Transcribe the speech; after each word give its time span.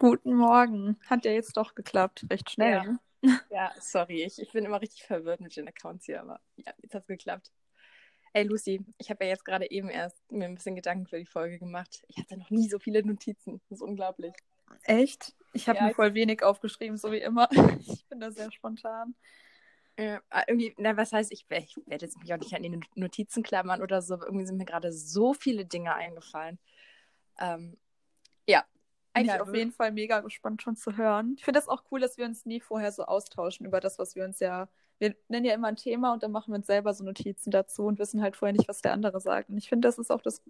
Guten 0.00 0.34
Morgen. 0.34 0.96
Hat 1.10 1.26
ja 1.26 1.32
jetzt 1.32 1.58
doch 1.58 1.74
geklappt. 1.74 2.24
Recht 2.30 2.50
schnell. 2.50 2.72
Ja. 2.72 2.84
ne? 2.84 2.98
Ja, 3.50 3.70
sorry, 3.78 4.22
ich, 4.22 4.40
ich 4.40 4.50
bin 4.50 4.64
immer 4.64 4.80
richtig 4.80 5.02
verwirrt 5.02 5.42
mit 5.42 5.54
den 5.54 5.68
Accounts 5.68 6.06
hier, 6.06 6.22
aber 6.22 6.40
ja, 6.56 6.72
jetzt 6.80 6.94
hat's 6.94 7.06
geklappt. 7.06 7.52
Ey, 8.32 8.44
Lucy, 8.44 8.82
ich 8.96 9.10
habe 9.10 9.24
ja 9.24 9.32
jetzt 9.32 9.44
gerade 9.44 9.70
eben 9.70 9.90
erst 9.90 10.16
mir 10.32 10.46
ein 10.46 10.54
bisschen 10.54 10.74
Gedanken 10.74 11.06
für 11.06 11.18
die 11.18 11.26
Folge 11.26 11.58
gemacht. 11.58 12.02
Ich 12.08 12.16
hatte 12.16 12.38
noch 12.38 12.48
nie 12.48 12.66
so 12.70 12.78
viele 12.78 13.04
Notizen. 13.04 13.60
Das 13.68 13.78
ist 13.80 13.82
unglaublich. 13.82 14.32
Echt? 14.84 15.34
Ich 15.52 15.68
habe 15.68 15.80
Ja, 15.80 15.88
mir 15.88 15.94
voll 15.94 16.14
wenig 16.14 16.42
aufgeschrieben, 16.42 16.96
so 16.96 17.12
wie 17.12 17.18
immer. 17.20 17.50
Ich 17.80 18.06
bin 18.06 18.20
da 18.20 18.30
sehr 18.30 18.50
spontan. 18.50 19.14
Äh, 19.96 20.20
irgendwie, 20.46 20.74
na, 20.78 20.96
was 20.96 21.12
heißt, 21.12 21.30
ich, 21.30 21.44
ich 21.50 21.76
werde 21.84 22.06
jetzt 22.06 22.16
mich 22.18 22.32
auch 22.32 22.38
nicht 22.38 22.54
an 22.54 22.62
die 22.62 22.80
Notizen 22.94 23.42
klammern 23.42 23.82
oder 23.82 24.00
so, 24.00 24.14
aber 24.14 24.24
irgendwie 24.24 24.46
sind 24.46 24.56
mir 24.56 24.64
gerade 24.64 24.92
so 24.94 25.34
viele 25.34 25.66
Dinge 25.66 25.94
eingefallen. 25.94 26.58
Ähm, 27.38 27.76
ja, 28.46 28.64
Bin 29.12 29.24
ich 29.24 29.30
Egal, 29.30 29.40
auf 29.40 29.54
jeden 29.54 29.72
Fall 29.72 29.92
mega 29.92 30.20
gespannt 30.20 30.62
schon 30.62 30.76
zu 30.76 30.96
hören. 30.96 31.34
Ich 31.36 31.44
finde 31.44 31.58
das 31.58 31.68
auch 31.68 31.82
cool, 31.90 32.00
dass 32.00 32.16
wir 32.16 32.24
uns 32.24 32.46
nie 32.46 32.60
vorher 32.60 32.92
so 32.92 33.04
austauschen 33.04 33.66
über 33.66 33.80
das, 33.80 33.98
was 33.98 34.14
wir 34.14 34.24
uns 34.24 34.38
ja. 34.40 34.68
Wir 34.98 35.16
nennen 35.28 35.46
ja 35.46 35.54
immer 35.54 35.68
ein 35.68 35.76
Thema 35.76 36.12
und 36.12 36.22
dann 36.22 36.30
machen 36.30 36.52
wir 36.52 36.58
uns 36.58 36.66
selber 36.66 36.92
so 36.94 37.02
Notizen 37.04 37.50
dazu 37.50 37.86
und 37.86 37.98
wissen 37.98 38.22
halt 38.22 38.36
vorher 38.36 38.52
nicht, 38.52 38.68
was 38.68 38.82
der 38.82 38.92
andere 38.92 39.20
sagt. 39.20 39.48
Und 39.48 39.58
ich 39.58 39.68
finde, 39.68 39.88
das 39.88 39.98
ist 39.98 40.10
auch 40.10 40.20
das, 40.20 40.42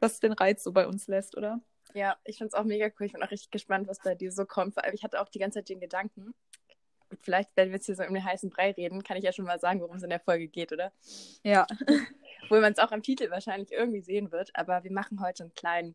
was 0.00 0.20
den 0.20 0.32
Reiz 0.32 0.62
so 0.62 0.72
bei 0.72 0.86
uns 0.86 1.08
lässt, 1.08 1.36
oder? 1.36 1.60
Ja, 1.94 2.16
ich 2.24 2.38
finde 2.38 2.48
es 2.48 2.54
auch 2.54 2.64
mega 2.64 2.86
cool. 2.86 3.06
Ich 3.06 3.12
bin 3.12 3.22
auch 3.22 3.30
richtig 3.30 3.50
gespannt, 3.50 3.88
was 3.88 3.98
bei 3.98 4.14
dir 4.14 4.30
so 4.30 4.46
kommt. 4.46 4.74
Vor 4.74 4.84
allem, 4.84 4.94
ich 4.94 5.02
hatte 5.04 5.20
auch 5.20 5.28
die 5.28 5.38
ganze 5.38 5.58
Zeit 5.58 5.68
den 5.68 5.80
Gedanken, 5.80 6.34
vielleicht, 7.20 7.50
wenn 7.56 7.68
wir 7.68 7.76
jetzt 7.76 7.86
hier 7.86 7.96
so 7.96 8.04
um 8.04 8.14
den 8.14 8.24
heißen 8.24 8.50
Brei 8.50 8.72
reden, 8.72 9.02
kann 9.02 9.16
ich 9.16 9.24
ja 9.24 9.32
schon 9.32 9.44
mal 9.44 9.58
sagen, 9.58 9.80
worum 9.80 9.96
es 9.96 10.02
in 10.02 10.10
der 10.10 10.20
Folge 10.20 10.48
geht, 10.48 10.72
oder? 10.72 10.92
Ja. 11.42 11.66
Obwohl 12.44 12.60
man 12.60 12.72
es 12.72 12.78
auch 12.78 12.92
am 12.92 13.02
Titel 13.02 13.30
wahrscheinlich 13.30 13.72
irgendwie 13.72 14.00
sehen 14.00 14.30
wird. 14.32 14.50
Aber 14.54 14.84
wir 14.84 14.92
machen 14.92 15.20
heute 15.20 15.44
einen 15.44 15.54
kleinen 15.54 15.94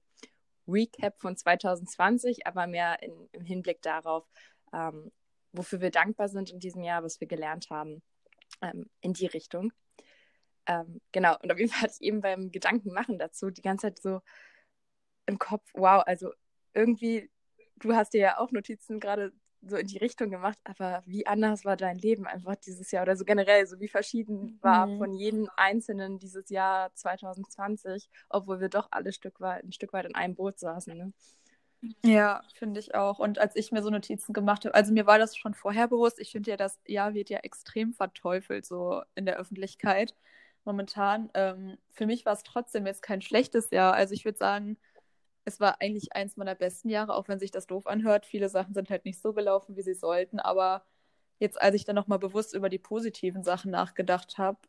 Recap 0.67 1.19
von 1.19 1.35
2020, 1.35 2.47
aber 2.47 2.67
mehr 2.67 3.01
in, 3.01 3.29
im 3.31 3.43
Hinblick 3.43 3.81
darauf, 3.81 4.25
ähm, 4.73 5.11
wofür 5.51 5.81
wir 5.81 5.91
dankbar 5.91 6.29
sind 6.29 6.51
in 6.51 6.59
diesem 6.59 6.83
Jahr, 6.83 7.03
was 7.03 7.19
wir 7.19 7.27
gelernt 7.27 7.69
haben, 7.69 8.01
ähm, 8.61 8.89
in 9.01 9.13
die 9.13 9.27
Richtung. 9.27 9.71
Ähm, 10.65 11.01
genau, 11.11 11.35
und 11.41 11.51
auf 11.51 11.59
jeden 11.59 11.71
Fall 11.71 11.83
hatte 11.83 11.95
ich 11.99 12.07
eben 12.07 12.21
beim 12.21 12.51
Gedanken 12.51 12.93
machen 12.93 13.19
dazu 13.19 13.49
die 13.49 13.61
ganze 13.61 13.87
Zeit 13.87 14.01
so 14.01 14.21
im 15.25 15.39
Kopf, 15.39 15.69
wow, 15.73 16.03
also 16.05 16.31
irgendwie, 16.73 17.29
du 17.77 17.95
hast 17.95 18.13
dir 18.13 18.21
ja 18.21 18.37
auch 18.39 18.51
Notizen 18.51 18.99
gerade 18.99 19.31
so 19.67 19.77
in 19.77 19.87
die 19.87 19.97
Richtung 19.97 20.29
gemacht, 20.29 20.57
aber 20.65 21.03
wie 21.05 21.25
anders 21.27 21.65
war 21.65 21.77
dein 21.77 21.97
Leben 21.97 22.27
einfach 22.27 22.55
dieses 22.55 22.91
Jahr 22.91 23.03
oder 23.03 23.15
so 23.15 23.25
generell, 23.25 23.65
so 23.67 23.79
wie 23.79 23.87
verschieden 23.87 24.53
war 24.61 24.89
Mhm. 24.89 24.97
von 24.97 25.13
jedem 25.13 25.49
Einzelnen 25.57 26.19
dieses 26.19 26.49
Jahr 26.49 26.93
2020, 26.95 28.09
obwohl 28.29 28.59
wir 28.61 28.69
doch 28.69 28.87
alle 28.91 29.13
Stück 29.13 29.39
weit, 29.41 29.63
ein 29.63 29.71
Stück 29.73 29.93
weit 29.93 30.05
in 30.05 30.15
einem 30.15 30.35
Boot 30.35 30.59
saßen. 30.59 30.95
Ne? 30.97 31.13
Ja, 32.05 32.41
finde 32.53 32.79
ich 32.79 32.95
auch. 32.95 33.19
Und 33.19 33.39
als 33.39 33.55
ich 33.55 33.71
mir 33.71 33.81
so 33.83 33.89
Notizen 33.89 34.33
gemacht 34.33 34.65
habe, 34.65 34.73
also 34.75 34.93
mir 34.93 35.05
war 35.05 35.17
das 35.19 35.35
schon 35.35 35.53
vorher 35.53 35.87
bewusst, 35.87 36.19
ich 36.19 36.31
finde 36.31 36.51
ja, 36.51 36.57
das 36.57 36.79
Jahr 36.87 37.13
wird 37.13 37.29
ja 37.29 37.39
extrem 37.39 37.93
verteufelt, 37.93 38.65
so 38.65 39.01
in 39.15 39.25
der 39.25 39.37
Öffentlichkeit 39.37 40.13
momentan. 40.65 41.29
Ähm, 41.33 41.77
für 41.91 42.05
mich 42.05 42.25
war 42.25 42.33
es 42.33 42.43
trotzdem 42.43 42.85
jetzt 42.85 43.01
kein 43.01 43.21
schlechtes 43.21 43.69
Jahr. 43.71 43.93
Also 43.93 44.13
ich 44.13 44.23
würde 44.25 44.37
sagen, 44.37 44.77
es 45.45 45.59
war 45.59 45.81
eigentlich 45.81 46.13
eins 46.13 46.37
meiner 46.37 46.55
besten 46.55 46.89
Jahre, 46.89 47.15
auch 47.15 47.27
wenn 47.27 47.39
sich 47.39 47.51
das 47.51 47.67
doof 47.67 47.87
anhört. 47.87 48.25
Viele 48.25 48.49
Sachen 48.49 48.73
sind 48.73 48.89
halt 48.89 49.05
nicht 49.05 49.21
so 49.21 49.33
gelaufen, 49.33 49.75
wie 49.75 49.81
sie 49.81 49.93
sollten. 49.93 50.39
Aber 50.39 50.85
jetzt, 51.39 51.61
als 51.61 51.75
ich 51.75 51.85
dann 51.85 51.95
nochmal 51.95 52.19
bewusst 52.19 52.53
über 52.53 52.69
die 52.69 52.79
positiven 52.79 53.43
Sachen 53.43 53.71
nachgedacht 53.71 54.37
habe, 54.37 54.59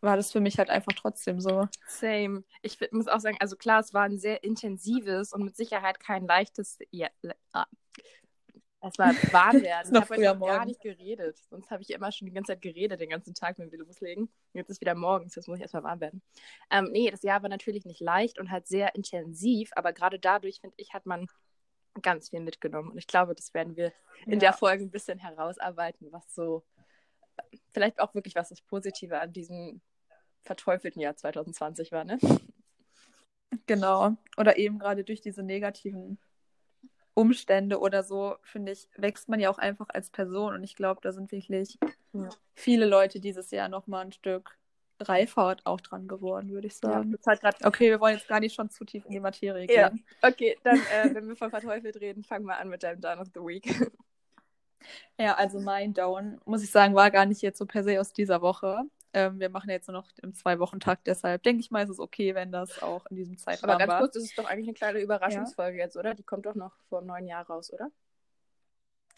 war 0.00 0.16
das 0.16 0.32
für 0.32 0.40
mich 0.40 0.58
halt 0.58 0.70
einfach 0.70 0.92
trotzdem 0.92 1.40
so. 1.40 1.68
Same. 1.88 2.44
Ich 2.62 2.78
muss 2.92 3.08
auch 3.08 3.20
sagen, 3.20 3.36
also 3.40 3.56
klar, 3.56 3.80
es 3.80 3.92
war 3.92 4.04
ein 4.04 4.18
sehr 4.18 4.44
intensives 4.44 5.32
und 5.32 5.44
mit 5.44 5.56
Sicherheit 5.56 6.00
kein 6.00 6.26
leichtes. 6.26 6.78
Ja, 6.90 7.08
ah. 7.52 7.66
Erstmal 8.86 9.14
warm 9.32 9.62
werden. 9.62 9.94
Ich 9.94 10.00
habe 10.00 10.08
heute 10.08 10.38
noch 10.38 10.46
gar 10.46 10.64
nicht 10.64 10.80
geredet. 10.80 11.38
Sonst 11.50 11.70
habe 11.70 11.82
ich 11.82 11.90
immer 11.90 12.10
schon 12.12 12.26
die 12.26 12.32
ganze 12.32 12.52
Zeit 12.52 12.62
geredet, 12.62 13.00
den 13.00 13.10
ganzen 13.10 13.34
Tag, 13.34 13.58
wenn 13.58 13.70
wir 13.70 13.78
loslegen. 13.78 14.28
Jetzt 14.52 14.70
ist 14.70 14.80
wieder 14.80 14.94
morgens, 14.94 15.34
jetzt 15.34 15.48
muss 15.48 15.56
ich 15.58 15.62
erstmal 15.62 15.82
warm 15.84 16.00
werden. 16.00 16.22
Ähm, 16.70 16.88
nee, 16.92 17.10
das 17.10 17.22
Jahr 17.22 17.42
war 17.42 17.48
natürlich 17.48 17.84
nicht 17.84 18.00
leicht 18.00 18.38
und 18.38 18.50
halt 18.50 18.66
sehr 18.66 18.94
intensiv, 18.94 19.70
aber 19.76 19.92
gerade 19.92 20.18
dadurch, 20.18 20.60
finde 20.60 20.76
ich, 20.78 20.94
hat 20.94 21.06
man 21.06 21.26
ganz 22.02 22.30
viel 22.30 22.40
mitgenommen. 22.40 22.90
Und 22.90 22.98
ich 22.98 23.06
glaube, 23.06 23.34
das 23.34 23.54
werden 23.54 23.76
wir 23.76 23.92
in 24.26 24.34
Ja. 24.34 24.38
der 24.38 24.52
Folge 24.52 24.84
ein 24.84 24.90
bisschen 24.90 25.18
herausarbeiten, 25.18 26.12
was 26.12 26.34
so, 26.34 26.64
vielleicht 27.72 28.00
auch 28.00 28.14
wirklich, 28.14 28.34
was 28.34 28.50
das 28.50 28.60
Positive 28.60 29.20
an 29.20 29.32
diesem 29.32 29.80
verteufelten 30.42 31.00
Jahr 31.02 31.16
2020 31.16 31.92
war, 31.92 32.04
ne? 32.04 32.18
Genau. 33.66 34.16
Oder 34.36 34.58
eben 34.58 34.78
gerade 34.78 35.04
durch 35.04 35.20
diese 35.20 35.42
negativen 35.42 36.18
Umstände 37.16 37.80
oder 37.80 38.02
so, 38.04 38.36
finde 38.42 38.72
ich, 38.72 38.88
wächst 38.96 39.28
man 39.28 39.40
ja 39.40 39.48
auch 39.48 39.56
einfach 39.58 39.86
als 39.88 40.10
Person. 40.10 40.54
Und 40.54 40.62
ich 40.62 40.76
glaube, 40.76 41.00
da 41.02 41.12
sind 41.12 41.32
wirklich 41.32 41.78
Ja. 42.12 42.28
viele 42.54 42.84
Leute 42.86 43.20
dieses 43.20 43.50
Jahr 43.50 43.68
nochmal 43.68 44.04
ein 44.04 44.12
Stück 44.12 44.58
reifer 45.00 45.56
auch 45.64 45.80
dran 45.80 46.08
geworden, 46.08 46.50
würde 46.50 46.66
ich 46.66 46.74
Ja, 46.74 46.90
sagen. 46.90 47.12
das 47.12 47.26
hat 47.26 47.40
gerade 47.40 47.64
Okay, 47.66 47.90
wir 47.90 48.00
wollen 48.00 48.16
jetzt 48.16 48.28
gar 48.28 48.40
nicht 48.40 48.54
schon 48.54 48.68
zu 48.70 48.84
tief 48.84 49.04
in 49.06 49.12
die 49.12 49.20
Materie 49.20 49.66
Ja. 49.66 49.88
gehen. 49.88 50.04
Okay, 50.22 50.58
dann, 50.62 50.76
äh, 50.76 51.10
wenn 51.14 51.26
wir 51.28 51.36
von 51.36 51.50
verteufelt 51.50 52.00
reden, 52.00 52.22
fang 52.22 52.42
mal 52.44 52.56
an 52.56 52.68
mit 52.68 52.82
deinem 52.82 53.00
Down 53.00 53.18
of 53.18 53.28
the 53.34 53.40
Week. 53.40 53.64
Ja, 55.18 55.34
also 55.36 55.58
mein 55.60 55.94
Down, 55.94 56.38
muss 56.44 56.62
ich 56.62 56.70
sagen, 56.70 56.94
war 56.94 57.10
gar 57.10 57.24
nicht 57.24 57.40
jetzt 57.40 57.58
so 57.58 57.64
per 57.64 57.82
se 57.82 57.98
aus 58.00 58.12
dieser 58.12 58.42
Woche. 58.42 58.82
Ähm, 59.16 59.40
wir 59.40 59.48
machen 59.48 59.70
ja 59.70 59.76
jetzt 59.76 59.88
nur 59.88 59.96
noch 59.96 60.10
im 60.20 60.34
Zwei-Wochen-Takt, 60.34 61.06
deshalb 61.06 61.42
denke 61.42 61.60
ich 61.60 61.70
mal, 61.70 61.82
ist 61.82 61.88
es 61.88 61.98
okay, 61.98 62.34
wenn 62.34 62.52
das 62.52 62.82
auch 62.82 63.06
in 63.06 63.16
diesem 63.16 63.38
Zeitraum 63.38 63.70
Aber 63.70 63.78
ganz 63.78 63.90
war. 63.90 64.00
kurz, 64.00 64.12
das 64.12 64.24
ist 64.24 64.38
doch 64.38 64.44
eigentlich 64.44 64.68
eine 64.68 64.74
kleine 64.74 65.00
Überraschungsfolge 65.00 65.78
jetzt, 65.78 65.96
oder? 65.96 66.12
Die 66.12 66.22
kommt 66.22 66.44
doch 66.44 66.54
noch 66.54 66.74
vor 66.90 66.98
einem 66.98 67.06
neuen 67.06 67.26
Jahr 67.26 67.46
raus, 67.46 67.72
oder? 67.72 67.90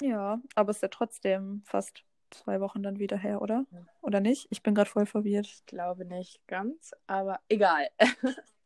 Ja, 0.01 0.41
aber 0.55 0.71
es 0.71 0.77
ist 0.77 0.83
ja 0.83 0.89
trotzdem 0.89 1.63
fast 1.65 2.05
zwei 2.31 2.61
Wochen 2.61 2.85
dann 2.85 3.01
wieder 3.01 3.17
her, 3.17 3.43
oder? 3.43 3.67
Ja. 3.73 3.79
Oder 4.01 4.21
nicht? 4.21 4.47
Ich 4.51 4.63
bin 4.63 4.77
gerade 4.77 4.89
voll 4.89 5.05
verwirrt. 5.05 5.47
Ich 5.47 5.67
glaube 5.67 6.05
nicht 6.05 6.47
ganz, 6.47 6.93
aber 7.09 7.41
egal. 7.49 7.89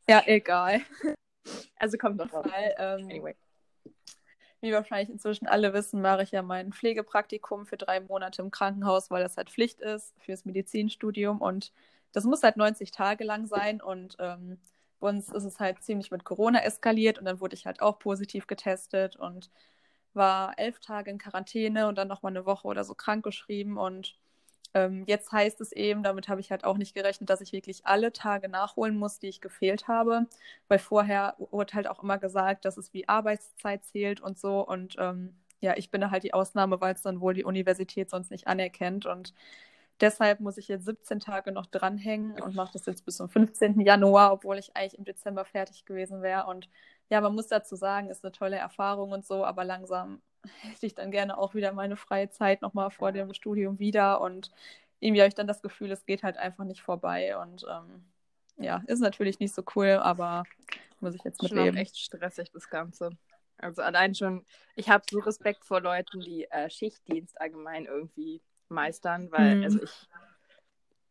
Ja, 0.08 0.22
egal. 0.26 0.82
Also 1.76 1.98
kommt 1.98 2.18
noch 2.18 2.32
raus. 2.32 2.46
Weil, 2.48 2.72
ähm, 2.78 3.06
Anyway. 3.06 3.34
Wie 4.62 4.72
wahrscheinlich 4.72 5.10
inzwischen 5.10 5.46
alle 5.46 5.72
wissen, 5.74 6.00
mache 6.00 6.22
ich 6.22 6.30
ja 6.30 6.42
mein 6.42 6.72
Pflegepraktikum 6.72 7.66
für 7.66 7.76
drei 7.76 8.00
Monate 8.00 8.42
im 8.42 8.50
Krankenhaus, 8.50 9.10
weil 9.10 9.22
das 9.22 9.36
halt 9.36 9.50
Pflicht 9.50 9.80
ist 9.80 10.14
fürs 10.20 10.44
Medizinstudium. 10.44 11.40
Und 11.40 11.72
das 12.12 12.24
muss 12.24 12.42
halt 12.42 12.56
90 12.56 12.92
Tage 12.92 13.24
lang 13.24 13.46
sein. 13.46 13.82
Und 13.82 14.16
ähm, 14.20 14.58
bei 15.00 15.08
uns 15.08 15.30
ist 15.30 15.44
es 15.44 15.60
halt 15.60 15.82
ziemlich 15.82 16.10
mit 16.12 16.24
Corona 16.24 16.62
eskaliert. 16.62 17.18
Und 17.18 17.24
dann 17.26 17.40
wurde 17.40 17.54
ich 17.56 17.66
halt 17.66 17.82
auch 17.82 17.98
positiv 17.98 18.46
getestet 18.46 19.16
und 19.16 19.50
war 20.14 20.58
elf 20.58 20.80
Tage 20.80 21.10
in 21.10 21.18
Quarantäne 21.18 21.88
und 21.88 21.96
dann 21.98 22.08
nochmal 22.08 22.32
eine 22.32 22.46
Woche 22.46 22.68
oder 22.68 22.84
so 22.84 22.94
krankgeschrieben. 22.94 23.78
Und 23.78 24.16
ähm, 24.74 25.04
jetzt 25.06 25.32
heißt 25.32 25.60
es 25.60 25.72
eben, 25.72 26.02
damit 26.02 26.28
habe 26.28 26.40
ich 26.40 26.50
halt 26.50 26.64
auch 26.64 26.76
nicht 26.78 26.94
gerechnet, 26.94 27.28
dass 27.30 27.40
ich 27.40 27.52
wirklich 27.52 27.86
alle 27.86 28.12
Tage 28.12 28.48
nachholen 28.48 28.96
muss, 28.96 29.18
die 29.18 29.28
ich 29.28 29.40
gefehlt 29.40 29.88
habe, 29.88 30.26
weil 30.68 30.78
vorher 30.78 31.36
wurde 31.38 31.74
halt 31.74 31.86
auch 31.88 32.02
immer 32.02 32.18
gesagt, 32.18 32.64
dass 32.64 32.76
es 32.76 32.92
wie 32.94 33.08
Arbeitszeit 33.08 33.84
zählt 33.84 34.20
und 34.20 34.38
so. 34.38 34.66
Und 34.66 34.96
ähm, 34.98 35.36
ja, 35.60 35.76
ich 35.76 35.90
bin 35.90 36.00
da 36.00 36.10
halt 36.10 36.24
die 36.24 36.34
Ausnahme, 36.34 36.80
weil 36.80 36.94
es 36.94 37.02
dann 37.02 37.20
wohl 37.20 37.34
die 37.34 37.44
Universität 37.44 38.10
sonst 38.10 38.30
nicht 38.30 38.48
anerkennt. 38.48 39.06
Und 39.06 39.34
deshalb 40.00 40.40
muss 40.40 40.58
ich 40.58 40.68
jetzt 40.68 40.86
17 40.86 41.20
Tage 41.20 41.52
noch 41.52 41.66
dranhängen 41.66 42.40
und 42.40 42.54
mache 42.54 42.72
das 42.72 42.86
jetzt 42.86 43.04
bis 43.04 43.16
zum 43.16 43.28
15. 43.28 43.80
Januar, 43.80 44.32
obwohl 44.32 44.58
ich 44.58 44.76
eigentlich 44.76 44.98
im 44.98 45.04
Dezember 45.04 45.44
fertig 45.44 45.84
gewesen 45.84 46.22
wäre. 46.22 46.46
Und 46.46 46.68
ja, 47.12 47.20
man 47.20 47.34
muss 47.34 47.46
dazu 47.46 47.76
sagen, 47.76 48.08
ist 48.08 48.24
eine 48.24 48.32
tolle 48.32 48.56
Erfahrung 48.56 49.12
und 49.12 49.26
so, 49.26 49.44
aber 49.44 49.64
langsam 49.64 50.22
hätte 50.62 50.86
ich 50.86 50.94
dann 50.94 51.10
gerne 51.10 51.36
auch 51.36 51.54
wieder 51.54 51.74
meine 51.74 51.96
freie 51.96 52.30
Zeit 52.30 52.62
nochmal 52.62 52.90
vor 52.90 53.12
dem 53.12 53.34
Studium 53.34 53.78
wieder 53.78 54.22
und 54.22 54.50
irgendwie 54.98 55.20
habe 55.20 55.28
ich 55.28 55.34
dann 55.34 55.46
das 55.46 55.60
Gefühl, 55.60 55.90
es 55.90 56.06
geht 56.06 56.22
halt 56.22 56.38
einfach 56.38 56.64
nicht 56.64 56.80
vorbei 56.80 57.36
und 57.36 57.66
ähm, 57.68 58.02
ja, 58.56 58.82
ist 58.86 59.00
natürlich 59.00 59.40
nicht 59.40 59.54
so 59.54 59.62
cool, 59.76 59.98
aber 60.02 60.44
muss 61.00 61.14
ich 61.14 61.22
jetzt 61.22 61.46
Schon 61.46 61.58
mitleben. 61.58 61.76
echt 61.76 61.98
stressig, 61.98 62.50
das 62.50 62.70
Ganze. 62.70 63.10
Also 63.58 63.82
allein 63.82 64.14
schon, 64.14 64.46
ich 64.74 64.88
habe 64.88 65.04
so 65.10 65.18
Respekt 65.18 65.66
vor 65.66 65.82
Leuten, 65.82 66.18
die 66.20 66.50
äh, 66.50 66.70
Schichtdienst 66.70 67.38
allgemein 67.38 67.84
irgendwie 67.84 68.40
meistern, 68.70 69.30
weil 69.30 69.56
Mhm. 69.56 69.64
also 69.64 69.82
ich, 69.82 70.08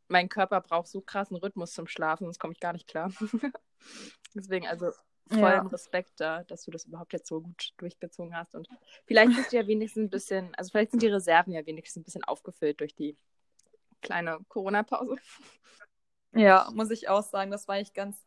mein 0.07 0.29
Körper 0.29 0.61
braucht 0.61 0.87
so 0.87 0.99
krassen 0.99 1.37
Rhythmus 1.37 1.73
zum 1.73 1.85
Schlafen, 1.85 2.23
sonst 2.25 2.39
komme 2.39 2.53
ich 2.53 2.59
gar 2.59 2.73
nicht 2.73 2.87
klar. 2.87 3.11
Deswegen 4.33 4.65
also 4.65 4.91
vollen 5.29 5.41
Ja. 5.41 5.61
Respekt 5.67 6.11
da, 6.17 6.43
dass 6.43 6.63
du 6.63 6.71
das 6.71 6.85
überhaupt 6.85 7.13
jetzt 7.13 7.27
so 7.27 7.41
gut 7.41 7.73
durchgezogen 7.77 8.35
hast. 8.35 8.55
Und 8.55 8.67
vielleicht 9.05 9.35
bist 9.35 9.51
du 9.51 9.57
ja 9.57 9.67
wenigstens 9.67 10.03
ein 10.03 10.09
bisschen, 10.09 10.53
also 10.55 10.71
vielleicht 10.71 10.91
sind 10.91 11.03
die 11.03 11.07
Reserven 11.07 11.53
ja 11.53 11.65
wenigstens 11.65 12.01
ein 12.01 12.03
bisschen 12.03 12.23
aufgefüllt 12.23 12.79
durch 12.79 12.95
die 12.95 13.17
kleine 14.01 14.39
Corona-Pause. 14.47 15.15
Ja, 16.33 16.69
muss 16.73 16.91
ich 16.91 17.09
auch 17.09 17.23
sagen, 17.23 17.51
das 17.51 17.67
war 17.67 17.79
ich 17.79 17.93
ganz 17.93 18.17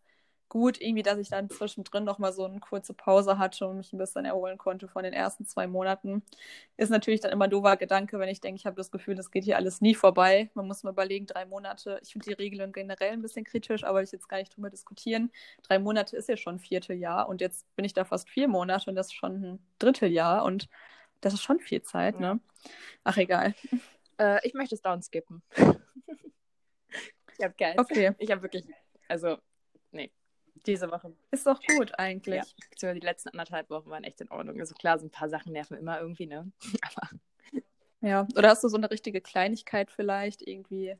gut, 0.48 0.80
irgendwie, 0.80 1.02
dass 1.02 1.18
ich 1.18 1.28
dann 1.28 1.50
zwischendrin 1.50 2.04
noch 2.04 2.18
mal 2.18 2.32
so 2.32 2.44
eine 2.44 2.60
kurze 2.60 2.94
Pause 2.94 3.38
hatte 3.38 3.66
und 3.66 3.78
mich 3.78 3.92
ein 3.92 3.98
bisschen 3.98 4.24
erholen 4.24 4.58
konnte 4.58 4.88
von 4.88 5.02
den 5.02 5.12
ersten 5.12 5.46
zwei 5.46 5.66
Monaten. 5.66 6.22
Ist 6.76 6.90
natürlich 6.90 7.20
dann 7.20 7.32
immer 7.32 7.44
ein 7.44 7.50
doofer 7.50 7.76
Gedanke, 7.76 8.18
wenn 8.18 8.28
ich 8.28 8.40
denke, 8.40 8.58
ich 8.58 8.66
habe 8.66 8.76
das 8.76 8.90
Gefühl, 8.90 9.14
das 9.14 9.30
geht 9.30 9.44
hier 9.44 9.56
alles 9.56 9.80
nie 9.80 9.94
vorbei. 9.94 10.50
Man 10.54 10.66
muss 10.66 10.82
mal 10.82 10.90
überlegen, 10.90 11.26
drei 11.26 11.44
Monate. 11.44 11.98
Ich 12.02 12.12
finde 12.12 12.26
die 12.26 12.34
Regelung 12.34 12.72
generell 12.72 13.12
ein 13.12 13.22
bisschen 13.22 13.44
kritisch, 13.44 13.84
aber 13.84 14.02
ich 14.02 14.12
jetzt 14.12 14.28
gar 14.28 14.38
nicht 14.38 14.56
drüber 14.56 14.70
diskutieren. 14.70 15.30
Drei 15.62 15.78
Monate 15.78 16.16
ist 16.16 16.28
ja 16.28 16.36
schon 16.36 16.56
ein 16.56 16.60
Vierteljahr 16.60 17.28
und 17.28 17.40
jetzt 17.40 17.66
bin 17.76 17.84
ich 17.84 17.92
da 17.92 18.04
fast 18.04 18.28
vier 18.28 18.48
Monate 18.48 18.90
und 18.90 18.96
das 18.96 19.06
ist 19.06 19.14
schon 19.14 19.42
ein 19.42 19.58
Dritteljahr 19.78 20.44
und 20.44 20.68
das 21.20 21.34
ist 21.34 21.42
schon 21.42 21.58
viel 21.58 21.82
Zeit, 21.82 22.20
ne? 22.20 22.38
Ach, 23.02 23.16
egal. 23.16 23.54
Äh, 24.18 24.46
ich 24.46 24.54
möchte 24.54 24.74
es 24.74 24.82
down 24.82 25.02
skippen. 25.02 25.42
ich 25.56 27.44
habe 27.44 27.54
geil. 27.58 27.74
Okay. 27.78 28.12
Ich 28.18 28.30
habe 28.30 28.42
wirklich, 28.42 28.64
also, 29.08 29.38
diese 30.66 30.90
Woche. 30.90 31.14
Ist 31.30 31.46
doch 31.46 31.60
gut 31.76 31.98
eigentlich. 31.98 32.42
Ja, 32.80 32.94
die 32.94 33.00
letzten 33.00 33.30
anderthalb 33.30 33.70
Wochen 33.70 33.90
waren 33.90 34.04
echt 34.04 34.20
in 34.20 34.30
Ordnung. 34.30 34.58
Also 34.60 34.74
klar, 34.74 34.98
so 34.98 35.06
ein 35.06 35.10
paar 35.10 35.28
Sachen 35.28 35.52
nerven 35.52 35.76
immer 35.76 36.00
irgendwie, 36.00 36.26
ne? 36.26 36.50
Aber. 36.82 37.10
Ja, 38.00 38.26
oder 38.36 38.50
hast 38.50 38.62
du 38.62 38.68
so 38.68 38.76
eine 38.76 38.90
richtige 38.90 39.20
Kleinigkeit 39.20 39.90
vielleicht 39.90 40.42
irgendwie? 40.42 40.96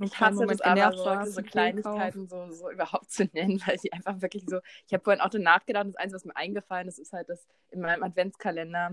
Ich 0.00 0.20
hasse 0.20 0.46
das 0.46 0.60
aber, 0.60 0.92
so, 1.24 1.32
so 1.32 1.42
Kleinigkeiten 1.42 2.28
so, 2.28 2.52
so 2.52 2.70
überhaupt 2.70 3.10
zu 3.10 3.24
nennen, 3.32 3.60
weil 3.66 3.78
sie 3.78 3.92
einfach 3.92 4.20
wirklich 4.20 4.44
so. 4.46 4.60
Ich 4.86 4.92
habe 4.92 5.02
vorhin 5.02 5.20
auch 5.20 5.32
nachgedacht, 5.32 5.88
das 5.88 5.96
Einzige, 5.96 6.14
was 6.16 6.24
mir 6.24 6.36
eingefallen 6.36 6.86
ist, 6.86 7.00
ist 7.00 7.12
halt, 7.12 7.28
dass 7.28 7.48
in 7.70 7.80
meinem 7.80 8.04
Adventskalender, 8.04 8.92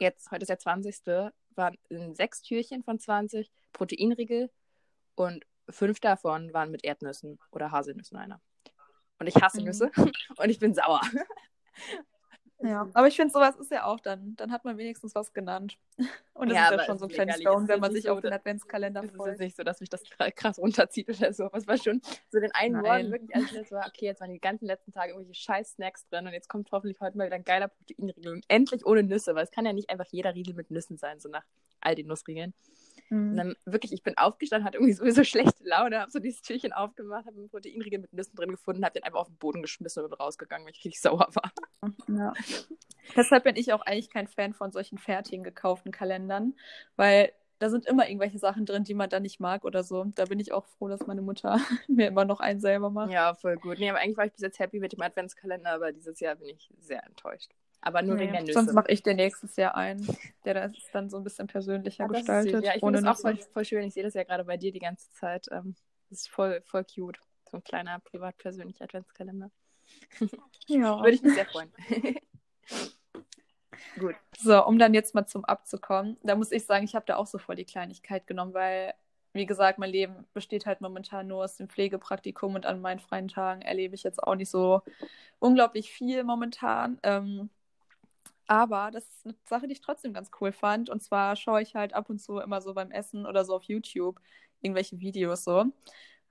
jetzt, 0.00 0.30
heute 0.32 0.42
ist 0.42 0.48
der 0.48 0.58
20., 0.58 0.96
waren 1.54 1.78
sechs 2.14 2.42
Türchen 2.42 2.82
von 2.82 2.98
20 2.98 3.52
Proteinriegel 3.72 4.50
und 5.14 5.44
fünf 5.68 6.00
davon 6.00 6.52
waren 6.52 6.70
mit 6.70 6.84
Erdnüssen 6.84 7.38
oder 7.50 7.70
Haselnüssen 7.70 8.16
einer. 8.16 8.40
Und 9.22 9.28
ich 9.28 9.36
hasse 9.36 9.60
mhm. 9.60 9.66
Nüsse 9.66 9.90
und 10.36 10.50
ich 10.50 10.58
bin 10.58 10.74
sauer. 10.74 11.00
Ja, 12.64 12.88
aber 12.92 13.06
ich 13.06 13.16
finde, 13.16 13.32
sowas 13.32 13.56
ist 13.56 13.70
ja 13.70 13.84
auch 13.84 14.00
dann, 14.00 14.34
dann 14.36 14.50
hat 14.50 14.64
man 14.64 14.76
wenigstens 14.78 15.14
was 15.14 15.32
genannt. 15.32 15.78
Und 16.34 16.48
das 16.48 16.56
ja, 16.56 16.64
ist 16.70 16.80
ja 16.80 16.84
schon 16.86 16.98
so 16.98 17.04
ein 17.04 17.10
kleines 17.10 17.40
Stone, 17.40 17.68
wenn 17.68 17.80
man 17.80 17.92
sich 17.92 18.08
auf 18.08 18.20
den 18.20 18.32
Adventskalender 18.32 19.02
freut. 19.02 19.28
Es 19.28 19.34
ist 19.34 19.40
nicht 19.40 19.56
so, 19.56 19.62
dass 19.62 19.80
mich 19.80 19.90
das 19.90 20.02
krass 20.36 20.58
runterzieht 20.58 21.08
oder 21.08 21.32
so. 21.32 21.48
Was 21.52 21.66
war 21.66 21.76
schon 21.76 22.00
so 22.30 22.40
den 22.40 22.52
einen 22.52 22.80
Morgen 22.80 23.12
wirklich, 23.12 23.34
als 23.34 23.52
ich 23.52 23.70
war, 23.70 23.86
okay, 23.86 24.06
jetzt 24.06 24.20
waren 24.20 24.30
die 24.30 24.40
ganzen 24.40 24.66
letzten 24.66 24.92
Tage 24.92 25.12
irgendwelche 25.12 25.40
scheiß 25.40 25.72
Snacks 25.72 26.06
drin 26.08 26.26
und 26.26 26.32
jetzt 26.32 26.48
kommt 26.48 26.70
hoffentlich 26.72 27.00
heute 27.00 27.16
mal 27.16 27.26
wieder 27.26 27.36
ein 27.36 27.44
geiler 27.44 27.68
Proteinriegel 27.68 28.32
und 28.32 28.44
endlich 28.48 28.86
ohne 28.86 29.02
Nüsse, 29.02 29.34
weil 29.34 29.44
es 29.44 29.50
kann 29.50 29.66
ja 29.66 29.72
nicht 29.72 29.90
einfach 29.90 30.06
jeder 30.10 30.34
Riegel 30.34 30.54
mit 30.54 30.70
Nüssen 30.70 30.96
sein, 30.96 31.20
so 31.20 31.28
nach 31.28 31.44
all 31.80 31.94
den 31.94 32.06
Nussriegeln. 32.06 32.54
Mhm. 33.12 33.30
Und 33.30 33.36
dann 33.36 33.56
wirklich, 33.66 33.92
ich 33.92 34.02
bin 34.02 34.16
aufgestanden, 34.16 34.66
hatte 34.66 34.78
irgendwie 34.78 34.94
sowieso 34.94 35.22
schlechte 35.24 35.62
Laune, 35.64 36.00
habe 36.00 36.10
so 36.10 36.18
dieses 36.18 36.40
Türchen 36.40 36.72
aufgemacht, 36.72 37.26
habe 37.26 37.36
einen 37.36 37.50
Proteinriegel 37.50 38.00
mit 38.00 38.12
Nüssen 38.12 38.34
drin 38.34 38.50
gefunden, 38.50 38.84
habe 38.84 38.94
den 38.94 39.04
einfach 39.04 39.20
auf 39.20 39.28
den 39.28 39.36
Boden 39.36 39.60
geschmissen 39.60 40.02
und 40.02 40.10
bin 40.10 40.18
rausgegangen, 40.18 40.66
weil 40.66 40.72
ich 40.72 40.84
richtig 40.84 41.02
sauer 41.02 41.28
war. 41.34 41.52
Ja. 42.08 42.32
Deshalb 43.14 43.44
bin 43.44 43.56
ich 43.56 43.72
auch 43.72 43.82
eigentlich 43.82 44.08
kein 44.08 44.28
Fan 44.28 44.54
von 44.54 44.72
solchen 44.72 44.96
fertigen 44.96 45.44
gekauften 45.44 45.92
Kalendern, 45.92 46.54
weil 46.96 47.32
da 47.58 47.68
sind 47.68 47.86
immer 47.86 48.08
irgendwelche 48.08 48.38
Sachen 48.38 48.64
drin, 48.64 48.82
die 48.84 48.94
man 48.94 49.10
dann 49.10 49.22
nicht 49.22 49.38
mag 49.38 49.64
oder 49.64 49.84
so. 49.84 50.04
Da 50.14 50.24
bin 50.24 50.40
ich 50.40 50.52
auch 50.52 50.64
froh, 50.64 50.88
dass 50.88 51.06
meine 51.06 51.22
Mutter 51.22 51.60
mir 51.88 52.08
immer 52.08 52.24
noch 52.24 52.40
einen 52.40 52.60
selber 52.60 52.90
macht. 52.90 53.12
Ja, 53.12 53.34
voll 53.34 53.56
gut. 53.56 53.78
Nee, 53.78 53.90
aber 53.90 54.00
eigentlich 54.00 54.16
war 54.16 54.26
ich 54.26 54.32
bis 54.32 54.40
jetzt 54.40 54.58
happy 54.58 54.80
mit 54.80 54.92
dem 54.92 55.02
Adventskalender, 55.02 55.70
aber 55.70 55.92
dieses 55.92 56.18
Jahr 56.18 56.34
bin 56.36 56.48
ich 56.48 56.70
sehr 56.80 57.04
enttäuscht. 57.04 57.52
Aber 57.82 58.00
nur 58.02 58.14
nee, 58.14 58.22
wegen 58.22 58.32
der 58.32 58.42
Nüsse. 58.42 58.54
Sonst 58.54 58.72
mache 58.72 58.90
ich 58.92 59.02
dir 59.02 59.14
nächstes 59.14 59.56
Jahr 59.56 59.76
einen, 59.76 60.06
der 60.44 60.54
das 60.54 60.72
dann 60.92 61.10
so 61.10 61.16
ein 61.16 61.24
bisschen 61.24 61.48
persönlicher 61.48 62.04
ja, 62.04 62.08
gestaltet. 62.08 62.64
Ja, 62.64 62.74
ich 62.74 62.80
finde 62.80 63.02
das 63.02 63.18
auch 63.18 63.20
voll, 63.20 63.36
voll, 63.52 63.64
schön. 63.64 63.82
Ich 63.84 63.94
sehe 63.94 64.04
das 64.04 64.14
ja 64.14 64.22
gerade 64.22 64.44
bei 64.44 64.56
dir 64.56 64.70
die 64.72 64.78
ganze 64.78 65.10
Zeit. 65.10 65.48
Ähm, 65.50 65.74
das 66.08 66.20
ist 66.20 66.28
voll, 66.30 66.62
voll 66.64 66.84
cute. 66.84 67.18
So 67.50 67.56
ein 67.56 67.64
kleiner 67.64 67.98
privat-persönlicher 68.00 68.84
Adventskalender. 68.84 69.50
Ja. 70.68 71.00
Würde 71.00 71.10
ich 71.10 71.22
mich 71.22 71.34
sehr 71.34 71.44
freuen. 71.44 71.72
Gut. 73.98 74.14
So, 74.38 74.64
um 74.64 74.78
dann 74.78 74.94
jetzt 74.94 75.14
mal 75.14 75.26
zum 75.26 75.44
Abzukommen. 75.44 76.16
Da 76.22 76.36
muss 76.36 76.52
ich 76.52 76.64
sagen, 76.64 76.84
ich 76.84 76.94
habe 76.94 77.04
da 77.04 77.16
auch 77.16 77.26
so 77.26 77.38
voll 77.38 77.56
die 77.56 77.64
Kleinigkeit 77.64 78.26
genommen, 78.26 78.54
weil, 78.54 78.94
wie 79.32 79.44
gesagt, 79.44 79.78
mein 79.78 79.90
Leben 79.90 80.24
besteht 80.32 80.66
halt 80.66 80.80
momentan 80.80 81.26
nur 81.26 81.44
aus 81.44 81.56
dem 81.56 81.68
Pflegepraktikum 81.68 82.54
und 82.54 82.64
an 82.64 82.80
meinen 82.80 83.00
freien 83.00 83.28
Tagen 83.28 83.60
erlebe 83.62 83.96
ich 83.96 84.04
jetzt 84.04 84.22
auch 84.22 84.36
nicht 84.36 84.50
so 84.50 84.82
unglaublich 85.40 85.92
viel 85.92 86.22
momentan. 86.24 86.98
Ähm, 87.02 87.50
aber 88.46 88.90
das 88.92 89.08
ist 89.08 89.26
eine 89.26 89.34
Sache, 89.44 89.66
die 89.66 89.72
ich 89.74 89.80
trotzdem 89.80 90.12
ganz 90.12 90.30
cool 90.40 90.52
fand. 90.52 90.90
Und 90.90 91.02
zwar 91.02 91.36
schaue 91.36 91.62
ich 91.62 91.74
halt 91.74 91.94
ab 91.94 92.10
und 92.10 92.18
zu 92.20 92.38
immer 92.38 92.60
so 92.60 92.74
beim 92.74 92.90
Essen 92.90 93.26
oder 93.26 93.44
so 93.44 93.54
auf 93.54 93.64
YouTube 93.64 94.20
irgendwelche 94.60 95.00
Videos 95.00 95.44
so. 95.44 95.66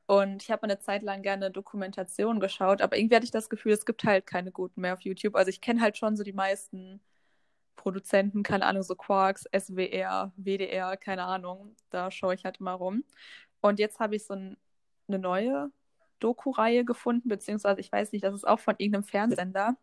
Und 0.07 0.43
ich 0.43 0.51
habe 0.51 0.63
eine 0.63 0.79
Zeit 0.79 1.03
lang 1.03 1.21
gerne 1.21 1.51
Dokumentation 1.51 2.39
geschaut, 2.39 2.81
aber 2.81 2.97
irgendwie 2.97 3.15
hatte 3.15 3.25
ich 3.25 3.31
das 3.31 3.49
Gefühl, 3.49 3.71
es 3.73 3.85
gibt 3.85 4.03
halt 4.03 4.25
keine 4.25 4.51
guten 4.51 4.81
mehr 4.81 4.93
auf 4.93 5.01
YouTube. 5.01 5.35
Also 5.35 5.49
ich 5.49 5.61
kenne 5.61 5.81
halt 5.81 5.97
schon 5.97 6.17
so 6.17 6.23
die 6.23 6.33
meisten 6.33 7.01
Produzenten, 7.75 8.43
keine 8.43 8.65
Ahnung, 8.65 8.83
so 8.83 8.95
Quarks, 8.95 9.45
SWR, 9.57 10.33
WDR, 10.35 10.97
keine 10.97 11.23
Ahnung. 11.23 11.75
Da 11.89 12.11
schaue 12.11 12.35
ich 12.35 12.45
halt 12.45 12.59
immer 12.59 12.73
rum. 12.73 13.03
Und 13.61 13.79
jetzt 13.79 13.99
habe 13.99 14.15
ich 14.15 14.25
so 14.25 14.33
ein, 14.33 14.57
eine 15.07 15.19
neue 15.19 15.71
Doku-Reihe 16.19 16.85
gefunden, 16.85 17.29
beziehungsweise 17.29 17.79
ich 17.81 17.91
weiß 17.91 18.11
nicht, 18.11 18.23
das 18.23 18.35
ist 18.35 18.47
auch 18.47 18.59
von 18.59 18.75
irgendeinem 18.77 19.03
Fernsehsender. 19.03 19.77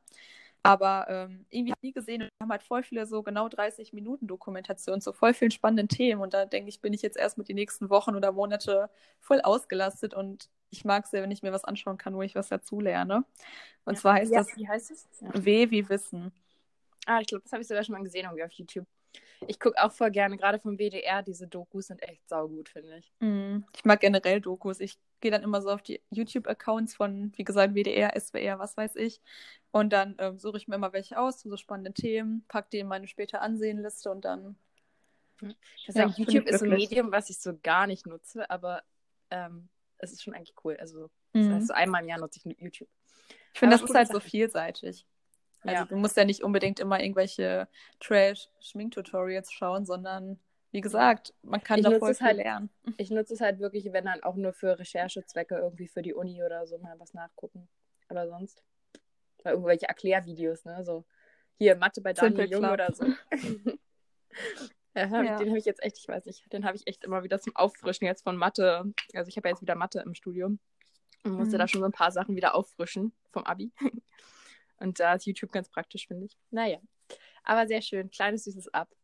Aber 0.69 1.06
ähm, 1.09 1.47
irgendwie 1.49 1.73
habe 1.73 1.79
ich 1.81 1.88
nie 1.88 1.93
gesehen, 1.93 2.20
wir 2.20 2.29
haben 2.43 2.50
halt 2.50 2.62
voll 2.62 2.82
viele 2.82 3.06
so 3.06 3.23
genau 3.23 3.49
30 3.49 3.94
Minuten 3.94 4.26
Dokumentation 4.26 5.00
zu 5.00 5.15
voll 5.15 5.32
vielen 5.32 5.50
spannenden 5.50 5.88
Themen. 5.88 6.20
Und 6.20 6.35
da 6.35 6.44
denke 6.44 6.69
ich, 6.69 6.82
bin 6.82 6.93
ich 6.93 7.00
jetzt 7.00 7.17
erst 7.17 7.38
mit 7.38 7.49
die 7.49 7.55
nächsten 7.55 7.88
Wochen 7.88 8.15
oder 8.15 8.32
Monate 8.32 8.91
voll 9.19 9.41
ausgelastet 9.41 10.12
und 10.12 10.50
ich 10.69 10.85
mag 10.85 11.06
es 11.06 11.11
sehr, 11.11 11.23
wenn 11.23 11.31
ich 11.31 11.43
mir 11.43 11.55
was 11.55 11.65
anschauen 11.65 11.97
kann, 11.97 12.15
wo 12.15 12.20
ich 12.20 12.35
was 12.35 12.49
dazu 12.49 12.81
lerne. 12.81 13.25
Und 13.87 13.94
ja, 13.94 14.00
zwar 14.00 14.15
heißt 14.17 14.31
ja, 14.31 14.41
das 14.41 14.55
wie 14.59 14.69
heißt 14.69 14.91
es? 14.91 15.09
Ja. 15.23 15.31
W 15.32 15.70
wie 15.70 15.88
Wissen. 15.88 16.32
Ah, 17.06 17.20
ich 17.23 17.29
glaube, 17.29 17.44
das 17.44 17.53
habe 17.53 17.62
ich 17.62 17.69
sogar 17.69 17.82
schon 17.82 17.94
mal 17.94 18.03
gesehen 18.03 18.26
irgendwie 18.26 18.44
auf 18.44 18.53
YouTube. 18.53 18.87
Ich 19.47 19.59
gucke 19.59 19.82
auch 19.82 19.93
voll 19.93 20.11
gerne, 20.11 20.37
gerade 20.37 20.59
vom 20.59 20.76
WDR, 20.76 21.23
diese 21.23 21.49
Dokus 21.49 21.87
sind 21.87 22.03
echt 22.03 22.29
saugut, 22.29 22.69
finde 22.69 22.99
ich. 22.99 23.11
Mm, 23.20 23.65
ich 23.75 23.87
mag 23.87 24.00
generell 24.00 24.43
Dokus. 24.43 24.81
Ich 24.81 24.99
gehe 25.20 25.31
dann 25.31 25.43
immer 25.43 25.62
so 25.62 25.70
auf 25.70 25.82
die 25.82 26.00
YouTube-Accounts 26.11 26.94
von, 26.94 27.32
wie 27.37 27.44
gesagt, 27.44 27.75
WDR, 27.75 28.19
SWR, 28.19 28.59
was 28.59 28.76
weiß 28.76 28.97
ich. 28.97 29.20
Und 29.70 29.93
dann 29.93 30.17
ähm, 30.19 30.38
suche 30.38 30.56
ich 30.56 30.69
mir 30.69 30.76
immer 30.76 30.93
welche 30.93 31.19
aus 31.19 31.38
zu 31.38 31.49
so 31.49 31.56
spannenden 31.56 31.94
Themen, 31.94 32.44
packe 32.49 32.69
die 32.73 32.79
in 32.79 32.88
meine 32.88 33.09
später 33.09 33.41
Ansehenliste 33.41 34.11
und 34.11 34.25
dann. 34.25 34.56
Ich 35.41 35.87
ja, 35.87 35.93
sagen, 35.93 36.15
YouTube 36.17 36.47
ist 36.47 36.62
ein 36.62 36.70
Medium, 36.70 37.12
was 37.12 37.31
ich 37.31 37.38
so 37.38 37.56
gar 37.62 37.87
nicht 37.87 38.06
nutze, 38.06 38.50
aber 38.50 38.82
ähm, 39.31 39.69
es 39.99 40.12
ist 40.12 40.23
schon 40.23 40.35
eigentlich 40.35 40.55
cool. 40.65 40.76
Also, 40.81 41.11
das 41.32 41.44
mhm. 41.44 41.55
heißt, 41.55 41.67
so 41.69 41.75
einmal 41.75 42.03
im 42.03 42.09
Jahr 42.09 42.19
nutze 42.19 42.41
ich 42.43 42.61
YouTube. 42.61 42.88
Ich 43.53 43.61
finde, 43.61 43.76
das 43.76 43.88
ist 43.88 43.94
halt 43.94 44.09
so 44.09 44.20
vielseitig. 44.20 45.06
Also 45.62 45.75
ja. 45.75 45.85
du 45.85 45.97
musst 45.97 46.17
ja 46.17 46.25
nicht 46.25 46.43
unbedingt 46.43 46.81
immer 46.81 47.00
irgendwelche 47.00 47.69
Trash-Schminktutorials 48.00 49.53
schauen, 49.53 49.87
sondern 49.87 50.38
wie 50.70 50.81
gesagt, 50.81 51.35
man 51.43 51.62
kann 51.62 51.82
da 51.82 51.99
voll 51.99 52.15
viel 52.15 52.26
halt, 52.26 52.37
lernen. 52.37 52.70
Ich 52.99 53.11
nutze 53.11 53.35
es 53.35 53.41
halt 53.41 53.59
wirklich, 53.59 53.93
wenn 53.93 54.05
dann 54.05 54.23
auch 54.23 54.37
nur 54.37 54.53
für 54.53 54.79
Recherchezwecke 54.79 55.56
irgendwie 55.56 55.88
für 55.88 56.03
die 56.03 56.15
Uni 56.15 56.43
oder 56.43 56.67
so 56.67 56.79
mal 56.79 56.99
was 56.99 57.15
nachgucken. 57.15 57.69
Aber 58.09 58.29
sonst. 58.29 58.63
Bei 59.43 59.51
irgendwelche 59.53 59.87
Erklärvideos, 59.87 60.65
ne? 60.65 60.84
So, 60.84 61.05
hier 61.58 61.77
Mathe 61.77 62.01
bei 62.01 62.13
Daniel 62.13 62.51
Jung 62.51 62.65
oder 62.65 62.93
so. 62.93 63.05
ja, 64.94 65.10
hab, 65.10 65.25
ja. 65.25 65.37
Den 65.39 65.48
habe 65.48 65.58
ich 65.58 65.65
jetzt 65.65 65.82
echt, 65.82 65.98
ich 65.98 66.08
weiß 66.08 66.27
nicht, 66.27 66.53
den 66.53 66.65
habe 66.65 66.77
ich 66.77 66.87
echt 66.87 67.05
immer 67.05 67.22
wieder 67.22 67.41
zum 67.41 67.55
Auffrischen 67.55 68.06
jetzt 68.06 68.22
von 68.22 68.37
Mathe. 68.37 68.93
Also 69.15 69.29
ich 69.29 69.37
habe 69.37 69.48
ja 69.48 69.55
jetzt 69.55 69.63
wieder 69.63 69.77
Mathe 69.77 70.01
im 70.01 70.15
Studium 70.15 70.58
und 71.25 71.32
musste 71.32 71.56
mhm. 71.56 71.60
da 71.60 71.69
schon 71.69 71.81
so 71.81 71.87
ein 71.87 71.93
paar 71.93 72.10
Sachen 72.10 72.37
wieder 72.37 72.55
auffrischen 72.55 73.13
vom 73.31 73.44
Abi. 73.44 73.72
Und 74.81 75.01
da 75.01 75.15
ist 75.15 75.27
YouTube 75.27 75.51
ganz 75.51 75.69
praktisch, 75.69 76.06
finde 76.06 76.27
ich. 76.27 76.39
Naja. 76.51 76.79
Aber 77.43 77.67
sehr 77.67 77.82
schön. 77.82 78.10
Kleines, 78.10 78.44
süßes 78.44 78.72
Ab. 78.72 78.94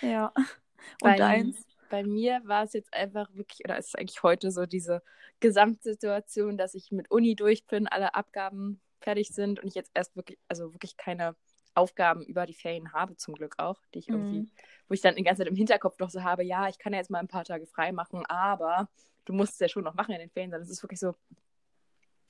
Ja. 0.00 0.32
Und 1.00 1.10
bei, 1.10 1.16
deins? 1.16 1.66
Bei 1.90 2.02
mir 2.02 2.40
war 2.44 2.64
es 2.64 2.72
jetzt 2.72 2.92
einfach 2.92 3.28
wirklich, 3.34 3.60
oder 3.64 3.78
ist 3.78 3.88
es 3.88 3.94
eigentlich 3.94 4.22
heute 4.22 4.50
so 4.50 4.66
diese 4.66 5.02
Gesamtsituation, 5.40 6.56
dass 6.56 6.74
ich 6.74 6.90
mit 6.90 7.10
Uni 7.10 7.36
durch 7.36 7.66
bin, 7.66 7.86
alle 7.86 8.14
Abgaben 8.14 8.80
fertig 9.00 9.28
sind 9.28 9.60
und 9.60 9.68
ich 9.68 9.74
jetzt 9.74 9.90
erst 9.94 10.16
wirklich, 10.16 10.38
also 10.48 10.72
wirklich 10.72 10.96
keine 10.96 11.36
Aufgaben 11.74 12.22
über 12.22 12.46
die 12.46 12.54
Ferien 12.54 12.92
habe, 12.92 13.16
zum 13.16 13.34
Glück 13.34 13.54
auch, 13.58 13.80
die 13.92 13.98
ich 13.98 14.08
irgendwie, 14.08 14.40
mhm. 14.40 14.50
wo 14.88 14.94
ich 14.94 15.00
dann 15.00 15.16
die 15.16 15.22
ganze 15.22 15.40
Zeit 15.40 15.48
im 15.48 15.56
Hinterkopf 15.56 15.98
noch 15.98 16.10
so 16.10 16.22
habe, 16.22 16.44
ja, 16.44 16.68
ich 16.68 16.78
kann 16.78 16.92
ja 16.92 16.98
jetzt 16.98 17.10
mal 17.10 17.18
ein 17.18 17.28
paar 17.28 17.44
Tage 17.44 17.66
frei 17.66 17.92
machen, 17.92 18.24
aber 18.26 18.88
du 19.24 19.32
musst 19.32 19.54
es 19.54 19.58
ja 19.58 19.68
schon 19.68 19.84
noch 19.84 19.94
machen 19.94 20.12
in 20.12 20.20
den 20.20 20.30
Ferien, 20.30 20.50
sondern 20.50 20.64
es 20.64 20.70
ist 20.70 20.82
wirklich 20.82 21.00
so 21.00 21.14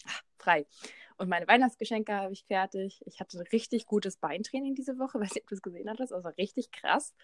ach, 0.06 0.22
frei. 0.38 0.66
Und 1.16 1.28
meine 1.28 1.46
Weihnachtsgeschenke 1.46 2.12
habe 2.12 2.32
ich 2.32 2.44
fertig. 2.44 3.02
Ich 3.06 3.20
hatte 3.20 3.38
ein 3.38 3.46
richtig 3.52 3.86
gutes 3.86 4.16
Beintraining 4.16 4.74
diese 4.74 4.98
Woche, 4.98 5.20
weiß 5.20 5.34
nicht, 5.34 5.44
ob 5.44 5.48
du 5.48 5.54
es 5.54 5.62
gesehen 5.62 5.88
hattest. 5.88 6.12
Also 6.12 6.28
richtig 6.30 6.70
krass. 6.72 7.14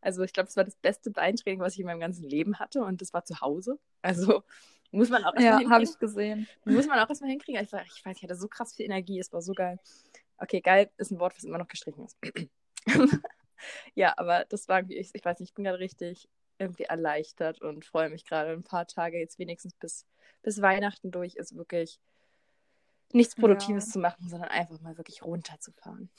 Also 0.00 0.22
ich 0.22 0.32
glaube, 0.32 0.48
es 0.48 0.56
war 0.56 0.64
das 0.64 0.76
beste 0.76 1.10
Beintraining, 1.10 1.60
was 1.60 1.74
ich 1.74 1.80
in 1.80 1.86
meinem 1.86 2.00
ganzen 2.00 2.24
Leben 2.24 2.58
hatte. 2.58 2.82
Und 2.82 3.00
das 3.00 3.12
war 3.12 3.24
zu 3.24 3.40
Hause. 3.40 3.78
Also 4.02 4.42
muss 4.90 5.10
man 5.10 5.24
auch 5.24 5.34
erstmal 5.34 5.62
Ja, 5.62 5.70
habe 5.70 5.84
ich 5.84 5.98
gesehen. 5.98 6.48
Muss 6.64 6.86
man 6.86 6.98
auch 6.98 7.08
erstmal 7.08 7.30
hinkriegen. 7.30 7.62
Ich, 7.62 7.72
war, 7.72 7.82
ich 7.84 8.04
weiß, 8.04 8.16
ich 8.16 8.22
hatte 8.22 8.36
so 8.36 8.48
krass 8.48 8.74
viel 8.74 8.86
Energie. 8.86 9.18
Es 9.18 9.32
war 9.32 9.42
so 9.42 9.52
geil. 9.52 9.78
Okay, 10.38 10.60
geil 10.60 10.90
ist 10.96 11.10
ein 11.10 11.20
Wort, 11.20 11.36
was 11.36 11.44
immer 11.44 11.58
noch 11.58 11.68
gestrichen 11.68 12.04
ist. 12.04 12.16
ja, 13.94 14.14
aber 14.16 14.46
das 14.46 14.68
war 14.68 14.78
irgendwie, 14.78 14.96
ich, 14.96 15.10
ich 15.12 15.24
weiß 15.24 15.38
nicht, 15.38 15.50
ich 15.50 15.54
bin 15.54 15.64
gerade 15.64 15.78
richtig 15.78 16.28
irgendwie 16.58 16.84
erleichtert 16.84 17.60
und 17.60 17.84
freue 17.84 18.10
mich 18.10 18.24
gerade 18.24 18.52
ein 18.52 18.62
paar 18.62 18.86
Tage 18.86 19.18
jetzt 19.18 19.38
wenigstens 19.38 19.74
bis, 19.74 20.06
bis 20.42 20.60
Weihnachten 20.60 21.10
durch 21.10 21.36
ist 21.36 21.56
wirklich 21.56 21.98
nichts 23.12 23.34
Produktives 23.34 23.86
ja. 23.86 23.92
zu 23.92 23.98
machen, 23.98 24.28
sondern 24.28 24.50
einfach 24.50 24.80
mal 24.80 24.96
wirklich 24.96 25.22
runterzufahren. 25.22 26.10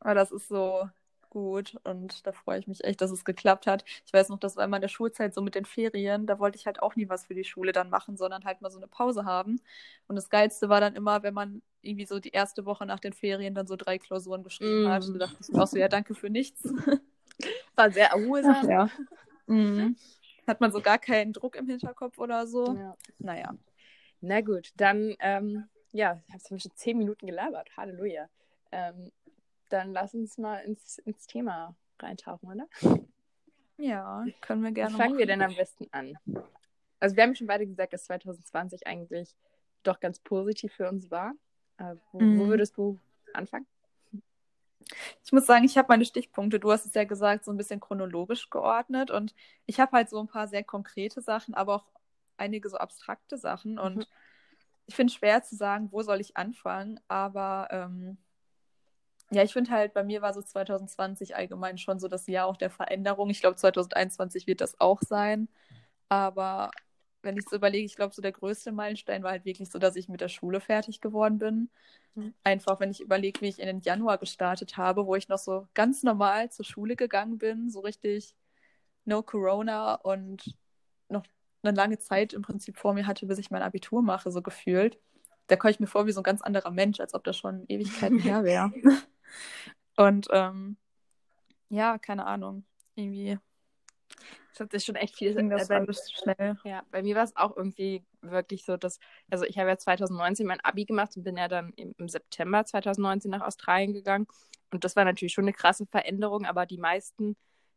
Aber 0.00 0.14
das 0.14 0.32
ist 0.32 0.48
so 0.48 0.88
gut 1.30 1.76
und 1.84 2.26
da 2.26 2.32
freue 2.32 2.58
ich 2.58 2.66
mich 2.66 2.84
echt, 2.84 3.00
dass 3.00 3.10
es 3.10 3.24
geklappt 3.24 3.66
hat. 3.66 3.84
Ich 4.04 4.12
weiß 4.12 4.28
noch, 4.28 4.38
das 4.38 4.56
war 4.56 4.64
immer 4.64 4.76
in 4.76 4.82
der 4.82 4.88
Schulzeit 4.88 5.32
so 5.34 5.40
mit 5.40 5.54
den 5.54 5.64
Ferien, 5.64 6.26
da 6.26 6.38
wollte 6.38 6.58
ich 6.58 6.66
halt 6.66 6.82
auch 6.82 6.96
nie 6.96 7.08
was 7.08 7.26
für 7.26 7.34
die 7.34 7.44
Schule 7.44 7.72
dann 7.72 7.88
machen, 7.88 8.16
sondern 8.16 8.44
halt 8.44 8.60
mal 8.60 8.70
so 8.70 8.78
eine 8.78 8.88
Pause 8.88 9.24
haben. 9.24 9.60
Und 10.08 10.16
das 10.16 10.28
Geilste 10.28 10.68
war 10.68 10.80
dann 10.80 10.94
immer, 10.94 11.22
wenn 11.22 11.34
man 11.34 11.62
irgendwie 11.82 12.06
so 12.06 12.20
die 12.20 12.30
erste 12.30 12.66
Woche 12.66 12.84
nach 12.86 13.00
den 13.00 13.12
Ferien 13.12 13.54
dann 13.54 13.66
so 13.66 13.76
drei 13.76 13.98
Klausuren 13.98 14.42
geschrieben 14.42 14.84
mm. 14.84 14.88
hat. 14.88 15.06
Und 15.06 15.14
da 15.14 15.26
dachte 15.26 15.38
ich 15.40 15.54
auch 15.54 15.66
so, 15.66 15.78
ja, 15.78 15.88
danke 15.88 16.14
für 16.14 16.28
nichts. 16.28 16.62
War 17.74 17.90
sehr 17.90 18.10
erholsam. 18.10 18.68
Ja. 18.68 18.90
Mhm. 19.46 19.96
Hat 20.46 20.60
man 20.60 20.72
so 20.72 20.80
gar 20.80 20.98
keinen 20.98 21.32
Druck 21.32 21.56
im 21.56 21.68
Hinterkopf 21.68 22.18
oder 22.18 22.46
so. 22.46 22.74
Ja. 22.74 22.96
Naja. 23.18 23.54
Na 24.20 24.40
gut, 24.42 24.72
dann, 24.76 25.14
ähm, 25.20 25.64
ja, 25.92 26.22
hast 26.32 26.50
du 26.50 26.58
schon 26.58 26.72
zehn 26.74 26.98
Minuten 26.98 27.26
gelabert. 27.26 27.70
Halleluja. 27.76 28.28
Ähm, 28.72 29.10
dann 29.72 29.92
lass 29.92 30.14
uns 30.14 30.38
mal 30.38 30.58
ins, 30.58 30.98
ins 30.98 31.26
Thema 31.26 31.74
reintauchen, 31.98 32.50
oder? 32.50 32.68
Ja, 33.78 34.24
können 34.40 34.62
wir 34.62 34.72
gerne. 34.72 34.92
Wie 34.92 34.96
fangen 34.96 35.10
machen. 35.10 35.18
wir 35.18 35.26
denn 35.26 35.42
am 35.42 35.54
besten 35.54 35.86
an? 35.90 36.18
Also, 36.98 37.16
wir 37.16 37.22
haben 37.22 37.34
schon 37.34 37.46
beide 37.46 37.66
gesagt, 37.66 37.92
dass 37.92 38.04
2020 38.04 38.86
eigentlich 38.86 39.34
doch 39.82 40.00
ganz 40.00 40.18
positiv 40.18 40.72
für 40.74 40.88
uns 40.88 41.10
war. 41.10 41.32
Äh, 41.78 41.96
wo, 42.12 42.20
mhm. 42.20 42.38
wo 42.38 42.46
würdest 42.48 42.76
du 42.76 42.98
anfangen? 43.32 43.66
Ich 45.24 45.32
muss 45.32 45.46
sagen, 45.46 45.64
ich 45.64 45.78
habe 45.78 45.88
meine 45.88 46.04
Stichpunkte, 46.04 46.58
du 46.58 46.70
hast 46.72 46.84
es 46.84 46.94
ja 46.94 47.04
gesagt, 47.04 47.44
so 47.44 47.52
ein 47.52 47.56
bisschen 47.56 47.80
chronologisch 47.80 48.50
geordnet 48.50 49.10
und 49.10 49.34
ich 49.66 49.78
habe 49.78 49.92
halt 49.92 50.10
so 50.10 50.18
ein 50.18 50.26
paar 50.26 50.48
sehr 50.48 50.64
konkrete 50.64 51.20
Sachen, 51.20 51.54
aber 51.54 51.76
auch 51.76 51.86
einige 52.36 52.68
so 52.68 52.76
abstrakte 52.76 53.38
Sachen 53.38 53.78
und 53.78 53.98
mhm. 53.98 54.04
ich 54.86 54.96
finde 54.96 55.12
es 55.12 55.14
schwer 55.14 55.42
zu 55.42 55.54
sagen, 55.54 55.88
wo 55.92 56.02
soll 56.02 56.20
ich 56.20 56.36
anfangen, 56.36 56.98
aber 57.06 57.68
ähm, 57.70 58.18
ja, 59.32 59.42
ich 59.44 59.52
finde 59.52 59.70
halt, 59.70 59.94
bei 59.94 60.02
mir 60.02 60.22
war 60.22 60.34
so 60.34 60.42
2020 60.42 61.36
allgemein 61.36 61.78
schon 61.78 62.00
so 62.00 62.08
das 62.08 62.26
Jahr 62.26 62.46
auch 62.46 62.56
der 62.56 62.70
Veränderung. 62.70 63.30
Ich 63.30 63.40
glaube, 63.40 63.56
2021 63.56 64.46
wird 64.46 64.60
das 64.60 64.80
auch 64.80 65.00
sein. 65.02 65.48
Aber 66.08 66.70
wenn 67.22 67.36
ich 67.36 67.44
so 67.48 67.56
überlege, 67.56 67.84
ich 67.84 67.96
glaube, 67.96 68.14
so 68.14 68.22
der 68.22 68.32
größte 68.32 68.72
Meilenstein 68.72 69.22
war 69.22 69.30
halt 69.30 69.44
wirklich 69.44 69.70
so, 69.70 69.78
dass 69.78 69.94
ich 69.94 70.08
mit 70.08 70.20
der 70.20 70.28
Schule 70.28 70.60
fertig 70.60 71.00
geworden 71.00 71.38
bin. 71.38 71.70
Mhm. 72.14 72.34
Einfach, 72.42 72.80
wenn 72.80 72.90
ich 72.90 73.00
überlege, 73.00 73.40
wie 73.40 73.48
ich 73.48 73.60
in 73.60 73.66
den 73.66 73.80
Januar 73.80 74.18
gestartet 74.18 74.76
habe, 74.76 75.06
wo 75.06 75.14
ich 75.14 75.28
noch 75.28 75.38
so 75.38 75.68
ganz 75.74 76.02
normal 76.02 76.50
zur 76.50 76.64
Schule 76.64 76.96
gegangen 76.96 77.38
bin, 77.38 77.70
so 77.70 77.80
richtig 77.80 78.34
no 79.04 79.22
Corona 79.22 79.94
und 79.94 80.56
noch 81.08 81.24
eine 81.62 81.76
lange 81.76 81.98
Zeit 81.98 82.32
im 82.32 82.42
Prinzip 82.42 82.78
vor 82.78 82.94
mir 82.94 83.06
hatte, 83.06 83.26
bis 83.26 83.38
ich 83.38 83.50
mein 83.50 83.62
Abitur 83.62 84.02
mache, 84.02 84.30
so 84.30 84.42
gefühlt. 84.42 84.98
Da 85.46 85.56
komme 85.56 85.70
ich 85.72 85.80
mir 85.80 85.86
vor 85.86 86.06
wie 86.06 86.12
so 86.12 86.20
ein 86.20 86.24
ganz 86.24 86.42
anderer 86.42 86.70
Mensch, 86.70 87.00
als 87.00 87.14
ob 87.14 87.24
das 87.24 87.36
schon 87.36 87.64
Ewigkeiten 87.68 88.18
her 88.18 88.44
wäre. 88.44 88.72
Und 89.96 90.28
ähm, 90.30 90.76
ja, 91.68 91.98
keine 91.98 92.26
Ahnung. 92.26 92.64
Irgendwie. 92.94 93.38
Das 94.50 94.60
hat 94.60 94.72
sich 94.72 94.84
schon 94.84 94.96
echt 94.96 95.16
viel. 95.16 95.34
Das 95.48 95.70
äh, 95.70 95.80
bei, 95.80 95.92
schnell. 95.92 96.58
Ja, 96.64 96.84
bei 96.90 97.02
mir 97.02 97.14
war 97.14 97.24
es 97.24 97.36
auch 97.36 97.56
irgendwie 97.56 98.04
wirklich 98.20 98.64
so, 98.64 98.76
dass, 98.76 98.98
also 99.30 99.44
ich 99.44 99.58
habe 99.58 99.68
ja 99.68 99.78
2019 99.78 100.46
mein 100.46 100.60
Abi 100.60 100.84
gemacht 100.84 101.16
und 101.16 101.22
bin 101.22 101.36
ja 101.36 101.48
dann 101.48 101.72
im, 101.76 101.94
im 101.96 102.08
September 102.08 102.64
2019 102.64 103.30
nach 103.30 103.42
Australien 103.42 103.92
gegangen. 103.92 104.26
Und 104.72 104.84
das 104.84 104.96
war 104.96 105.04
natürlich 105.04 105.32
schon 105.32 105.44
eine 105.44 105.52
krasse 105.52 105.86
Veränderung, 105.86 106.44
aber 106.44 106.66
die 106.66 106.78
meisten 106.78 107.36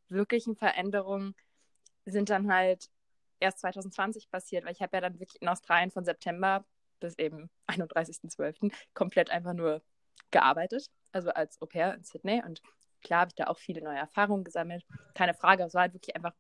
wirklichen 0.10 0.56
Veränderungen 0.56 1.36
sind 2.06 2.30
dann 2.30 2.52
halt 2.52 2.90
erst 3.40 3.60
2020 3.60 4.30
passiert, 4.30 4.66
weil 4.66 4.74
ich 4.74 4.82
habe 4.82 4.98
ja 4.98 5.02
dann 5.02 5.20
wirklich 5.20 5.42
in 5.42 5.48
Australien 5.48 5.92
von 5.92 6.06
September 6.06 6.66
bis 7.00 7.18
eben 7.18 7.50
31.12. 7.68 8.74
komplett 8.94 9.30
einfach 9.30 9.54
nur 9.54 9.82
gearbeitet, 10.32 10.90
also 11.12 11.30
als 11.30 11.62
Au 11.62 11.66
pair 11.66 11.94
in 11.94 12.04
Sydney. 12.04 12.42
Und 12.46 12.62
klar 13.02 13.22
habe 13.22 13.30
ich 13.30 13.36
da 13.36 13.48
auch 13.48 13.58
viele 13.58 13.82
neue 13.82 13.98
Erfahrungen 13.98 14.44
gesammelt. 14.44 14.86
Keine 15.14 15.34
Frage, 15.34 15.64
es 15.64 15.74
war 15.74 15.84
halt 15.84 15.94
wirklich 15.94 16.16
einfach 16.16 16.34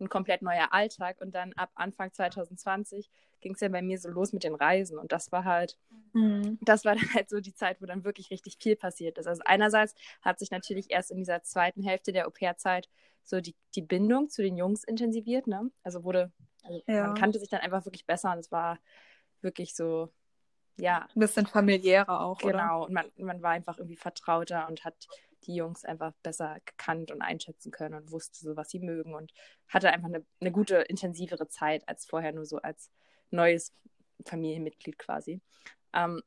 ein 0.00 0.08
komplett 0.08 0.42
neuer 0.42 0.72
Alltag. 0.72 1.20
Und 1.20 1.34
dann 1.34 1.52
ab 1.54 1.70
Anfang 1.74 2.12
2020 2.12 3.10
ging 3.40 3.54
es 3.54 3.60
ja 3.60 3.68
bei 3.68 3.82
mir 3.82 3.98
so 3.98 4.08
los 4.08 4.32
mit 4.32 4.44
den 4.44 4.54
Reisen. 4.54 4.98
Und 4.98 5.12
das 5.12 5.32
war 5.32 5.44
halt, 5.44 5.76
mhm. 6.12 6.58
das 6.62 6.84
war 6.84 6.94
dann 6.94 7.14
halt 7.14 7.28
so 7.28 7.40
die 7.40 7.54
Zeit, 7.54 7.80
wo 7.80 7.86
dann 7.86 8.04
wirklich 8.04 8.30
richtig 8.30 8.56
viel 8.60 8.76
passiert 8.76 9.18
ist. 9.18 9.26
Also 9.26 9.42
einerseits 9.44 9.94
hat 10.22 10.38
sich 10.38 10.50
natürlich 10.50 10.90
erst 10.90 11.10
in 11.10 11.18
dieser 11.18 11.42
zweiten 11.42 11.82
Hälfte 11.82 12.12
der 12.12 12.26
Au-pair-Zeit 12.26 12.88
so 13.22 13.40
die, 13.40 13.54
die 13.74 13.82
Bindung 13.82 14.28
zu 14.30 14.42
den 14.42 14.56
Jungs 14.56 14.82
intensiviert, 14.84 15.46
ne? 15.46 15.70
Also 15.82 16.04
wurde, 16.04 16.32
also 16.62 16.82
ja. 16.86 17.06
man 17.06 17.14
kannte 17.14 17.38
sich 17.38 17.48
dann 17.48 17.60
einfach 17.60 17.84
wirklich 17.84 18.06
besser 18.06 18.32
und 18.32 18.38
es 18.38 18.50
war 18.50 18.78
wirklich 19.42 19.74
so, 19.74 20.10
ja. 20.76 21.08
Ein 21.14 21.20
bisschen 21.20 21.46
familiärer 21.46 22.20
auch, 22.20 22.38
Genau, 22.38 22.82
oder? 22.82 22.86
und 22.86 22.92
man, 22.92 23.06
man 23.16 23.42
war 23.42 23.50
einfach 23.50 23.78
irgendwie 23.78 23.96
vertrauter 23.96 24.68
und 24.68 24.84
hat 24.84 25.08
die 25.44 25.54
Jungs 25.54 25.84
einfach 25.84 26.12
besser 26.22 26.58
gekannt 26.64 27.10
und 27.10 27.22
einschätzen 27.22 27.70
können 27.70 27.94
und 27.94 28.10
wusste 28.12 28.38
so, 28.40 28.56
was 28.56 28.70
sie 28.70 28.80
mögen 28.80 29.14
und 29.14 29.32
hatte 29.68 29.90
einfach 29.90 30.08
eine, 30.08 30.24
eine 30.40 30.52
gute, 30.52 30.76
intensivere 30.76 31.48
Zeit 31.48 31.88
als 31.88 32.04
vorher 32.06 32.32
nur 32.32 32.44
so 32.44 32.58
als 32.58 32.90
neues 33.30 33.72
Familienmitglied 34.26 34.98
quasi. 34.98 35.40
Ähm, 35.92 36.22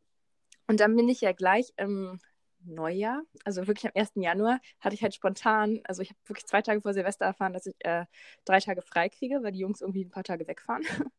und 0.67 0.79
dann 0.79 0.95
bin 0.95 1.09
ich 1.09 1.21
ja 1.21 1.31
gleich 1.33 1.73
im 1.77 2.19
Neujahr, 2.65 3.21
also 3.43 3.67
wirklich 3.67 3.85
am 3.85 3.91
1. 3.93 4.11
Januar, 4.15 4.59
hatte 4.79 4.95
ich 4.95 5.03
halt 5.03 5.13
spontan, 5.13 5.81
also 5.83 6.01
ich 6.01 6.09
habe 6.09 6.19
wirklich 6.25 6.45
zwei 6.45 6.61
Tage 6.61 6.81
vor 6.81 6.93
Silvester 6.93 7.25
erfahren, 7.25 7.53
dass 7.53 7.65
ich 7.65 7.75
äh, 7.79 8.05
drei 8.45 8.59
Tage 8.59 8.81
frei 8.81 9.09
kriege, 9.09 9.43
weil 9.43 9.51
die 9.51 9.59
Jungs 9.59 9.81
irgendwie 9.81 10.05
ein 10.05 10.11
paar 10.11 10.23
Tage 10.23 10.47
wegfahren. 10.47 10.83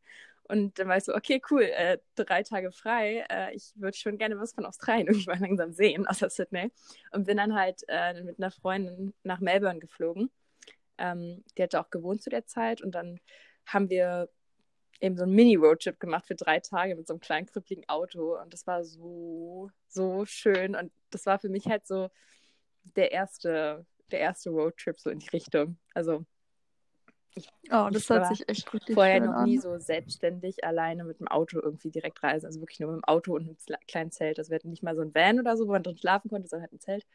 Und 0.46 0.78
dann 0.78 0.88
war 0.88 0.98
ich 0.98 1.04
so, 1.04 1.14
okay, 1.14 1.40
cool, 1.50 1.62
äh, 1.62 1.98
drei 2.16 2.42
Tage 2.42 2.70
frei. 2.70 3.24
Äh, 3.30 3.54
ich 3.54 3.72
würde 3.76 3.96
schon 3.96 4.18
gerne 4.18 4.38
was 4.38 4.52
von 4.52 4.66
Australien 4.66 5.06
irgendwann 5.08 5.40
langsam 5.40 5.72
sehen, 5.72 6.06
außer 6.06 6.28
Sydney. 6.28 6.70
Und 7.12 7.26
bin 7.26 7.38
dann 7.38 7.54
halt 7.54 7.82
äh, 7.88 8.22
mit 8.22 8.38
einer 8.38 8.50
Freundin 8.50 9.14
nach 9.22 9.40
Melbourne 9.40 9.80
geflogen. 9.80 10.30
Ähm, 10.98 11.44
die 11.56 11.62
hatte 11.62 11.80
auch 11.80 11.90
gewohnt 11.90 12.22
zu 12.22 12.30
der 12.30 12.46
Zeit. 12.46 12.82
Und 12.82 12.94
dann 12.94 13.20
haben 13.66 13.88
wir 13.88 14.28
eben 15.00 15.16
so 15.16 15.24
einen 15.24 15.34
Mini-Roadtrip 15.34 15.98
gemacht 15.98 16.26
für 16.26 16.34
drei 16.34 16.60
Tage 16.60 16.94
mit 16.94 17.06
so 17.06 17.14
einem 17.14 17.20
kleinen, 17.20 17.46
krüppligen 17.46 17.88
Auto. 17.88 18.38
Und 18.38 18.52
das 18.52 18.66
war 18.66 18.84
so, 18.84 19.70
so 19.88 20.26
schön. 20.26 20.76
Und 20.76 20.92
das 21.10 21.26
war 21.26 21.38
für 21.38 21.48
mich 21.48 21.66
halt 21.66 21.86
so 21.86 22.10
der 22.96 23.12
erste, 23.12 23.86
der 24.10 24.20
erste 24.20 24.50
Roadtrip 24.50 25.00
so 25.00 25.10
in 25.10 25.18
die 25.20 25.28
Richtung. 25.30 25.78
Also 25.94 26.26
oh, 27.70 27.88
das 27.90 28.08
hat 28.10 28.28
sich 28.28 28.48
echt 28.48 28.72
richtig 28.72 28.94
Vorher 28.94 29.20
noch 29.20 29.34
an. 29.34 29.44
nie 29.44 29.58
so 29.58 29.78
selbstständig 29.78 30.64
alleine 30.64 31.04
mit 31.04 31.20
dem 31.20 31.28
Auto 31.28 31.60
irgendwie 31.60 31.90
direkt 31.90 32.22
reisen. 32.22 32.46
Also 32.46 32.60
wirklich 32.60 32.80
nur 32.80 32.92
mit 32.92 33.02
dem 33.02 33.04
Auto 33.04 33.34
und 33.34 33.42
einem 33.48 33.56
kleinen 33.88 34.10
Zelt. 34.10 34.38
Das 34.38 34.50
wäre 34.50 34.66
nicht 34.68 34.82
mal 34.82 34.94
so 34.94 35.02
ein 35.02 35.14
Van 35.14 35.40
oder 35.40 35.56
so, 35.56 35.66
wo 35.66 35.72
man 35.72 35.82
drin 35.82 35.96
schlafen 35.96 36.30
konnte, 36.30 36.48
sondern 36.48 36.64
halt 36.64 36.72
ein 36.72 36.80
Zelt. 36.80 37.06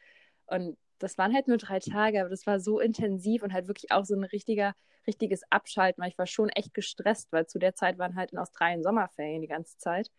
Und 0.46 0.76
das 0.98 1.16
waren 1.16 1.34
halt 1.34 1.48
nur 1.48 1.56
drei 1.56 1.78
Tage, 1.78 2.20
aber 2.20 2.28
das 2.28 2.46
war 2.46 2.60
so 2.60 2.80
intensiv 2.80 3.42
und 3.42 3.52
halt 3.52 3.68
wirklich 3.68 3.90
auch 3.90 4.04
so 4.04 4.14
ein 4.14 4.24
richtiger, 4.24 4.74
richtiges 5.06 5.42
Abschalten, 5.50 6.02
weil 6.02 6.10
ich 6.10 6.18
war 6.18 6.26
schon 6.26 6.50
echt 6.50 6.74
gestresst, 6.74 7.32
weil 7.32 7.46
zu 7.46 7.58
der 7.58 7.74
Zeit 7.74 7.98
waren 7.98 8.16
halt 8.16 8.32
in 8.32 8.38
Australien 8.38 8.82
Sommerferien 8.82 9.40
die 9.40 9.48
ganze 9.48 9.78
Zeit. 9.78 10.10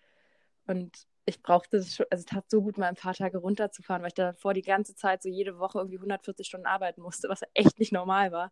Und 0.66 1.06
ich 1.26 1.42
brauchte 1.42 1.78
es 1.78 1.96
schon, 1.96 2.08
also 2.10 2.22
es 2.22 2.26
tat 2.26 2.50
so 2.50 2.62
gut, 2.64 2.78
mal 2.78 2.88
ein 2.88 2.96
paar 2.96 3.14
Tage 3.14 3.38
runterzufahren, 3.38 4.02
weil 4.02 4.10
ich 4.10 4.16
davor 4.16 4.54
die 4.54 4.64
ganze 4.64 4.96
Zeit 4.96 5.22
so 5.22 5.30
jede 5.30 5.60
Woche 5.60 5.78
irgendwie 5.78 5.98
140 5.98 6.48
Stunden 6.48 6.66
arbeiten 6.66 7.02
musste, 7.02 7.30
was 7.30 7.42
echt 7.54 7.78
nicht 7.78 7.92
normal 7.92 8.32
war. 8.32 8.52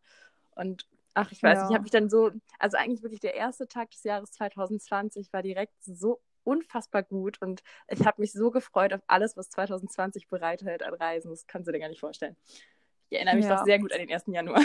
Und 0.55 0.87
Ach, 1.21 1.31
ich 1.33 1.43
weiß, 1.43 1.57
ja. 1.57 1.67
ich 1.67 1.73
habe 1.73 1.81
mich 1.81 1.91
dann 1.91 2.09
so, 2.09 2.31
also 2.59 2.77
eigentlich 2.77 3.03
wirklich 3.03 3.19
der 3.19 3.33
erste 3.33 3.67
Tag 3.67 3.91
des 3.91 4.03
Jahres 4.03 4.31
2020 4.31 5.33
war 5.33 5.43
direkt 5.43 5.73
so 5.83 6.21
unfassbar 6.45 7.03
gut 7.03 7.41
und 7.41 7.61
ich 7.89 8.05
habe 8.05 8.21
mich 8.21 8.31
so 8.31 8.51
gefreut 8.51 8.93
auf 8.93 9.01
alles, 9.07 9.35
was 9.35 9.49
2020 9.49 10.29
bereithält 10.29 10.81
an 10.81 10.93
Reisen. 10.93 11.29
Das 11.29 11.45
kannst 11.45 11.67
du 11.67 11.73
dir 11.73 11.79
gar 11.79 11.89
nicht 11.89 11.99
vorstellen. 11.99 12.37
Ich 13.09 13.17
erinnere 13.17 13.35
mich 13.35 13.45
ja. 13.45 13.57
doch 13.57 13.65
sehr 13.65 13.79
gut 13.79 13.91
an 13.91 13.99
den 13.99 14.09
1. 14.09 14.23
Januar. 14.27 14.63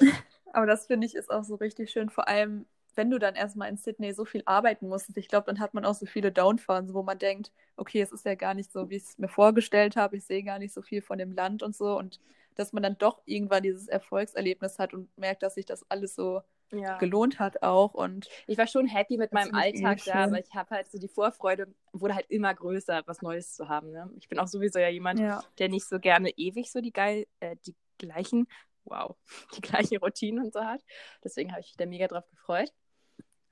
Aber 0.52 0.66
das 0.66 0.88
finde 0.88 1.06
ich 1.06 1.14
ist 1.14 1.30
auch 1.30 1.44
so 1.44 1.54
richtig 1.54 1.90
schön, 1.90 2.10
vor 2.10 2.26
allem 2.26 2.66
wenn 2.94 3.10
du 3.10 3.18
dann 3.18 3.34
erstmal 3.34 3.68
in 3.68 3.76
Sydney 3.76 4.12
so 4.12 4.24
viel 4.24 4.42
arbeiten 4.44 4.88
musstest, 4.88 5.16
ich 5.18 5.28
glaube, 5.28 5.46
dann 5.46 5.60
hat 5.60 5.74
man 5.74 5.84
auch 5.84 5.94
so 5.94 6.06
viele 6.06 6.32
Downphasen, 6.32 6.94
wo 6.94 7.02
man 7.02 7.18
denkt, 7.18 7.52
okay, 7.76 8.00
es 8.00 8.12
ist 8.12 8.24
ja 8.24 8.34
gar 8.34 8.54
nicht 8.54 8.72
so, 8.72 8.90
wie 8.90 8.96
ich 8.96 9.04
es 9.04 9.18
mir 9.18 9.28
vorgestellt 9.28 9.96
habe, 9.96 10.16
ich 10.16 10.24
sehe 10.24 10.42
gar 10.42 10.58
nicht 10.58 10.74
so 10.74 10.82
viel 10.82 11.02
von 11.02 11.18
dem 11.18 11.32
Land 11.32 11.62
und 11.62 11.74
so 11.74 11.98
und 11.98 12.20
dass 12.54 12.72
man 12.72 12.82
dann 12.82 12.98
doch 12.98 13.22
irgendwann 13.24 13.62
dieses 13.62 13.88
Erfolgserlebnis 13.88 14.78
hat 14.78 14.92
und 14.92 15.16
merkt, 15.16 15.42
dass 15.42 15.54
sich 15.54 15.64
das 15.64 15.88
alles 15.90 16.14
so 16.14 16.42
ja. 16.72 16.98
gelohnt 16.98 17.38
hat 17.38 17.62
auch. 17.62 17.94
Und 17.94 18.28
ich 18.46 18.58
war 18.58 18.66
schon 18.66 18.86
happy 18.86 19.16
mit 19.16 19.32
meinem 19.32 19.54
Alltag 19.54 20.00
da, 20.04 20.24
aber 20.24 20.38
ich 20.38 20.54
habe 20.54 20.70
halt 20.70 20.90
so 20.90 20.98
die 20.98 21.08
Vorfreude, 21.08 21.72
wurde 21.92 22.14
halt 22.14 22.30
immer 22.30 22.54
größer, 22.54 23.02
was 23.06 23.22
Neues 23.22 23.54
zu 23.54 23.68
haben. 23.68 23.90
Ne? 23.90 24.10
Ich 24.18 24.28
bin 24.28 24.38
auch 24.38 24.48
sowieso 24.48 24.78
ja 24.78 24.88
jemand, 24.88 25.20
ja. 25.20 25.42
der 25.58 25.68
nicht 25.68 25.86
so 25.86 25.98
gerne 25.98 26.30
ewig 26.30 26.70
so 26.70 26.80
die 26.80 26.92
geil, 26.92 27.26
äh, 27.40 27.56
die 27.66 27.74
gleichen, 27.98 28.48
wow, 28.84 29.16
die 29.56 29.60
gleiche 29.60 30.00
Routine 30.00 30.42
und 30.42 30.52
so 30.52 30.64
hat. 30.64 30.82
Deswegen 31.22 31.52
habe 31.52 31.60
ich 31.60 31.68
mich 31.68 31.76
da 31.76 31.86
mega 31.86 32.08
drauf 32.08 32.28
gefreut. 32.30 32.72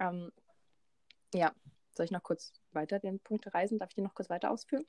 Ähm, 0.01 0.33
ja, 1.33 1.53
soll 1.93 2.05
ich 2.05 2.11
noch 2.11 2.23
kurz 2.23 2.53
weiter 2.73 2.99
den 2.99 3.21
Punkt 3.21 3.53
reisen? 3.55 3.79
Darf 3.79 3.91
ich 3.91 3.95
den 3.95 4.05
noch 4.05 4.15
kurz 4.15 4.31
weiter 4.31 4.51
ausführen? 4.51 4.85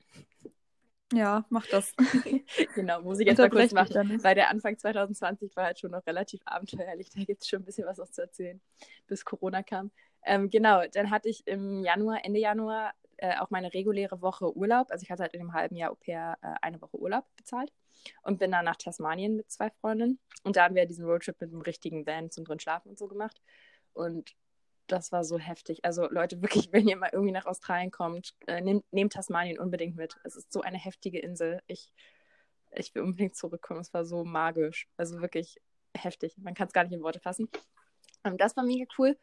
Ja, 1.14 1.46
mach 1.50 1.68
das. 1.68 1.94
genau, 2.76 3.02
muss 3.02 3.20
ich 3.20 3.28
jetzt 3.28 3.38
mal 3.38 3.50
kurz 3.50 3.74
machen, 3.74 4.24
weil 4.24 4.34
der 4.34 4.50
Anfang 4.50 4.78
2020 4.78 5.56
war 5.58 5.66
halt 5.66 5.80
schon 5.80 5.92
noch 5.92 6.06
relativ 6.08 6.42
abenteuerlich. 6.46 7.10
Da 7.10 7.24
gibt 7.24 7.42
es 7.42 7.50
schon 7.50 7.62
ein 7.62 7.66
bisschen 7.66 7.86
was 7.86 7.98
noch 7.98 8.10
zu 8.10 8.22
erzählen, 8.22 8.62
bis 9.08 9.26
Corona 9.26 9.62
kam. 9.62 9.92
Ähm, 10.24 10.50
genau, 10.50 10.84
dann 10.94 11.10
hatte 11.10 11.28
ich 11.28 11.46
im 11.48 11.84
Januar, 11.84 12.24
Ende 12.24 12.40
Januar, 12.40 12.94
äh, 13.18 13.38
auch 13.40 13.50
meine 13.50 13.74
reguläre 13.74 14.22
Woche 14.22 14.56
Urlaub. 14.56 14.90
Also 14.90 15.04
ich 15.04 15.12
hatte 15.12 15.24
halt 15.24 15.34
in 15.34 15.42
einem 15.42 15.54
halben 15.54 15.76
Jahr 15.76 15.92
Au 15.92 15.96
pair 15.96 16.38
äh, 16.42 16.54
eine 16.62 16.82
Woche 16.82 16.98
Urlaub 16.98 17.26
bezahlt 17.36 17.74
und 18.24 18.40
bin 18.40 18.52
dann 18.52 18.66
nach 18.66 18.78
Tasmanien 18.78 19.36
mit 19.36 19.52
zwei 19.52 19.70
Freundinnen. 19.70 20.18
Und 20.44 20.56
da 20.56 20.64
haben 20.64 20.76
wir 20.76 20.86
diesen 20.86 21.06
Roadtrip 21.06 21.40
mit 21.42 21.52
einem 21.52 21.62
richtigen 21.62 22.06
Van 22.06 22.32
zum 22.32 22.46
drin 22.46 22.60
schlafen 22.60 22.90
und 22.90 22.98
so 22.98 23.08
gemacht. 23.08 23.42
Und 23.94 24.34
das 24.92 25.12
war 25.12 25.24
so 25.24 25.38
heftig. 25.40 25.84
Also 25.86 26.08
Leute, 26.10 26.42
wirklich, 26.42 26.72
wenn 26.72 26.88
ihr 26.88 26.98
mal 26.98 27.10
irgendwie 27.12 27.32
nach 27.32 27.46
Australien 27.46 27.92
kommt, 27.92 28.36
äh, 28.48 28.62
nehmt, 28.62 28.86
nehmt 28.92 29.14
Tasmanien 29.14 29.60
unbedingt 29.60 29.96
mit. 29.96 30.18
Es 30.24 30.36
ist 30.36 30.52
so 30.52 30.62
eine 30.62 30.78
heftige 30.78 31.20
Insel. 31.20 31.62
Ich, 31.68 31.94
ich 32.72 32.94
will 32.96 33.04
unbedingt 33.04 33.36
zurückkommen. 33.36 33.82
Es 33.82 33.94
war 33.94 34.06
so 34.06 34.24
magisch. 34.24 34.88
Also 34.98 35.22
wirklich 35.22 35.62
heftig. 35.96 36.38
Man 36.38 36.54
kann 36.54 36.68
es 36.68 36.74
gar 36.74 36.84
nicht 36.84 36.94
in 36.94 37.04
Worte 37.04 37.20
fassen. 37.20 37.50
Ähm, 38.24 38.38
das 38.38 38.56
war 38.58 38.64
mega 38.64 38.86
cool. 38.98 39.18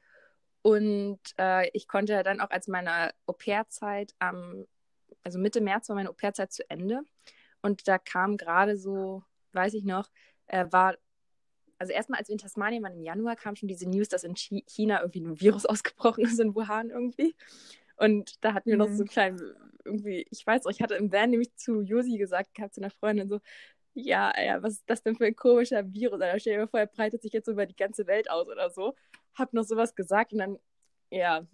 Und 0.63 1.21
äh, 1.39 1.69
ich 1.73 1.89
konnte 1.89 2.23
dann 2.23 2.41
auch 2.41 2.51
als 2.51 2.69
meine 2.69 3.13
Au-pair-Zeit 3.27 4.15
am, 4.19 4.67
also 5.23 5.39
Mitte 5.39 5.61
März 5.61 5.89
war 5.89 5.97
meine 5.97 6.11
Au-pair-Zeit 6.11 6.53
zu 6.53 6.69
Ende. 6.69 7.03
Und 7.63 7.89
da 7.89 7.99
kam 7.99 8.37
gerade 8.37 8.77
so, 8.77 9.23
weiß 9.53 9.75
ich 9.75 9.85
noch, 9.85 10.11
äh, 10.47 10.67
war 10.71 10.97
also 11.79 11.93
erstmal, 11.93 12.19
als 12.19 12.29
wir 12.29 12.35
in 12.35 12.39
Tasmanien 12.39 12.83
waren 12.83 12.95
im 12.95 13.03
Januar, 13.03 13.37
kam 13.37 13.57
schon 13.57 13.69
diese 13.69 13.89
News, 13.89 14.09
dass 14.09 14.25
in 14.25 14.35
China 14.35 15.01
irgendwie 15.01 15.21
ein 15.21 15.41
Virus 15.41 15.67
ausgebrochen 15.67 16.25
ist 16.25 16.41
in 16.41 16.55
Wuhan 16.55 16.91
irgendwie. 16.91 17.35
Und 17.97 18.45
da 18.45 18.55
hatten 18.55 18.71
wir 18.71 18.77
mhm. 18.77 18.79
noch 18.81 18.89
so 18.89 19.03
einen 19.03 19.09
kleinen, 19.09 19.41
irgendwie, 19.85 20.27
ich 20.31 20.47
weiß 20.47 20.67
auch, 20.67 20.71
ich 20.71 20.83
hatte 20.83 20.95
im 20.95 21.13
Van 21.13 21.31
nämlich 21.31 21.55
zu 21.57 21.83
Josi 21.83 22.19
gesagt, 22.19 22.55
gehabt 22.55 22.75
zu 22.75 22.81
einer 22.81 22.91
Freundin 22.91 23.29
so, 23.29 23.41
ja, 23.95 24.33
ja, 24.41 24.63
was 24.63 24.75
ist 24.75 24.85
das 24.87 25.03
denn 25.03 25.17
für 25.17 25.27
ein 25.27 25.35
komischer 25.35 25.93
Virus? 25.93 26.21
Da 26.21 26.39
stell 26.39 26.55
dir 26.55 26.61
mal 26.61 26.69
vor, 26.69 26.81
er 26.81 26.87
breitet 26.87 27.23
sich 27.23 27.33
jetzt 27.33 27.47
so 27.47 27.53
über 27.53 27.67
die 27.67 27.75
ganze 27.77 28.07
Welt 28.07 28.31
aus 28.31 28.49
oder 28.49 28.71
so. 28.71 28.95
Hab 29.35 29.53
noch 29.53 29.65
sowas 29.65 29.95
gesagt 29.95 30.33
und 30.33 30.39
dann, 30.39 30.59
ja. 31.11 31.47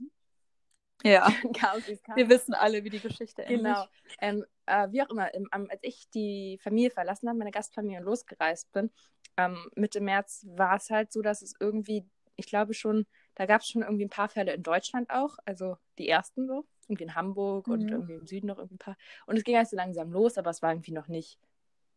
Ja, 1.02 1.26
wir 2.14 2.28
wissen 2.28 2.54
alle, 2.54 2.84
wie 2.84 2.90
die 2.90 3.00
Geschichte 3.00 3.44
endet. 3.44 3.64
Genau. 3.64 3.84
Ähm, 4.20 4.44
äh, 4.66 4.88
wie 4.90 5.02
auch 5.02 5.10
immer, 5.10 5.34
ähm, 5.34 5.48
als 5.52 5.80
ich 5.82 6.08
die 6.10 6.58
Familie 6.62 6.90
verlassen 6.90 7.28
habe, 7.28 7.38
meine 7.38 7.50
Gastfamilie 7.50 7.98
und 7.98 8.04
losgereist 8.04 8.72
bin, 8.72 8.90
ähm, 9.36 9.68
Mitte 9.74 10.00
März 10.00 10.46
war 10.48 10.76
es 10.76 10.90
halt 10.90 11.12
so, 11.12 11.20
dass 11.20 11.42
es 11.42 11.54
irgendwie, 11.58 12.06
ich 12.36 12.46
glaube 12.46 12.74
schon, 12.74 13.06
da 13.34 13.46
gab 13.46 13.62
es 13.62 13.68
schon 13.68 13.82
irgendwie 13.82 14.04
ein 14.04 14.10
paar 14.10 14.28
Fälle 14.28 14.54
in 14.54 14.62
Deutschland 14.62 15.10
auch, 15.10 15.36
also 15.44 15.76
die 15.98 16.08
ersten 16.08 16.46
so, 16.46 16.64
irgendwie 16.88 17.04
in 17.04 17.14
Hamburg 17.14 17.66
mhm. 17.66 17.72
und 17.72 17.90
irgendwie 17.90 18.14
im 18.14 18.26
Süden 18.26 18.46
noch 18.46 18.58
irgendwie 18.58 18.76
ein 18.76 18.78
paar. 18.78 18.96
Und 19.26 19.36
es 19.36 19.44
ging 19.44 19.56
halt 19.56 19.68
so 19.68 19.76
langsam 19.76 20.12
los, 20.12 20.38
aber 20.38 20.50
es 20.50 20.62
war 20.62 20.72
irgendwie 20.72 20.92
noch 20.92 21.08
nicht 21.08 21.38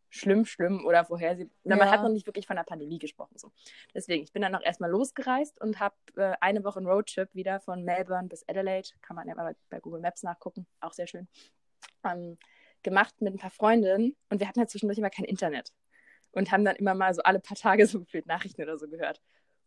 schlimm, 0.10 0.46
schlimm 0.46 0.86
oder 0.86 1.06
vorhersehbar. 1.06 1.54
Ja. 1.64 1.76
Man 1.76 1.92
hat 1.92 2.02
noch 2.02 2.10
nicht 2.10 2.26
wirklich 2.26 2.48
von 2.48 2.56
der 2.56 2.64
Pandemie 2.64 3.00
gesprochen. 3.00 3.38
So. 3.38 3.52
Deswegen, 3.94 4.24
ich 4.24 4.32
bin 4.32 4.42
dann 4.42 4.52
noch 4.52 4.64
erstmal 4.64 4.90
losgereist 4.90 5.60
und 5.62 5.80
habe 5.80 5.96
äh, 6.16 6.34
eine 6.42 6.64
Woche 6.64 6.80
einen 6.80 6.88
Roadtrip 6.88 7.34
wieder 7.34 7.60
von 7.60 7.84
Melbourne 7.84 8.28
bis 8.28 8.48
Adelaide, 8.48 8.90
kann 9.02 9.16
man 9.16 9.28
ja 9.28 9.36
mal 9.36 9.56
bei 9.70 9.80
Google 9.80 10.02
Maps 10.02 10.24
nachgucken, 10.24 10.66
auch 10.80 10.94
sehr 10.94 11.08
schön, 11.08 11.28
ähm, 12.04 12.38
gemacht 12.84 13.22
mit 13.22 13.34
ein 13.34 13.40
paar 13.40 13.52
Freundinnen 13.52 14.16
und 14.30 14.40
wir 14.40 14.48
hatten 14.48 14.60
halt 14.60 14.70
zwischendurch 14.70 14.98
immer 14.98 15.10
kein 15.10 15.26
Internet 15.26 15.74
und 16.32 16.52
haben 16.52 16.64
dann 16.64 16.76
immer 16.76 16.94
mal 16.94 17.14
so 17.14 17.22
alle 17.24 17.40
paar 17.40 17.58
Tage 17.58 17.86
so 17.88 18.00
gefühlt 18.00 18.28
Nachrichten 18.28 18.62
oder 18.62 18.78
so 18.78 18.88
gehört. 18.88 19.22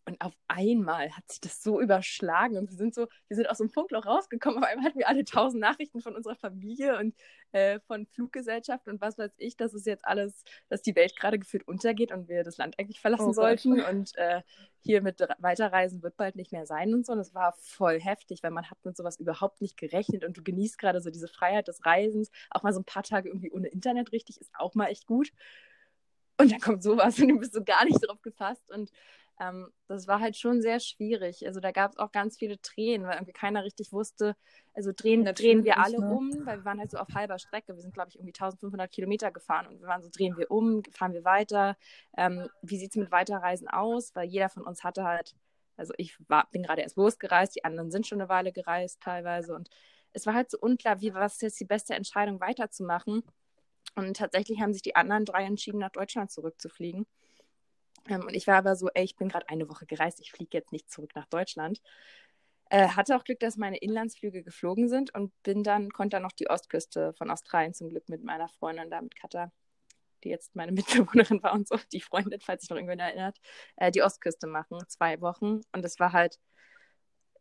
Und 0.06 0.20
auf 0.20 0.32
einmal 0.48 1.10
hat 1.16 1.30
sich 1.30 1.40
das 1.40 1.62
so 1.62 1.80
überschlagen 1.80 2.56
und 2.56 2.70
wir 2.70 2.76
sind 2.76 2.94
so, 2.94 3.06
wir 3.28 3.36
sind 3.36 3.48
aus 3.48 3.60
einem 3.60 3.70
Funkloch 3.70 4.06
rausgekommen. 4.06 4.58
Auf 4.58 4.68
einmal 4.68 4.86
hatten 4.86 4.98
wir 4.98 5.08
alle 5.08 5.24
tausend 5.24 5.60
Nachrichten 5.60 6.00
von 6.00 6.16
unserer 6.16 6.36
Familie 6.36 6.98
und 6.98 7.14
äh, 7.52 7.80
von 7.80 8.06
Fluggesellschaft 8.06 8.88
und 8.88 9.00
was 9.00 9.18
weiß 9.18 9.32
ich, 9.36 9.56
dass 9.56 9.74
es 9.74 9.84
jetzt 9.84 10.04
alles, 10.04 10.44
dass 10.68 10.82
die 10.82 10.96
Welt 10.96 11.16
gerade 11.16 11.38
gefühlt 11.38 11.68
untergeht 11.68 12.12
und 12.12 12.28
wir 12.28 12.44
das 12.44 12.56
Land 12.56 12.78
eigentlich 12.78 13.00
verlassen 13.00 13.28
oh 13.28 13.32
sollten 13.32 13.76
Gott. 13.76 13.88
und 13.88 14.16
äh, 14.16 14.42
hier 14.82 15.02
mit 15.02 15.20
Weiterreisen 15.38 16.02
wird 16.02 16.16
bald 16.16 16.36
nicht 16.36 16.52
mehr 16.52 16.66
sein 16.66 16.94
und 16.94 17.04
so. 17.04 17.12
Und 17.12 17.18
es 17.18 17.34
war 17.34 17.54
voll 17.60 18.00
heftig, 18.00 18.42
weil 18.42 18.50
man 18.50 18.70
hat 18.70 18.78
mit 18.84 18.96
sowas 18.96 19.18
überhaupt 19.18 19.60
nicht 19.60 19.76
gerechnet 19.76 20.24
und 20.24 20.36
du 20.36 20.42
genießt 20.42 20.78
gerade 20.78 21.00
so 21.00 21.10
diese 21.10 21.28
Freiheit 21.28 21.68
des 21.68 21.84
Reisens. 21.84 22.30
Auch 22.50 22.62
mal 22.62 22.72
so 22.72 22.80
ein 22.80 22.84
paar 22.84 23.02
Tage 23.02 23.28
irgendwie 23.28 23.52
ohne 23.52 23.68
Internet 23.68 24.12
richtig 24.12 24.40
ist 24.40 24.50
auch 24.54 24.74
mal 24.74 24.86
echt 24.86 25.06
gut. 25.06 25.30
Und 26.38 26.52
dann 26.52 26.60
kommt 26.60 26.82
sowas 26.82 27.18
und 27.18 27.28
du 27.28 27.38
bist 27.38 27.52
so 27.52 27.62
gar 27.62 27.84
nicht 27.84 28.00
drauf 28.02 28.22
gefasst. 28.22 28.70
Und 28.70 28.90
ähm, 29.40 29.72
das 29.88 30.06
war 30.06 30.20
halt 30.20 30.36
schon 30.36 30.60
sehr 30.60 30.78
schwierig. 30.80 31.46
Also 31.46 31.60
da 31.60 31.72
gab 31.72 31.92
es 31.92 31.98
auch 31.98 32.12
ganz 32.12 32.36
viele 32.36 32.60
Tränen, 32.60 33.06
weil 33.06 33.14
irgendwie 33.14 33.32
keiner 33.32 33.64
richtig 33.64 33.90
wusste, 33.92 34.36
also 34.74 34.92
drehen, 34.94 35.24
drehen 35.24 35.64
wir 35.64 35.78
alle 35.78 35.98
ne? 35.98 36.10
um, 36.10 36.30
weil 36.44 36.58
wir 36.58 36.64
waren 36.64 36.78
halt 36.78 36.90
so 36.90 36.98
auf 36.98 37.08
halber 37.14 37.38
Strecke. 37.38 37.74
Wir 37.74 37.80
sind, 37.80 37.94
glaube 37.94 38.10
ich, 38.10 38.16
irgendwie 38.16 38.34
1500 38.34 38.92
Kilometer 38.92 39.30
gefahren 39.32 39.66
und 39.66 39.80
wir 39.80 39.88
waren 39.88 40.02
so, 40.02 40.10
drehen 40.10 40.36
wir 40.36 40.50
um, 40.50 40.82
fahren 40.92 41.14
wir 41.14 41.24
weiter. 41.24 41.76
Ähm, 42.16 42.48
wie 42.62 42.76
sieht 42.76 42.90
es 42.90 42.96
mit 42.96 43.10
Weiterreisen 43.10 43.68
aus? 43.68 44.14
Weil 44.14 44.28
jeder 44.28 44.50
von 44.50 44.62
uns 44.62 44.84
hatte 44.84 45.04
halt, 45.04 45.34
also 45.76 45.94
ich 45.96 46.16
war, 46.28 46.46
bin 46.52 46.62
gerade 46.62 46.82
erst 46.82 46.96
losgereist, 46.96 47.56
die 47.56 47.64
anderen 47.64 47.90
sind 47.90 48.06
schon 48.06 48.20
eine 48.20 48.28
Weile 48.28 48.52
gereist 48.52 49.00
teilweise 49.00 49.54
und 49.54 49.70
es 50.12 50.26
war 50.26 50.34
halt 50.34 50.50
so 50.50 50.58
unklar, 50.58 51.00
wie 51.00 51.14
was 51.14 51.40
jetzt 51.40 51.60
die 51.60 51.64
beste 51.64 51.94
Entscheidung 51.94 52.40
weiterzumachen. 52.40 53.22
Und 53.94 54.16
tatsächlich 54.16 54.60
haben 54.60 54.72
sich 54.72 54.82
die 54.82 54.96
anderen 54.96 55.24
drei 55.24 55.44
entschieden, 55.44 55.78
nach 55.78 55.90
Deutschland 55.90 56.30
zurückzufliegen. 56.30 57.06
Ähm, 58.10 58.22
und 58.26 58.34
ich 58.34 58.46
war 58.46 58.56
aber 58.56 58.76
so, 58.76 58.88
ey, 58.94 59.04
ich 59.04 59.16
bin 59.16 59.28
gerade 59.28 59.48
eine 59.48 59.68
Woche 59.68 59.86
gereist, 59.86 60.20
ich 60.20 60.32
fliege 60.32 60.58
jetzt 60.58 60.72
nicht 60.72 60.90
zurück 60.90 61.12
nach 61.14 61.26
Deutschland. 61.26 61.80
Äh, 62.70 62.88
hatte 62.88 63.16
auch 63.16 63.24
Glück, 63.24 63.40
dass 63.40 63.56
meine 63.56 63.78
Inlandsflüge 63.78 64.42
geflogen 64.42 64.88
sind 64.88 65.14
und 65.14 65.32
bin 65.42 65.64
dann, 65.64 65.90
konnte 65.90 66.16
dann 66.16 66.22
noch 66.22 66.32
die 66.32 66.48
Ostküste 66.50 67.14
von 67.14 67.30
Australien 67.30 67.74
zum 67.74 67.88
Glück 67.90 68.08
mit 68.08 68.22
meiner 68.24 68.48
Freundin 68.48 68.90
da 68.90 69.00
mit 69.02 69.16
Katha, 69.16 69.52
die 70.24 70.30
jetzt 70.30 70.54
meine 70.56 70.72
Mitbewohnerin 70.72 71.42
war 71.42 71.52
und 71.54 71.68
so, 71.68 71.76
die 71.92 72.00
Freundin, 72.00 72.40
falls 72.40 72.62
sich 72.62 72.70
noch 72.70 72.76
irgendwann 72.76 73.00
erinnert, 73.00 73.38
äh, 73.76 73.90
die 73.90 74.02
Ostküste 74.02 74.46
machen, 74.46 74.78
zwei 74.88 75.20
Wochen. 75.20 75.62
Und 75.72 75.84
es 75.84 75.98
war 76.00 76.12
halt 76.12 76.38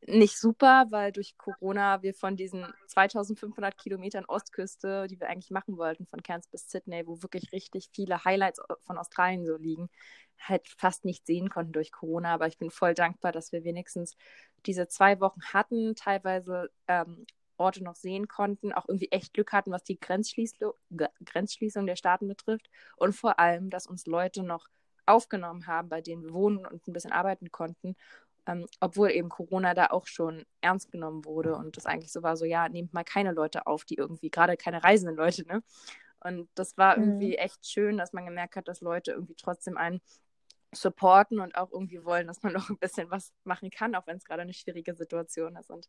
nicht 0.08 0.38
super, 0.38 0.86
weil 0.90 1.12
durch 1.12 1.38
Corona 1.38 2.02
wir 2.02 2.14
von 2.14 2.36
diesen 2.36 2.66
2500 2.88 3.78
Kilometern 3.78 4.26
Ostküste, 4.26 5.08
die 5.08 5.20
wir 5.20 5.28
eigentlich 5.28 5.52
machen 5.52 5.78
wollten, 5.78 6.06
von 6.06 6.24
Cairns 6.24 6.48
bis 6.48 6.70
Sydney, 6.70 7.06
wo 7.06 7.22
wirklich 7.22 7.52
richtig 7.52 7.90
viele 7.94 8.24
Highlights 8.24 8.62
von 8.82 8.98
Australien 8.98 9.46
so 9.46 9.58
liegen, 9.58 9.90
halt 10.40 10.68
fast 10.68 11.06
nicht 11.06 11.26
sehen 11.26 11.50
konnten 11.50 11.74
durch 11.74 11.92
Corona. 11.92 12.34
Aber 12.34 12.48
ich 12.48 12.58
bin 12.58 12.72
voll 12.72 12.94
dankbar, 12.94 13.32
dass 13.32 13.52
wir 13.52 13.64
wenigstens 13.64 14.16
diese 14.66 14.88
zwei 14.88 15.20
Wochen 15.20 15.42
hatten, 15.54 15.96
teilweise 15.96 16.70
ähm, 16.88 17.26
Orte 17.58 17.84
noch 17.84 17.96
sehen 17.96 18.30
konnten, 18.30 18.72
auch 18.72 18.88
irgendwie 18.88 19.12
echt 19.12 19.34
Glück 19.34 19.52
hatten, 19.52 19.72
was 19.72 19.84
die 19.84 20.00
Grenzschließung, 20.00 20.72
Grenzschließung 21.26 21.86
der 21.86 21.98
Staaten 21.98 22.28
betrifft 22.28 22.70
und 22.96 23.14
vor 23.14 23.38
allem, 23.38 23.70
dass 23.70 23.86
uns 23.86 24.06
Leute 24.06 24.44
noch 24.44 24.70
aufgenommen 25.06 25.68
haben, 25.68 25.90
bei 25.90 26.02
denen 26.02 26.24
wir 26.24 26.34
wohnen 26.34 26.66
und 26.66 26.88
ein 26.88 26.94
bisschen 26.94 27.12
arbeiten 27.12 27.52
konnten 27.52 27.96
ähm, 28.50 28.66
obwohl 28.80 29.12
eben 29.12 29.30
Corona 29.30 29.76
da 29.76 29.88
auch 29.88 30.08
schon 30.08 30.44
ernst 30.62 30.92
genommen 30.92 31.24
wurde 31.24 31.56
und 31.56 31.78
das 31.78 31.86
eigentlich 31.86 32.12
so 32.12 32.24
war, 32.24 32.36
so 32.36 32.46
ja, 32.46 32.68
nehmt 32.68 32.94
mal 32.94 33.04
keine 33.04 33.32
Leute 33.32 33.68
auf, 33.68 33.86
die 33.86 33.96
irgendwie, 33.96 34.32
gerade 34.32 34.58
keine 34.58 34.84
reisenden 34.84 35.16
Leute, 35.16 35.46
ne? 35.46 35.62
Und 36.22 36.50
das 36.56 36.76
war 36.78 36.98
mhm. 36.98 37.04
irgendwie 37.04 37.36
echt 37.36 37.66
schön, 37.68 37.98
dass 37.98 38.12
man 38.12 38.26
gemerkt 38.26 38.56
hat, 38.56 38.68
dass 38.68 38.82
Leute 38.82 39.12
irgendwie 39.12 39.36
trotzdem 39.36 39.78
einen 39.78 40.02
supporten 40.74 41.40
und 41.40 41.56
auch 41.56 41.72
irgendwie 41.72 42.04
wollen, 42.04 42.28
dass 42.28 42.42
man 42.42 42.54
noch 42.54 42.70
ein 42.70 42.78
bisschen 42.78 43.12
was 43.12 43.34
machen 43.44 43.70
kann, 43.70 43.94
auch 43.96 44.08
wenn 44.08 44.18
es 44.18 44.26
gerade 44.26 44.42
eine 44.42 44.54
schwierige 44.54 44.96
Situation 44.96 45.56
ist. 45.56 45.70
Und 45.70 45.88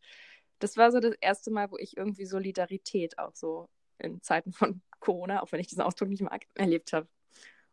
das 0.59 0.77
war 0.77 0.93
so 0.93 1.01
das 1.01 1.15
erste 1.21 1.51
Mal, 1.51 1.71
wo 1.71 1.79
ich 1.79 1.97
irgendwie 1.97 2.27
Solidarität 2.27 3.19
auch 3.19 3.35
so 3.35 3.71
in 3.99 4.21
Zeiten 4.23 4.53
von 4.53 4.83
Corona, 5.01 5.43
auch 5.43 5.51
wenn 5.53 5.61
ich 5.61 5.69
diesen 5.69 5.83
Ausdruck 5.83 6.11
nicht 6.11 6.23
mag, 6.23 6.45
erlebt 6.55 6.93
habe. 6.93 7.09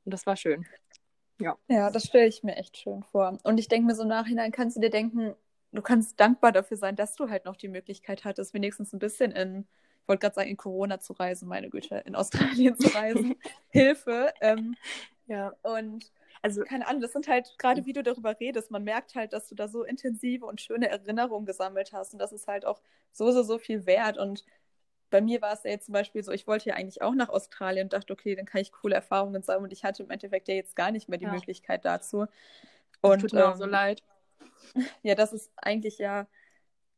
Und 0.06 0.14
das 0.14 0.26
war 0.26 0.38
schön. 0.38 0.66
Ja. 1.40 1.58
Ja, 1.68 1.90
das 1.92 2.06
stelle 2.06 2.28
ich 2.28 2.44
mir 2.44 2.56
echt 2.56 2.78
schön 2.78 3.04
vor. 3.04 3.38
Und 3.44 3.60
ich 3.60 3.68
denke 3.68 3.88
mir 3.88 3.96
so 3.96 4.04
im 4.04 4.10
Nachhinein, 4.10 4.52
kannst 4.52 4.78
du 4.78 4.82
dir 4.82 4.90
denken, 4.90 5.36
du 5.72 5.82
kannst 5.82 6.20
dankbar 6.20 6.52
dafür 6.52 6.78
sein, 6.78 6.96
dass 6.96 7.16
du 7.16 7.30
halt 7.30 7.46
noch 7.46 7.56
die 7.56 7.68
Möglichkeit 7.68 8.26
hattest, 8.26 8.54
wenigstens 8.54 8.94
ein 8.94 9.00
bisschen 9.00 9.32
in, 9.32 9.68
ich 10.02 10.08
wollte 10.08 10.22
gerade 10.22 10.36
sagen, 10.36 10.50
in 10.50 10.58
Corona 10.58 11.00
zu 11.00 11.14
reisen, 11.14 11.48
meine 11.48 11.70
Güte, 11.70 11.98
in 12.06 12.16
Australien 12.16 12.78
zu 12.78 12.88
reisen. 12.90 13.36
Hilfe. 13.70 14.34
Ähm, 14.42 14.76
ja. 15.28 15.54
Und 15.64 16.12
also, 16.42 16.64
keine 16.64 16.88
Ahnung, 16.88 17.02
das 17.02 17.14
sind 17.14 17.28
halt, 17.28 17.56
gerade 17.58 17.86
wie 17.86 17.94
du 17.94 18.04
darüber 18.04 18.40
redest, 18.40 18.72
man 18.72 18.84
merkt 18.84 19.16
halt, 19.16 19.34
dass 19.34 19.48
du 19.48 19.56
da 19.56 19.68
so 19.68 19.84
intensive 19.84 20.46
und 20.46 20.62
schöne 20.62 20.88
Erinnerungen 20.90 21.46
gesammelt 21.46 21.94
hast. 21.94 22.14
Und 22.14 22.20
das 22.20 22.32
ist 22.32 22.48
halt 22.48 22.66
auch 22.66 22.82
so, 23.12 23.32
so, 23.32 23.44
so 23.44 23.58
viel 23.58 23.86
wert. 23.86 24.18
Und 24.18 24.46
bei 25.10 25.22
mir 25.22 25.42
war 25.42 25.54
es 25.54 25.64
ja 25.64 25.72
jetzt 25.72 25.86
zum 25.86 25.94
Beispiel 25.94 26.24
so, 26.24 26.32
ich 26.32 26.48
wollte 26.48 26.70
ja 26.70 26.76
eigentlich 26.76 27.02
auch 27.02 27.16
nach 27.16 27.30
Australien 27.30 27.86
und 27.86 27.94
dachte, 27.94 28.14
okay, 28.14 28.36
dann 28.36 28.46
kann 28.46 28.62
ich 28.62 28.72
coole 28.72 28.96
Erfahrungen 28.96 29.42
sammeln 29.42 29.66
und 29.66 29.74
ich 29.74 29.84
hatte 29.84 30.04
im 30.04 30.10
Endeffekt 30.10 30.48
ja 30.48 30.56
jetzt 30.56 30.76
gar 30.76 30.92
nicht 30.92 31.10
mehr 31.10 31.18
die 31.18 31.26
ja. 31.26 31.32
Möglichkeit 31.32 31.86
dazu. 31.86 32.26
Und, 33.02 33.20
tut 33.22 33.34
mir 33.34 33.44
ähm, 33.44 33.52
auch 33.52 33.56
so 33.56 33.66
leid. 33.66 34.04
Ja, 35.02 35.16
das 35.16 35.34
ist 35.34 35.52
eigentlich 35.56 35.98
ja, 35.98 36.28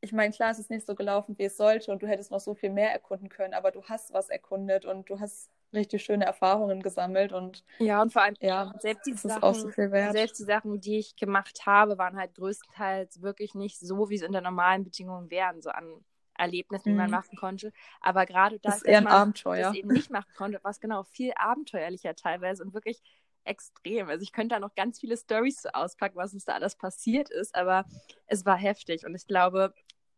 ich 0.02 0.12
meine, 0.12 0.34
klar, 0.34 0.50
es 0.50 0.60
ist 0.60 0.70
nicht 0.70 0.86
so 0.86 0.96
gelaufen, 0.96 1.38
wie 1.38 1.44
es 1.44 1.58
sollte 1.58 1.92
und 1.92 2.02
du 2.02 2.08
hättest 2.08 2.32
noch 2.32 2.40
so 2.40 2.56
viel 2.56 2.70
mehr 2.70 2.92
erkunden 2.92 3.30
können, 3.30 3.54
aber 3.54 3.72
du 3.72 3.84
hast 3.84 4.14
was 4.14 4.30
erkundet 4.30 4.86
und 4.86 5.10
du 5.10 5.20
hast 5.20 5.50
richtig 5.74 6.04
schöne 6.04 6.26
Erfahrungen 6.26 6.82
gesammelt 6.82 7.32
und 7.32 7.64
ja 7.78 8.02
und 8.02 8.12
vor 8.12 8.24
allem 8.24 8.36
ja 8.40 8.74
selbst 8.80 9.06
die 9.06 9.14
Sachen 9.14 9.54
so 9.54 9.70
selbst 9.70 10.40
die 10.40 10.44
Sachen 10.44 10.82
die 10.82 10.98
ich 10.98 11.16
gemacht 11.16 11.66
habe 11.66 11.98
waren 11.98 12.18
halt 12.18 12.34
größtenteils 12.34 13.22
wirklich 13.22 13.54
nicht 13.54 13.80
so 13.80 14.10
wie 14.10 14.16
es 14.16 14.24
unter 14.24 14.42
normalen 14.42 14.84
Bedingungen 14.84 15.30
wären 15.30 15.62
so 15.62 15.70
an 15.70 16.04
Erlebnis, 16.40 16.84
die 16.84 16.92
mhm. 16.92 16.98
man 16.98 17.12
machen 17.12 17.38
konnte. 17.38 17.72
Aber 18.02 18.26
gerade 18.26 18.60
das, 18.60 18.82
das 18.82 18.84
dass 18.84 19.04
man 19.04 19.14
Abenteuer. 19.14 19.64
das 19.64 19.76
eben 19.76 19.90
nicht 19.90 20.10
machen 20.10 20.32
konnte, 20.36 20.64
war 20.64 20.72
es 20.72 20.80
genau 20.80 21.04
viel 21.04 21.34
abenteuerlicher 21.36 22.16
teilweise 22.16 22.64
und 22.64 22.74
wirklich 22.74 23.02
extrem. 23.44 24.10
Also 24.10 24.24
ich 24.24 24.32
könnte 24.32 24.56
da 24.56 24.60
noch 24.60 24.76
ganz 24.76 25.00
viele 25.00 25.18
Stories 25.18 25.62
so 25.62 25.70
auspacken, 25.70 26.16
was 26.16 26.34
uns 26.34 26.46
da 26.46 26.54
alles 26.54 26.76
passiert 26.76 27.30
ist, 27.30 27.56
aber 27.56 27.86
es 28.28 28.46
war 28.46 28.58
heftig 28.58 29.06
und 29.06 29.16
ich 29.16 29.28
glaube, 29.28 29.74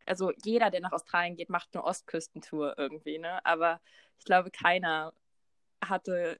also 0.05 0.31
jeder, 0.43 0.69
der 0.71 0.81
nach 0.81 0.91
Australien 0.91 1.35
geht, 1.35 1.49
macht 1.49 1.69
eine 1.73 1.83
Ostküstentour 1.83 2.75
irgendwie, 2.77 3.19
ne? 3.19 3.45
Aber 3.45 3.79
ich 4.17 4.25
glaube, 4.25 4.51
keiner 4.51 5.13
hatte 5.83 6.39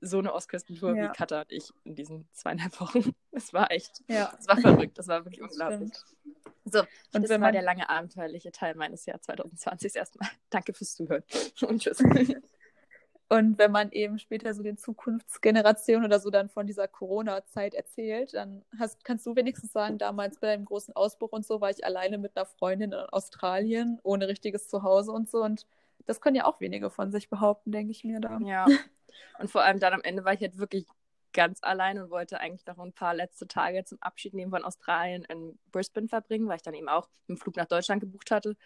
so 0.00 0.18
eine 0.18 0.32
Ostküstentour 0.34 0.96
ja. 0.96 1.04
wie 1.04 1.16
Katha 1.16 1.40
und 1.40 1.52
ich 1.52 1.70
in 1.84 1.94
diesen 1.94 2.28
zweieinhalb 2.32 2.80
Wochen. 2.80 3.14
Es 3.30 3.52
war 3.52 3.70
echt, 3.70 4.02
ja. 4.08 4.32
es 4.36 4.48
war 4.48 4.56
verrückt, 4.56 4.98
das 4.98 5.06
war 5.06 5.24
wirklich 5.24 5.38
das 5.40 5.52
unglaublich. 5.52 5.94
Stimmt. 5.94 6.16
So, 6.64 6.80
und 7.14 7.22
das 7.22 7.30
war 7.30 7.38
man... 7.38 7.52
der 7.52 7.62
lange 7.62 7.88
abenteuerliche 7.88 8.50
Teil 8.50 8.74
meines 8.74 9.06
Jahr 9.06 9.20
2020 9.20 9.94
erstmal. 9.94 10.28
Danke 10.50 10.74
fürs 10.74 10.94
Zuhören 10.94 11.22
und 11.68 11.80
tschüss. 11.80 12.02
Und 13.30 13.58
wenn 13.58 13.70
man 13.70 13.92
eben 13.92 14.18
später 14.18 14.54
so 14.54 14.62
den 14.62 14.78
Zukunftsgenerationen 14.78 16.06
oder 16.06 16.18
so 16.18 16.30
dann 16.30 16.48
von 16.48 16.66
dieser 16.66 16.88
Corona-Zeit 16.88 17.74
erzählt, 17.74 18.32
dann 18.32 18.64
hast, 18.78 19.04
kannst 19.04 19.26
du 19.26 19.36
wenigstens 19.36 19.72
sagen, 19.72 19.98
damals 19.98 20.38
bei 20.40 20.46
deinem 20.48 20.64
großen 20.64 20.96
Ausbruch 20.96 21.30
und 21.32 21.44
so 21.44 21.60
war 21.60 21.70
ich 21.70 21.84
alleine 21.84 22.16
mit 22.16 22.36
einer 22.36 22.46
Freundin 22.46 22.92
in 22.92 22.98
Australien, 22.98 24.00
ohne 24.02 24.28
richtiges 24.28 24.68
Zuhause 24.68 25.12
und 25.12 25.28
so. 25.28 25.42
Und 25.42 25.66
das 26.06 26.22
können 26.22 26.36
ja 26.36 26.46
auch 26.46 26.60
wenige 26.60 26.88
von 26.88 27.12
sich 27.12 27.28
behaupten, 27.28 27.70
denke 27.70 27.90
ich 27.92 28.02
mir 28.02 28.18
da. 28.20 28.38
Ja. 28.42 28.66
Und 29.38 29.50
vor 29.50 29.62
allem 29.62 29.80
dann 29.80 29.92
am 29.94 30.02
Ende 30.02 30.24
war 30.24 30.32
ich 30.32 30.40
halt 30.40 30.58
wirklich 30.58 30.86
ganz 31.32 31.58
allein 31.62 31.98
und 31.98 32.10
wollte 32.10 32.40
eigentlich 32.40 32.66
noch 32.66 32.78
ein 32.78 32.92
paar 32.92 33.14
letzte 33.14 33.46
Tage 33.46 33.84
zum 33.84 33.98
Abschied 34.00 34.34
nehmen 34.34 34.50
von 34.50 34.64
Australien 34.64 35.24
in 35.24 35.58
Brisbane 35.70 36.08
verbringen, 36.08 36.48
weil 36.48 36.56
ich 36.56 36.62
dann 36.62 36.74
eben 36.74 36.88
auch 36.88 37.08
einen 37.28 37.38
Flug 37.38 37.56
nach 37.56 37.66
Deutschland 37.66 38.00
gebucht 38.00 38.30
hatte. 38.30 38.56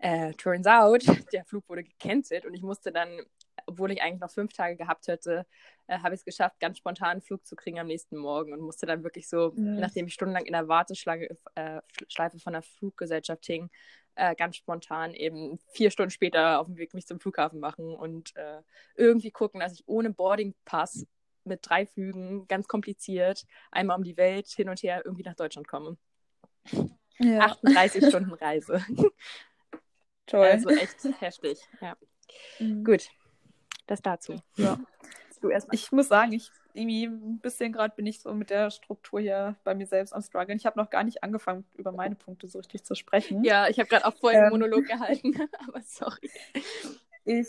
Äh, 0.00 0.32
turns 0.34 0.66
out, 0.66 1.04
der 1.32 1.44
Flug 1.44 1.68
wurde 1.68 1.82
gecancelt 1.82 2.46
und 2.46 2.54
ich 2.54 2.62
musste 2.62 2.92
dann 2.92 3.20
obwohl 3.68 3.92
ich 3.92 4.02
eigentlich 4.02 4.20
noch 4.20 4.30
fünf 4.30 4.52
Tage 4.52 4.76
gehabt 4.76 5.06
hätte, 5.08 5.46
äh, 5.86 5.98
habe 5.98 6.14
ich 6.14 6.20
es 6.20 6.24
geschafft, 6.24 6.58
ganz 6.58 6.78
spontan 6.78 7.10
einen 7.10 7.22
Flug 7.22 7.46
zu 7.46 7.54
kriegen 7.54 7.78
am 7.78 7.86
nächsten 7.86 8.16
Morgen 8.16 8.52
und 8.52 8.60
musste 8.60 8.86
dann 8.86 9.04
wirklich 9.04 9.28
so, 9.28 9.52
mhm. 9.54 9.78
nachdem 9.78 10.06
ich 10.06 10.14
stundenlang 10.14 10.46
in 10.46 10.52
der 10.52 10.68
Warteschleife 10.68 11.36
äh, 11.54 11.80
von 12.38 12.52
der 12.52 12.62
Fluggesellschaft 12.62 13.44
hing, 13.46 13.70
äh, 14.14 14.34
ganz 14.34 14.56
spontan 14.56 15.14
eben 15.14 15.58
vier 15.72 15.90
Stunden 15.90 16.10
später 16.10 16.60
auf 16.60 16.66
dem 16.66 16.76
Weg 16.76 16.94
mich 16.94 17.06
zum 17.06 17.20
Flughafen 17.20 17.60
machen 17.60 17.94
und 17.94 18.34
äh, 18.36 18.62
irgendwie 18.96 19.30
gucken, 19.30 19.60
dass 19.60 19.74
ich 19.74 19.84
ohne 19.86 20.10
Boardingpass 20.10 21.06
mit 21.44 21.60
drei 21.62 21.86
Flügen, 21.86 22.46
ganz 22.48 22.68
kompliziert, 22.68 23.44
einmal 23.70 23.96
um 23.96 24.04
die 24.04 24.16
Welt 24.16 24.48
hin 24.48 24.68
und 24.68 24.82
her 24.82 25.02
irgendwie 25.04 25.22
nach 25.22 25.36
Deutschland 25.36 25.68
komme. 25.68 25.96
Ja. 27.18 27.40
38 27.40 28.06
Stunden 28.06 28.32
Reise. 28.34 28.84
Toll. 30.26 30.46
Also 30.46 30.68
echt 30.68 30.96
heftig, 31.20 31.60
ja. 31.80 31.96
Mhm. 32.58 32.84
Gut, 32.84 33.08
das 33.90 34.02
dazu. 34.02 34.40
Ja. 34.56 34.78
Ich 35.70 35.92
muss 35.92 36.08
sagen, 36.08 36.32
ich 36.32 36.50
irgendwie 36.78 37.06
ein 37.06 37.40
bisschen 37.40 37.72
gerade 37.72 37.94
bin 37.94 38.06
ich 38.06 38.20
so 38.20 38.32
mit 38.34 38.50
der 38.50 38.70
Struktur 38.70 39.20
hier 39.20 39.56
bei 39.64 39.74
mir 39.74 39.86
selbst 39.86 40.12
am 40.12 40.22
struggeln. 40.22 40.58
Ich 40.58 40.66
habe 40.66 40.78
noch 40.78 40.90
gar 40.90 41.04
nicht 41.04 41.22
angefangen, 41.22 41.64
über 41.76 41.92
meine 41.92 42.14
Punkte 42.14 42.48
so 42.48 42.58
richtig 42.58 42.84
zu 42.84 42.94
sprechen. 42.94 43.44
Ja, 43.44 43.68
ich 43.68 43.78
habe 43.78 43.88
gerade 43.88 44.06
auch 44.06 44.16
vorhin 44.16 44.40
ähm, 44.40 44.46
einen 44.46 44.60
Monolog 44.60 44.86
gehalten, 44.86 45.34
aber 45.68 45.80
sorry. 45.82 46.30
Ich 47.24 47.48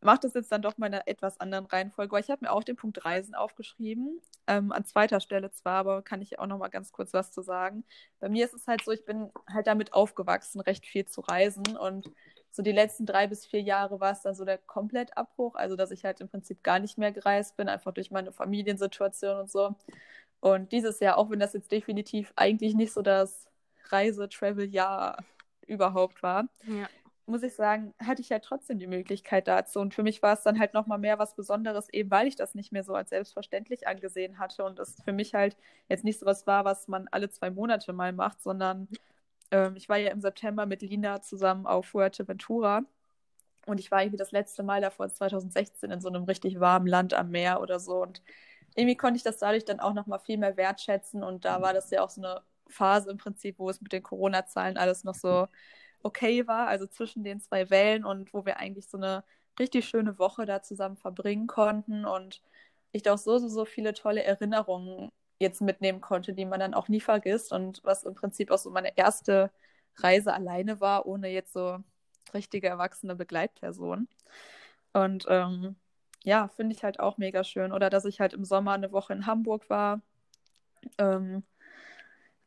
mache 0.00 0.20
das 0.22 0.34
jetzt 0.34 0.52
dann 0.52 0.62
doch 0.62 0.78
mal 0.78 0.86
in 0.86 0.94
einer 0.94 1.08
etwas 1.08 1.40
anderen 1.40 1.66
Reihenfolge, 1.66 2.12
weil 2.12 2.22
ich 2.22 2.30
habe 2.30 2.44
mir 2.44 2.52
auch 2.52 2.62
den 2.62 2.76
Punkt 2.76 3.04
Reisen 3.04 3.34
aufgeschrieben. 3.34 4.20
Ähm, 4.46 4.70
an 4.72 4.84
zweiter 4.84 5.20
Stelle 5.20 5.50
zwar, 5.50 5.78
aber 5.78 6.02
kann 6.02 6.22
ich 6.22 6.38
auch 6.38 6.46
noch 6.46 6.58
mal 6.58 6.68
ganz 6.68 6.92
kurz 6.92 7.12
was 7.12 7.32
zu 7.32 7.42
sagen. 7.42 7.84
Bei 8.20 8.28
mir 8.28 8.44
ist 8.44 8.54
es 8.54 8.66
halt 8.66 8.84
so, 8.84 8.92
ich 8.92 9.04
bin 9.04 9.30
halt 9.52 9.66
damit 9.66 9.92
aufgewachsen, 9.92 10.60
recht 10.60 10.86
viel 10.86 11.06
zu 11.06 11.20
reisen 11.20 11.76
und 11.76 12.10
so 12.50 12.62
die 12.62 12.72
letzten 12.72 13.06
drei 13.06 13.26
bis 13.26 13.46
vier 13.46 13.62
Jahre 13.62 14.00
war 14.00 14.12
es 14.12 14.22
dann 14.22 14.34
so 14.34 14.44
der 14.44 14.58
Komplettabbruch, 14.58 15.54
also 15.54 15.76
dass 15.76 15.90
ich 15.90 16.04
halt 16.04 16.20
im 16.20 16.28
Prinzip 16.28 16.62
gar 16.62 16.78
nicht 16.78 16.98
mehr 16.98 17.12
gereist 17.12 17.56
bin, 17.56 17.68
einfach 17.68 17.92
durch 17.92 18.10
meine 18.10 18.32
Familiensituation 18.32 19.40
und 19.40 19.50
so. 19.50 19.74
Und 20.40 20.72
dieses 20.72 21.00
Jahr, 21.00 21.18
auch 21.18 21.30
wenn 21.30 21.40
das 21.40 21.52
jetzt 21.52 21.72
definitiv 21.72 22.32
eigentlich 22.36 22.74
nicht 22.74 22.92
so 22.92 23.02
das 23.02 23.48
Reise-Travel-Jahr 23.90 25.24
überhaupt 25.66 26.22
war, 26.22 26.48
ja. 26.66 26.88
muss 27.26 27.42
ich 27.42 27.54
sagen, 27.54 27.94
hatte 27.98 28.22
ich 28.22 28.30
halt 28.30 28.44
trotzdem 28.44 28.78
die 28.78 28.86
Möglichkeit 28.86 29.48
dazu. 29.48 29.80
Und 29.80 29.94
für 29.94 30.02
mich 30.02 30.22
war 30.22 30.34
es 30.34 30.42
dann 30.42 30.58
halt 30.58 30.74
nochmal 30.74 30.98
mehr 30.98 31.18
was 31.18 31.34
Besonderes, 31.34 31.88
eben 31.90 32.10
weil 32.10 32.26
ich 32.26 32.36
das 32.36 32.54
nicht 32.54 32.72
mehr 32.72 32.84
so 32.84 32.94
als 32.94 33.10
selbstverständlich 33.10 33.86
angesehen 33.86 34.38
hatte 34.38 34.64
und 34.64 34.78
es 34.78 34.96
für 35.04 35.12
mich 35.12 35.34
halt 35.34 35.56
jetzt 35.88 36.04
nicht 36.04 36.18
so 36.20 36.26
was 36.26 36.46
war, 36.46 36.64
was 36.64 36.88
man 36.88 37.08
alle 37.10 37.28
zwei 37.30 37.50
Monate 37.50 37.92
mal 37.92 38.12
macht, 38.12 38.40
sondern 38.42 38.88
ähm, 39.50 39.76
ich 39.76 39.88
war 39.88 39.98
ja 39.98 40.10
im 40.10 40.20
September 40.20 40.66
mit 40.66 40.82
Lina 40.82 41.22
zusammen 41.22 41.66
auf 41.66 41.86
Fuerteventura. 41.86 42.82
Und 43.66 43.80
ich 43.80 43.90
war 43.90 44.02
irgendwie 44.02 44.18
das 44.18 44.32
letzte 44.32 44.62
Mal 44.62 44.80
davor 44.80 45.08
2016 45.10 45.90
in 45.90 46.00
so 46.00 46.08
einem 46.08 46.24
richtig 46.24 46.60
warmen 46.60 46.86
Land 46.86 47.14
am 47.14 47.30
Meer 47.30 47.60
oder 47.60 47.78
so. 47.80 48.02
Und 48.02 48.22
irgendwie 48.74 48.96
konnte 48.96 49.18
ich 49.18 49.22
das 49.22 49.38
dadurch 49.38 49.64
dann 49.64 49.80
auch 49.80 49.94
nochmal 49.94 50.20
viel 50.20 50.38
mehr 50.38 50.56
wertschätzen. 50.56 51.22
Und 51.22 51.44
da 51.44 51.60
war 51.62 51.74
das 51.74 51.90
ja 51.90 52.02
auch 52.02 52.10
so 52.10 52.22
eine 52.22 52.42
Phase 52.68 53.10
im 53.10 53.18
Prinzip, 53.18 53.58
wo 53.58 53.68
es 53.70 53.80
mit 53.80 53.92
den 53.92 54.02
Corona-Zahlen 54.02 54.76
alles 54.78 55.04
noch 55.04 55.14
so 55.14 55.48
okay 56.02 56.46
war, 56.46 56.68
also 56.68 56.86
zwischen 56.86 57.24
den 57.24 57.40
zwei 57.40 57.70
Wellen 57.70 58.04
und 58.04 58.32
wo 58.32 58.44
wir 58.46 58.58
eigentlich 58.58 58.88
so 58.88 58.96
eine 58.96 59.24
richtig 59.58 59.88
schöne 59.88 60.18
Woche 60.18 60.46
da 60.46 60.62
zusammen 60.62 60.96
verbringen 60.96 61.46
konnten 61.46 62.04
und 62.04 62.42
ich 62.92 63.02
da 63.02 63.14
auch 63.14 63.18
so, 63.18 63.38
so, 63.38 63.48
so 63.48 63.64
viele 63.64 63.92
tolle 63.94 64.22
Erinnerungen 64.22 65.10
jetzt 65.38 65.60
mitnehmen 65.60 66.00
konnte, 66.00 66.32
die 66.32 66.44
man 66.44 66.60
dann 66.60 66.74
auch 66.74 66.88
nie 66.88 67.00
vergisst 67.00 67.52
und 67.52 67.80
was 67.84 68.04
im 68.04 68.14
Prinzip 68.14 68.50
auch 68.50 68.58
so 68.58 68.70
meine 68.70 68.96
erste 68.96 69.50
Reise 69.96 70.32
alleine 70.34 70.80
war, 70.80 71.06
ohne 71.06 71.28
jetzt 71.28 71.52
so 71.52 71.78
richtige 72.34 72.68
erwachsene 72.68 73.16
Begleitperson. 73.16 74.08
Und 74.92 75.26
ähm, 75.28 75.76
ja, 76.24 76.48
finde 76.48 76.74
ich 76.74 76.84
halt 76.84 77.00
auch 77.00 77.18
mega 77.18 77.44
schön. 77.44 77.72
Oder 77.72 77.90
dass 77.90 78.04
ich 78.04 78.20
halt 78.20 78.32
im 78.34 78.44
Sommer 78.44 78.72
eine 78.72 78.92
Woche 78.92 79.12
in 79.12 79.26
Hamburg 79.26 79.70
war. 79.70 80.02
Ähm, 80.98 81.44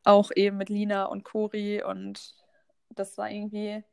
auch 0.03 0.31
eben 0.35 0.57
mit 0.57 0.69
Lina 0.69 1.05
und 1.05 1.23
Cori 1.23 1.83
und 1.83 2.35
das 2.89 3.17
war 3.17 3.29
irgendwie 3.29 3.83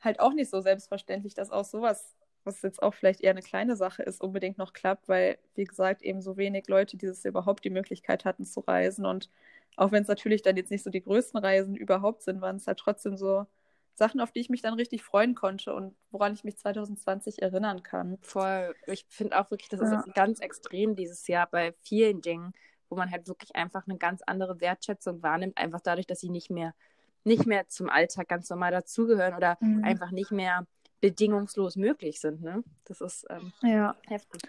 halt 0.00 0.20
auch 0.20 0.32
nicht 0.34 0.50
so 0.50 0.60
selbstverständlich, 0.60 1.34
dass 1.34 1.50
auch 1.50 1.64
sowas 1.64 2.14
was 2.44 2.62
jetzt 2.62 2.82
auch 2.82 2.94
vielleicht 2.94 3.20
eher 3.20 3.30
eine 3.30 3.42
kleine 3.42 3.76
Sache 3.76 4.02
ist, 4.02 4.20
unbedingt 4.20 4.58
noch 4.58 4.72
klappt, 4.72 5.08
weil, 5.08 5.38
wie 5.54 5.64
gesagt, 5.64 6.02
eben 6.02 6.20
so 6.20 6.36
wenig 6.36 6.68
Leute 6.68 6.96
dieses 6.96 7.24
überhaupt 7.24 7.64
die 7.64 7.70
Möglichkeit 7.70 8.24
hatten 8.24 8.44
zu 8.44 8.60
reisen. 8.60 9.06
Und 9.06 9.30
auch 9.76 9.92
wenn 9.92 10.02
es 10.02 10.08
natürlich 10.08 10.42
dann 10.42 10.56
jetzt 10.56 10.70
nicht 10.70 10.84
so 10.84 10.90
die 10.90 11.02
größten 11.02 11.40
Reisen 11.40 11.76
überhaupt 11.76 12.22
sind, 12.22 12.40
waren 12.40 12.56
es 12.56 12.66
halt 12.66 12.78
trotzdem 12.78 13.16
so 13.16 13.46
Sachen, 13.94 14.20
auf 14.20 14.32
die 14.32 14.40
ich 14.40 14.50
mich 14.50 14.62
dann 14.62 14.74
richtig 14.74 15.02
freuen 15.02 15.34
konnte 15.34 15.72
und 15.72 15.94
woran 16.10 16.34
ich 16.34 16.44
mich 16.44 16.56
2020 16.56 17.42
erinnern 17.42 17.82
kann. 17.82 18.18
Voll. 18.22 18.74
Ich 18.86 19.06
finde 19.08 19.38
auch 19.38 19.50
wirklich, 19.50 19.68
das 19.68 19.80
ja. 19.80 20.00
ist 20.00 20.14
ganz 20.14 20.40
extrem 20.40 20.96
dieses 20.96 21.26
Jahr 21.28 21.46
bei 21.48 21.74
vielen 21.82 22.20
Dingen, 22.20 22.52
wo 22.88 22.96
man 22.96 23.10
halt 23.10 23.28
wirklich 23.28 23.54
einfach 23.54 23.86
eine 23.86 23.96
ganz 23.96 24.22
andere 24.26 24.60
Wertschätzung 24.60 25.22
wahrnimmt, 25.22 25.56
einfach 25.56 25.80
dadurch, 25.80 26.06
dass 26.06 26.20
sie 26.20 26.30
nicht 26.30 26.50
mehr 26.50 26.74
nicht 27.24 27.46
mehr 27.46 27.66
zum 27.68 27.88
Alltag 27.88 28.28
ganz 28.28 28.50
normal 28.50 28.70
dazugehören 28.70 29.34
oder 29.34 29.56
mhm. 29.60 29.82
einfach 29.82 30.10
nicht 30.10 30.30
mehr 30.30 30.66
bedingungslos 31.04 31.76
möglich 31.76 32.18
sind. 32.18 32.42
Ne? 32.42 32.64
Das 32.84 33.02
ist 33.02 33.26
ähm, 33.28 33.52
ja. 33.62 33.94
heftig. 34.06 34.40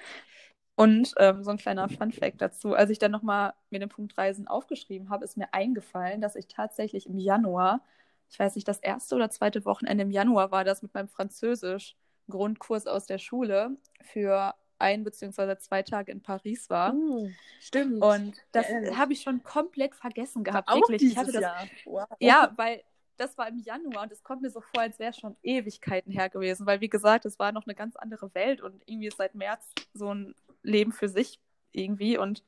Und 0.75 1.13
ähm, 1.17 1.43
so 1.43 1.51
ein 1.51 1.57
kleiner 1.57 1.89
Fun-Fact 1.89 2.41
dazu: 2.41 2.73
Als 2.73 2.89
ich 2.89 2.97
dann 2.97 3.11
nochmal 3.11 3.53
mir 3.71 3.79
den 3.79 3.89
Punkt 3.89 4.17
Reisen 4.17 4.47
aufgeschrieben 4.47 5.09
habe, 5.09 5.25
ist 5.25 5.35
mir 5.35 5.53
eingefallen, 5.53 6.21
dass 6.21 6.37
ich 6.37 6.47
tatsächlich 6.47 7.07
im 7.07 7.19
Januar, 7.19 7.81
ich 8.29 8.39
weiß 8.39 8.55
nicht, 8.55 8.67
das 8.67 8.79
erste 8.79 9.15
oder 9.15 9.29
zweite 9.29 9.65
Wochenende 9.65 10.03
im 10.03 10.11
Januar 10.11 10.51
war 10.51 10.63
das 10.63 10.81
mit 10.81 10.93
meinem 10.93 11.09
Französisch-Grundkurs 11.09 12.87
aus 12.87 13.05
der 13.05 13.17
Schule 13.17 13.75
für 14.01 14.53
ein 14.79 15.03
beziehungsweise 15.03 15.57
zwei 15.57 15.83
Tage 15.83 16.11
in 16.11 16.21
Paris 16.21 16.69
war. 16.69 16.93
Uh, 16.93 17.29
stimmt. 17.59 18.01
Und 18.01 18.41
das 18.53 18.69
ja, 18.69 18.97
habe 18.97 19.11
ich 19.11 19.21
schon 19.21 19.43
komplett 19.43 19.95
vergessen 19.95 20.45
gehabt. 20.45 20.69
Auch 20.69 20.75
wirklich. 20.75 21.01
Dieses 21.01 21.33
das, 21.33 21.41
Jahr. 21.41 21.67
Wow. 21.85 22.07
Ja, 22.19 22.53
weil 22.55 22.81
das 23.17 23.37
war 23.37 23.47
im 23.47 23.59
Januar 23.59 24.03
und 24.03 24.11
es 24.11 24.23
kommt 24.23 24.41
mir 24.41 24.49
so 24.49 24.61
vor, 24.61 24.81
als 24.81 24.99
wäre 24.99 25.11
es 25.11 25.17
schon 25.17 25.35
Ewigkeiten 25.43 26.11
her 26.11 26.29
gewesen, 26.29 26.65
weil 26.65 26.81
wie 26.81 26.89
gesagt, 26.89 27.25
es 27.25 27.39
war 27.39 27.51
noch 27.51 27.65
eine 27.65 27.75
ganz 27.75 27.95
andere 27.95 28.33
Welt 28.35 28.61
und 28.61 28.81
irgendwie 28.85 29.07
ist 29.07 29.17
seit 29.17 29.35
März 29.35 29.69
so 29.93 30.13
ein 30.13 30.35
Leben 30.63 30.91
für 30.91 31.07
sich 31.07 31.39
irgendwie 31.71 32.17
und 32.17 32.43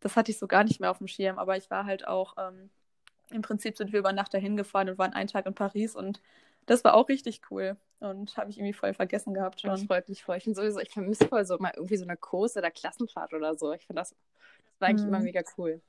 das 0.00 0.16
hatte 0.16 0.30
ich 0.30 0.38
so 0.38 0.46
gar 0.46 0.64
nicht 0.64 0.80
mehr 0.80 0.90
auf 0.90 0.98
dem 0.98 1.08
Schirm, 1.08 1.38
aber 1.38 1.56
ich 1.56 1.70
war 1.70 1.84
halt 1.84 2.06
auch, 2.06 2.36
ähm, 2.38 2.70
im 3.30 3.42
Prinzip 3.42 3.76
sind 3.76 3.92
wir 3.92 4.00
über 4.00 4.12
Nacht 4.12 4.34
dahin 4.34 4.56
gefahren 4.56 4.90
und 4.90 4.98
waren 4.98 5.12
einen 5.12 5.28
Tag 5.28 5.46
in 5.46 5.54
Paris 5.54 5.94
und 5.94 6.20
das 6.66 6.84
war 6.84 6.94
auch 6.94 7.08
richtig 7.08 7.40
cool 7.50 7.76
und 7.98 8.36
habe 8.36 8.50
ich 8.50 8.58
irgendwie 8.58 8.72
voll 8.72 8.94
vergessen 8.94 9.34
gehabt 9.34 9.60
schon. 9.60 9.70
Das 9.70 9.82
freut 9.82 10.08
mich 10.08 10.22
voll. 10.22 10.36
Ich, 10.36 10.44
sowieso, 10.44 10.78
ich 10.80 10.90
vermisse 10.90 11.26
voll 11.26 11.44
so 11.44 11.58
mal 11.58 11.72
irgendwie 11.74 11.96
so 11.96 12.04
eine 12.04 12.16
Kurs 12.16 12.56
oder 12.56 12.70
Klassenfahrt 12.70 13.32
oder 13.32 13.56
so. 13.56 13.72
Ich 13.72 13.86
finde 13.86 14.00
das, 14.00 14.10
das 14.10 14.80
war 14.80 14.88
eigentlich 14.88 15.02
mhm. 15.02 15.08
immer 15.08 15.20
mega 15.20 15.42
cool. 15.56 15.80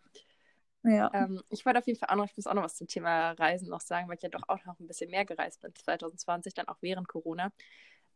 Ja. 0.83 1.09
Ähm, 1.13 1.41
ich 1.49 1.65
wollte 1.65 1.79
auf 1.79 1.87
jeden 1.87 1.97
Fall 1.97 2.09
auch 2.09 2.15
noch, 2.15 2.25
ich 2.25 2.35
muss 2.35 2.47
auch 2.47 2.53
noch 2.53 2.63
was 2.63 2.75
zum 2.75 2.87
Thema 2.87 3.31
Reisen 3.31 3.69
noch 3.69 3.81
sagen, 3.81 4.07
weil 4.07 4.17
ich 4.17 4.23
ja 4.23 4.29
doch 4.29 4.43
auch 4.47 4.63
noch 4.65 4.79
ein 4.79 4.87
bisschen 4.87 5.09
mehr 5.09 5.25
gereist 5.25 5.61
bin 5.61 5.73
2020, 5.73 6.53
dann 6.53 6.67
auch 6.67 6.77
während 6.81 7.07
Corona. 7.07 7.51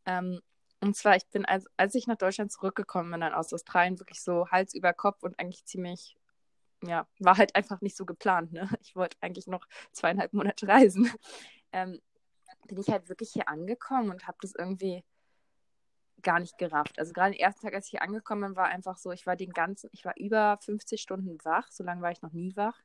Ähm, 0.05 0.41
und 0.81 0.95
zwar, 0.95 1.15
ich 1.15 1.27
bin, 1.29 1.45
als, 1.45 1.65
als 1.77 1.95
ich 1.95 2.07
nach 2.07 2.17
Deutschland 2.17 2.51
zurückgekommen 2.51 3.11
bin, 3.11 3.21
dann 3.21 3.33
aus 3.33 3.53
Australien, 3.53 3.99
wirklich 3.99 4.21
so 4.21 4.47
Hals 4.49 4.73
über 4.75 4.93
Kopf 4.93 5.23
und 5.23 5.39
eigentlich 5.39 5.65
ziemlich, 5.65 6.17
ja, 6.83 7.07
war 7.19 7.37
halt 7.37 7.55
einfach 7.55 7.81
nicht 7.81 7.97
so 7.97 8.05
geplant, 8.05 8.53
ne? 8.53 8.69
Ich 8.81 8.95
wollte 8.95 9.17
eigentlich 9.21 9.47
noch 9.47 9.65
zweieinhalb 9.91 10.33
Monate 10.33 10.67
reisen. 10.67 11.11
Ähm, 11.73 11.99
bin 12.67 12.77
ich 12.77 12.87
halt 12.89 13.09
wirklich 13.09 13.31
hier 13.33 13.49
angekommen 13.49 14.09
und 14.09 14.25
habe 14.25 14.37
das 14.41 14.55
irgendwie 14.55 15.03
gar 16.23 16.39
nicht 16.39 16.57
gerafft. 16.57 16.99
Also 16.99 17.13
gerade 17.13 17.31
den 17.31 17.39
ersten 17.39 17.61
Tag, 17.65 17.73
als 17.73 17.85
ich 17.85 17.91
hier 17.91 18.01
angekommen 18.01 18.41
bin, 18.41 18.55
war 18.55 18.65
einfach 18.65 18.97
so, 18.97 19.11
ich 19.11 19.25
war 19.25 19.35
den 19.35 19.51
ganzen, 19.51 19.89
ich 19.93 20.05
war 20.05 20.13
über 20.17 20.57
50 20.61 21.01
Stunden 21.01 21.37
wach, 21.43 21.67
so 21.71 21.83
lange 21.83 22.01
war 22.01 22.11
ich 22.11 22.21
noch 22.21 22.33
nie 22.33 22.55
wach. 22.55 22.79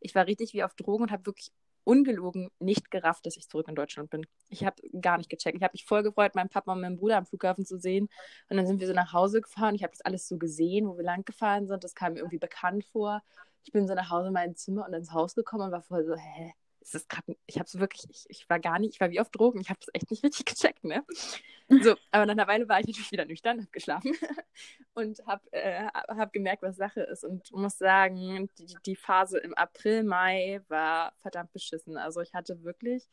Ich 0.00 0.14
war 0.14 0.26
richtig 0.26 0.52
wie 0.52 0.62
auf 0.62 0.74
Drogen 0.74 1.04
und 1.04 1.10
habe 1.10 1.26
wirklich 1.26 1.52
ungelogen 1.88 2.50
nicht 2.58 2.90
gerafft, 2.90 3.24
dass 3.24 3.36
ich 3.36 3.48
zurück 3.48 3.66
in 3.66 3.74
Deutschland 3.74 4.10
bin. 4.10 4.26
Ich 4.50 4.64
habe 4.64 4.76
gar 5.00 5.16
nicht 5.16 5.30
gecheckt. 5.30 5.56
Ich 5.56 5.62
habe 5.62 5.72
mich 5.72 5.86
voll 5.86 6.02
gefreut, 6.02 6.34
meinen 6.34 6.50
Papa 6.50 6.72
und 6.72 6.82
meinen 6.82 6.98
Bruder 6.98 7.16
am 7.16 7.24
Flughafen 7.24 7.64
zu 7.64 7.78
sehen. 7.78 8.08
Und 8.50 8.58
dann 8.58 8.66
sind 8.66 8.78
wir 8.78 8.86
so 8.86 8.92
nach 8.92 9.14
Hause 9.14 9.40
gefahren. 9.40 9.74
Ich 9.74 9.82
habe 9.82 9.92
das 9.92 10.02
alles 10.02 10.28
so 10.28 10.36
gesehen, 10.36 10.86
wo 10.86 10.98
wir 10.98 11.04
lang 11.04 11.24
gefahren 11.24 11.66
sind. 11.66 11.82
Das 11.82 11.94
kam 11.94 12.12
mir 12.12 12.18
irgendwie 12.18 12.38
bekannt 12.38 12.84
vor. 12.84 13.22
Ich 13.64 13.72
bin 13.72 13.88
so 13.88 13.94
nach 13.94 14.10
Hause 14.10 14.28
in 14.28 14.34
mein 14.34 14.54
Zimmer 14.54 14.86
und 14.86 14.92
ins 14.92 15.12
Haus 15.12 15.34
gekommen 15.34 15.64
und 15.64 15.72
war 15.72 15.82
voll 15.82 16.04
so, 16.04 16.14
hä, 16.14 16.52
ist 16.88 16.94
das 16.94 17.08
gerade, 17.08 17.36
ich 17.46 17.58
habe 17.58 17.68
so 17.68 17.80
wirklich, 17.80 18.06
ich, 18.08 18.24
ich 18.28 18.48
war 18.48 18.58
gar 18.58 18.78
nicht, 18.78 18.94
ich 18.94 19.00
war 19.00 19.10
wie 19.10 19.20
auf 19.20 19.28
Drogen, 19.28 19.60
ich 19.60 19.68
habe 19.68 19.78
das 19.78 19.90
echt 19.92 20.10
nicht 20.10 20.22
richtig 20.24 20.46
gecheckt, 20.46 20.84
ne? 20.84 21.04
So, 21.82 21.96
aber 22.12 22.24
nach 22.24 22.32
einer 22.32 22.46
Weile 22.46 22.66
war 22.66 22.80
ich 22.80 22.86
natürlich 22.86 23.12
wieder 23.12 23.26
nüchtern, 23.26 23.58
habe 23.58 23.70
geschlafen 23.70 24.14
und 24.94 25.20
habe 25.26 25.52
äh, 25.52 25.84
hab 25.84 26.32
gemerkt, 26.32 26.62
was 26.62 26.76
Sache 26.76 27.02
ist 27.02 27.24
und 27.24 27.52
muss 27.52 27.76
sagen, 27.76 28.48
die, 28.58 28.74
die 28.86 28.96
Phase 28.96 29.36
im 29.36 29.52
April, 29.52 30.02
Mai 30.02 30.62
war 30.68 31.12
verdammt 31.18 31.52
beschissen. 31.52 31.98
Also 31.98 32.22
ich 32.22 32.32
hatte 32.32 32.62
wirklich, 32.62 33.06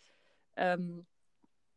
ähm, 0.56 1.06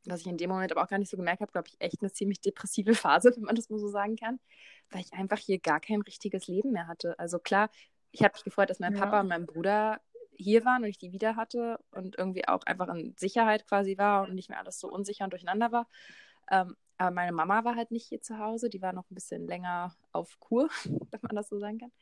was 0.04 0.20
ich 0.20 0.28
in 0.28 0.36
dem 0.36 0.50
Moment 0.50 0.70
aber 0.70 0.84
auch 0.84 0.88
gar 0.88 0.98
nicht 0.98 1.10
so 1.10 1.16
gemerkt 1.16 1.40
habe, 1.40 1.50
glaube 1.50 1.66
ich, 1.66 1.74
echt 1.80 2.00
eine 2.00 2.12
ziemlich 2.12 2.40
depressive 2.40 2.94
Phase, 2.94 3.32
wenn 3.34 3.42
man 3.42 3.56
das 3.56 3.70
mal 3.70 3.80
so 3.80 3.88
sagen 3.88 4.14
kann, 4.14 4.38
weil 4.90 5.00
ich 5.00 5.12
einfach 5.14 5.38
hier 5.38 5.58
gar 5.58 5.80
kein 5.80 6.02
richtiges 6.02 6.46
Leben 6.46 6.70
mehr 6.70 6.86
hatte. 6.86 7.18
Also 7.18 7.40
klar, 7.40 7.70
ich 8.12 8.22
habe 8.22 8.34
mich 8.34 8.44
gefreut, 8.44 8.70
dass 8.70 8.78
mein 8.78 8.94
ja. 8.94 9.00
Papa 9.00 9.20
und 9.20 9.28
mein 9.28 9.46
Bruder 9.46 10.00
hier 10.38 10.64
waren 10.64 10.82
und 10.82 10.88
ich 10.88 10.98
die 10.98 11.12
wieder 11.12 11.36
hatte 11.36 11.78
und 11.90 12.16
irgendwie 12.16 12.46
auch 12.48 12.62
einfach 12.64 12.88
in 12.88 13.14
Sicherheit 13.18 13.66
quasi 13.66 13.98
war 13.98 14.22
und 14.22 14.34
nicht 14.34 14.48
mehr 14.48 14.58
alles 14.58 14.78
so 14.78 14.88
unsicher 14.88 15.24
und 15.24 15.32
durcheinander 15.32 15.72
war. 15.72 15.88
Ähm, 16.50 16.76
aber 16.96 17.10
meine 17.12 17.32
Mama 17.32 17.64
war 17.64 17.76
halt 17.76 17.90
nicht 17.90 18.08
hier 18.08 18.20
zu 18.20 18.38
Hause, 18.38 18.70
die 18.70 18.82
war 18.82 18.92
noch 18.92 19.10
ein 19.10 19.14
bisschen 19.14 19.46
länger 19.46 19.94
auf 20.12 20.38
Kur, 20.40 20.68
wenn 20.84 21.20
man 21.22 21.36
das 21.36 21.48
so 21.48 21.58
sagen 21.58 21.78
kann. 21.78 21.92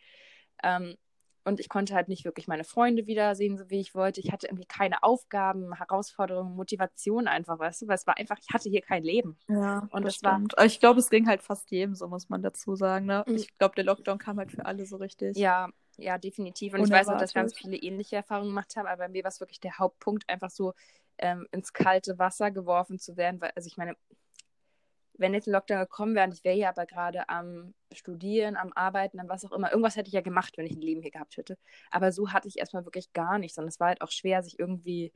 Ähm, 0.62 0.96
und 1.44 1.60
ich 1.60 1.68
konnte 1.68 1.94
halt 1.94 2.08
nicht 2.08 2.24
wirklich 2.24 2.48
meine 2.48 2.64
Freunde 2.64 3.06
wiedersehen, 3.06 3.56
so 3.56 3.70
wie 3.70 3.78
ich 3.78 3.94
wollte. 3.94 4.20
Ich 4.20 4.32
hatte 4.32 4.48
irgendwie 4.48 4.66
keine 4.66 5.04
Aufgaben, 5.04 5.74
Herausforderungen, 5.74 6.56
Motivation 6.56 7.28
einfach, 7.28 7.60
weißt 7.60 7.82
du, 7.82 7.86
weil 7.86 7.94
es 7.94 8.06
war 8.06 8.18
einfach, 8.18 8.36
ich 8.40 8.52
hatte 8.52 8.68
hier 8.68 8.80
kein 8.80 9.04
Leben. 9.04 9.38
Ja, 9.46 9.86
und 9.92 10.04
das, 10.04 10.18
das 10.18 10.24
war. 10.24 10.64
Ich 10.64 10.80
glaube, 10.80 10.98
es 10.98 11.08
ging 11.08 11.28
halt 11.28 11.42
fast 11.42 11.70
jedem, 11.70 11.94
so 11.94 12.08
muss 12.08 12.28
man 12.28 12.42
dazu 12.42 12.74
sagen. 12.74 13.06
Ne? 13.06 13.24
Mhm. 13.28 13.36
Ich 13.36 13.56
glaube, 13.58 13.76
der 13.76 13.84
Lockdown 13.84 14.18
kam 14.18 14.38
halt 14.38 14.50
für 14.50 14.66
alle 14.66 14.86
so 14.86 14.96
richtig. 14.96 15.36
Ja, 15.36 15.70
ja, 15.98 16.18
definitiv. 16.18 16.74
Und 16.74 16.80
Unerwartet. 16.80 17.06
ich 17.06 17.08
weiß 17.08 17.14
auch, 17.14 17.20
dass 17.20 17.34
ganz 17.34 17.54
viele 17.54 17.76
ähnliche 17.76 18.16
Erfahrungen 18.16 18.50
gemacht 18.50 18.76
haben, 18.76 18.86
aber 18.86 19.04
bei 19.04 19.08
mir 19.08 19.24
war 19.24 19.30
es 19.30 19.40
wirklich 19.40 19.60
der 19.60 19.78
Hauptpunkt, 19.78 20.28
einfach 20.28 20.50
so 20.50 20.74
ähm, 21.18 21.46
ins 21.52 21.72
kalte 21.72 22.18
Wasser 22.18 22.50
geworfen 22.50 22.98
zu 22.98 23.16
werden, 23.16 23.40
weil, 23.40 23.52
also 23.54 23.66
ich 23.66 23.76
meine, 23.76 23.96
wenn 25.18 25.34
jetzt 25.34 25.48
ein 25.48 25.52
Lockdown 25.52 25.80
gekommen 25.80 26.14
wäre 26.14 26.26
und 26.26 26.34
ich 26.34 26.44
wäre 26.44 26.56
ja 26.56 26.68
aber 26.68 26.84
gerade 26.84 27.28
am 27.28 27.74
Studieren, 27.92 28.56
am 28.56 28.72
Arbeiten, 28.74 29.18
am 29.18 29.28
was 29.28 29.44
auch 29.44 29.52
immer, 29.52 29.70
irgendwas 29.70 29.96
hätte 29.96 30.08
ich 30.08 30.14
ja 30.14 30.20
gemacht, 30.20 30.58
wenn 30.58 30.66
ich 30.66 30.76
ein 30.76 30.82
Leben 30.82 31.00
hier 31.00 31.10
gehabt 31.10 31.36
hätte. 31.38 31.56
Aber 31.90 32.12
so 32.12 32.32
hatte 32.32 32.48
ich 32.48 32.58
erstmal 32.58 32.84
wirklich 32.84 33.12
gar 33.14 33.38
nichts. 33.38 33.56
Und 33.56 33.66
es 33.66 33.80
war 33.80 33.88
halt 33.88 34.02
auch 34.02 34.10
schwer, 34.10 34.42
sich 34.42 34.58
irgendwie 34.58 35.12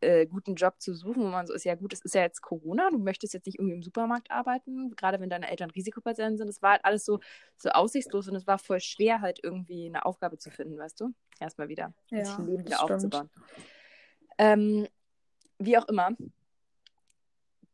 äh, 0.00 0.26
guten 0.26 0.54
Job 0.54 0.80
zu 0.80 0.94
suchen, 0.94 1.22
wo 1.22 1.28
man 1.28 1.46
so 1.46 1.54
ist, 1.54 1.64
ja 1.64 1.74
gut, 1.74 1.92
es 1.92 2.00
ist 2.00 2.14
ja 2.14 2.22
jetzt 2.22 2.40
Corona, 2.40 2.90
du 2.90 2.98
möchtest 2.98 3.34
jetzt 3.34 3.46
nicht 3.46 3.58
irgendwie 3.58 3.74
im 3.74 3.82
Supermarkt 3.82 4.30
arbeiten, 4.30 4.94
gerade 4.96 5.20
wenn 5.20 5.30
deine 5.30 5.50
Eltern 5.50 5.70
Risikopatienten 5.70 6.38
sind. 6.38 6.48
Es 6.48 6.62
war 6.62 6.72
halt 6.72 6.84
alles 6.84 7.04
so, 7.04 7.20
so 7.56 7.70
aussichtslos 7.70 8.28
und 8.28 8.36
es 8.36 8.46
war 8.46 8.58
voll 8.58 8.80
schwer, 8.80 9.20
halt 9.20 9.40
irgendwie 9.42 9.86
eine 9.86 10.06
Aufgabe 10.06 10.38
zu 10.38 10.50
finden, 10.50 10.78
weißt 10.78 11.00
du? 11.00 11.12
Erstmal 11.40 11.68
wieder, 11.68 11.92
ja, 12.10 12.24
sich 12.24 12.38
ein 12.38 12.46
Leben 12.46 12.64
wieder 12.64 12.82
aufzubauen. 12.82 13.30
Ähm, 14.38 14.86
wie 15.58 15.76
auch 15.76 15.88
immer, 15.88 16.10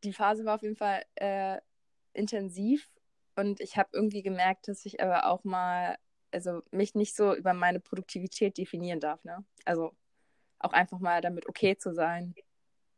die 0.03 0.13
Phase 0.13 0.45
war 0.45 0.55
auf 0.57 0.63
jeden 0.63 0.77
Fall 0.77 1.05
äh, 1.17 1.59
intensiv 2.15 2.91
und 3.37 3.61
ich 3.61 3.77
habe 3.77 3.91
irgendwie 3.93 4.23
gemerkt, 4.23 4.69
dass 4.69 4.87
ich 4.87 5.03
aber 5.03 5.27
auch 5.27 5.45
mal, 5.45 5.99
also 6.31 6.63
mich 6.71 6.95
nicht 6.95 7.15
so 7.15 7.35
über 7.35 7.53
meine 7.53 7.81
Produktivität 7.81 8.57
definieren 8.57 9.01
darf, 9.01 9.23
ne? 9.25 9.45
Also 9.65 9.95
auch 10.65 10.73
einfach 10.73 10.99
mal 10.99 11.21
damit 11.21 11.49
okay 11.49 11.77
zu 11.77 11.95
sein, 11.95 12.35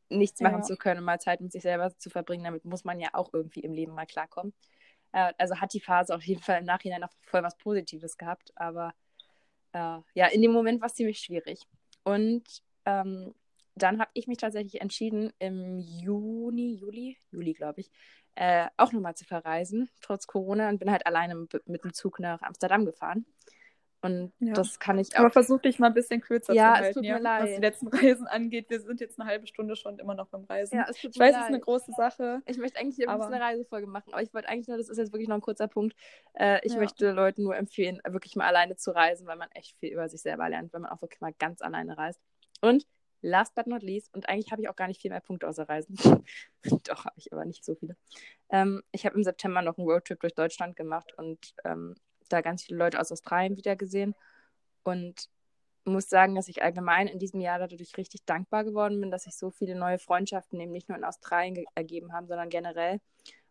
nichts 0.09 0.41
machen 0.41 0.59
ja. 0.59 0.63
zu 0.63 0.77
können, 0.77 1.03
mal 1.03 1.21
Zeit 1.21 1.41
mit 1.41 1.53
sich 1.53 1.63
selber 1.63 1.97
zu 1.99 2.11
verbringen. 2.11 2.45
Damit 2.45 2.65
muss 2.65 2.85
man 2.85 3.01
ja 3.01 3.11
auch 3.13 3.33
irgendwie 3.33 3.61
im 3.61 3.73
Leben 3.73 3.95
mal 3.95 4.07
klarkommen. 4.07 4.55
Äh, 5.13 5.33
also 5.39 5.57
hat 5.57 5.73
die 5.73 5.81
Phase 5.81 6.15
auf 6.15 6.23
jeden 6.23 6.43
Fall 6.43 6.61
im 6.61 6.65
Nachhinein 6.65 7.05
auch 7.05 7.13
voll 7.23 7.43
was 7.43 7.57
Positives 7.57 8.17
gehabt, 8.17 8.53
aber 8.55 8.95
äh, 9.73 9.99
ja, 10.15 10.27
in 10.31 10.43
dem 10.43 10.53
Moment 10.53 10.81
war 10.81 10.87
es 10.87 10.95
ziemlich 10.95 11.19
schwierig. 11.19 11.63
Und 12.05 12.45
ähm, 12.85 13.35
dann 13.75 13.99
habe 14.01 14.11
ich 14.15 14.27
mich 14.27 14.39
tatsächlich 14.39 14.81
entschieden, 14.81 15.33
im 15.39 15.79
Juni, 15.79 16.77
Juli, 16.77 17.19
Juli 17.31 17.53
glaube 17.53 17.81
ich, 17.81 17.91
äh, 18.37 18.69
auch 18.77 18.93
nochmal 18.93 19.15
zu 19.15 19.25
verreisen, 19.25 19.91
trotz 20.01 20.27
Corona, 20.27 20.69
und 20.69 20.79
bin 20.79 20.91
halt 20.91 21.07
alleine 21.07 21.35
mit, 21.35 21.69
mit 21.69 21.85
dem 21.85 21.93
Zug 21.93 22.21
nach 22.21 22.43
Amsterdam 22.43 22.85
gefahren. 22.85 23.27
Und 24.03 24.33
ja. 24.39 24.53
das 24.53 24.79
kann 24.79 24.99
ich 24.99 25.15
auch. 25.15 25.21
Aber 25.21 25.31
versuch 25.31 25.61
dich 25.61 25.79
mal 25.79 25.89
ein 25.89 25.95
bisschen 25.95 26.21
kürzer 26.21 26.53
ja, 26.53 26.75
zu 26.75 26.81
halten. 26.81 26.89
Es 26.89 26.95
tut 26.95 27.03
mir 27.03 27.19
leid. 27.19 27.43
Was 27.43 27.55
die 27.55 27.61
letzten 27.61 27.89
Reisen 27.93 28.27
angeht. 28.27 28.71
Wir 28.71 28.81
sind 28.81 29.01
jetzt 29.01 29.19
eine 29.19 29.29
halbe 29.29 29.47
Stunde 29.47 29.75
schon 29.75 29.99
immer 29.99 30.15
noch 30.15 30.29
beim 30.29 30.45
Reisen. 30.45 30.77
Ja, 30.77 30.87
es 30.89 31.01
tut 31.01 31.15
ich 31.15 31.21
weiß, 31.21 31.35
es 31.35 31.41
ist 31.41 31.47
eine 31.49 31.61
große 31.61 31.93
Sache. 31.97 32.43
Ich 32.47 32.59
möchte 32.59 32.79
eigentlich 32.79 32.97
hier 32.97 33.09
aber... 33.09 33.25
ein 33.25 33.31
bisschen 33.31 33.43
eine 33.43 33.53
Reisefolge 33.53 33.87
machen, 33.87 34.13
aber 34.13 34.23
ich 34.23 34.33
wollte 34.33 34.49
eigentlich 34.49 34.69
nur, 34.69 34.77
das 34.77 34.89
ist 34.89 34.99
jetzt 34.99 35.13
wirklich 35.13 35.29
noch 35.29 35.37
ein 35.37 35.41
kurzer 35.41 35.69
Punkt. 35.69 35.97
Äh, 36.35 36.61
ich 36.65 36.73
ja. 36.73 36.79
möchte 36.79 37.11
Leuten 37.11 37.43
nur 37.43 37.57
empfehlen, 37.57 38.01
wirklich 38.07 38.37
mal 38.37 38.47
alleine 38.47 38.77
zu 38.77 38.91
reisen, 38.91 39.27
weil 39.27 39.37
man 39.37 39.51
echt 39.53 39.77
viel 39.79 39.93
über 39.93 40.09
sich 40.09 40.21
selber 40.21 40.49
lernt, 40.49 40.73
wenn 40.73 40.83
man 40.83 40.91
auch 40.93 41.03
wirklich 41.03 41.21
mal 41.21 41.33
ganz 41.39 41.63
alleine 41.63 41.97
reist. 41.97 42.21
Und 42.61 42.87
last 43.23 43.55
but 43.55 43.67
not 43.67 43.83
least, 43.83 44.15
und 44.15 44.29
eigentlich 44.29 44.53
habe 44.53 44.63
ich 44.63 44.69
auch 44.69 44.77
gar 44.77 44.89
nicht 44.89 45.01
viel 45.01 45.11
mehr 45.11 45.21
Punkte 45.21 45.49
außer 45.49 45.69
Reisen. 45.69 45.97
Doch, 46.85 47.05
habe 47.05 47.17
ich 47.17 47.33
aber 47.33 47.45
nicht 47.45 47.65
so 47.65 47.75
viele. 47.75 47.97
Ähm, 48.51 48.83
ich 48.93 49.05
habe 49.07 49.17
im 49.17 49.25
September 49.25 49.63
noch 49.63 49.79
einen 49.79 49.89
Roadtrip 49.89 50.21
durch 50.21 50.35
Deutschland 50.35 50.77
gemacht 50.77 51.13
und 51.17 51.55
ähm, 51.65 51.95
da 52.29 52.41
ganz 52.41 52.63
viele 52.65 52.79
Leute 52.79 53.01
aus 53.01 53.13
Australien 53.13 53.57
wieder 53.57 53.77
gesehen. 53.77 54.15
Und 54.83 55.29
muss 55.87 56.09
sagen, 56.09 56.35
dass 56.35 56.49
ich 56.49 56.63
allgemein 56.63 57.07
in 57.07 57.19
diesem 57.19 57.41
Jahr 57.41 57.59
dadurch 57.59 57.97
richtig 57.97 58.25
dankbar 58.25 58.65
geworden 58.65 59.01
bin, 59.01 59.11
dass 59.11 59.25
sich 59.25 59.37
so 59.37 59.51
viele 59.51 59.77
neue 59.77 59.99
Freundschaften 59.99 60.61
eben 60.61 60.73
nicht 60.73 60.89
nur 60.89 60.99
in 60.99 61.05
Australien 61.05 61.65
ergeben 61.75 62.13
haben, 62.13 62.27
sondern 62.27 62.49
generell 62.49 63.01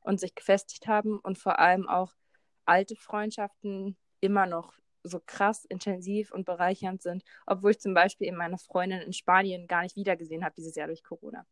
und 0.01 0.19
sich 0.19 0.35
gefestigt 0.35 0.87
haben 0.87 1.19
und 1.19 1.37
vor 1.37 1.59
allem 1.59 1.87
auch 1.87 2.13
alte 2.65 2.95
Freundschaften 2.95 3.97
immer 4.19 4.45
noch 4.45 4.73
so 5.03 5.21
krass 5.25 5.65
intensiv 5.65 6.31
und 6.31 6.45
bereichernd 6.45 7.01
sind, 7.01 7.23
obwohl 7.45 7.71
ich 7.71 7.79
zum 7.79 7.93
Beispiel 7.93 8.27
eben 8.27 8.37
meine 8.37 8.57
Freundin 8.57 9.01
in 9.01 9.13
Spanien 9.13 9.67
gar 9.67 9.83
nicht 9.83 9.95
wiedergesehen 9.95 10.43
habe 10.43 10.55
dieses 10.55 10.75
Jahr 10.75 10.87
durch 10.87 11.03
Corona. 11.03 11.45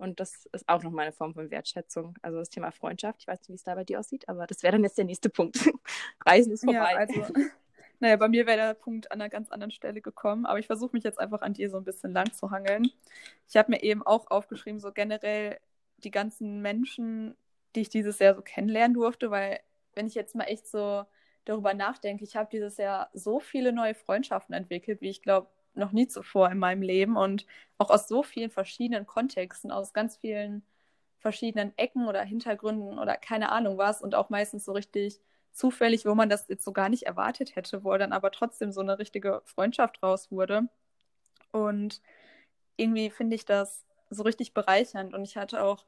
Und 0.00 0.18
das 0.18 0.46
ist 0.52 0.66
auch 0.66 0.82
noch 0.82 0.92
meine 0.92 1.12
Form 1.12 1.34
von 1.34 1.50
Wertschätzung. 1.50 2.14
Also 2.22 2.38
das 2.38 2.48
Thema 2.48 2.70
Freundschaft. 2.70 3.20
Ich 3.20 3.28
weiß 3.28 3.38
nicht, 3.40 3.50
wie 3.50 3.54
es 3.54 3.64
da 3.64 3.74
bei 3.74 3.84
dir 3.84 4.00
aussieht, 4.00 4.26
aber 4.30 4.46
das 4.46 4.62
wäre 4.62 4.72
dann 4.72 4.82
jetzt 4.82 4.96
der 4.96 5.04
nächste 5.04 5.28
Punkt. 5.28 5.58
Reisen 6.24 6.52
ist 6.52 6.64
vorbei. 6.64 6.92
Ja, 6.92 6.96
also, 6.96 7.32
naja, 8.00 8.16
bei 8.16 8.28
mir 8.28 8.46
wäre 8.46 8.56
der 8.56 8.74
Punkt 8.74 9.12
an 9.12 9.20
einer 9.20 9.28
ganz 9.28 9.50
anderen 9.50 9.70
Stelle 9.70 10.00
gekommen, 10.00 10.46
aber 10.46 10.58
ich 10.58 10.66
versuche 10.66 10.96
mich 10.96 11.04
jetzt 11.04 11.20
einfach 11.20 11.42
an 11.42 11.52
dir 11.52 11.68
so 11.68 11.76
ein 11.76 11.84
bisschen 11.84 12.14
lang 12.14 12.32
zu 12.32 12.50
hangeln. 12.50 12.90
Ich 13.46 13.58
habe 13.58 13.70
mir 13.70 13.82
eben 13.82 14.02
auch 14.02 14.30
aufgeschrieben, 14.30 14.80
so 14.80 14.90
generell 14.90 15.58
die 15.98 16.10
ganzen 16.10 16.62
Menschen, 16.62 17.36
die 17.76 17.82
ich 17.82 17.90
dieses 17.90 18.18
Jahr 18.20 18.34
so 18.34 18.40
kennenlernen 18.40 18.94
durfte, 18.94 19.30
weil 19.30 19.60
wenn 19.94 20.06
ich 20.06 20.14
jetzt 20.14 20.34
mal 20.34 20.44
echt 20.44 20.66
so 20.66 21.04
darüber 21.44 21.74
nachdenke, 21.74 22.24
ich 22.24 22.36
habe 22.36 22.48
dieses 22.50 22.78
Jahr 22.78 23.10
so 23.12 23.38
viele 23.38 23.70
neue 23.70 23.94
Freundschaften 23.94 24.54
entwickelt, 24.54 25.02
wie 25.02 25.10
ich 25.10 25.20
glaube, 25.20 25.50
noch 25.80 25.92
nie 25.92 26.06
zuvor 26.06 26.50
in 26.50 26.58
meinem 26.58 26.82
Leben 26.82 27.16
und 27.16 27.46
auch 27.78 27.90
aus 27.90 28.08
so 28.08 28.22
vielen 28.22 28.50
verschiedenen 28.50 29.06
Kontexten, 29.06 29.72
aus 29.72 29.92
ganz 29.92 30.16
vielen 30.16 30.62
verschiedenen 31.18 31.76
Ecken 31.76 32.08
oder 32.08 32.22
Hintergründen 32.22 32.98
oder 32.98 33.16
keine 33.16 33.50
Ahnung 33.52 33.78
was 33.78 34.02
und 34.02 34.14
auch 34.14 34.30
meistens 34.30 34.64
so 34.64 34.72
richtig 34.72 35.20
zufällig, 35.52 36.06
wo 36.06 36.14
man 36.14 36.28
das 36.28 36.48
jetzt 36.48 36.64
so 36.64 36.72
gar 36.72 36.88
nicht 36.88 37.04
erwartet 37.04 37.56
hätte, 37.56 37.84
wo 37.84 37.96
dann 37.96 38.12
aber 38.12 38.30
trotzdem 38.30 38.72
so 38.72 38.80
eine 38.80 38.98
richtige 38.98 39.42
Freundschaft 39.44 40.02
raus 40.02 40.30
wurde. 40.30 40.68
Und 41.52 42.00
irgendwie 42.76 43.10
finde 43.10 43.36
ich 43.36 43.44
das 43.44 43.84
so 44.10 44.22
richtig 44.22 44.54
bereichernd 44.54 45.14
und 45.14 45.24
ich 45.24 45.36
hatte 45.36 45.62
auch 45.62 45.84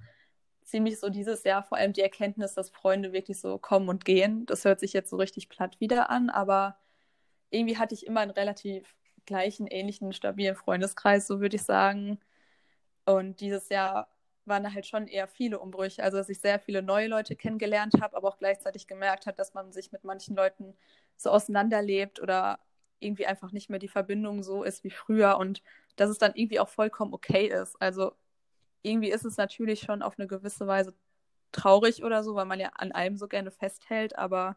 ziemlich 0.65 1.01
so 1.01 1.09
dieses 1.09 1.45
Jahr 1.45 1.63
vor 1.63 1.79
allem 1.79 1.93
die 1.93 2.03
Erkenntnis, 2.03 2.55
dass 2.55 2.71
Freunde 2.71 3.13
wirklich 3.13 3.41
so 3.41 3.59
kommen 3.59 3.89
und 3.89 4.05
gehen. 4.05 4.47
Das 4.47 4.65
hört 4.65 4.81
sich 4.81 4.93
jetzt 4.93 5.11
so 5.11 5.17
richtig 5.17 5.49
platt 5.49 5.81
wieder 5.81 6.11
an, 6.11 6.31
aber 6.31 6.79
irgendwie 7.51 7.79
hatte 7.79 7.95
ich 7.95 8.07
immer 8.07 8.21
einen 8.21 8.31
relativ 8.31 8.95
gleichen, 9.27 9.67
ähnlichen, 9.67 10.13
stabilen 10.13 10.57
Freundeskreis, 10.57 11.27
so 11.27 11.41
würde 11.41 11.57
ich 11.57 11.63
sagen. 11.63 12.19
Und 13.05 13.41
dieses 13.41 13.69
Jahr 13.69 14.09
waren 14.45 14.65
da 14.65 14.73
halt 14.73 14.87
schon 14.87 15.07
eher 15.07 15.29
viele 15.29 15.59
Umbrüche. 15.61 16.03
Also, 16.03 16.19
dass 16.19 16.29
ich 16.29 16.41
sehr 16.41 16.59
viele 16.61 16.83
neue 16.83 17.09
Leute 17.09 17.37
kennengelernt 17.37 17.95
habe, 18.01 18.17
aber 18.17 18.29
auch 18.29 18.39
gleichzeitig 18.39 18.87
gemerkt 18.87 19.27
habe, 19.27 19.37
dass 19.37 19.55
man 19.55 19.73
sich 19.73 19.93
mit 19.93 20.05
manchen 20.05 20.37
Leuten 20.37 20.75
so 21.17 21.31
auseinanderlebt 21.31 22.21
oder 22.21 22.59
irgendwie 23.01 23.27
einfach 23.27 23.53
nicht 23.53 23.71
mehr 23.71 23.79
die 23.81 23.89
Verbindung 23.89 24.43
so 24.43 24.63
ist 24.65 24.85
wie 24.85 24.91
früher 24.91 25.37
und 25.39 25.63
dass 25.97 26.11
es 26.11 26.19
dann 26.19 26.33
irgendwie 26.35 26.61
auch 26.61 26.69
vollkommen 26.69 27.15
okay 27.15 27.47
ist. 27.47 27.81
Also, 27.81 28.13
irgendwie 28.83 29.11
ist 29.11 29.25
es 29.25 29.37
natürlich 29.37 29.81
schon 29.81 30.03
auf 30.03 30.19
eine 30.19 30.29
gewisse 30.29 30.67
Weise 30.67 30.95
traurig 31.53 32.05
oder 32.05 32.25
so, 32.25 32.35
weil 32.35 32.47
man 32.47 32.61
ja 32.61 32.71
an 32.77 32.93
allem 32.93 33.17
so 33.17 33.29
gerne 33.29 33.51
festhält, 33.51 34.19
aber 34.19 34.57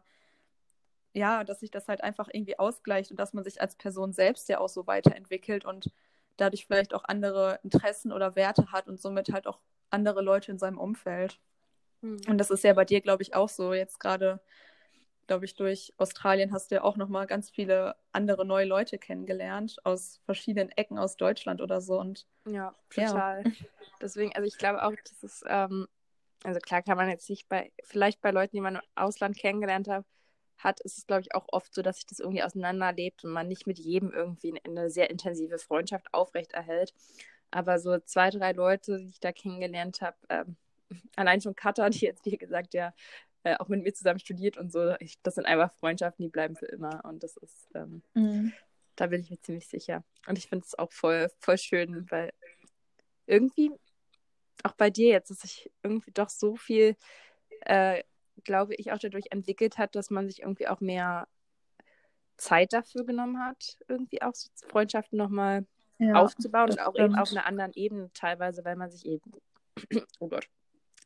ja, 1.16 1.44
dass 1.44 1.60
sich 1.60 1.70
das 1.70 1.88
halt 1.88 2.02
einfach 2.02 2.28
irgendwie 2.30 2.58
ausgleicht 2.58 3.10
und 3.10 3.18
dass 3.18 3.32
man 3.32 3.42
sich 3.42 3.60
als 3.60 3.74
Person 3.74 4.12
selbst 4.12 4.48
ja 4.48 4.60
auch 4.60 4.68
so 4.68 4.86
weiterentwickelt 4.86 5.64
und 5.64 5.90
dadurch 6.36 6.66
vielleicht 6.66 6.92
auch 6.92 7.04
andere 7.04 7.58
Interessen 7.62 8.12
oder 8.12 8.36
Werte 8.36 8.70
hat 8.70 8.86
und 8.86 9.00
somit 9.00 9.32
halt 9.32 9.46
auch 9.46 9.58
andere 9.88 10.20
Leute 10.20 10.52
in 10.52 10.58
seinem 10.58 10.78
Umfeld. 10.78 11.40
Mhm. 12.02 12.20
Und 12.28 12.38
das 12.38 12.50
ist 12.50 12.64
ja 12.64 12.74
bei 12.74 12.84
dir, 12.84 13.00
glaube 13.00 13.22
ich, 13.22 13.34
auch 13.34 13.48
so. 13.48 13.72
Jetzt 13.72 13.98
gerade 13.98 14.40
glaube 15.26 15.44
ich, 15.44 15.56
durch 15.56 15.92
Australien 15.96 16.52
hast 16.52 16.70
du 16.70 16.76
ja 16.76 16.82
auch 16.84 16.96
nochmal 16.96 17.26
ganz 17.26 17.50
viele 17.50 17.96
andere 18.12 18.44
neue 18.44 18.66
Leute 18.66 18.98
kennengelernt 18.98 19.76
aus 19.84 20.20
verschiedenen 20.24 20.70
Ecken 20.70 20.98
aus 20.98 21.16
Deutschland 21.16 21.60
oder 21.60 21.80
so. 21.80 21.98
Und 21.98 22.26
ja, 22.46 22.74
total. 22.90 23.42
Ja. 23.44 23.52
Deswegen, 24.00 24.32
also 24.34 24.46
ich 24.46 24.58
glaube 24.58 24.84
auch, 24.84 24.92
dass 24.92 25.22
es, 25.22 25.42
ähm, 25.48 25.88
also 26.44 26.60
klar 26.60 26.82
kann 26.82 26.96
man 26.96 27.08
jetzt 27.08 27.28
nicht 27.28 27.48
bei, 27.48 27.72
vielleicht 27.82 28.20
bei 28.20 28.30
Leuten, 28.30 28.54
die 28.56 28.60
man 28.60 28.76
im 28.76 28.82
Ausland 28.94 29.36
kennengelernt 29.36 29.88
hat, 29.88 30.04
hat, 30.58 30.80
ist 30.80 30.98
es, 30.98 31.06
glaube 31.06 31.22
ich, 31.22 31.34
auch 31.34 31.46
oft 31.48 31.74
so, 31.74 31.82
dass 31.82 31.96
sich 31.96 32.06
das 32.06 32.20
irgendwie 32.20 32.42
auseinanderlebt 32.42 33.24
und 33.24 33.32
man 33.32 33.48
nicht 33.48 33.66
mit 33.66 33.78
jedem 33.78 34.12
irgendwie 34.12 34.58
eine 34.64 34.90
sehr 34.90 35.10
intensive 35.10 35.58
Freundschaft 35.58 36.12
aufrechterhält. 36.12 36.94
Aber 37.50 37.78
so 37.78 37.98
zwei, 37.98 38.30
drei 38.30 38.52
Leute, 38.52 38.98
die 38.98 39.08
ich 39.08 39.20
da 39.20 39.32
kennengelernt 39.32 40.00
habe, 40.00 40.16
ähm, 40.28 40.56
allein 41.16 41.40
schon 41.40 41.54
Katha, 41.54 41.88
die 41.90 42.06
jetzt, 42.06 42.24
wie 42.24 42.36
gesagt, 42.36 42.74
ja 42.74 42.92
äh, 43.46 43.56
auch 43.58 43.68
mit 43.68 43.84
mir 43.84 43.94
zusammen 43.94 44.18
studiert 44.18 44.56
und 44.56 44.72
so, 44.72 44.96
ich, 44.98 45.22
das 45.22 45.36
sind 45.36 45.46
einfach 45.46 45.72
Freundschaften, 45.74 46.24
die 46.24 46.30
bleiben 46.30 46.56
für 46.56 46.66
immer. 46.66 47.04
Und 47.04 47.22
das 47.22 47.36
ist, 47.36 47.68
ähm, 47.74 48.02
mhm. 48.14 48.52
da 48.96 49.06
bin 49.06 49.20
ich 49.20 49.30
mir 49.30 49.40
ziemlich 49.40 49.68
sicher. 49.68 50.02
Und 50.26 50.36
ich 50.36 50.48
finde 50.48 50.64
es 50.66 50.76
auch 50.76 50.90
voll, 50.90 51.30
voll 51.38 51.56
schön, 51.56 52.10
weil 52.10 52.32
irgendwie, 53.26 53.70
auch 54.64 54.72
bei 54.72 54.90
dir 54.90 55.10
jetzt, 55.10 55.30
dass 55.30 55.38
sich 55.38 55.70
irgendwie 55.84 56.10
doch 56.10 56.28
so 56.28 56.56
viel, 56.56 56.96
äh, 57.60 58.02
glaube 58.44 58.74
ich, 58.74 58.92
auch 58.92 58.98
dadurch 58.98 59.26
entwickelt 59.30 59.78
hat, 59.78 59.94
dass 59.94 60.10
man 60.10 60.28
sich 60.28 60.42
irgendwie 60.42 60.68
auch 60.68 60.80
mehr 60.80 61.28
Zeit 62.36 62.72
dafür 62.72 63.04
genommen 63.04 63.38
hat, 63.38 63.78
irgendwie 63.88 64.22
auch 64.22 64.34
so 64.34 64.48
Freundschaften 64.68 65.18
nochmal 65.18 65.66
ja, 65.98 66.14
aufzubauen 66.14 66.70
und 66.70 66.80
auch 66.80 66.92
stimmt. 66.92 67.10
eben 67.10 67.18
auf 67.18 67.30
einer 67.30 67.46
anderen 67.46 67.72
Ebene 67.74 68.10
teilweise, 68.12 68.64
weil 68.64 68.76
man 68.76 68.90
sich 68.90 69.06
eben, 69.06 69.32
oh 70.20 70.28
Gott, 70.28 70.48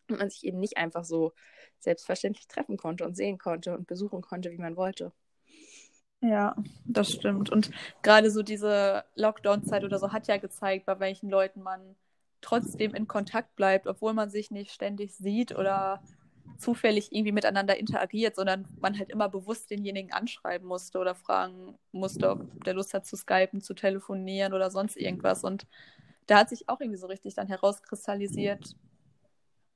man 0.09 0.31
sich 0.31 0.45
eben 0.45 0.59
nicht 0.59 0.77
einfach 0.77 1.05
so 1.05 1.33
selbstverständlich 1.79 2.49
treffen 2.49 2.77
konnte 2.77 3.05
und 3.05 3.16
sehen 3.16 3.38
konnte 3.38 3.77
und 3.77 3.87
besuchen 3.87 4.23
konnte, 4.23 4.51
wie 4.51 4.59
man 4.59 4.77
wollte. 4.77 5.12
Ja, 6.21 6.55
das 6.85 7.12
stimmt. 7.12 7.51
Und 7.51 7.71
gerade 8.03 8.31
so 8.31 8.43
diese 8.43 9.05
Lockdown-Zeit 9.14 9.85
oder 9.85 9.99
so 9.99 10.12
hat 10.12 10.29
ja 10.29 10.37
gezeigt, 10.37 10.85
bei 10.85 11.01
welchen 11.01 11.31
Leuten 11.31 11.62
man 11.62 11.97
trotzdem 12.43 12.95
in 12.95 13.09
Kontakt 13.09 13.57
bleibt, 13.57 13.87
obwohl 13.87 14.12
man 14.12 14.31
sich 14.31 14.51
nicht 14.51 14.71
ständig 14.71 15.14
sieht 15.14 15.57
oder 15.57 16.03
zufällig 16.59 17.13
irgendwie 17.13 17.33
miteinander 17.33 17.77
interagiert, 17.77 18.37
sondern 18.37 18.67
man 18.81 18.99
halt 18.99 19.11
immer 19.11 19.29
bewusst 19.29 19.71
denjenigen 19.71 20.13
anschreiben 20.13 20.67
musste 20.67 20.99
oder 20.99 21.15
fragen 21.15 21.79
musste, 21.93 22.31
ob 22.31 22.65
der 22.65 22.75
Lust 22.75 22.95
hat 22.95 23.07
zu 23.07 23.17
skypen, 23.17 23.61
zu 23.61 23.75
telefonieren 23.75 24.53
oder 24.53 24.71
sonst 24.71 24.97
irgendwas. 24.97 25.45
Und 25.45 25.67
da 26.27 26.39
hat 26.39 26.49
sich 26.49 26.69
auch 26.69 26.81
irgendwie 26.81 26.99
so 26.99 27.07
richtig 27.07 27.35
dann 27.35 27.49
herauskristallisiert, 27.49 28.77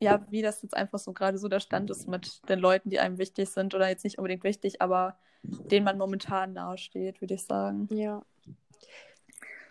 ja, 0.01 0.27
wie 0.31 0.43
das 0.43 0.63
jetzt 0.63 0.77
einfach 0.77 0.99
so 0.99 1.13
gerade 1.13 1.39
so 1.39 1.49
der 1.49 1.61
Stand 1.61 1.91
ist 1.91 2.09
mit 2.09 2.41
den 2.49 2.59
Leuten, 2.59 2.91
die 2.91 3.01
einem 3.01 3.19
wichtig 3.19 3.49
sind 3.49 3.75
oder 3.75 3.89
jetzt 3.89 4.05
nicht 4.05 4.19
unbedingt 4.19 4.45
wichtig, 4.45 4.83
aber 4.83 5.17
denen 5.43 5.85
man 5.85 5.99
momentan 5.99 6.53
nahesteht, 6.53 7.21
würde 7.21 7.35
ich 7.35 7.45
sagen. 7.45 7.89
Ja. 7.91 8.25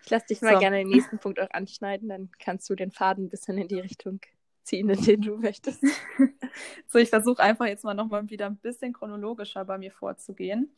Ich 0.02 0.10
lasse 0.10 0.26
dich 0.26 0.42
mal 0.42 0.54
so. 0.54 0.60
gerne 0.60 0.78
den 0.78 0.88
nächsten 0.88 1.18
Punkt 1.18 1.40
auch 1.40 1.50
anschneiden, 1.50 2.08
dann 2.08 2.30
kannst 2.38 2.68
du 2.68 2.74
den 2.74 2.90
Faden 2.90 3.26
ein 3.26 3.28
bisschen 3.30 3.56
in 3.56 3.68
die 3.68 3.80
Richtung 3.80 4.20
ziehen, 4.64 4.88
in 4.90 5.02
den 5.02 5.20
du 5.22 5.36
möchtest. 5.38 5.84
so, 6.88 6.98
ich 6.98 7.10
versuche 7.10 7.42
einfach 7.42 7.66
jetzt 7.66 7.84
mal 7.84 7.94
nochmal 7.94 8.28
wieder 8.30 8.46
ein 8.46 8.56
bisschen 8.56 8.92
chronologischer 8.92 9.64
bei 9.64 9.78
mir 9.78 9.92
vorzugehen. 9.92 10.74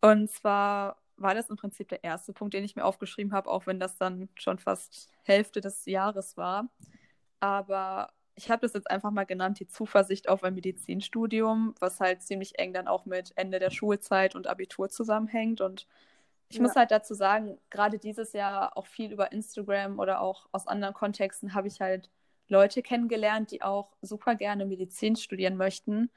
Und 0.00 0.30
zwar 0.30 0.98
war 1.16 1.34
das 1.34 1.48
im 1.48 1.56
Prinzip 1.56 1.88
der 1.88 2.04
erste 2.04 2.32
Punkt, 2.32 2.54
den 2.54 2.64
ich 2.64 2.76
mir 2.76 2.84
aufgeschrieben 2.84 3.32
habe, 3.32 3.50
auch 3.50 3.66
wenn 3.66 3.80
das 3.80 3.96
dann 3.96 4.28
schon 4.34 4.58
fast 4.58 5.08
Hälfte 5.22 5.60
des 5.60 5.86
Jahres 5.86 6.36
war. 6.36 6.68
Aber 7.40 8.12
ich 8.36 8.50
habe 8.50 8.62
das 8.62 8.72
jetzt 8.72 8.90
einfach 8.90 9.10
mal 9.10 9.24
genannt, 9.24 9.60
die 9.60 9.68
Zuversicht 9.68 10.28
auf 10.28 10.42
ein 10.42 10.54
Medizinstudium, 10.54 11.74
was 11.78 12.00
halt 12.00 12.22
ziemlich 12.22 12.58
eng 12.58 12.72
dann 12.72 12.88
auch 12.88 13.06
mit 13.06 13.32
Ende 13.36 13.58
der 13.60 13.70
Schulzeit 13.70 14.34
und 14.34 14.46
Abitur 14.48 14.88
zusammenhängt. 14.88 15.60
Und 15.60 15.86
ich 16.48 16.56
ja. 16.56 16.62
muss 16.62 16.74
halt 16.74 16.90
dazu 16.90 17.14
sagen, 17.14 17.58
gerade 17.70 17.98
dieses 17.98 18.32
Jahr 18.32 18.76
auch 18.76 18.86
viel 18.86 19.12
über 19.12 19.30
Instagram 19.30 19.98
oder 19.98 20.20
auch 20.20 20.48
aus 20.52 20.66
anderen 20.66 20.94
Kontexten 20.94 21.54
habe 21.54 21.68
ich 21.68 21.80
halt 21.80 22.10
Leute 22.54 22.82
kennengelernt, 22.82 23.50
die 23.50 23.62
auch 23.62 23.96
super 24.00 24.34
gerne 24.34 24.64
Medizin 24.64 25.16
studieren 25.16 25.56
möchten, 25.56 26.10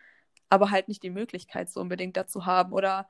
aber 0.49 0.71
halt 0.71 0.87
nicht 0.87 1.03
die 1.03 1.09
Möglichkeit 1.09 1.69
so 1.69 1.81
unbedingt 1.81 2.15
dazu 2.15 2.45
haben 2.45 2.71
oder 2.71 3.09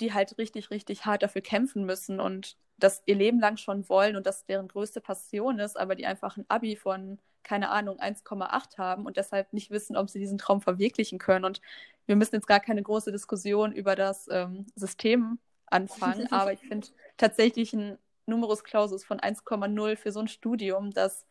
die 0.00 0.12
halt 0.12 0.36
richtig, 0.38 0.70
richtig 0.70 1.06
hart 1.06 1.22
dafür 1.22 1.42
kämpfen 1.42 1.84
müssen 1.84 2.20
und 2.20 2.56
das 2.78 3.02
ihr 3.06 3.14
Leben 3.14 3.40
lang 3.40 3.56
schon 3.56 3.88
wollen 3.88 4.16
und 4.16 4.26
das 4.26 4.44
deren 4.46 4.68
größte 4.68 5.00
Passion 5.00 5.58
ist, 5.58 5.78
aber 5.78 5.94
die 5.94 6.06
einfach 6.06 6.36
ein 6.36 6.44
Abi 6.48 6.76
von, 6.76 7.18
keine 7.42 7.70
Ahnung, 7.70 8.00
1,8 8.00 8.78
haben 8.78 9.06
und 9.06 9.16
deshalb 9.16 9.52
nicht 9.52 9.70
wissen, 9.70 9.96
ob 9.96 10.10
sie 10.10 10.18
diesen 10.18 10.38
Traum 10.38 10.60
verwirklichen 10.60 11.18
können. 11.18 11.44
Und 11.44 11.60
wir 12.06 12.16
müssen 12.16 12.34
jetzt 12.34 12.48
gar 12.48 12.60
keine 12.60 12.82
große 12.82 13.12
Diskussion 13.12 13.72
über 13.72 13.94
das 13.94 14.28
ähm, 14.30 14.66
System 14.74 15.38
anfangen, 15.66 16.26
aber 16.32 16.52
ich 16.52 16.60
finde 16.60 16.88
tatsächlich 17.16 17.72
ein 17.72 17.98
Numerus 18.26 18.64
Clausus 18.64 19.04
von 19.04 19.20
1,0 19.20 19.96
für 19.96 20.12
so 20.12 20.20
ein 20.20 20.28
Studium, 20.28 20.90
das 20.90 21.26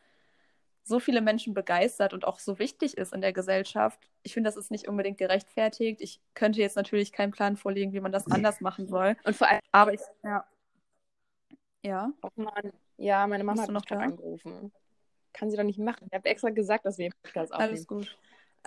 so 0.83 0.99
viele 0.99 1.21
Menschen 1.21 1.53
begeistert 1.53 2.13
und 2.13 2.25
auch 2.25 2.39
so 2.39 2.59
wichtig 2.59 2.97
ist 2.97 3.13
in 3.13 3.21
der 3.21 3.33
Gesellschaft. 3.33 3.99
Ich 4.21 4.33
finde, 4.33 4.49
das 4.49 4.57
ist 4.57 4.69
nicht 4.69 4.87
unbedingt 4.87 5.17
gerechtfertigt. 5.17 6.01
Ich 6.01 6.19
könnte 6.33 6.59
jetzt 6.59 6.75
natürlich 6.75 7.13
keinen 7.13 7.31
Plan 7.31 7.55
vorlegen, 7.55 7.93
wie 7.93 8.01
man 8.01 8.11
das 8.11 8.27
anders 8.29 8.59
machen 8.59 8.87
soll. 8.87 9.15
Und 9.23 9.35
vor 9.35 9.47
allem, 9.47 9.61
aber 9.71 9.93
ich, 9.93 10.01
ja. 10.23 10.45
Ja. 11.83 12.11
Oh 12.21 12.29
Mann. 12.35 12.73
Ja, 12.97 13.25
meine 13.27 13.43
Mama 13.43 13.63
hat 13.63 13.69
noch 13.69 13.85
da 13.85 13.97
angerufen. 13.97 14.71
Kann 15.33 15.49
sie 15.49 15.57
doch 15.57 15.63
nicht 15.63 15.79
machen. 15.79 16.07
Ich 16.09 16.15
habe 16.15 16.29
extra 16.29 16.49
gesagt, 16.49 16.85
dass 16.85 16.97
wir 16.97 17.09
den 17.09 17.13
Podcast 17.23 17.53
aufnehmen. 17.53 17.69
Alles 17.69 17.87
gut. 17.87 18.17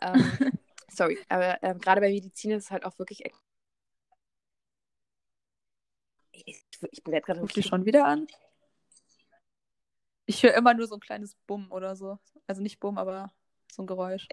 Ähm, 0.02 0.14
sorry, 0.88 1.18
aber 1.28 1.62
ähm, 1.62 1.78
gerade 1.78 2.00
bei 2.00 2.08
Medizin 2.08 2.50
ist 2.50 2.64
es 2.64 2.70
halt 2.70 2.84
auch 2.84 2.98
wirklich. 2.98 3.22
Ich, 6.32 6.64
ich 6.90 7.06
werde 7.06 7.24
gerade. 7.24 7.40
Ruft 7.40 7.56
die 7.56 7.62
schon 7.62 7.84
wieder 7.84 8.06
an? 8.06 8.26
Ich 10.26 10.42
höre 10.42 10.54
immer 10.54 10.74
nur 10.74 10.86
so 10.86 10.94
ein 10.94 11.00
kleines 11.00 11.36
Bumm 11.46 11.70
oder 11.70 11.96
so. 11.96 12.18
Also 12.46 12.62
nicht 12.62 12.80
Bumm, 12.80 12.98
aber 12.98 13.32
so 13.70 13.82
ein 13.82 13.86
Geräusch. 13.86 14.28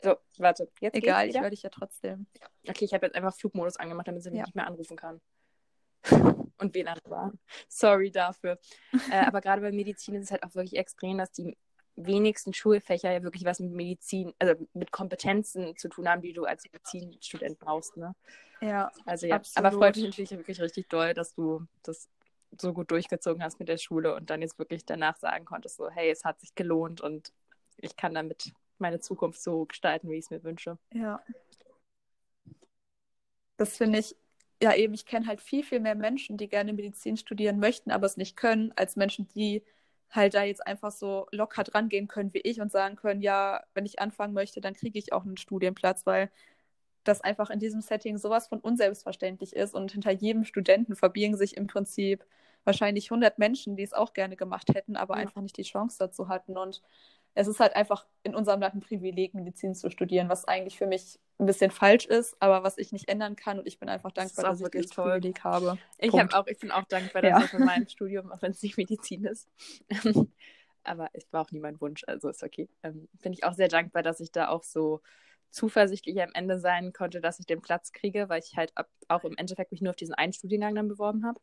So, 0.00 0.16
warte. 0.38 0.70
Jetzt 0.80 0.94
Egal, 0.94 1.28
ich 1.28 1.40
höre 1.40 1.50
dich 1.50 1.62
ja 1.62 1.70
trotzdem. 1.70 2.26
Okay, 2.68 2.84
ich 2.84 2.94
habe 2.94 3.06
jetzt 3.06 3.16
einfach 3.16 3.34
Flugmodus 3.34 3.76
angemacht, 3.76 4.06
damit 4.06 4.22
sie 4.22 4.30
mich 4.30 4.38
ja. 4.38 4.44
nicht 4.44 4.54
mehr 4.54 4.66
anrufen 4.66 4.96
kann. 4.96 5.20
Und 6.58 6.74
WLAN 6.74 6.98
war. 7.04 7.32
Sorry 7.68 8.10
dafür. 8.10 8.58
äh, 9.10 9.24
aber 9.24 9.40
gerade 9.40 9.60
bei 9.62 9.72
Medizin 9.72 10.14
ist 10.14 10.24
es 10.24 10.30
halt 10.30 10.42
auch 10.42 10.54
wirklich 10.54 10.78
extrem, 10.78 11.18
dass 11.18 11.32
die 11.32 11.56
wenigsten 11.96 12.54
Schulfächer 12.54 13.12
ja 13.12 13.22
wirklich 13.22 13.44
was 13.44 13.58
mit 13.58 13.72
Medizin, 13.72 14.32
also 14.38 14.54
mit 14.72 14.92
Kompetenzen 14.92 15.76
zu 15.76 15.88
tun 15.88 16.08
haben, 16.08 16.22
die 16.22 16.32
du 16.32 16.44
als 16.44 16.64
Medizinstudent 16.64 17.58
brauchst, 17.58 17.96
ne? 17.96 18.14
Ja. 18.60 18.90
Also 19.04 19.26
ja, 19.26 19.36
absolut. 19.36 19.66
aber 19.66 19.76
freut 19.76 19.96
mich 19.96 20.04
natürlich 20.04 20.30
wirklich 20.30 20.60
richtig 20.60 20.88
doll, 20.88 21.14
dass 21.14 21.34
du 21.34 21.66
das 21.82 22.08
so 22.60 22.72
gut 22.72 22.90
durchgezogen 22.90 23.42
hast 23.42 23.58
mit 23.58 23.68
der 23.68 23.78
Schule 23.78 24.14
und 24.14 24.30
dann 24.30 24.42
jetzt 24.42 24.58
wirklich 24.58 24.84
danach 24.84 25.16
sagen 25.16 25.44
konntest, 25.44 25.76
so, 25.76 25.90
hey, 25.90 26.10
es 26.10 26.24
hat 26.24 26.40
sich 26.40 26.54
gelohnt 26.54 27.00
und 27.00 27.32
ich 27.76 27.96
kann 27.96 28.14
damit 28.14 28.52
meine 28.78 29.00
Zukunft 29.00 29.42
so 29.42 29.66
gestalten, 29.66 30.08
wie 30.08 30.14
ich 30.16 30.24
es 30.24 30.30
mir 30.30 30.42
wünsche. 30.44 30.78
Ja. 30.92 31.20
Das 33.56 33.76
finde 33.76 33.98
ich, 33.98 34.16
ja 34.62 34.74
eben, 34.74 34.94
ich 34.94 35.06
kenne 35.06 35.26
halt 35.26 35.40
viel, 35.40 35.64
viel 35.64 35.80
mehr 35.80 35.94
Menschen, 35.94 36.36
die 36.36 36.48
gerne 36.48 36.72
Medizin 36.72 37.16
studieren 37.16 37.58
möchten, 37.58 37.90
aber 37.90 38.06
es 38.06 38.16
nicht 38.16 38.36
können, 38.36 38.72
als 38.76 38.96
Menschen, 38.96 39.28
die 39.28 39.62
halt 40.10 40.34
da 40.34 40.42
jetzt 40.42 40.66
einfach 40.66 40.90
so 40.90 41.26
locker 41.32 41.64
dran 41.64 41.88
gehen 41.88 42.08
können 42.08 42.32
wie 42.32 42.40
ich 42.40 42.60
und 42.60 42.72
sagen 42.72 42.96
können, 42.96 43.20
ja, 43.20 43.62
wenn 43.74 43.84
ich 43.84 44.00
anfangen 44.00 44.32
möchte, 44.32 44.60
dann 44.60 44.74
kriege 44.74 44.98
ich 44.98 45.12
auch 45.12 45.24
einen 45.24 45.36
Studienplatz, 45.36 46.06
weil 46.06 46.30
das 47.08 47.20
einfach 47.20 47.50
in 47.50 47.58
diesem 47.58 47.80
Setting 47.80 48.18
sowas 48.18 48.48
von 48.48 48.60
unselbstverständlich 48.60 49.54
ist 49.54 49.74
und 49.74 49.92
hinter 49.92 50.10
jedem 50.10 50.44
Studenten 50.44 50.94
verbiegen 50.94 51.36
sich 51.36 51.56
im 51.56 51.66
Prinzip 51.66 52.24
wahrscheinlich 52.64 53.10
100 53.10 53.38
Menschen, 53.38 53.76
die 53.76 53.82
es 53.82 53.92
auch 53.92 54.12
gerne 54.12 54.36
gemacht 54.36 54.74
hätten, 54.74 54.96
aber 54.96 55.16
ja. 55.16 55.22
einfach 55.22 55.40
nicht 55.40 55.56
die 55.56 55.62
Chance 55.62 55.96
dazu 55.98 56.28
hatten. 56.28 56.56
Und 56.56 56.82
es 57.34 57.46
ist 57.46 57.60
halt 57.60 57.74
einfach 57.76 58.06
in 58.24 58.34
unserem 58.34 58.60
Land 58.60 58.74
ein 58.74 58.80
Privileg, 58.80 59.34
Medizin 59.34 59.74
zu 59.74 59.90
studieren, 59.90 60.28
was 60.28 60.44
eigentlich 60.46 60.76
für 60.76 60.86
mich 60.86 61.18
ein 61.38 61.46
bisschen 61.46 61.70
falsch 61.70 62.04
ist, 62.04 62.36
aber 62.40 62.62
was 62.62 62.78
ich 62.78 62.92
nicht 62.92 63.08
ändern 63.08 63.36
kann. 63.36 63.58
Und 63.58 63.66
ich 63.66 63.78
bin 63.78 63.88
einfach 63.88 64.12
dankbar, 64.12 64.44
das 64.44 64.58
dass 64.58 64.66
ich 64.66 64.70
dieses 64.70 64.90
toll. 64.90 65.12
Privileg 65.12 65.42
habe. 65.44 65.78
Ich, 65.98 66.12
hab 66.12 66.34
auch, 66.34 66.46
ich 66.46 66.58
bin 66.58 66.70
auch 66.70 66.84
dankbar 66.84 67.24
ja. 67.24 67.38
dafür 67.38 67.58
für 67.58 67.64
mein 67.64 67.88
Studium, 67.88 68.30
auch 68.30 68.42
wenn 68.42 68.50
es 68.50 68.62
nicht 68.62 68.76
Medizin 68.76 69.24
ist. 69.24 69.48
aber 70.84 71.08
es 71.12 71.32
war 71.32 71.42
auch 71.42 71.50
nie 71.52 71.60
mein 71.60 71.80
Wunsch, 71.80 72.02
also 72.06 72.28
ist 72.28 72.42
okay. 72.42 72.68
Ähm, 72.82 73.08
bin 73.22 73.32
ich 73.32 73.44
auch 73.44 73.54
sehr 73.54 73.68
dankbar, 73.68 74.02
dass 74.02 74.20
ich 74.20 74.32
da 74.32 74.48
auch 74.48 74.64
so 74.64 75.00
zuversichtlich 75.50 76.20
am 76.22 76.30
Ende 76.34 76.58
sein 76.58 76.92
konnte, 76.92 77.20
dass 77.20 77.38
ich 77.40 77.46
den 77.46 77.60
Platz 77.60 77.92
kriege, 77.92 78.28
weil 78.28 78.40
ich 78.40 78.56
halt 78.56 78.72
ab, 78.76 78.88
auch 79.08 79.24
im 79.24 79.36
Endeffekt 79.36 79.72
mich 79.72 79.80
nur 79.80 79.90
auf 79.90 79.96
diesen 79.96 80.14
einen 80.14 80.32
Studiengang 80.32 80.74
dann 80.74 80.88
beworben 80.88 81.24
habe. 81.24 81.40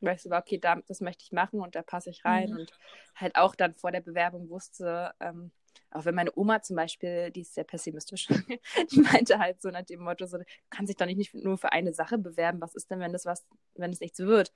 Weil 0.00 0.16
ich 0.16 0.22
so 0.22 0.30
war, 0.30 0.40
okay, 0.40 0.58
da, 0.58 0.76
das 0.88 1.00
möchte 1.00 1.24
ich 1.24 1.32
machen 1.32 1.60
und 1.60 1.74
da 1.74 1.82
passe 1.82 2.10
ich 2.10 2.24
rein. 2.24 2.50
Mhm. 2.50 2.58
Und 2.60 2.72
halt 3.14 3.36
auch 3.36 3.54
dann 3.54 3.74
vor 3.74 3.92
der 3.92 4.00
Bewerbung 4.00 4.48
wusste, 4.48 5.12
ähm, 5.20 5.50
auch 5.90 6.04
wenn 6.04 6.14
meine 6.14 6.32
Oma 6.36 6.62
zum 6.62 6.76
Beispiel, 6.76 7.30
die 7.30 7.40
ist 7.40 7.54
sehr 7.54 7.64
pessimistisch, 7.64 8.28
die 8.92 9.00
meinte 9.00 9.38
halt 9.38 9.60
so 9.60 9.70
nach 9.70 9.82
dem 9.82 10.00
Motto, 10.00 10.26
so, 10.26 10.38
du 10.38 10.44
kannst 10.70 10.88
dich 10.88 10.96
doch 10.96 11.06
nicht 11.06 11.34
nur 11.34 11.58
für 11.58 11.72
eine 11.72 11.92
Sache 11.92 12.16
bewerben, 12.16 12.60
was 12.60 12.74
ist 12.74 12.90
denn, 12.90 13.00
wenn 13.00 13.12
das 13.12 13.26
was, 13.26 13.44
wenn 13.74 13.90
es 13.90 14.00
nichts 14.00 14.20
wird? 14.20 14.52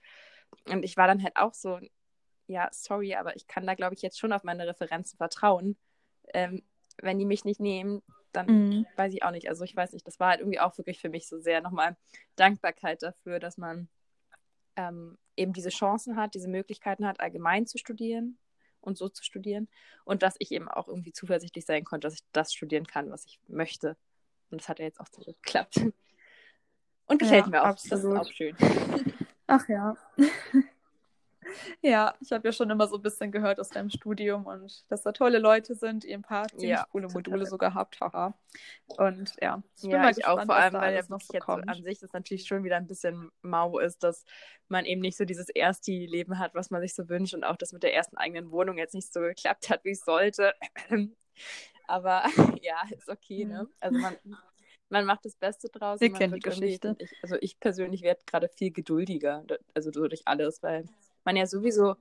Und 0.67 0.85
ich 0.85 0.97
war 0.97 1.09
dann 1.09 1.23
halt 1.23 1.37
auch 1.37 1.53
so, 1.53 1.81
ja, 2.47 2.69
sorry, 2.73 3.15
aber 3.15 3.35
ich 3.37 3.47
kann 3.47 3.67
da, 3.67 3.75
glaube 3.75 3.95
ich, 3.95 4.03
jetzt 4.03 4.19
schon 4.19 4.33
auf 4.33 4.45
meine 4.45 4.67
Referenzen 4.67 5.17
vertrauen. 5.17 5.77
Ähm, 6.33 6.63
wenn 6.99 7.19
die 7.19 7.25
mich 7.25 7.45
nicht 7.45 7.61
nehmen, 7.61 8.03
dann 8.37 8.47
mhm. 8.47 8.87
weiß 8.97 9.13
ich 9.15 9.23
auch 9.23 9.31
nicht. 9.31 9.49
Also 9.49 9.65
ich 9.65 9.75
weiß 9.75 9.93
nicht, 9.93 10.07
das 10.07 10.21
war 10.21 10.31
halt 10.31 10.41
irgendwie 10.41 10.61
auch 10.61 10.77
wirklich 10.79 11.01
für 11.01 11.09
mich 11.09 11.29
so 11.29 11.39
sehr 11.39 11.61
nochmal 11.61 11.97
Dankbarkeit 12.37 13.03
dafür, 13.03 13.39
dass 13.39 13.57
man 13.57 13.89
ähm, 14.77 15.17
eben 15.37 15.53
diese 15.53 15.71
Chancen 15.71 16.17
hat, 16.17 16.35
diese 16.35 16.49
Möglichkeiten 16.49 17.07
hat, 17.07 17.21
allgemein 17.21 17.67
zu 17.67 17.79
studieren 17.79 18.39
und 18.81 18.99
so 18.99 19.09
zu 19.09 19.23
studieren. 19.23 19.69
Und 20.05 20.23
dass 20.23 20.37
ich 20.39 20.53
eben 20.53 20.69
auch 20.69 20.89
irgendwie 20.89 21.13
zuversichtlich 21.13 21.65
sein 21.65 21.85
konnte, 21.85 22.07
dass 22.07 22.15
ich 22.15 22.25
das 22.33 22.53
studieren 22.53 22.87
kann, 22.87 23.11
was 23.11 23.25
ich 23.27 23.41
möchte. 23.49 23.97
Und 24.51 24.61
das 24.61 24.69
hat 24.69 24.79
ja 24.79 24.85
jetzt 24.85 25.01
auch 25.01 25.09
so 25.11 25.23
geklappt. 25.23 25.81
Und 27.07 27.19
gefällt 27.19 27.47
ja, 27.47 27.51
mir 27.51 27.63
auch. 27.63 27.67
Absolut. 27.67 28.17
Das 28.17 28.27
ist 28.27 28.31
auch 28.31 28.33
schön. 28.33 28.57
Ach 29.47 29.69
ja. 29.69 29.97
Ja, 31.83 32.15
ich 32.21 32.33
habe 32.33 32.49
ja 32.49 32.53
schon 32.53 32.71
immer 32.71 32.87
so 32.87 32.97
ein 32.97 33.03
bisschen 33.03 33.33
gehört 33.33 33.61
aus 33.61 33.69
deinem 33.69 33.91
Studium 33.91 34.47
und 34.47 34.85
dass 34.91 35.03
da 35.03 35.13
tolle 35.13 35.39
Leute 35.39 35.75
sind, 35.75 36.05
ihr 36.05 36.17
ein 36.17 36.23
paar 36.23 36.49
ziemlich 36.49 36.71
ja, 36.71 36.87
coole 36.91 37.09
Module 37.09 37.47
sogar 37.47 37.75
habt, 37.75 38.01
haha. 38.01 38.35
Und 38.87 39.35
ja, 39.41 39.63
ich 39.77 39.83
bin 39.83 39.91
ja, 39.91 39.99
mal 39.99 40.11
ich 40.11 40.17
gespannt, 40.17 40.41
auch 40.41 40.47
vor 40.47 40.57
allem, 40.57 40.75
weil 40.75 40.95
ja 40.95 41.03
noch 41.09 41.21
so 41.21 41.33
jetzt 41.33 41.45
kommt. 41.45 41.69
an 41.69 41.83
sich 41.83 41.99
das 41.99 42.13
natürlich 42.13 42.47
schon 42.47 42.65
wieder 42.65 42.77
ein 42.77 42.87
bisschen 42.87 43.31
mau 43.43 43.79
ist, 43.79 44.03
dass 44.03 44.25
man 44.69 44.85
eben 44.85 45.01
nicht 45.01 45.17
so 45.17 45.25
dieses 45.25 45.49
erste 45.49 45.93
Leben 45.93 46.39
hat, 46.39 46.55
was 46.55 46.71
man 46.71 46.81
sich 46.81 46.95
so 46.95 47.09
wünscht 47.09 47.35
und 47.35 47.45
auch 47.45 47.57
das 47.57 47.73
mit 47.73 47.83
der 47.83 47.95
ersten 47.95 48.17
eigenen 48.17 48.51
Wohnung 48.51 48.79
jetzt 48.79 48.95
nicht 48.95 49.13
so 49.13 49.21
geklappt 49.21 49.71
hat, 49.71 49.85
wie 49.85 49.91
es 49.91 50.05
sollte. 50.05 50.55
Aber 51.87 52.25
ja, 52.63 52.77
ist 52.91 53.09
okay, 53.09 53.45
ne? 53.45 53.65
Mhm. 53.65 53.71
Also 53.81 53.99
man, 53.99 54.17
man 54.89 55.05
macht 55.05 55.25
das 55.25 55.37
Beste 55.37 55.69
draus. 55.69 56.01
Wir 56.01 56.13
kennen 56.13 56.35
die 56.35 56.41
Geschichte. 56.41 56.97
Ich, 56.99 57.13
also 57.23 57.37
ich 57.41 57.59
persönlich 57.61 58.03
werde 58.03 58.21
gerade 58.27 58.49
viel 58.49 58.73
geduldiger, 58.73 59.45
also 59.75 59.91
so 59.93 60.07
durch 60.07 60.23
alles, 60.27 60.63
weil 60.63 60.87
man 61.25 61.37
ja 61.37 61.47
sowieso, 61.47 61.97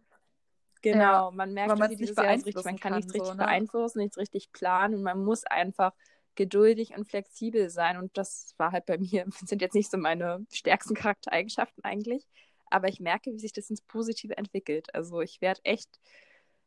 genau, 0.82 1.30
ja, 1.30 1.32
man 1.32 1.54
merkt, 1.54 1.78
man, 1.78 1.92
Jahr 1.92 2.34
richtig, 2.34 2.56
man 2.56 2.64
kann, 2.64 2.80
kann 2.80 2.96
nichts 2.96 3.14
so, 3.14 3.20
richtig 3.20 3.38
ne? 3.38 3.44
beeinflussen, 3.44 4.00
nichts 4.00 4.18
richtig 4.18 4.52
planen 4.52 4.96
und 4.96 5.04
man 5.04 5.24
muss 5.24 5.44
einfach 5.46 5.94
geduldig 6.36 6.96
und 6.96 7.08
flexibel 7.08 7.70
sein. 7.70 7.98
Und 7.98 8.18
das 8.18 8.54
war 8.58 8.72
halt 8.72 8.86
bei 8.86 8.98
mir, 8.98 9.26
sind 9.46 9.62
jetzt 9.62 9.76
nicht 9.76 9.92
so 9.92 9.98
meine 9.98 10.46
stärksten 10.52 10.96
Charaktereigenschaften 10.96 11.84
eigentlich. 11.84 12.26
Aber 12.70 12.88
ich 12.88 13.00
merke, 13.00 13.32
wie 13.32 13.40
sich 13.40 13.54
das 13.54 13.70
ins 13.70 13.82
Positive 13.82 14.36
entwickelt. 14.38 14.94
Also 14.96 15.22
ich 15.22 15.42
werde 15.42 15.62
echt, 15.64 15.90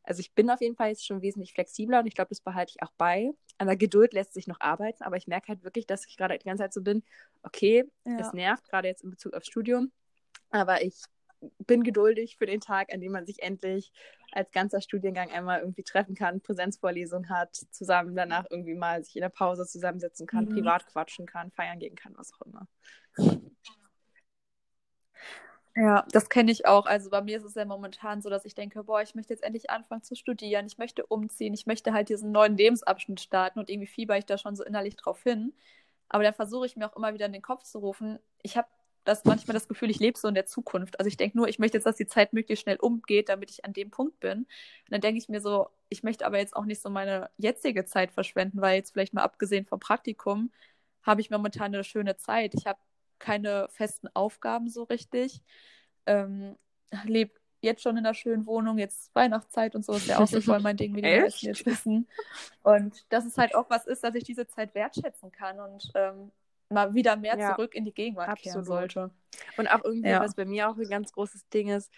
also 0.03 0.21
ich 0.21 0.33
bin 0.33 0.49
auf 0.49 0.61
jeden 0.61 0.75
Fall 0.75 0.89
jetzt 0.89 1.05
schon 1.05 1.21
wesentlich 1.21 1.53
flexibler 1.53 1.99
und 1.99 2.07
ich 2.07 2.15
glaube, 2.15 2.29
das 2.29 2.39
behalte 2.39 2.71
ich 2.75 2.81
auch 2.81 2.93
bei. 2.97 3.31
An 3.57 3.67
der 3.67 3.75
Geduld 3.75 4.13
lässt 4.13 4.33
sich 4.33 4.47
noch 4.47 4.61
arbeiten, 4.61 5.03
aber 5.03 5.17
ich 5.17 5.27
merke 5.27 5.49
halt 5.49 5.63
wirklich, 5.63 5.85
dass 5.85 6.05
ich 6.05 6.15
gerade 6.15 6.37
die 6.37 6.45
ganze 6.45 6.63
Zeit 6.63 6.73
so 6.73 6.81
bin, 6.81 7.03
okay, 7.43 7.83
ja. 8.05 8.19
es 8.19 8.31
nervt, 8.31 8.69
gerade 8.69 8.87
jetzt 8.87 9.03
in 9.03 9.09
Bezug 9.09 9.33
aufs 9.33 9.47
Studium, 9.47 9.91
aber 10.49 10.81
ich 10.81 10.95
bin 11.59 11.83
geduldig 11.83 12.37
für 12.37 12.45
den 12.45 12.61
Tag, 12.61 12.93
an 12.93 13.01
dem 13.01 13.11
man 13.11 13.25
sich 13.25 13.41
endlich 13.43 13.91
als 14.31 14.51
ganzer 14.51 14.81
Studiengang 14.81 15.31
einmal 15.31 15.59
irgendwie 15.59 15.83
treffen 15.83 16.15
kann, 16.15 16.41
Präsenzvorlesung 16.41 17.29
hat, 17.29 17.55
zusammen 17.71 18.15
danach 18.15 18.45
irgendwie 18.49 18.75
mal 18.75 19.03
sich 19.03 19.15
in 19.15 19.21
der 19.21 19.29
Pause 19.29 19.65
zusammensetzen 19.65 20.27
kann, 20.27 20.45
mhm. 20.45 20.49
privat 20.49 20.85
quatschen 20.87 21.25
kann, 21.25 21.51
feiern 21.51 21.79
gehen 21.79 21.95
kann, 21.95 22.13
was 22.17 22.33
auch 22.33 22.41
immer. 22.41 22.67
Ja, 25.79 26.05
das 26.11 26.29
kenne 26.29 26.51
ich 26.51 26.65
auch. 26.65 26.87
Also 26.87 27.11
bei 27.11 27.21
mir 27.21 27.37
ist 27.37 27.43
es 27.43 27.53
ja 27.53 27.63
momentan 27.63 28.23
so, 28.23 28.31
dass 28.31 28.45
ich 28.45 28.55
denke, 28.55 28.83
boah, 28.83 29.03
ich 29.03 29.13
möchte 29.13 29.33
jetzt 29.33 29.43
endlich 29.43 29.69
anfangen 29.69 30.01
zu 30.01 30.15
studieren, 30.15 30.65
ich 30.65 30.79
möchte 30.79 31.05
umziehen, 31.05 31.53
ich 31.53 31.67
möchte 31.67 31.93
halt 31.93 32.09
diesen 32.09 32.31
neuen 32.31 32.57
Lebensabschnitt 32.57 33.19
starten 33.21 33.59
und 33.59 33.69
irgendwie 33.69 33.87
fieber 33.87 34.17
ich 34.17 34.25
da 34.25 34.39
schon 34.39 34.55
so 34.55 34.63
innerlich 34.63 34.95
drauf 34.95 35.21
hin. 35.21 35.53
Aber 36.09 36.23
dann 36.23 36.33
versuche 36.33 36.65
ich 36.65 36.77
mir 36.77 36.89
auch 36.89 36.95
immer 36.95 37.13
wieder 37.13 37.27
in 37.27 37.33
den 37.33 37.43
Kopf 37.43 37.63
zu 37.63 37.77
rufen, 37.77 38.17
ich 38.41 38.57
habe 38.57 38.67
das 39.07 39.23
manchmal 39.23 39.53
das 39.53 39.67
Gefühl, 39.67 39.89
ich 39.89 39.99
lebe 39.99 40.17
so 40.17 40.27
in 40.27 40.35
der 40.35 40.45
Zukunft. 40.45 40.99
Also 40.99 41.07
ich 41.07 41.17
denke 41.17 41.37
nur, 41.37 41.47
ich 41.47 41.59
möchte 41.59 41.77
jetzt, 41.77 41.85
dass 41.85 41.95
die 41.95 42.07
Zeit 42.07 42.33
möglichst 42.33 42.63
schnell 42.63 42.77
umgeht, 42.77 43.29
damit 43.29 43.49
ich 43.49 43.63
an 43.63 43.73
dem 43.73 43.89
Punkt 43.89 44.19
bin. 44.19 44.39
Und 44.39 44.47
dann 44.89 45.01
denke 45.01 45.17
ich 45.17 45.29
mir 45.29 45.39
so, 45.39 45.69
ich 45.89 46.03
möchte 46.03 46.25
aber 46.25 46.39
jetzt 46.39 46.55
auch 46.55 46.65
nicht 46.65 46.81
so 46.81 46.89
meine 46.89 47.29
jetzige 47.37 47.85
Zeit 47.85 48.11
verschwenden, 48.11 48.61
weil 48.61 48.75
jetzt 48.75 48.91
vielleicht 48.91 49.13
mal 49.13 49.23
abgesehen 49.23 49.65
vom 49.65 49.79
Praktikum 49.79 50.51
habe 51.03 51.21
ich 51.21 51.29
momentan 51.29 51.73
eine 51.73 51.85
schöne 51.85 52.17
Zeit. 52.17 52.53
Ich 52.53 52.67
habe 52.67 52.79
keine 53.19 53.67
festen 53.69 54.09
Aufgaben 54.13 54.69
so 54.69 54.83
richtig. 54.83 55.41
Ähm, 56.05 56.57
lebe 57.05 57.31
jetzt 57.61 57.81
schon 57.81 57.97
in 57.97 58.05
einer 58.05 58.13
schönen 58.13 58.45
Wohnung, 58.45 58.77
jetzt 58.77 59.13
Weihnachtszeit 59.15 59.75
und 59.75 59.85
so 59.85 59.93
ist 59.93 60.07
ja 60.07 60.19
auch 60.19 60.27
so 60.27 60.41
voll 60.41 60.59
mein 60.59 60.77
Ding, 60.77 60.95
wie 60.95 61.01
die 61.01 61.19
meisten 61.21 61.45
jetzt 61.45 61.65
wissen. 61.65 62.07
Und 62.61 63.05
das 63.09 63.25
ist 63.25 63.37
halt 63.37 63.55
auch 63.55 63.69
was 63.69 63.87
ist, 63.87 64.03
dass 64.03 64.15
ich 64.15 64.25
diese 64.25 64.47
Zeit 64.47 64.75
wertschätzen 64.75 65.31
kann 65.31 65.59
und 65.59 65.91
ähm, 65.95 66.31
mal 66.69 66.93
wieder 66.93 67.15
mehr 67.15 67.37
ja, 67.37 67.55
zurück 67.55 67.75
in 67.75 67.85
die 67.85 67.93
Gegenwart 67.93 68.29
absolut. 68.29 68.53
kehren 68.53 68.65
sollte. 68.65 69.11
Und 69.57 69.67
auch 69.67 69.83
irgendwie, 69.83 70.09
ja. 70.09 70.21
was 70.21 70.35
bei 70.35 70.45
mir 70.45 70.69
auch 70.69 70.77
ein 70.77 70.89
ganz 70.89 71.11
großes 71.11 71.47
Ding 71.49 71.69
ist, 71.69 71.91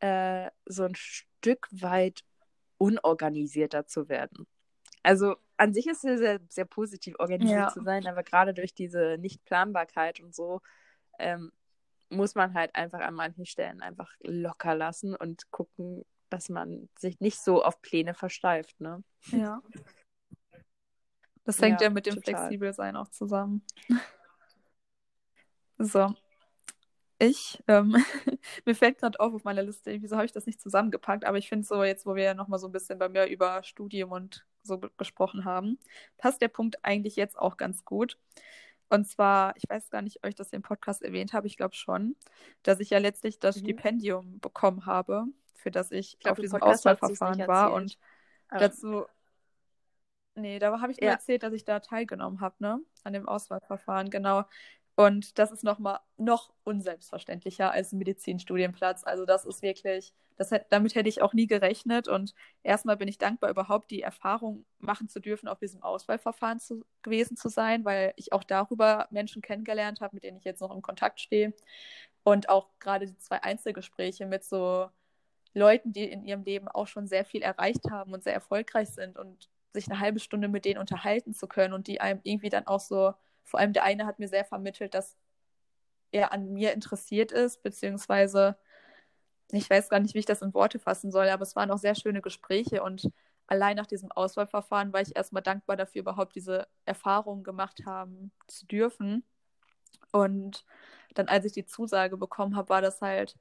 äh, 0.00 0.50
so 0.66 0.84
ein 0.84 0.94
Stück 0.94 1.68
weit 1.70 2.24
unorganisierter 2.78 3.86
zu 3.86 4.08
werden. 4.08 4.46
Also 5.02 5.36
an 5.56 5.72
sich 5.72 5.86
ist 5.86 6.04
es 6.04 6.18
sehr, 6.18 6.40
sehr 6.48 6.64
positiv, 6.64 7.14
organisiert 7.18 7.58
ja. 7.58 7.68
zu 7.68 7.82
sein, 7.82 8.06
aber 8.06 8.22
gerade 8.22 8.54
durch 8.54 8.74
diese 8.74 9.16
Nichtplanbarkeit 9.18 10.20
und 10.20 10.34
so 10.34 10.60
ähm, 11.18 11.52
muss 12.08 12.34
man 12.34 12.54
halt 12.54 12.74
einfach 12.74 13.00
an 13.00 13.14
manchen 13.14 13.46
Stellen 13.46 13.82
einfach 13.82 14.10
locker 14.20 14.74
lassen 14.74 15.14
und 15.14 15.50
gucken, 15.50 16.04
dass 16.30 16.48
man 16.48 16.88
sich 16.98 17.20
nicht 17.20 17.38
so 17.38 17.62
auf 17.62 17.80
Pläne 17.82 18.14
versteift, 18.14 18.80
ne? 18.80 19.04
Ja. 19.30 19.62
Das 21.44 21.60
hängt 21.60 21.80
ja, 21.80 21.88
ja 21.88 21.90
mit 21.90 22.06
dem 22.06 22.14
total. 22.14 22.34
Flexibelsein 22.36 22.96
auch 22.96 23.08
zusammen. 23.08 23.62
so. 25.78 26.14
Ich, 27.18 27.62
ähm, 27.68 27.96
mir 28.64 28.74
fällt 28.74 28.98
gerade 28.98 29.20
auf 29.20 29.34
auf 29.34 29.44
meiner 29.44 29.62
Liste, 29.62 30.02
wieso 30.02 30.16
habe 30.16 30.26
ich 30.26 30.32
das 30.32 30.46
nicht 30.46 30.60
zusammengepackt, 30.60 31.24
aber 31.24 31.38
ich 31.38 31.48
finde 31.48 31.64
so, 31.66 31.84
jetzt, 31.84 32.06
wo 32.06 32.14
wir 32.14 32.24
ja 32.24 32.34
nochmal 32.34 32.58
so 32.58 32.66
ein 32.66 32.72
bisschen 32.72 32.98
bei 32.98 33.08
mir 33.08 33.26
über 33.26 33.62
Studium 33.62 34.10
und 34.10 34.44
so 34.62 34.80
gesprochen 34.96 35.44
haben, 35.44 35.78
passt 36.18 36.40
der 36.42 36.48
Punkt 36.48 36.84
eigentlich 36.84 37.16
jetzt 37.16 37.38
auch 37.38 37.56
ganz 37.56 37.84
gut. 37.84 38.18
Und 38.88 39.06
zwar, 39.06 39.56
ich 39.56 39.64
weiß 39.68 39.90
gar 39.90 40.02
nicht, 40.02 40.18
ob 40.18 40.28
ich 40.28 40.34
das 40.34 40.52
im 40.52 40.62
Podcast 40.62 41.02
erwähnt 41.02 41.32
habe, 41.32 41.46
ich 41.46 41.56
glaube 41.56 41.74
schon, 41.74 42.16
dass 42.62 42.80
ich 42.80 42.90
ja 42.90 42.98
letztlich 42.98 43.38
das 43.38 43.56
mhm. 43.56 43.60
Stipendium 43.60 44.40
bekommen 44.40 44.86
habe, 44.86 45.24
für 45.54 45.70
das 45.70 45.90
ich, 45.90 46.14
ich 46.14 46.20
glaub, 46.20 46.32
auf 46.32 46.40
diesem 46.40 46.62
Auswahlverfahren 46.62 47.46
war. 47.46 47.72
Und 47.72 47.98
dazu 48.50 49.06
Nee, 50.36 50.58
da 50.58 50.80
habe 50.80 50.90
ich 50.90 50.98
dir 50.98 51.06
ja. 51.06 51.12
erzählt, 51.12 51.42
dass 51.42 51.52
ich 51.52 51.64
da 51.64 51.80
teilgenommen 51.80 52.40
habe, 52.40 52.56
ne? 52.58 52.80
An 53.04 53.12
dem 53.12 53.28
Auswahlverfahren, 53.28 54.10
genau. 54.10 54.44
Und 54.96 55.38
das 55.38 55.50
ist 55.50 55.64
noch 55.64 55.78
mal 55.80 56.00
noch 56.16 56.52
unselbstverständlicher 56.62 57.70
als 57.72 57.92
ein 57.92 57.98
Medizinstudienplatz. 57.98 59.02
Also 59.04 59.26
das 59.26 59.44
ist 59.44 59.62
wirklich, 59.62 60.12
das 60.36 60.50
damit 60.70 60.94
hätte 60.94 61.08
ich 61.08 61.20
auch 61.20 61.34
nie 61.34 61.48
gerechnet. 61.48 62.06
Und 62.06 62.34
erstmal 62.62 62.96
bin 62.96 63.08
ich 63.08 63.18
dankbar, 63.18 63.50
überhaupt 63.50 63.90
die 63.90 64.02
Erfahrung 64.02 64.64
machen 64.78 65.08
zu 65.08 65.20
dürfen, 65.20 65.48
auf 65.48 65.58
diesem 65.58 65.82
Auswahlverfahren 65.82 66.60
zu, 66.60 66.84
gewesen 67.02 67.36
zu 67.36 67.48
sein, 67.48 67.84
weil 67.84 68.12
ich 68.16 68.32
auch 68.32 68.44
darüber 68.44 69.08
Menschen 69.10 69.42
kennengelernt 69.42 70.00
habe, 70.00 70.14
mit 70.14 70.24
denen 70.24 70.38
ich 70.38 70.44
jetzt 70.44 70.60
noch 70.60 70.74
in 70.74 70.82
Kontakt 70.82 71.20
stehe. 71.20 71.54
Und 72.22 72.48
auch 72.48 72.70
gerade 72.78 73.06
die 73.06 73.18
zwei 73.18 73.42
Einzelgespräche 73.42 74.26
mit 74.26 74.44
so 74.44 74.88
Leuten, 75.54 75.92
die 75.92 76.04
in 76.04 76.24
ihrem 76.24 76.44
Leben 76.44 76.68
auch 76.68 76.86
schon 76.86 77.06
sehr 77.08 77.24
viel 77.24 77.42
erreicht 77.42 77.90
haben 77.90 78.12
und 78.12 78.22
sehr 78.24 78.34
erfolgreich 78.34 78.90
sind 78.90 79.18
und 79.18 79.48
sich 79.74 79.90
eine 79.90 80.00
halbe 80.00 80.20
Stunde 80.20 80.48
mit 80.48 80.64
denen 80.64 80.80
unterhalten 80.80 81.34
zu 81.34 81.46
können 81.46 81.74
und 81.74 81.88
die 81.88 82.00
einem 82.00 82.20
irgendwie 82.22 82.48
dann 82.48 82.66
auch 82.66 82.80
so, 82.80 83.14
vor 83.42 83.60
allem 83.60 83.74
der 83.74 83.84
eine 83.84 84.06
hat 84.06 84.18
mir 84.18 84.28
sehr 84.28 84.44
vermittelt, 84.44 84.94
dass 84.94 85.16
er 86.12 86.32
an 86.32 86.52
mir 86.52 86.72
interessiert 86.72 87.32
ist, 87.32 87.62
beziehungsweise 87.62 88.56
ich 89.52 89.68
weiß 89.68 89.88
gar 89.88 90.00
nicht, 90.00 90.14
wie 90.14 90.20
ich 90.20 90.26
das 90.26 90.42
in 90.42 90.54
Worte 90.54 90.78
fassen 90.78 91.10
soll, 91.10 91.28
aber 91.28 91.42
es 91.42 91.56
waren 91.56 91.70
auch 91.70 91.78
sehr 91.78 91.94
schöne 91.94 92.22
Gespräche 92.22 92.82
und 92.82 93.10
allein 93.46 93.76
nach 93.76 93.86
diesem 93.86 94.10
Auswahlverfahren 94.12 94.92
war 94.92 95.02
ich 95.02 95.14
erstmal 95.14 95.42
dankbar 95.42 95.76
dafür, 95.76 96.00
überhaupt 96.00 96.34
diese 96.34 96.66
Erfahrung 96.86 97.42
gemacht 97.42 97.84
haben 97.84 98.32
zu 98.46 98.66
dürfen. 98.66 99.24
Und 100.12 100.64
dann, 101.14 101.28
als 101.28 101.44
ich 101.44 101.52
die 101.52 101.66
Zusage 101.66 102.16
bekommen 102.16 102.56
habe, 102.56 102.70
war 102.70 102.82
das 102.82 103.00
halt 103.02 103.36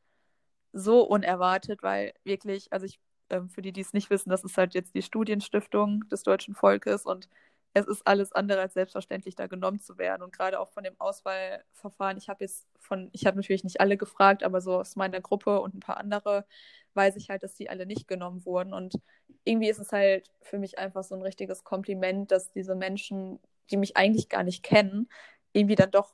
so 0.73 1.03
unerwartet, 1.03 1.83
weil 1.83 2.13
wirklich, 2.23 2.71
also 2.73 2.85
ich 2.85 2.99
ähm, 3.33 3.49
für 3.49 3.61
die, 3.61 3.73
die 3.73 3.81
es 3.81 3.93
nicht 3.93 4.09
wissen, 4.09 4.29
das 4.29 4.43
ist 4.43 4.57
halt 4.57 4.73
jetzt 4.75 4.95
die 4.95 5.01
Studienstiftung 5.01 6.07
des 6.09 6.23
deutschen 6.23 6.55
Volkes 6.55 7.05
und 7.05 7.27
es 7.73 7.87
ist 7.87 8.05
alles 8.05 8.31
andere 8.33 8.61
als 8.61 8.75
selbstverständlich, 8.75 9.35
da 9.35 9.47
genommen 9.47 9.79
zu 9.79 9.97
werden. 9.97 10.21
Und 10.21 10.31
gerade 10.31 10.59
auch 10.59 10.69
von 10.69 10.83
dem 10.83 10.93
Auswahlverfahren, 10.99 12.17
ich 12.17 12.29
habe 12.29 12.43
jetzt 12.43 12.67
von, 12.79 13.09
ich 13.13 13.25
habe 13.25 13.37
natürlich 13.37 13.63
nicht 13.63 13.81
alle 13.81 13.97
gefragt, 13.97 14.43
aber 14.43 14.61
so 14.61 14.75
aus 14.79 14.95
meiner 14.95 15.21
Gruppe 15.21 15.59
und 15.59 15.73
ein 15.73 15.79
paar 15.79 15.97
andere 15.97 16.45
weiß 16.93 17.15
ich 17.15 17.29
halt, 17.29 17.41
dass 17.41 17.55
die 17.55 17.69
alle 17.69 17.87
nicht 17.87 18.07
genommen 18.07 18.45
wurden. 18.45 18.73
Und 18.73 18.99
irgendwie 19.43 19.69
ist 19.69 19.79
es 19.79 19.91
halt 19.91 20.29
für 20.41 20.59
mich 20.59 20.77
einfach 20.77 21.03
so 21.03 21.15
ein 21.15 21.23
richtiges 21.23 21.63
Kompliment, 21.63 22.31
dass 22.31 22.51
diese 22.51 22.75
Menschen, 22.75 23.39
die 23.71 23.77
mich 23.77 23.97
eigentlich 23.97 24.29
gar 24.29 24.43
nicht 24.43 24.61
kennen, 24.61 25.09
irgendwie 25.51 25.75
dann 25.75 25.89
doch 25.89 26.13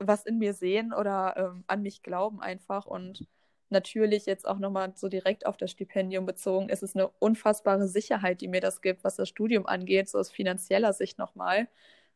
was 0.00 0.26
in 0.26 0.38
mir 0.38 0.52
sehen 0.52 0.92
oder 0.92 1.36
ähm, 1.36 1.64
an 1.68 1.82
mich 1.82 2.02
glauben 2.02 2.40
einfach. 2.40 2.86
Und 2.86 3.28
natürlich 3.72 4.26
jetzt 4.26 4.46
auch 4.46 4.58
nochmal 4.58 4.92
so 4.94 5.08
direkt 5.08 5.46
auf 5.46 5.56
das 5.56 5.70
Stipendium 5.70 6.26
bezogen, 6.26 6.68
ist 6.68 6.82
es 6.82 6.94
eine 6.94 7.08
unfassbare 7.18 7.88
Sicherheit, 7.88 8.40
die 8.40 8.48
mir 8.48 8.60
das 8.60 8.80
gibt, 8.80 9.02
was 9.02 9.16
das 9.16 9.28
Studium 9.28 9.66
angeht, 9.66 10.08
so 10.08 10.18
aus 10.18 10.30
finanzieller 10.30 10.92
Sicht 10.92 11.18
nochmal, 11.18 11.68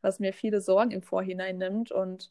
was 0.02 0.20
mir 0.20 0.32
viele 0.32 0.60
Sorgen 0.60 0.92
im 0.92 1.02
Vorhinein 1.02 1.58
nimmt. 1.58 1.90
Und 1.90 2.30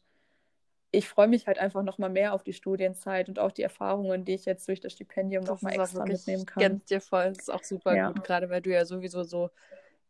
ich 0.92 1.08
freue 1.08 1.28
mich 1.28 1.46
halt 1.46 1.58
einfach 1.58 1.82
nochmal 1.82 2.10
mehr 2.10 2.32
auf 2.32 2.42
die 2.42 2.54
Studienzeit 2.54 3.28
und 3.28 3.38
auch 3.38 3.52
die 3.52 3.62
Erfahrungen, 3.62 4.24
die 4.24 4.34
ich 4.34 4.46
jetzt 4.46 4.66
durch 4.68 4.80
das 4.80 4.92
Stipendium 4.92 5.44
nochmal 5.44 5.74
extra 5.74 6.06
mitnehmen 6.06 6.46
kann. 6.46 6.62
Ganz 6.62 6.84
dir 6.86 7.00
voll, 7.00 7.28
das 7.28 7.40
ist 7.40 7.52
auch 7.52 7.64
super 7.64 7.94
ja. 7.94 8.10
gut, 8.10 8.24
gerade 8.24 8.48
weil 8.48 8.62
du 8.62 8.72
ja 8.72 8.86
sowieso 8.86 9.24
so 9.24 9.50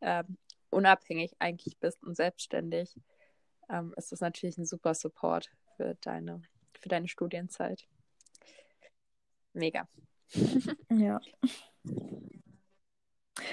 ähm, 0.00 0.36
unabhängig 0.70 1.34
eigentlich 1.38 1.78
bist 1.78 2.02
und 2.04 2.14
selbstständig, 2.14 2.94
ähm, 3.70 3.94
ist 3.96 4.12
das 4.12 4.20
natürlich 4.20 4.58
ein 4.58 4.66
super 4.66 4.94
Support 4.94 5.50
für 5.76 5.96
deine, 6.02 6.42
für 6.80 6.88
deine 6.88 7.08
Studienzeit. 7.08 7.86
Mega. 9.56 9.88
Ja. 10.90 11.20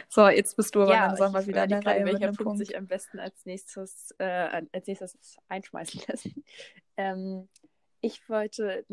So, 0.10 0.28
jetzt 0.28 0.56
bist 0.56 0.76
du 0.76 0.82
aber 0.82 0.94
ja, 0.94 1.08
langsam 1.08 1.32
mal 1.32 1.46
wieder 1.48 1.64
an 1.64 1.70
der 1.70 1.86
Reihe. 1.86 2.06
Welcher 2.06 2.28
Punkt, 2.28 2.44
Punkt 2.44 2.58
sich 2.60 2.78
am 2.78 2.88
besten 2.88 3.20
als 3.20 3.46
nächstes, 3.46 4.14
äh, 4.18 4.64
als 4.72 4.88
nächstes 4.88 5.38
einschmeißen 5.48 6.02
lässt. 6.08 6.30
ähm, 6.98 7.50
ich 8.02 8.28
wollte, 8.28 8.86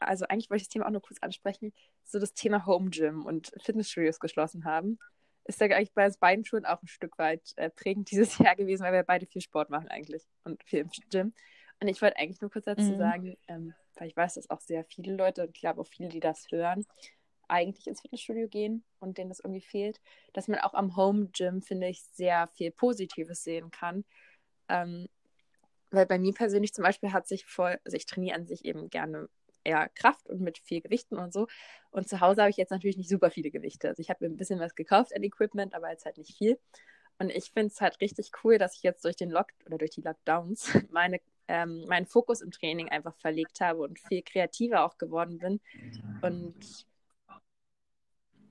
also 0.00 0.26
eigentlich 0.26 0.50
wollte 0.50 0.62
ich 0.62 0.68
das 0.68 0.72
Thema 0.72 0.86
auch 0.86 0.90
nur 0.90 1.02
kurz 1.02 1.18
ansprechen, 1.20 1.72
so 2.04 2.18
das 2.18 2.34
Thema 2.34 2.66
Home 2.66 2.90
Gym 2.90 3.24
und 3.24 3.52
Fitnessstudios 3.62 4.18
geschlossen 4.18 4.64
haben. 4.64 4.98
Ist 5.44 5.60
ja 5.60 5.68
eigentlich 5.68 5.94
bei 5.94 6.06
uns 6.06 6.18
beiden 6.18 6.44
schon 6.44 6.64
auch 6.64 6.82
ein 6.82 6.88
Stück 6.88 7.16
weit 7.18 7.52
äh, 7.56 7.70
prägend 7.70 8.10
dieses 8.10 8.38
Jahr 8.38 8.56
gewesen, 8.56 8.82
weil 8.82 8.92
wir 8.92 9.04
beide 9.04 9.26
viel 9.26 9.42
Sport 9.42 9.70
machen 9.70 9.88
eigentlich 9.88 10.24
und 10.42 10.62
viel 10.64 10.80
im 10.80 10.90
Gym. 11.10 11.32
Und 11.80 11.88
ich 11.88 12.02
wollte 12.02 12.16
eigentlich 12.16 12.40
nur 12.40 12.50
kurz 12.50 12.64
dazu 12.64 12.82
mhm. 12.82 12.98
sagen, 12.98 13.36
ähm, 13.46 13.74
weil 13.96 14.08
ich 14.08 14.16
weiß, 14.16 14.34
dass 14.34 14.50
auch 14.50 14.60
sehr 14.60 14.84
viele 14.84 15.14
Leute, 15.14 15.42
und 15.42 15.50
ich 15.54 15.60
glaube 15.60 15.80
auch 15.80 15.86
viele, 15.86 16.08
die 16.08 16.20
das 16.20 16.50
hören, 16.50 16.86
eigentlich 17.48 17.86
ins 17.86 18.00
Fitnessstudio 18.00 18.48
gehen 18.48 18.84
und 18.98 19.18
denen 19.18 19.30
das 19.30 19.40
irgendwie 19.40 19.60
fehlt, 19.60 20.00
dass 20.32 20.48
man 20.48 20.58
auch 20.60 20.74
am 20.74 20.96
Home 20.96 21.28
Gym, 21.32 21.62
finde 21.62 21.88
ich, 21.88 22.02
sehr 22.02 22.48
viel 22.48 22.72
Positives 22.72 23.44
sehen 23.44 23.70
kann. 23.70 24.04
Ähm, 24.68 25.08
weil 25.90 26.06
bei 26.06 26.18
mir 26.18 26.34
persönlich 26.34 26.74
zum 26.74 26.82
Beispiel 26.82 27.12
hat 27.12 27.28
sich 27.28 27.46
voll, 27.46 27.78
also 27.84 27.96
ich 27.96 28.06
trainiere 28.06 28.36
an 28.36 28.46
sich 28.46 28.64
eben 28.64 28.90
gerne 28.90 29.28
eher 29.64 29.88
Kraft 29.90 30.28
und 30.28 30.40
mit 30.40 30.58
viel 30.58 30.80
Gewichten 30.80 31.16
und 31.16 31.32
so. 31.32 31.46
Und 31.90 32.08
zu 32.08 32.20
Hause 32.20 32.42
habe 32.42 32.50
ich 32.50 32.56
jetzt 32.56 32.70
natürlich 32.70 32.96
nicht 32.96 33.08
super 33.08 33.30
viele 33.30 33.50
Gewichte. 33.50 33.88
Also 33.88 34.00
ich 34.00 34.10
habe 34.10 34.24
mir 34.24 34.32
ein 34.32 34.36
bisschen 34.36 34.60
was 34.60 34.74
gekauft 34.74 35.14
an 35.14 35.22
Equipment, 35.22 35.74
aber 35.74 35.90
jetzt 35.90 36.04
halt 36.04 36.18
nicht 36.18 36.36
viel. 36.36 36.58
Und 37.18 37.30
ich 37.30 37.50
finde 37.50 37.68
es 37.68 37.80
halt 37.80 38.00
richtig 38.00 38.30
cool, 38.44 38.58
dass 38.58 38.76
ich 38.76 38.82
jetzt 38.82 39.04
durch 39.04 39.16
den 39.16 39.30
Lock 39.30 39.48
oder 39.64 39.78
durch 39.78 39.90
die 39.90 40.02
Lockdowns 40.02 40.70
meine, 40.90 41.20
ähm, 41.48 41.84
meinen 41.86 42.06
Fokus 42.06 42.40
im 42.40 42.50
Training 42.50 42.88
einfach 42.88 43.14
verlegt 43.16 43.60
habe 43.60 43.80
und 43.82 43.98
viel 43.98 44.22
kreativer 44.22 44.84
auch 44.84 44.98
geworden 44.98 45.38
bin. 45.38 45.60
Und 46.22 46.86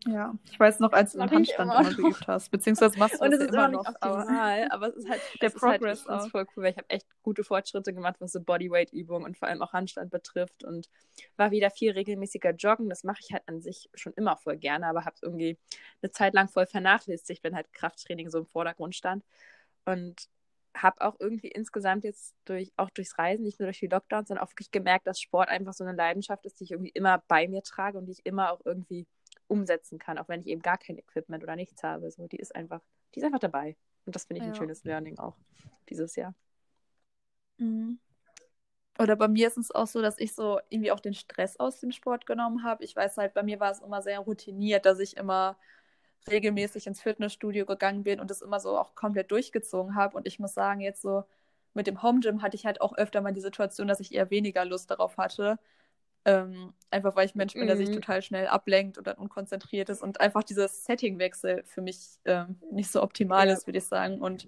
ja, 0.07 0.35
ich 0.51 0.59
weiß 0.59 0.81
noch, 0.81 0.91
als 0.91 1.13
du 1.13 1.19
den 1.19 1.31
Handstand 1.31 1.71
immer, 1.71 1.81
immer 1.81 1.93
geübt 1.95 2.27
hast, 2.27 2.51
beziehungsweise 2.51 2.97
machst 2.99 3.19
du 3.19 3.25
und 3.25 3.33
es 3.33 3.39
ist 3.39 3.49
immer 3.49 3.69
noch. 3.69 3.87
Optimal, 3.87 4.67
aber 4.69 4.89
es 4.89 4.97
ist 4.97 5.09
halt 5.09 5.19
der 5.41 5.49
es 5.49 5.55
Progress 5.55 6.01
ist 6.01 6.07
halt, 6.07 6.31
voll 6.31 6.45
cool, 6.55 6.63
weil 6.63 6.71
ich 6.71 6.77
habe 6.77 6.89
echt 6.89 7.07
gute 7.23 7.43
Fortschritte 7.43 7.91
gemacht, 7.91 8.17
was 8.19 8.31
so 8.31 8.39
Bodyweight-Übungen 8.39 9.25
und 9.25 9.35
vor 9.35 9.47
allem 9.47 9.63
auch 9.63 9.73
Handstand 9.73 10.11
betrifft 10.11 10.63
und 10.63 10.89
war 11.37 11.49
wieder 11.49 11.71
viel 11.71 11.91
regelmäßiger 11.91 12.51
Joggen. 12.51 12.87
Das 12.87 13.03
mache 13.03 13.21
ich 13.21 13.33
halt 13.33 13.43
an 13.47 13.61
sich 13.61 13.89
schon 13.95 14.13
immer 14.13 14.37
voll 14.37 14.57
gerne, 14.57 14.85
aber 14.85 15.05
habe 15.05 15.15
es 15.15 15.23
irgendwie 15.23 15.57
eine 16.03 16.11
Zeit 16.11 16.35
lang 16.35 16.49
voll 16.49 16.67
vernachlässigt, 16.67 17.43
wenn 17.43 17.55
halt 17.55 17.73
Krafttraining 17.73 18.29
so 18.29 18.37
im 18.37 18.45
Vordergrund 18.45 18.93
stand 18.95 19.23
und 19.85 20.29
habe 20.75 21.01
auch 21.01 21.15
irgendwie 21.19 21.47
insgesamt 21.47 22.03
jetzt 22.03 22.35
durch 22.45 22.71
auch 22.77 22.89
durchs 22.89 23.17
Reisen, 23.17 23.43
nicht 23.43 23.59
nur 23.59 23.67
durch 23.67 23.79
die 23.79 23.87
Lockdowns, 23.87 24.27
sondern 24.27 24.45
auch 24.45 24.51
wirklich 24.51 24.71
gemerkt, 24.71 25.07
dass 25.07 25.19
Sport 25.19 25.49
einfach 25.49 25.73
so 25.73 25.83
eine 25.83 25.95
Leidenschaft 25.95 26.45
ist, 26.45 26.59
die 26.59 26.65
ich 26.65 26.71
irgendwie 26.71 26.91
immer 26.91 27.23
bei 27.27 27.47
mir 27.47 27.63
trage 27.63 27.97
und 27.97 28.05
die 28.05 28.13
ich 28.13 28.25
immer 28.25 28.51
auch 28.51 28.61
irgendwie 28.65 29.07
umsetzen 29.47 29.99
kann, 29.99 30.17
auch 30.17 30.27
wenn 30.27 30.41
ich 30.41 30.47
eben 30.47 30.61
gar 30.61 30.77
kein 30.77 30.97
Equipment 30.97 31.43
oder 31.43 31.55
nichts 31.55 31.83
habe. 31.83 32.09
So, 32.11 32.27
die 32.27 32.37
ist 32.37 32.55
einfach, 32.55 32.81
die 33.13 33.19
ist 33.19 33.25
einfach 33.25 33.39
dabei. 33.39 33.75
Und 34.05 34.15
das 34.15 34.25
finde 34.25 34.41
ich 34.41 34.45
ja. 34.45 34.51
ein 34.51 34.55
schönes 34.55 34.83
Learning 34.83 35.17
auch 35.17 35.35
dieses 35.89 36.15
Jahr. 36.15 36.33
Mhm. 37.57 37.99
Oder 38.97 39.15
bei 39.15 39.27
mir 39.27 39.47
ist 39.47 39.57
es 39.57 39.71
auch 39.71 39.87
so, 39.87 40.01
dass 40.01 40.17
ich 40.19 40.33
so 40.33 40.59
irgendwie 40.69 40.91
auch 40.91 41.01
den 41.01 41.13
Stress 41.13 41.59
aus 41.59 41.79
dem 41.79 41.91
Sport 41.91 42.25
genommen 42.25 42.63
habe. 42.63 42.83
Ich 42.83 42.95
weiß 42.95 43.17
halt, 43.17 43.33
bei 43.33 43.43
mir 43.43 43.59
war 43.59 43.71
es 43.71 43.81
immer 43.81 44.01
sehr 44.01 44.19
routiniert, 44.19 44.85
dass 44.85 44.99
ich 44.99 45.17
immer 45.17 45.57
regelmäßig 46.29 46.87
ins 46.87 47.01
Fitnessstudio 47.01 47.65
gegangen 47.65 48.03
bin 48.03 48.19
und 48.19 48.31
das 48.31 48.41
immer 48.41 48.59
so 48.59 48.77
auch 48.77 48.95
komplett 48.95 49.31
durchgezogen 49.31 49.95
habe. 49.95 50.17
Und 50.17 50.27
ich 50.27 50.39
muss 50.39 50.53
sagen, 50.53 50.81
jetzt 50.81 51.01
so 51.01 51.23
mit 51.73 51.87
dem 51.87 52.01
Home 52.01 52.21
Gym 52.21 52.41
hatte 52.41 52.55
ich 52.55 52.65
halt 52.65 52.81
auch 52.81 52.97
öfter 52.97 53.21
mal 53.21 53.33
die 53.33 53.41
Situation, 53.41 53.87
dass 53.87 53.99
ich 53.99 54.13
eher 54.13 54.31
weniger 54.31 54.65
Lust 54.65 54.89
darauf 54.89 55.17
hatte, 55.17 55.59
ähm, 56.23 56.73
einfach 56.89 57.15
weil 57.15 57.27
ich 57.27 57.35
Mensch 57.35 57.53
bin, 57.53 57.63
mhm. 57.63 57.67
der 57.67 57.77
sich 57.77 57.89
mhm. 57.89 57.95
total 57.95 58.21
schnell 58.21 58.47
ablenkt 58.47 58.97
oder 58.97 59.19
unkonzentriert 59.19 59.89
ist 59.89 60.01
und 60.01 60.21
einfach 60.21 60.43
dieses 60.43 60.85
Settingwechsel 60.85 61.63
für 61.65 61.81
mich 61.81 61.99
ähm, 62.25 62.59
nicht 62.71 62.91
so 62.91 63.03
optimal 63.03 63.47
ja. 63.47 63.53
ist, 63.53 63.67
würde 63.67 63.77
ich 63.77 63.85
sagen. 63.85 64.21
Und 64.21 64.47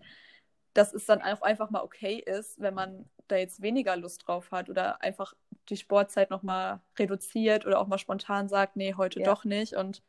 dass 0.73 0.93
es 0.93 1.05
dann 1.05 1.21
auch 1.21 1.41
einfach 1.41 1.69
mal 1.69 1.81
okay 1.81 2.15
ist, 2.15 2.59
wenn 2.59 2.73
man 2.73 3.09
da 3.27 3.35
jetzt 3.35 3.61
weniger 3.61 3.95
Lust 3.95 4.27
drauf 4.27 4.51
hat 4.51 4.69
oder 4.69 5.01
einfach 5.01 5.33
die 5.69 5.77
Sportzeit 5.77 6.29
nochmal 6.29 6.79
reduziert 6.97 7.65
oder 7.65 7.79
auch 7.79 7.87
mal 7.87 7.97
spontan 7.97 8.47
sagt, 8.47 8.75
nee, 8.75 8.93
heute 8.95 9.19
ja. 9.19 9.25
doch 9.25 9.43
nicht. 9.43 9.73
Und 9.73 10.01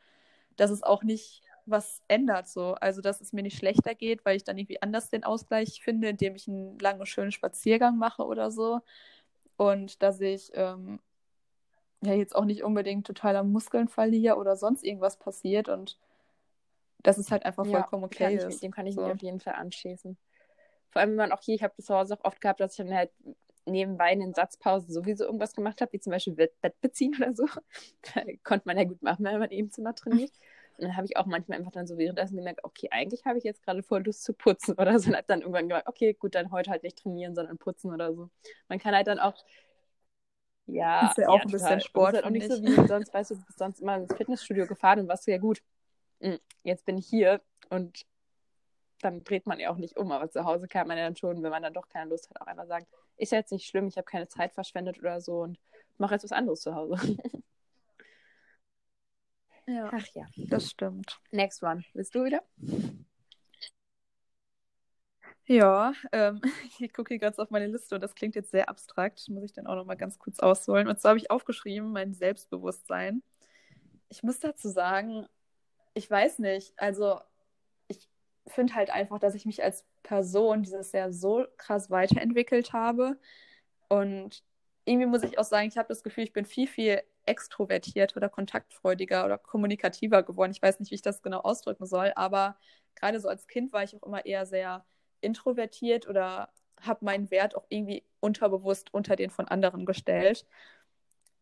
dass 0.56 0.70
es 0.70 0.82
auch 0.82 1.02
nicht 1.02 1.42
was 1.70 2.02
ändert 2.08 2.48
so. 2.48 2.74
Also, 2.74 3.00
dass 3.00 3.20
es 3.20 3.32
mir 3.32 3.42
nicht 3.42 3.58
schlechter 3.58 3.94
geht, 3.94 4.24
weil 4.24 4.36
ich 4.36 4.44
dann 4.44 4.58
irgendwie 4.58 4.82
anders 4.82 5.10
den 5.10 5.24
Ausgleich 5.24 5.80
finde, 5.82 6.08
indem 6.08 6.34
ich 6.34 6.48
einen 6.48 6.78
langen, 6.78 7.06
schönen 7.06 7.32
Spaziergang 7.32 7.98
mache 7.98 8.24
oder 8.24 8.50
so. 8.50 8.80
Und 9.56 10.02
dass 10.02 10.20
ich 10.20 10.50
ähm, 10.54 11.00
ja 12.02 12.14
jetzt 12.14 12.34
auch 12.34 12.44
nicht 12.44 12.62
unbedingt 12.62 13.06
total 13.06 13.36
am 13.36 13.52
Muskeln 13.52 13.88
verliere 13.88 14.36
oder 14.36 14.56
sonst 14.56 14.84
irgendwas 14.84 15.18
passiert 15.18 15.68
und 15.68 15.98
dass 17.02 17.18
es 17.18 17.30
halt 17.30 17.44
einfach 17.44 17.64
vollkommen 17.64 18.02
ja, 18.02 18.28
okay 18.28 18.36
ist. 18.36 18.62
dem 18.62 18.72
kann 18.72 18.86
ich 18.86 18.94
so. 18.94 19.02
mich 19.02 19.12
auf 19.12 19.22
jeden 19.22 19.40
Fall 19.40 19.54
anschließen. 19.54 20.16
Vor 20.90 21.00
allem, 21.00 21.10
wenn 21.10 21.16
man 21.16 21.32
auch 21.32 21.42
hier, 21.42 21.54
ich 21.54 21.62
habe 21.62 21.74
das 21.76 21.86
zu 21.86 21.94
Hause 21.94 22.14
auch 22.14 22.24
oft 22.24 22.40
gehabt, 22.40 22.60
dass 22.60 22.72
ich 22.72 22.78
dann 22.78 22.94
halt 22.94 23.10
nebenbei 23.66 24.12
in 24.12 24.20
den 24.20 24.34
Satzpausen 24.34 24.92
sowieso 24.92 25.24
irgendwas 25.24 25.54
gemacht 25.54 25.80
habe, 25.80 25.92
wie 25.92 26.00
zum 26.00 26.10
Beispiel 26.10 26.34
Bett 26.34 26.80
beziehen 26.80 27.14
oder 27.16 27.34
so. 27.34 27.46
Konnte 28.44 28.66
man 28.66 28.78
ja 28.78 28.84
gut 28.84 29.02
machen, 29.02 29.24
wenn 29.24 29.38
man 29.38 29.50
eben 29.50 29.70
Zimmer 29.70 29.94
trainiert. 29.94 30.32
Und 30.78 30.84
dann 30.84 30.96
habe 30.96 31.06
ich 31.06 31.16
auch 31.16 31.26
manchmal 31.26 31.58
einfach 31.58 31.72
dann 31.72 31.86
so 31.86 31.98
währenddessen 31.98 32.36
gemerkt, 32.36 32.62
okay, 32.62 32.88
eigentlich 32.92 33.24
habe 33.24 33.36
ich 33.36 33.44
jetzt 33.44 33.62
gerade 33.64 33.82
voll 33.82 34.02
Lust 34.04 34.22
zu 34.22 34.32
putzen 34.32 34.74
oder 34.78 34.98
so. 34.98 35.10
Und 35.10 35.16
habe 35.16 35.26
dann 35.26 35.40
irgendwann 35.40 35.68
gemerkt, 35.68 35.88
okay, 35.88 36.14
gut, 36.14 36.34
dann 36.34 36.52
heute 36.52 36.70
halt 36.70 36.84
nicht 36.84 36.98
trainieren, 36.98 37.34
sondern 37.34 37.58
putzen 37.58 37.92
oder 37.92 38.14
so. 38.14 38.30
Man 38.68 38.78
kann 38.78 38.94
halt 38.94 39.08
dann 39.08 39.18
auch 39.18 39.34
ja, 40.68 41.08
ist 41.08 41.16
ja 41.16 41.28
auch 41.28 41.36
ja, 41.36 41.42
ein 41.42 41.50
bisschen 41.50 41.80
Sport. 41.80 42.14
Halt 42.14 42.24
auch 42.24 42.30
nicht 42.30 42.50
so 42.50 42.62
wie 42.62 42.86
sonst, 42.86 43.12
weißt 43.12 43.30
du, 43.30 43.36
du 43.36 43.44
bist 43.46 43.58
sonst 43.58 43.80
immer 43.80 43.96
ins 43.96 44.14
Fitnessstudio 44.14 44.66
gefahren 44.66 45.00
und 45.00 45.08
warst 45.08 45.26
du 45.26 45.30
ja 45.30 45.38
gut. 45.38 45.62
Hm, 46.20 46.38
jetzt 46.62 46.84
bin 46.84 46.98
ich 46.98 47.06
hier 47.06 47.40
und 47.70 48.04
dann 49.00 49.24
dreht 49.24 49.46
man 49.46 49.58
ja 49.60 49.70
auch 49.70 49.78
nicht 49.78 49.96
um. 49.96 50.12
Aber 50.12 50.30
zu 50.30 50.44
Hause 50.44 50.68
kann 50.68 50.86
man 50.86 50.98
ja 50.98 51.04
dann 51.04 51.16
schon, 51.16 51.42
wenn 51.42 51.50
man 51.50 51.62
dann 51.62 51.72
doch 51.72 51.88
keine 51.88 52.10
Lust 52.10 52.28
hat, 52.28 52.40
auch 52.40 52.46
einfach 52.46 52.66
sagen, 52.66 52.86
ist 53.16 53.32
ja 53.32 53.38
jetzt 53.38 53.52
nicht 53.52 53.66
schlimm, 53.66 53.88
ich 53.88 53.96
habe 53.96 54.04
keine 54.04 54.28
Zeit 54.28 54.52
verschwendet 54.52 54.98
oder 54.98 55.20
so 55.20 55.40
und 55.40 55.58
mache 55.96 56.14
jetzt 56.14 56.24
was 56.24 56.32
anderes 56.32 56.60
zu 56.60 56.74
Hause. 56.74 56.96
ja. 59.68 59.90
Ach 59.92 60.06
ja. 60.14 60.26
Das 60.36 60.70
stimmt. 60.70 61.20
Next 61.30 61.62
one. 61.62 61.84
Willst 61.92 62.14
du 62.14 62.24
wieder? 62.24 62.42
Ja, 65.46 65.94
ähm, 66.12 66.40
ich 66.78 66.92
gucke 66.92 67.08
hier 67.14 67.18
gerade 67.18 67.40
auf 67.40 67.50
meine 67.50 67.66
Liste 67.66 67.94
und 67.94 68.02
das 68.02 68.14
klingt 68.14 68.34
jetzt 68.34 68.50
sehr 68.50 68.68
abstrakt. 68.68 69.28
Muss 69.28 69.44
ich 69.44 69.52
dann 69.52 69.66
auch 69.66 69.76
noch 69.76 69.86
mal 69.86 69.96
ganz 69.96 70.18
kurz 70.18 70.38
ausholen. 70.40 70.88
Und 70.88 71.00
zwar 71.00 71.10
habe 71.10 71.18
ich 71.18 71.30
aufgeschrieben, 71.30 71.92
mein 71.92 72.14
Selbstbewusstsein. 72.14 73.22
Ich 74.08 74.22
muss 74.22 74.38
dazu 74.40 74.68
sagen, 74.68 75.26
ich 75.94 76.10
weiß 76.10 76.38
nicht. 76.40 76.72
Also, 76.76 77.20
ich 77.88 78.08
finde 78.46 78.74
halt 78.74 78.90
einfach, 78.90 79.18
dass 79.18 79.34
ich 79.34 79.46
mich 79.46 79.62
als 79.62 79.86
Person 80.02 80.62
dieses 80.62 80.92
Jahr 80.92 81.12
so 81.12 81.46
krass 81.56 81.90
weiterentwickelt 81.90 82.72
habe. 82.72 83.18
Und 83.88 84.42
irgendwie 84.84 85.06
muss 85.06 85.22
ich 85.22 85.38
auch 85.38 85.44
sagen, 85.44 85.68
ich 85.68 85.78
habe 85.78 85.88
das 85.88 86.02
Gefühl, 86.02 86.24
ich 86.24 86.32
bin 86.32 86.46
viel, 86.46 86.66
viel 86.66 87.02
extrovertiert 87.28 88.16
oder 88.16 88.28
kontaktfreudiger 88.28 89.24
oder 89.24 89.38
kommunikativer 89.38 90.22
geworden. 90.22 90.52
Ich 90.52 90.62
weiß 90.62 90.80
nicht, 90.80 90.90
wie 90.90 90.96
ich 90.96 91.02
das 91.02 91.22
genau 91.22 91.40
ausdrücken 91.40 91.86
soll, 91.86 92.12
aber 92.16 92.56
gerade 92.94 93.20
so 93.20 93.28
als 93.28 93.46
Kind 93.46 93.72
war 93.72 93.82
ich 93.84 93.94
auch 93.94 94.06
immer 94.06 94.26
eher 94.26 94.46
sehr 94.46 94.84
introvertiert 95.20 96.08
oder 96.08 96.50
habe 96.80 97.04
meinen 97.04 97.30
Wert 97.30 97.56
auch 97.56 97.66
irgendwie 97.68 98.04
unterbewusst 98.20 98.92
unter 98.94 99.16
den 99.16 99.30
von 99.30 99.48
anderen 99.48 99.86
gestellt. 99.86 100.46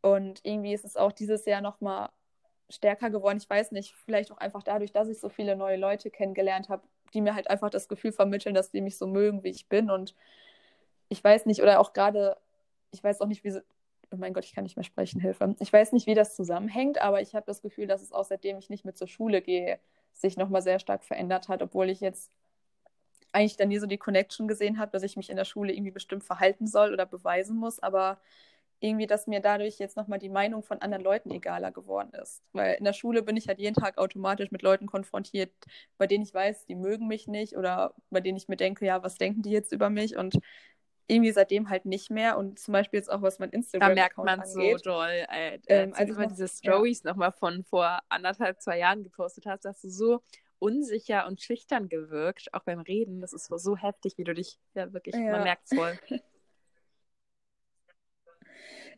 Und 0.03 0.41
irgendwie 0.45 0.73
ist 0.75 0.85
es 0.85 0.97
auch 0.97 1.13
dieses 1.13 1.45
Jahr 1.47 1.61
nochmal 1.61 2.11
stärker 2.69 3.11
geworden. 3.11 3.39
Ich 3.39 3.49
weiß 3.49 3.73
nicht, 3.73 3.95
vielleicht 3.95 4.33
auch 4.33 4.39
einfach 4.39 4.63
dadurch, 4.63 4.93
dass 4.93 5.09
ich 5.09 5.21
so 5.21 5.29
viele 5.29 5.57
neue 5.57 5.77
Leute 5.77 6.11
kennengelernt 6.11 6.69
habe, 6.69 6.83
die 7.15 7.21
mir 7.21 7.35
halt 7.35 7.49
einfach 7.51 7.71
das 7.71 7.89
Gefühl 7.89 8.13
vermitteln, 8.13 8.55
dass 8.55 8.71
die 8.71 8.81
mich 8.81 8.99
so 8.99 9.07
mögen, 9.07 9.43
wie 9.45 9.51
ich 9.51 9.69
bin. 9.69 9.91
Und 9.91 10.15
ich 11.09 11.23
weiß 11.23 11.47
nicht, 11.47 11.63
oder 11.63 11.81
auch 11.81 11.93
gerade, 11.93 12.37
ich 12.93 13.03
weiß 13.03 13.21
auch 13.21 13.27
nicht, 13.27 13.45
wie, 13.45 13.61
oh 14.11 14.17
mein 14.17 14.33
Gott, 14.33 14.45
ich 14.45 14.55
kann 14.55 14.65
nicht 14.65 14.77
mehr 14.77 14.85
sprechen, 14.85 15.21
Hilfe. 15.21 15.55
Ich 15.61 15.73
weiß 15.73 15.93
nicht, 15.93 16.07
wie 16.07 16.15
das 16.15 16.37
zusammenhängt, 16.37 17.01
aber 17.01 17.21
ich 17.21 17.35
habe 17.35 17.47
das 17.47 17.63
Gefühl, 17.63 17.87
dass 17.87 18.03
es 18.03 18.13
auch 18.13 18.25
seitdem 18.25 18.59
ich 18.59 18.71
nicht 18.71 18.85
mehr 18.85 18.95
zur 18.95 19.09
Schule 19.09 19.43
gehe, 19.43 19.79
sich 20.13 20.37
nochmal 20.37 20.63
sehr 20.63 20.79
stark 20.79 21.05
verändert 21.05 21.49
hat, 21.49 21.63
obwohl 21.63 21.91
ich 21.91 22.01
jetzt 22.01 22.31
eigentlich 23.33 23.57
dann 23.57 23.69
nie 23.69 23.79
so 23.79 23.87
die 23.87 23.99
Connection 23.99 24.49
gesehen 24.49 24.79
habe, 24.79 24.93
dass 24.93 25.03
ich 25.03 25.17
mich 25.17 25.29
in 25.31 25.37
der 25.37 25.45
Schule 25.45 25.73
irgendwie 25.73 25.91
bestimmt 25.91 26.25
verhalten 26.25 26.67
soll 26.67 26.93
oder 26.93 27.05
beweisen 27.05 27.57
muss, 27.57 27.79
aber 27.81 28.19
irgendwie, 28.81 29.07
dass 29.07 29.27
mir 29.27 29.41
dadurch 29.41 29.79
jetzt 29.79 29.97
nochmal 29.97 30.19
die 30.19 30.29
Meinung 30.29 30.63
von 30.63 30.81
anderen 30.83 31.03
Leuten 31.03 31.31
egaler 31.31 31.73
geworden 31.73 32.13
ist. 32.23 32.43
Weil 32.53 32.75
in 32.75 32.85
der 32.85 32.93
Schule 32.93 33.23
bin 33.23 33.37
ich 33.37 33.49
halt 33.49 33.59
jeden 33.59 33.75
Tag 33.75 33.99
automatisch 33.99 34.51
mit 34.51 34.63
Leuten 34.63 34.87
konfrontiert, 34.87 35.51
bei 35.99 36.07
denen 36.07 36.25
ich 36.25 36.35
weiß, 36.35 36.67
die 36.67 36.75
mögen 36.75 37.07
mich 37.09 37.27
nicht 37.27 37.57
oder 37.57 37.95
bei 38.11 38.21
denen 38.21 38.37
ich 38.37 38.49
mir 38.49 38.57
denke, 38.57 38.85
ja, 38.87 39.03
was 39.03 39.17
denken 39.17 39.43
die 39.43 39.51
jetzt 39.51 39.73
über 39.73 39.89
mich? 39.91 40.17
Und 40.17 40.39
irgendwie 41.09 41.33
seitdem 41.33 41.69
halt 41.69 41.85
nicht 41.85 42.11
mehr. 42.11 42.37
Und 42.39 42.59
zum 42.59 42.73
Beispiel 42.73 42.99
jetzt 42.99 43.11
auch, 43.11 43.23
was 43.23 43.39
mein 43.39 43.51
Instagram 43.51 43.91
Da 43.91 43.95
merkt 43.95 44.17
man 44.19 44.41
angeht. 44.41 44.79
so 44.81 44.91
doll. 44.91 45.25
Äh, 45.31 45.59
ähm, 45.69 45.93
als 45.95 46.09
du 46.09 46.15
mal 46.17 46.27
diese 46.27 46.49
Stories 46.49 47.03
ja. 47.03 47.11
nochmal 47.11 47.33
von 47.33 47.65
vor 47.65 48.01
anderthalb, 48.09 48.61
zwei 48.61 48.79
Jahren 48.79 49.03
gepostet 49.03 49.47
hast, 49.47 49.65
dass 49.65 49.81
du 49.81 49.89
so 49.89 50.23
unsicher 50.59 51.27
und 51.27 51.41
schüchtern 51.41 51.89
gewirkt, 51.89 52.53
auch 52.53 52.63
beim 52.63 52.81
Reden. 52.81 53.21
Das 53.21 53.33
ist 53.33 53.47
so 53.47 53.77
heftig, 53.77 54.19
wie 54.19 54.25
du 54.25 54.35
dich, 54.35 54.59
ja 54.75 54.93
wirklich, 54.93 55.15
ja. 55.15 55.33
man 55.33 55.43
merkt 55.43 55.69
voll. 55.69 55.99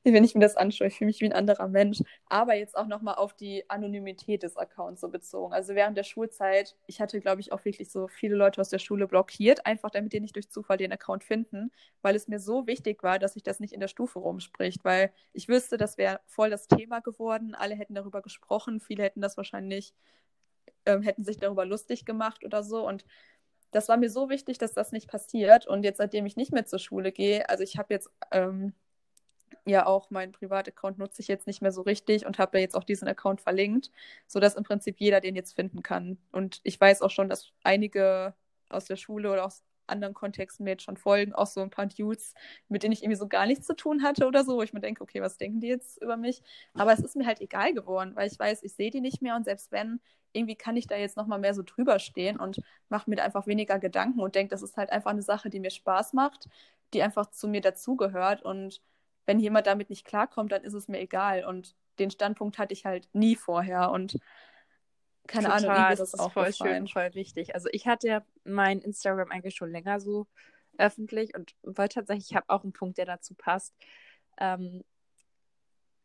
wenn 0.05 0.25
ich 0.25 0.35
mir 0.35 0.41
das 0.41 0.57
anschaue, 0.57 0.89
ich 0.89 0.97
fühle 0.97 1.07
mich 1.07 1.21
wie 1.21 1.27
ein 1.27 1.33
anderer 1.33 1.69
Mensch. 1.69 2.03
Aber 2.27 2.55
jetzt 2.55 2.77
auch 2.77 2.87
nochmal 2.87 3.17
auf 3.17 3.35
die 3.35 3.69
Anonymität 3.69 4.43
des 4.43 4.57
Accounts 4.57 5.01
so 5.01 5.09
bezogen. 5.09 5.53
Also 5.53 5.75
während 5.75 5.97
der 5.97 6.05
Schulzeit, 6.05 6.77
ich 6.87 7.01
hatte, 7.01 7.21
glaube 7.21 7.41
ich, 7.41 7.53
auch 7.53 7.65
wirklich 7.65 7.91
so 7.91 8.09
viele 8.09 8.37
Leute 8.37 8.61
aus 8.61 8.69
der 8.69 8.79
Schule 8.79 9.07
blockiert, 9.07 9.67
einfach 9.67 9.91
damit 9.91 10.13
die 10.13 10.21
nicht 10.21 10.37
durch 10.37 10.51
Zufall 10.51 10.77
den 10.77 10.93
Account 10.93 11.25
finden, 11.25 11.71
weil 12.03 12.15
es 12.15 12.29
mir 12.29 12.41
so 12.41 12.67
wichtig 12.67 13.03
war, 13.03 13.19
dass 13.19 13.35
sich 13.35 13.43
das 13.43 13.61
nicht 13.61 13.73
in 13.73 13.81
der 13.81 13.89
Stufe 13.89 14.19
rumspricht, 14.19 14.85
weil 14.85 15.13
ich 15.33 15.49
wüsste, 15.49 15.77
das 15.77 15.99
wäre 15.99 16.21
voll 16.27 16.51
das 16.51 16.69
Thema 16.69 17.01
geworden. 17.01 17.55
Alle 17.55 17.75
hätten 17.75 17.95
darüber 17.95 18.23
gesprochen, 18.23 18.81
viele 18.81 19.03
hätten 19.03 19.21
das 19.21 19.37
wahrscheinlich, 19.37 19.95
ähm, 20.87 21.03
hätten 21.03 21.25
sich 21.25 21.39
darüber 21.39 21.65
lustig 21.65 22.05
gemacht 22.05 22.45
oder 22.45 22.63
so. 22.63 22.87
Und 22.87 23.05
das 23.71 23.89
war 23.89 23.97
mir 23.97 24.11
so 24.11 24.31
wichtig, 24.31 24.59
dass 24.59 24.73
das 24.73 24.93
nicht 24.93 25.09
passiert. 25.09 25.67
Und 25.67 25.85
jetzt, 25.85 25.99
seitdem 25.99 26.27
ich 26.27 26.37
nicht 26.37 26.53
mehr 26.53 26.67
zur 26.67 26.79
Schule 26.79 27.13
gehe, 27.13 27.49
also 27.49 27.63
ich 27.63 27.77
habe 27.79 27.93
jetzt 27.95 28.11
ähm, 28.33 28.73
ja 29.69 29.87
auch 29.87 30.11
meinen 30.11 30.33
Privataccount 30.33 30.99
nutze 30.99 31.23
ich 31.23 31.29
jetzt 31.29 31.47
nicht 31.47 31.63
mehr 31.63 31.73
so 31.73 31.83
richtig 31.83 32.27
und 32.27 32.39
habe 32.39 32.59
ja 32.59 32.63
jetzt 32.63 32.75
auch 32.77 32.85
diesen 32.85 33.09
Account 33.09 33.41
verlinkt, 33.41 33.91
sodass 34.27 34.55
im 34.57 34.65
Prinzip 34.65 34.97
jeder 35.01 35.21
den 35.21 35.37
jetzt 35.37 35.55
finden 35.55 35.83
kann. 35.83 36.19
Und 36.33 36.61
ich 36.65 36.81
weiß 36.81 37.03
auch 37.03 37.11
schon, 37.11 37.29
dass 37.29 37.53
einige 37.65 38.35
aus 38.69 38.87
der 38.87 38.97
Schule 38.97 39.33
oder 39.33 39.45
aus 39.47 39.63
anderen 39.89 40.15
Kontexten 40.15 40.65
mir 40.65 40.71
jetzt 40.73 40.83
schon 40.83 40.97
folgen, 40.97 41.33
auch 41.33 41.47
so 41.47 41.61
ein 41.61 41.71
paar 41.71 41.87
Dudes, 41.87 42.35
mit 42.69 42.83
denen 42.83 42.93
ich 42.93 43.03
irgendwie 43.03 43.17
so 43.17 43.27
gar 43.27 43.47
nichts 43.47 43.67
zu 43.67 43.75
tun 43.75 44.03
hatte 44.03 44.27
oder 44.27 44.45
so, 44.45 44.57
wo 44.57 44.63
ich 44.63 44.73
mir 44.73 44.81
denke, 44.81 45.03
okay, 45.03 45.23
was 45.23 45.39
denken 45.39 45.61
die 45.61 45.69
jetzt 45.69 46.01
über 46.03 46.17
mich? 46.17 46.43
Aber 46.75 46.93
es 46.93 47.01
ist 47.01 47.17
mir 47.17 47.27
halt 47.27 47.41
egal 47.41 47.73
geworden, 47.73 48.13
weil 48.15 48.29
ich 48.31 48.39
weiß, 48.39 48.63
ich 48.63 48.75
sehe 48.75 48.91
die 48.91 49.01
nicht 49.01 49.23
mehr 49.23 49.37
und 49.37 49.45
selbst 49.45 49.73
wenn, 49.73 50.01
irgendwie 50.33 50.57
kann 50.57 50.77
ich 50.77 50.87
da 50.87 50.97
jetzt 50.97 51.17
nochmal 51.17 51.39
mehr 51.39 51.55
so 51.55 51.63
drüber 51.63 51.99
stehen 51.99 52.39
und 52.39 52.61
mache 52.89 53.09
mir 53.09 53.17
da 53.17 53.25
einfach 53.25 53.47
weniger 53.47 53.79
Gedanken 53.79 54.21
und 54.21 54.35
denke, 54.35 54.51
das 54.51 54.63
ist 54.63 54.77
halt 54.77 54.91
einfach 54.91 55.11
eine 55.11 55.23
Sache, 55.23 55.49
die 55.51 55.61
mir 55.61 55.71
Spaß 55.71 56.13
macht, 56.13 56.49
die 56.93 57.03
einfach 57.03 57.31
zu 57.31 57.49
mir 57.49 57.61
dazugehört 57.61 58.43
und 58.43 58.83
wenn 59.29 59.41
jemand 59.41 59.67
damit 59.67 59.91
nicht 59.91 60.07
klarkommt, 60.07 60.53
dann 60.53 60.65
ist 60.65 60.73
es 60.73 60.89
mir 60.89 61.01
egal. 61.01 61.45
Und 61.45 61.77
den 61.99 62.11
Standpunkt 62.11 62.57
hatte 62.57 62.73
ich 62.73 62.87
halt 62.87 63.11
nie 63.13 63.37
vorher. 63.37 63.91
Und 63.91 64.19
keine 65.27 65.49
Total, 65.49 65.69
Ahnung, 65.69 65.87
das 65.91 66.01
ist 66.01 66.19
auch 66.19 66.33
voll 66.33 66.51
schön, 66.55 66.89
voll 66.89 67.15
wichtig. 67.15 67.55
Also 67.55 67.69
ich 67.71 67.87
hatte 67.87 68.09
ja 68.09 68.25
mein 68.45 68.81
Instagram 68.81 69.31
eigentlich 69.31 69.55
schon 69.55 69.71
länger 69.71 70.01
so 70.01 70.27
öffentlich 70.79 71.37
und 71.37 71.55
wollte 71.63 71.97
tatsächlich, 71.97 72.31
ich 72.31 72.37
habe 72.37 72.49
auch 72.49 72.63
einen 72.63 72.73
Punkt, 72.73 72.97
der 72.97 73.05
dazu 73.05 73.35
passt. 73.35 73.75
Ähm, 74.39 74.83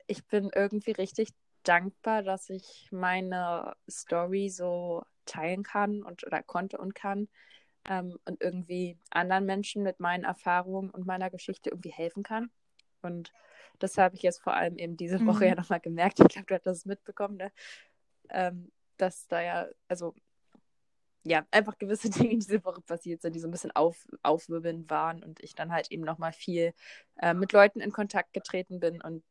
ich 0.06 0.26
bin 0.26 0.52
irgendwie 0.54 0.92
richtig 0.92 1.30
dankbar, 1.64 2.24
dass 2.24 2.50
ich 2.50 2.90
meine 2.92 3.74
Story 3.90 4.50
so 4.50 5.02
teilen 5.26 5.64
kann 5.64 6.04
und 6.04 6.28
oder 6.28 6.44
konnte 6.44 6.78
und 6.78 6.94
kann 6.94 7.30
ähm, 7.88 8.20
und 8.26 8.42
irgendwie 8.42 8.98
anderen 9.12 9.46
Menschen 9.46 9.82
mit 9.82 10.02
meinen 10.02 10.26
Erfahrungen 10.26 10.90
und 10.90 11.06
meiner 11.06 11.30
Geschichte 11.30 11.70
irgendwie 11.70 11.94
helfen 11.94 12.24
kann. 12.24 12.52
Und 13.04 13.32
das 13.80 13.98
habe 13.98 14.16
ich 14.16 14.22
jetzt 14.22 14.42
vor 14.42 14.54
allem 14.54 14.78
eben 14.78 14.98
diese 14.98 15.26
Woche 15.26 15.44
mhm. 15.44 15.50
ja 15.50 15.56
nochmal 15.56 15.80
gemerkt. 15.80 16.20
Ich 16.20 16.28
glaube, 16.28 16.46
du 16.46 16.56
hast 16.56 16.66
das 16.66 16.86
mitbekommen, 16.86 17.38
ne? 17.38 17.52
ähm, 18.30 18.72
dass 18.98 19.28
da 19.28 19.42
ja, 19.42 19.68
also 19.88 20.14
ja, 21.24 21.46
einfach 21.52 21.78
gewisse 21.78 22.10
Dinge 22.10 22.36
diese 22.36 22.64
Woche 22.64 22.82
passiert 22.82 23.22
sind, 23.22 23.36
die 23.36 23.40
so 23.40 23.48
ein 23.48 23.52
bisschen 23.52 23.72
auf, 23.72 24.08
aufwirbelnd 24.24 24.90
waren 24.90 25.24
und 25.24 25.42
ich 25.42 25.56
dann 25.56 25.72
halt 25.72 25.92
eben 25.92 26.04
nochmal 26.04 26.34
viel 26.34 26.74
äh, 27.20 27.34
mit 27.34 27.54
Leuten 27.54 27.80
in 27.80 27.92
Kontakt 27.92 28.34
getreten 28.34 28.80
bin 28.80 29.02
und 29.02 29.24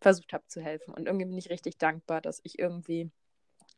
versucht 0.00 0.32
habe 0.32 0.46
zu 0.48 0.60
helfen. 0.60 0.92
Und 0.94 1.06
irgendwie 1.06 1.26
bin 1.26 1.38
ich 1.38 1.50
richtig 1.50 1.78
dankbar, 1.78 2.20
dass 2.20 2.40
ich 2.42 2.58
irgendwie 2.58 3.10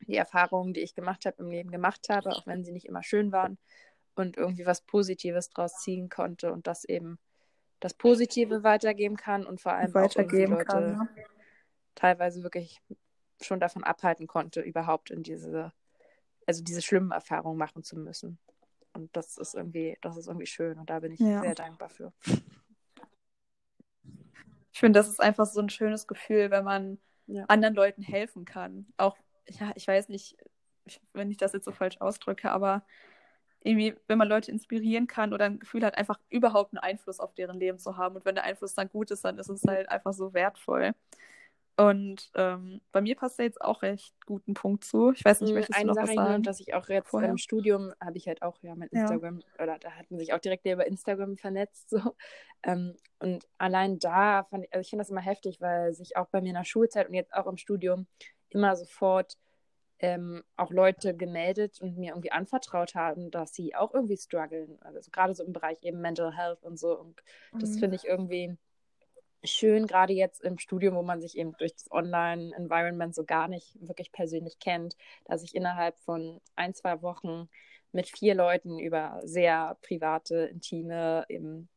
die 0.07 0.17
Erfahrungen, 0.17 0.73
die 0.73 0.81
ich 0.81 0.95
gemacht 0.95 1.27
habe 1.27 1.43
im 1.43 1.51
Leben 1.51 1.71
gemacht 1.71 2.09
habe, 2.09 2.31
auch 2.31 2.47
wenn 2.47 2.65
sie 2.65 2.73
nicht 2.73 2.87
immer 2.87 3.03
schön 3.03 3.33
waren 3.33 3.59
und 4.15 4.37
irgendwie 4.37 4.67
was 4.67 4.83
Positives 4.83 5.51
draus 5.51 5.75
ziehen 5.81 6.09
konnte 6.09 6.53
und 6.53 6.67
das 6.67 6.85
eben 6.85 7.19
das 7.83 7.95
Positive 7.95 8.63
weitergeben 8.63 9.17
kann 9.17 9.45
und 9.45 9.61
vor 9.61 9.73
allem 9.73 9.93
weitergeben 9.93 10.55
auch 10.55 10.59
Leute 10.59 10.71
kann, 10.71 11.09
ja. 11.17 11.25
teilweise 11.97 12.45
wirklich 12.45 12.81
schon 13.41 13.59
davon 13.59 13.83
abhalten 13.83 14.29
konnte, 14.29 14.61
überhaupt 14.61 15.11
in 15.11 15.25
diese, 15.25 15.73
also 16.47 16.63
diese 16.63 16.81
schlimmen 16.81 17.11
Erfahrungen 17.11 17.59
machen 17.59 17.83
zu 17.83 17.99
müssen. 17.99 18.39
Und 18.93 19.15
das 19.17 19.37
ist 19.37 19.55
irgendwie, 19.55 19.99
das 20.01 20.17
ist 20.17 20.29
irgendwie 20.29 20.47
schön 20.47 20.79
und 20.79 20.91
da 20.91 21.01
bin 21.01 21.11
ich 21.11 21.19
ja. 21.19 21.41
sehr 21.41 21.57
dankbar 21.57 21.89
für. 21.89 22.13
Ich 24.73 24.79
finde, 24.79 25.01
das 25.01 25.09
ist 25.09 25.21
einfach 25.21 25.47
so 25.47 25.61
ein 25.61 25.69
schönes 25.69 26.07
Gefühl, 26.07 26.51
wenn 26.51 26.65
man 26.65 26.99
ja. 27.27 27.45
anderen 27.49 27.75
Leuten 27.75 28.03
helfen 28.03 28.45
kann. 28.45 28.87
Auch, 28.97 29.17
ja, 29.49 29.73
ich 29.75 29.89
weiß 29.89 30.09
nicht, 30.09 30.37
wenn 31.13 31.33
ich 31.33 31.37
das 31.37 31.53
jetzt 31.53 31.65
so 31.65 31.73
falsch 31.73 32.01
ausdrücke, 32.01 32.53
aber 32.53 32.85
irgendwie, 33.65 33.95
wenn 34.09 34.19
man 34.19 34.29
Leute 34.29 34.51
inspirieren 34.51 35.07
kann 35.07 35.33
oder 35.33 35.47
ein 35.47 35.59
Gefühl 35.59 35.85
hat, 35.85 35.97
einfach 35.97 36.19
überhaupt 36.31 36.73
einen 36.73 36.83
Einfluss 36.83 37.21
auf 37.21 37.35
deren 37.35 37.59
Leben 37.59 37.79
zu 37.79 37.97
haben. 37.97 38.17
Und 38.17 38.25
wenn 38.25 38.35
der 38.35 38.45
Einfluss 38.45 38.75
dann 38.75 38.89
gut 38.89 39.11
ist, 39.11 39.25
dann 39.25 39.39
ist 39.39 39.49
es 39.49 39.63
halt 39.65 39.89
einfach 39.89 40.13
so 40.13 40.35
wertvoll. 40.35 40.93
Und 41.77 42.31
ähm, 42.35 42.83
bei 42.93 43.01
mir 43.01 43.17
passt 43.17 43.39
da 43.39 43.45
jetzt 43.45 43.61
auch 43.61 43.83
recht 43.83 44.15
guten 44.27 44.53
Punkt 44.53 44.85
zu. 44.85 45.13
Ich 45.13 45.25
weiß 45.25 45.41
nicht, 45.41 45.51
hm, 45.51 45.57
möchtest 45.57 45.79
Eine 45.79 45.93
du 45.93 45.95
noch 45.95 46.07
Sache 46.07 46.17
was 46.17 46.27
sagen? 46.29 46.43
dass 46.43 46.61
ich 46.61 46.75
auch 46.75 46.89
jetzt 46.89 47.09
Vorher? 47.09 47.31
im 47.31 47.39
Studium 47.39 47.93
habe 47.99 48.19
ich 48.19 48.29
halt 48.29 48.43
auch 48.43 48.59
ja 48.63 48.75
mit 48.75 48.93
Instagram 48.93 49.41
ja. 49.41 49.65
oder 49.65 49.79
da 49.79 49.93
hatten 49.93 50.19
sich 50.19 50.35
auch 50.35 50.39
direkt 50.39 50.67
über 50.67 50.87
Instagram 50.87 51.39
vernetzt 51.39 51.89
so. 51.91 52.15
Ähm, 52.63 52.95
und 53.21 53.49
allein 53.59 53.99
da 53.99 54.45
fand 54.45 54.65
ich, 54.65 54.73
also 54.73 54.83
ich 54.83 54.91
finde 54.91 55.03
das 55.03 55.11
immer 55.11 55.23
heftig, 55.23 55.61
weil 55.61 55.95
sich 55.95 56.17
auch 56.17 56.29
bei 56.29 56.41
mir 56.41 56.51
in 56.51 56.55
der 56.55 56.65
Schulzeit 56.65 57.09
und 57.09 57.15
jetzt 57.15 57.33
auch 57.33 57.47
im 57.47 57.57
Studium 57.57 58.07
immer 58.51 58.77
sofort 58.77 59.39
ähm, 60.03 60.43
auch 60.57 60.71
Leute 60.71 61.17
gemeldet 61.17 61.81
und 61.81 61.97
mir 61.97 62.11
irgendwie 62.11 62.33
anvertraut 62.33 62.95
haben, 62.97 63.31
dass 63.31 63.55
sie 63.55 63.75
auch 63.75 63.95
irgendwie 63.95 64.17
strugglen. 64.17 64.77
Also 64.83 65.11
gerade 65.13 65.35
so 65.35 65.45
im 65.45 65.53
Bereich 65.53 65.79
eben 65.83 66.01
Mental 66.01 66.37
Health 66.37 66.63
und 66.65 66.79
so. 66.79 66.99
Und 66.99 67.23
das 67.53 67.71
mhm. 67.71 67.79
finde 67.79 67.97
ich 67.97 68.05
irgendwie 68.05 68.57
schön, 69.45 69.87
gerade 69.87 70.13
jetzt 70.13 70.43
im 70.43 70.59
Studium, 70.59 70.97
wo 70.97 71.03
man 71.03 71.21
sich 71.21 71.39
eben 71.39 71.57
durch 71.57 71.75
das 71.75 71.91
Online-Environment 71.91 73.15
so 73.15 73.25
gar 73.25 73.49
nicht 73.49 73.77
wirklich 73.81 74.13
persönlich 74.13 74.59
kennt, 74.59 74.97
dass 75.25 75.43
ich 75.43 75.55
innerhalb 75.55 75.99
von 76.01 76.41
ein, 76.57 76.75
zwei 76.75 77.01
Wochen 77.03 77.49
mit 77.93 78.09
vier 78.09 78.35
Leuten 78.35 78.79
über 78.79 79.21
sehr 79.25 79.77
private, 79.83 80.47
intime, 80.47 81.25
eben, 81.29 81.69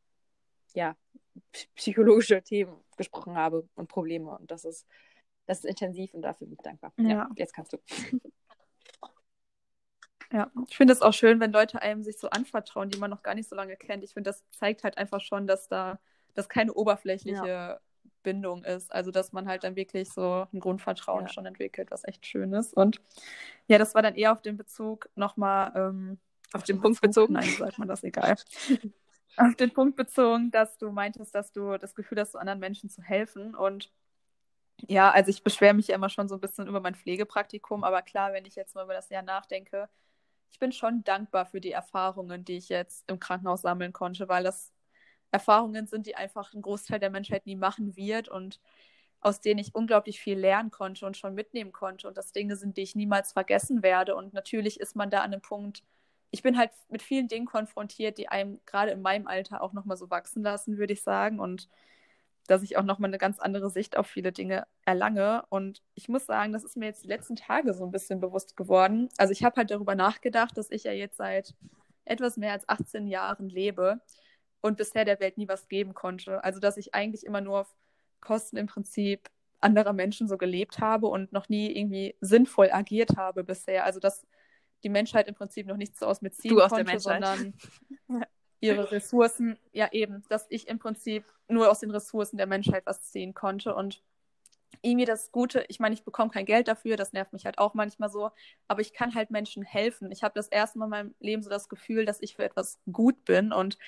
ja, 0.74 0.96
psychologische 1.74 2.42
Themen 2.42 2.76
gesprochen 2.96 3.36
habe 3.36 3.68
und 3.74 3.88
Probleme. 3.88 4.36
Und 4.36 4.50
das 4.50 4.64
ist 4.64 4.86
das 5.46 5.58
ist 5.58 5.64
intensiv 5.64 6.14
und 6.14 6.22
dafür 6.22 6.46
bin 6.46 6.54
ich 6.54 6.62
dankbar. 6.62 6.92
Ja, 6.96 7.08
ja 7.08 7.30
jetzt 7.36 7.54
kannst 7.54 7.72
du. 7.72 7.78
Ja, 10.32 10.50
ich 10.68 10.76
finde 10.76 10.92
es 10.92 11.02
auch 11.02 11.12
schön, 11.12 11.38
wenn 11.38 11.52
Leute 11.52 11.80
einem 11.82 12.02
sich 12.02 12.18
so 12.18 12.28
anvertrauen, 12.28 12.90
die 12.90 12.98
man 12.98 13.10
noch 13.10 13.22
gar 13.22 13.36
nicht 13.36 13.48
so 13.48 13.54
lange 13.54 13.76
kennt. 13.76 14.02
Ich 14.02 14.12
finde, 14.12 14.30
das 14.30 14.42
zeigt 14.50 14.82
halt 14.82 14.98
einfach 14.98 15.20
schon, 15.20 15.46
dass 15.46 15.68
da 15.68 16.00
dass 16.36 16.48
keine 16.48 16.72
oberflächliche 16.74 17.46
ja. 17.46 17.80
Bindung 18.22 18.64
ist. 18.64 18.92
Also, 18.92 19.10
dass 19.10 19.32
man 19.32 19.48
halt 19.48 19.64
dann 19.64 19.76
wirklich 19.76 20.10
so 20.10 20.46
ein 20.52 20.60
Grundvertrauen 20.60 21.26
ja. 21.26 21.32
schon 21.32 21.46
entwickelt, 21.46 21.90
was 21.90 22.04
echt 22.04 22.26
schön 22.26 22.52
ist. 22.52 22.74
Und 22.74 23.00
ja, 23.66 23.78
das 23.78 23.94
war 23.94 24.02
dann 24.02 24.14
eher 24.14 24.32
auf 24.32 24.42
den 24.42 24.56
Bezug 24.56 25.08
nochmal, 25.16 25.72
ähm, 25.74 26.18
auf, 26.52 26.62
den, 26.62 26.80
Punkt 26.80 27.00
bezogen. 27.00 27.34
Nein, 27.34 27.48
sagt 27.48 27.78
man 27.78 27.88
das 27.88 28.04
egal. 28.04 28.36
auf 29.36 29.54
den 29.56 29.72
Punkt 29.72 29.96
bezogen, 29.96 30.50
dass 30.50 30.78
du 30.78 30.90
meintest, 30.90 31.34
dass 31.34 31.52
du 31.52 31.78
das 31.78 31.94
Gefühl 31.94 32.20
hast, 32.20 32.32
so 32.32 32.38
anderen 32.38 32.60
Menschen 32.60 32.90
zu 32.90 33.02
helfen. 33.02 33.54
Und 33.54 33.92
ja, 34.78 35.10
also 35.10 35.30
ich 35.30 35.42
beschwere 35.42 35.74
mich 35.74 35.88
ja 35.88 35.94
immer 35.94 36.08
schon 36.08 36.28
so 36.28 36.34
ein 36.36 36.40
bisschen 36.40 36.66
über 36.66 36.80
mein 36.80 36.94
Pflegepraktikum, 36.94 37.84
aber 37.84 38.02
klar, 38.02 38.32
wenn 38.32 38.44
ich 38.44 38.56
jetzt 38.56 38.74
mal 38.74 38.84
über 38.84 38.94
das 38.94 39.08
Jahr 39.10 39.22
nachdenke, 39.22 39.88
ich 40.50 40.58
bin 40.58 40.72
schon 40.72 41.04
dankbar 41.04 41.46
für 41.46 41.60
die 41.60 41.72
Erfahrungen, 41.72 42.44
die 42.44 42.56
ich 42.58 42.68
jetzt 42.68 43.04
im 43.10 43.18
Krankenhaus 43.18 43.62
sammeln 43.62 43.92
konnte, 43.92 44.28
weil 44.28 44.44
das 44.44 44.72
Erfahrungen 45.30 45.86
sind, 45.86 46.06
die 46.06 46.16
einfach 46.16 46.54
ein 46.54 46.62
Großteil 46.62 47.00
der 47.00 47.10
Menschheit 47.10 47.46
nie 47.46 47.56
machen 47.56 47.96
wird 47.96 48.28
und 48.28 48.60
aus 49.20 49.40
denen 49.40 49.58
ich 49.58 49.74
unglaublich 49.74 50.20
viel 50.20 50.38
lernen 50.38 50.70
konnte 50.70 51.06
und 51.06 51.16
schon 51.16 51.34
mitnehmen 51.34 51.72
konnte 51.72 52.06
und 52.08 52.16
das 52.16 52.32
Dinge 52.32 52.56
sind, 52.56 52.76
die 52.76 52.82
ich 52.82 52.94
niemals 52.94 53.32
vergessen 53.32 53.82
werde. 53.82 54.14
Und 54.14 54.34
natürlich 54.34 54.78
ist 54.80 54.94
man 54.96 55.10
da 55.10 55.18
an 55.18 55.32
einem 55.32 55.42
Punkt, 55.42 55.82
ich 56.30 56.42
bin 56.42 56.58
halt 56.58 56.70
mit 56.90 57.02
vielen 57.02 57.28
Dingen 57.28 57.46
konfrontiert, 57.46 58.18
die 58.18 58.28
einem 58.28 58.60
gerade 58.66 58.92
in 58.92 59.02
meinem 59.02 59.26
Alter 59.26 59.62
auch 59.62 59.72
nochmal 59.72 59.96
so 59.96 60.10
wachsen 60.10 60.42
lassen, 60.42 60.78
würde 60.78 60.92
ich 60.92 61.02
sagen. 61.02 61.40
Und 61.40 61.68
dass 62.46 62.62
ich 62.62 62.76
auch 62.76 62.82
nochmal 62.82 63.10
eine 63.10 63.18
ganz 63.18 63.38
andere 63.38 63.70
Sicht 63.70 63.96
auf 63.96 64.06
viele 64.06 64.32
Dinge 64.32 64.66
erlange. 64.84 65.44
Und 65.48 65.82
ich 65.94 66.08
muss 66.08 66.26
sagen, 66.26 66.52
das 66.52 66.64
ist 66.64 66.76
mir 66.76 66.86
jetzt 66.86 67.04
die 67.04 67.08
letzten 67.08 67.36
Tage 67.36 67.74
so 67.74 67.84
ein 67.84 67.90
bisschen 67.90 68.20
bewusst 68.20 68.56
geworden. 68.56 69.08
Also 69.16 69.32
ich 69.32 69.44
habe 69.44 69.56
halt 69.56 69.70
darüber 69.70 69.94
nachgedacht, 69.94 70.56
dass 70.56 70.70
ich 70.70 70.84
ja 70.84 70.92
jetzt 70.92 71.16
seit 71.16 71.54
etwas 72.04 72.36
mehr 72.36 72.52
als 72.52 72.68
18 72.68 73.06
Jahren 73.06 73.48
lebe 73.48 74.00
und 74.60 74.76
bisher 74.76 75.04
der 75.04 75.20
Welt 75.20 75.38
nie 75.38 75.48
was 75.48 75.68
geben 75.68 75.94
konnte. 75.94 76.42
Also 76.44 76.60
dass 76.60 76.76
ich 76.76 76.94
eigentlich 76.94 77.24
immer 77.24 77.40
nur 77.40 77.60
auf 77.60 77.76
Kosten 78.20 78.56
im 78.56 78.66
Prinzip 78.66 79.28
anderer 79.60 79.92
Menschen 79.92 80.28
so 80.28 80.36
gelebt 80.36 80.80
habe 80.80 81.06
und 81.06 81.32
noch 81.32 81.48
nie 81.48 81.76
irgendwie 81.76 82.14
sinnvoll 82.20 82.70
agiert 82.70 83.16
habe 83.16 83.44
bisher. 83.44 83.84
Also 83.84 84.00
dass 84.00 84.26
die 84.82 84.88
Menschheit 84.88 85.28
im 85.28 85.34
Prinzip 85.34 85.66
noch 85.66 85.76
nichts 85.76 85.98
so 85.98 86.06
aus 86.06 86.22
mir 86.22 86.30
ziehen 86.30 86.56
du 86.56 86.66
konnte, 86.68 87.00
sondern 87.00 87.54
ihre 88.60 88.90
Ressourcen, 88.90 89.58
ja 89.72 89.88
eben, 89.92 90.24
dass 90.28 90.46
ich 90.48 90.68
im 90.68 90.78
Prinzip 90.78 91.24
nur 91.48 91.70
aus 91.70 91.80
den 91.80 91.90
Ressourcen 91.90 92.36
der 92.36 92.46
Menschheit 92.46 92.86
was 92.86 93.02
ziehen 93.02 93.34
konnte. 93.34 93.74
Und 93.74 94.02
irgendwie 94.82 95.04
das 95.04 95.32
Gute, 95.32 95.64
ich 95.68 95.80
meine, 95.80 95.94
ich 95.94 96.04
bekomme 96.04 96.30
kein 96.30 96.46
Geld 96.46 96.68
dafür, 96.68 96.96
das 96.96 97.12
nervt 97.12 97.32
mich 97.32 97.44
halt 97.44 97.58
auch 97.58 97.74
manchmal 97.74 98.10
so, 98.10 98.30
aber 98.68 98.80
ich 98.80 98.92
kann 98.92 99.14
halt 99.14 99.30
Menschen 99.30 99.62
helfen. 99.62 100.10
Ich 100.10 100.22
habe 100.22 100.34
das 100.34 100.48
erste 100.48 100.78
Mal 100.78 100.86
in 100.86 100.90
meinem 100.90 101.14
Leben 101.20 101.42
so 101.42 101.50
das 101.50 101.68
Gefühl, 101.68 102.04
dass 102.04 102.20
ich 102.20 102.36
für 102.36 102.44
etwas 102.44 102.78
gut 102.90 103.24
bin 103.24 103.52
und 103.52 103.78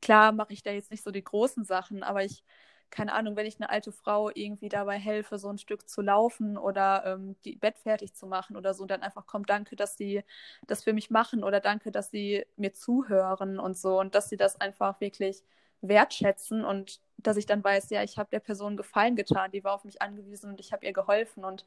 klar 0.00 0.32
mache 0.32 0.52
ich 0.52 0.62
da 0.62 0.70
jetzt 0.70 0.90
nicht 0.90 1.04
so 1.04 1.10
die 1.10 1.24
großen 1.24 1.64
Sachen, 1.64 2.02
aber 2.02 2.24
ich, 2.24 2.44
keine 2.92 3.14
Ahnung, 3.14 3.34
wenn 3.36 3.46
ich 3.46 3.56
eine 3.56 3.70
alte 3.70 3.90
Frau 3.90 4.30
irgendwie 4.32 4.68
dabei 4.68 4.98
helfe, 4.98 5.38
so 5.38 5.48
ein 5.48 5.58
Stück 5.58 5.88
zu 5.88 6.02
laufen 6.02 6.56
oder 6.58 7.04
ähm, 7.06 7.36
die 7.44 7.56
Bett 7.56 7.78
fertig 7.78 8.14
zu 8.14 8.26
machen 8.26 8.56
oder 8.56 8.74
so, 8.74 8.82
und 8.82 8.90
dann 8.90 9.02
einfach 9.02 9.26
kommt, 9.26 9.50
danke, 9.50 9.74
dass 9.76 9.96
sie 9.96 10.22
das 10.66 10.84
für 10.84 10.92
mich 10.92 11.10
machen 11.10 11.42
oder 11.42 11.58
danke, 11.60 11.90
dass 11.90 12.10
sie 12.10 12.44
mir 12.56 12.72
zuhören 12.72 13.58
und 13.58 13.76
so 13.76 13.98
und 13.98 14.14
dass 14.14 14.28
sie 14.28 14.36
das 14.36 14.60
einfach 14.60 15.00
wirklich 15.00 15.42
wertschätzen 15.80 16.64
und 16.64 17.00
dass 17.16 17.36
ich 17.36 17.46
dann 17.46 17.64
weiß, 17.64 17.90
ja, 17.90 18.02
ich 18.02 18.18
habe 18.18 18.30
der 18.30 18.40
Person 18.40 18.76
Gefallen 18.76 19.16
getan, 19.16 19.50
die 19.50 19.64
war 19.64 19.74
auf 19.74 19.84
mich 19.84 20.02
angewiesen 20.02 20.50
und 20.50 20.60
ich 20.60 20.72
habe 20.72 20.84
ihr 20.86 20.92
geholfen 20.92 21.44
und 21.44 21.64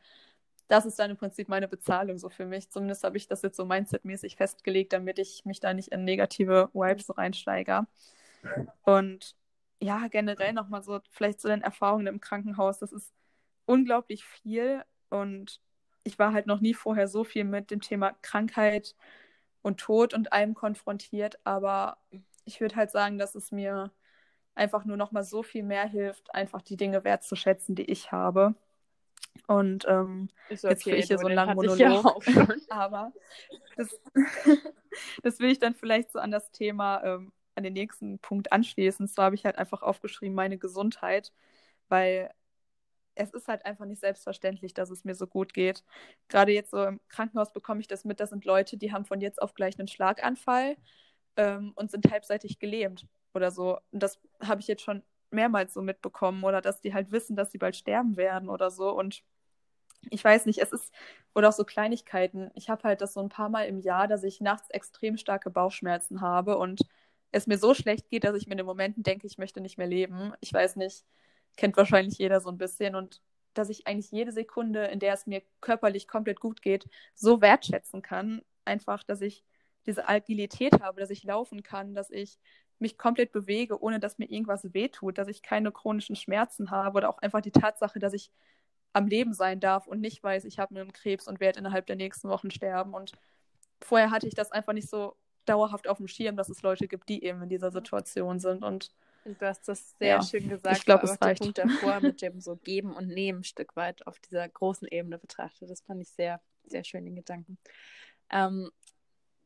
das 0.67 0.85
ist 0.85 0.99
dann 0.99 1.11
im 1.11 1.17
Prinzip 1.17 1.49
meine 1.49 1.67
Bezahlung 1.67 2.17
so 2.17 2.29
für 2.29 2.45
mich. 2.45 2.69
Zumindest 2.69 3.03
habe 3.03 3.17
ich 3.17 3.27
das 3.27 3.41
jetzt 3.41 3.57
so 3.57 3.65
mindsetmäßig 3.65 4.35
festgelegt, 4.35 4.93
damit 4.93 5.19
ich 5.19 5.45
mich 5.45 5.59
da 5.59 5.73
nicht 5.73 5.89
in 5.89 6.03
negative 6.05 6.69
Vibes 6.73 7.15
reinsteige. 7.17 7.85
Und 8.83 9.35
ja, 9.81 10.07
generell 10.07 10.53
nochmal 10.53 10.83
so, 10.83 10.99
vielleicht 11.09 11.39
zu 11.39 11.47
den 11.47 11.61
Erfahrungen 11.61 12.07
im 12.07 12.21
Krankenhaus, 12.21 12.79
das 12.79 12.91
ist 12.91 13.13
unglaublich 13.65 14.25
viel 14.25 14.83
und 15.09 15.59
ich 16.03 16.19
war 16.19 16.33
halt 16.33 16.47
noch 16.47 16.61
nie 16.61 16.73
vorher 16.73 17.07
so 17.07 17.23
viel 17.23 17.43
mit 17.43 17.71
dem 17.71 17.81
Thema 17.81 18.13
Krankheit 18.21 18.95
und 19.61 19.79
Tod 19.79 20.13
und 20.13 20.31
allem 20.31 20.53
konfrontiert, 20.53 21.39
aber 21.43 21.97
ich 22.45 22.61
würde 22.61 22.75
halt 22.75 22.91
sagen, 22.91 23.17
dass 23.17 23.35
es 23.35 23.51
mir 23.51 23.91
einfach 24.53 24.85
nur 24.85 24.97
noch 24.97 25.11
mal 25.11 25.23
so 25.23 25.43
viel 25.43 25.63
mehr 25.63 25.87
hilft, 25.87 26.33
einfach 26.33 26.61
die 26.61 26.77
Dinge 26.77 27.03
wertzuschätzen, 27.03 27.75
die 27.75 27.83
ich 27.83 28.11
habe. 28.11 28.55
Und 29.47 29.85
ähm, 29.87 30.29
okay, 30.49 30.69
jetzt 30.69 30.85
will 30.85 30.95
ich 30.95 31.07
hier 31.07 31.17
so 31.17 31.27
einen 31.27 31.35
langen 31.35 31.55
Monolog. 31.55 32.25
Ja 32.27 32.47
aber 32.69 33.11
das, 33.75 33.99
das, 35.23 35.39
will 35.39 35.51
ich 35.51 35.59
dann 35.59 35.75
vielleicht 35.75 36.11
so 36.11 36.19
an 36.19 36.31
das 36.31 36.51
Thema, 36.51 37.03
ähm, 37.03 37.33
an 37.55 37.63
den 37.63 37.73
nächsten 37.73 38.19
Punkt 38.19 38.51
anschließen. 38.51 39.07
So 39.07 39.23
habe 39.23 39.35
ich 39.35 39.45
halt 39.45 39.57
einfach 39.57 39.81
aufgeschrieben, 39.81 40.35
meine 40.35 40.57
Gesundheit, 40.57 41.33
weil 41.89 42.31
es 43.15 43.31
ist 43.33 43.47
halt 43.47 43.65
einfach 43.65 43.85
nicht 43.85 44.01
selbstverständlich, 44.01 44.73
dass 44.73 44.89
es 44.89 45.05
mir 45.05 45.15
so 45.15 45.25
gut 45.27 45.53
geht. 45.53 45.83
Gerade 46.27 46.51
jetzt 46.51 46.71
so 46.71 46.83
im 46.83 46.99
Krankenhaus 47.07 47.53
bekomme 47.53 47.79
ich 47.79 47.87
das 47.87 48.05
mit, 48.05 48.19
das 48.19 48.29
sind 48.29 48.45
Leute, 48.45 48.77
die 48.77 48.91
haben 48.91 49.05
von 49.05 49.21
jetzt 49.21 49.41
auf 49.41 49.53
gleich 49.53 49.79
einen 49.79 49.87
Schlaganfall 49.87 50.75
ähm, 51.37 51.71
und 51.75 51.91
sind 51.91 52.11
halbseitig 52.11 52.59
gelähmt 52.59 53.07
oder 53.33 53.51
so. 53.51 53.79
Und 53.91 54.03
das 54.03 54.19
habe 54.41 54.61
ich 54.61 54.67
jetzt 54.67 54.83
schon 54.83 55.03
mehrmals 55.31 55.73
so 55.73 55.81
mitbekommen 55.81 56.43
oder 56.43 56.61
dass 56.61 56.81
die 56.81 56.93
halt 56.93 57.11
wissen, 57.11 57.35
dass 57.35 57.51
sie 57.51 57.57
bald 57.57 57.75
sterben 57.75 58.17
werden 58.17 58.49
oder 58.49 58.69
so. 58.69 58.91
Und 58.91 59.23
ich 60.09 60.23
weiß 60.23 60.45
nicht, 60.45 60.59
es 60.59 60.71
ist, 60.71 60.93
oder 61.33 61.49
auch 61.49 61.53
so 61.53 61.63
Kleinigkeiten. 61.63 62.51
Ich 62.55 62.69
habe 62.69 62.83
halt 62.83 63.01
das 63.01 63.13
so 63.13 63.21
ein 63.21 63.29
paar 63.29 63.49
Mal 63.49 63.63
im 63.63 63.79
Jahr, 63.79 64.07
dass 64.07 64.23
ich 64.23 64.41
nachts 64.41 64.69
extrem 64.69 65.17
starke 65.17 65.49
Bauchschmerzen 65.49 66.21
habe 66.21 66.57
und 66.57 66.81
es 67.35 67.47
mir 67.47 67.57
so 67.57 67.73
schlecht 67.73 68.09
geht, 68.09 68.23
dass 68.23 68.35
ich 68.35 68.47
mir 68.47 68.53
in 68.53 68.59
den 68.59 68.65
Momenten 68.65 69.03
denke, 69.03 69.27
ich 69.27 69.37
möchte 69.37 69.59
nicht 69.59 69.77
mehr 69.77 69.87
leben. 69.87 70.33
Ich 70.39 70.53
weiß 70.53 70.77
nicht, 70.77 71.03
kennt 71.57 71.75
wahrscheinlich 71.77 72.17
jeder 72.17 72.39
so 72.39 72.49
ein 72.49 72.57
bisschen 72.57 72.95
und 72.95 73.21
dass 73.53 73.69
ich 73.69 73.87
eigentlich 73.87 74.11
jede 74.11 74.31
Sekunde, 74.31 74.85
in 74.85 74.99
der 74.99 75.13
es 75.13 75.27
mir 75.27 75.41
körperlich 75.61 76.07
komplett 76.07 76.39
gut 76.39 76.61
geht, 76.61 76.85
so 77.13 77.41
wertschätzen 77.41 78.01
kann. 78.01 78.41
Einfach, 78.65 79.03
dass 79.03 79.21
ich 79.21 79.43
diese 79.85 80.07
Agilität 80.07 80.81
habe, 80.81 80.99
dass 80.99 81.09
ich 81.09 81.23
laufen 81.23 81.61
kann, 81.63 81.93
dass 81.93 82.09
ich 82.09 82.39
mich 82.79 82.97
komplett 82.97 83.31
bewege, 83.31 83.81
ohne 83.81 83.99
dass 83.99 84.17
mir 84.17 84.29
irgendwas 84.29 84.73
wehtut, 84.73 85.17
dass 85.17 85.27
ich 85.27 85.41
keine 85.41 85.71
chronischen 85.71 86.15
Schmerzen 86.15 86.71
habe 86.71 86.97
oder 86.97 87.09
auch 87.09 87.19
einfach 87.19 87.41
die 87.41 87.51
Tatsache, 87.51 87.99
dass 87.99 88.13
ich 88.13 88.31
am 88.93 89.07
Leben 89.07 89.33
sein 89.33 89.59
darf 89.59 89.87
und 89.87 90.01
nicht 90.01 90.23
weiß, 90.23 90.45
ich 90.45 90.59
habe 90.59 90.75
einen 90.75 90.93
Krebs 90.93 91.27
und 91.27 91.39
werde 91.39 91.59
innerhalb 91.59 91.85
der 91.85 91.97
nächsten 91.97 92.29
Wochen 92.29 92.51
sterben. 92.51 92.93
Und 92.93 93.11
vorher 93.81 94.11
hatte 94.11 94.27
ich 94.27 94.35
das 94.35 94.51
einfach 94.51 94.73
nicht 94.73 94.89
so 94.89 95.15
dauerhaft 95.45 95.87
auf 95.87 95.97
dem 95.97 96.07
Schirm, 96.07 96.35
dass 96.35 96.49
es 96.49 96.61
Leute 96.61 96.87
gibt, 96.87 97.09
die 97.09 97.23
eben 97.23 97.41
in 97.43 97.49
dieser 97.49 97.71
Situation 97.71 98.39
sind. 98.39 98.63
Und 98.63 98.91
du 99.25 99.45
hast 99.45 99.67
das 99.67 99.95
sehr 99.97 100.15
ja, 100.15 100.21
schön 100.21 100.49
gesagt. 100.49 100.77
Ich 100.77 100.85
glaube, 100.85 101.05
es 101.05 101.21
reicht. 101.21 101.41
Punkt 101.41 101.57
davor 101.57 101.99
mit 102.01 102.21
dem 102.21 102.39
so 102.41 102.55
Geben 102.55 102.93
und 102.93 103.07
Nehmen 103.07 103.39
ein 103.39 103.43
Stück 103.43 103.75
weit 103.75 104.05
auf 104.07 104.19
dieser 104.19 104.47
großen 104.47 104.87
Ebene 104.87 105.17
betrachtet. 105.17 105.69
Das 105.69 105.81
fand 105.81 106.01
ich 106.01 106.09
sehr, 106.09 106.41
sehr 106.65 106.83
schön, 106.83 107.05
den 107.05 107.15
Gedanken. 107.15 107.57
Ähm, 108.29 108.71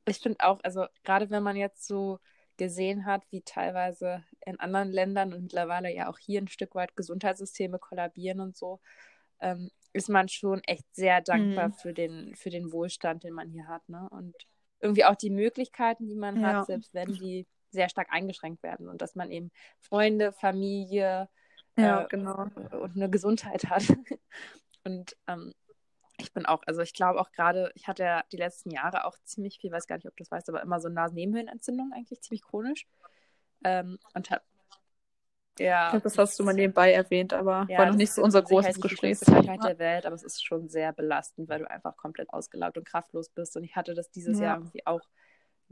ich 0.05 0.19
finde 0.19 0.39
auch, 0.41 0.59
also 0.63 0.85
gerade 1.03 1.29
wenn 1.29 1.43
man 1.43 1.55
jetzt 1.55 1.85
so 1.85 2.19
gesehen 2.57 3.05
hat, 3.05 3.23
wie 3.31 3.41
teilweise 3.41 4.23
in 4.45 4.59
anderen 4.59 4.91
Ländern 4.91 5.33
und 5.33 5.43
mittlerweile 5.43 5.93
ja 5.93 6.09
auch 6.09 6.17
hier 6.17 6.41
ein 6.41 6.47
Stück 6.49 6.75
weit 6.75 6.95
Gesundheitssysteme 6.95 7.79
kollabieren 7.79 8.41
und 8.41 8.57
so, 8.57 8.81
ähm, 9.39 9.71
ist 9.93 10.09
man 10.09 10.27
schon 10.27 10.61
echt 10.65 10.85
sehr 10.93 11.21
dankbar 11.21 11.69
mhm. 11.69 11.73
für, 11.73 11.93
den, 11.93 12.35
für 12.35 12.49
den 12.49 12.71
Wohlstand, 12.71 13.23
den 13.23 13.33
man 13.33 13.49
hier 13.49 13.67
hat. 13.67 13.87
Ne? 13.87 14.07
Und 14.11 14.35
irgendwie 14.79 15.05
auch 15.05 15.15
die 15.15 15.29
Möglichkeiten, 15.29 16.07
die 16.07 16.15
man 16.15 16.39
ja. 16.39 16.59
hat, 16.59 16.67
selbst 16.67 16.93
wenn 16.93 17.13
die 17.13 17.47
sehr 17.71 17.89
stark 17.89 18.07
eingeschränkt 18.11 18.63
werden 18.63 18.87
und 18.87 19.01
dass 19.01 19.15
man 19.15 19.31
eben 19.31 19.51
Freunde, 19.79 20.31
Familie 20.31 21.29
ja, 21.77 22.03
äh, 22.03 22.07
genau. 22.09 22.47
und 22.81 22.95
eine 22.95 23.09
Gesundheit 23.09 23.65
hat. 23.69 23.83
und 24.83 25.15
ähm, 25.27 25.53
ich 26.17 26.33
bin 26.33 26.45
auch, 26.45 26.61
also 26.65 26.81
ich 26.81 26.93
glaube 26.93 27.19
auch 27.19 27.31
gerade, 27.31 27.71
ich 27.75 27.87
hatte 27.87 28.03
ja 28.03 28.23
die 28.31 28.37
letzten 28.37 28.71
Jahre 28.71 29.05
auch 29.05 29.17
ziemlich 29.23 29.59
viel, 29.59 29.71
weiß 29.71 29.87
gar 29.87 29.95
nicht, 29.95 30.07
ob 30.07 30.15
du 30.15 30.23
das 30.23 30.31
weißt, 30.31 30.49
aber 30.49 30.61
immer 30.61 30.79
so 30.79 30.89
Nasennebenhöhlenentzündung 30.89 31.91
eigentlich 31.93 32.21
ziemlich 32.21 32.43
chronisch. 32.43 32.87
Ähm, 33.63 33.99
und 34.13 34.29
hab, 34.31 34.43
ja. 35.59 35.85
Ich 35.85 35.91
glaube, 35.91 36.03
das 36.03 36.17
hast 36.17 36.39
du 36.39 36.43
mal 36.43 36.53
nebenbei 36.53 36.91
erwähnt, 36.91 37.33
aber 37.33 37.65
ja, 37.69 37.79
war 37.79 37.85
noch 37.87 37.95
nicht 37.95 38.11
so 38.11 38.23
unser 38.23 38.41
großes 38.41 38.79
Gespräch. 38.79 39.19
Krankheit 39.19 39.63
der 39.63 39.79
Welt, 39.79 40.05
aber 40.05 40.15
es 40.15 40.23
ist 40.23 40.45
schon 40.45 40.69
sehr 40.69 40.93
belastend, 40.93 41.49
weil 41.49 41.59
du 41.59 41.69
einfach 41.69 41.95
komplett 41.97 42.31
ausgelaugt 42.33 42.77
und 42.77 42.85
kraftlos 42.85 43.29
bist. 43.29 43.55
Und 43.55 43.63
ich 43.63 43.75
hatte 43.75 43.93
das 43.93 44.09
dieses 44.11 44.39
ja. 44.39 44.45
Jahr 44.45 44.57
irgendwie 44.57 44.85
auch 44.85 45.01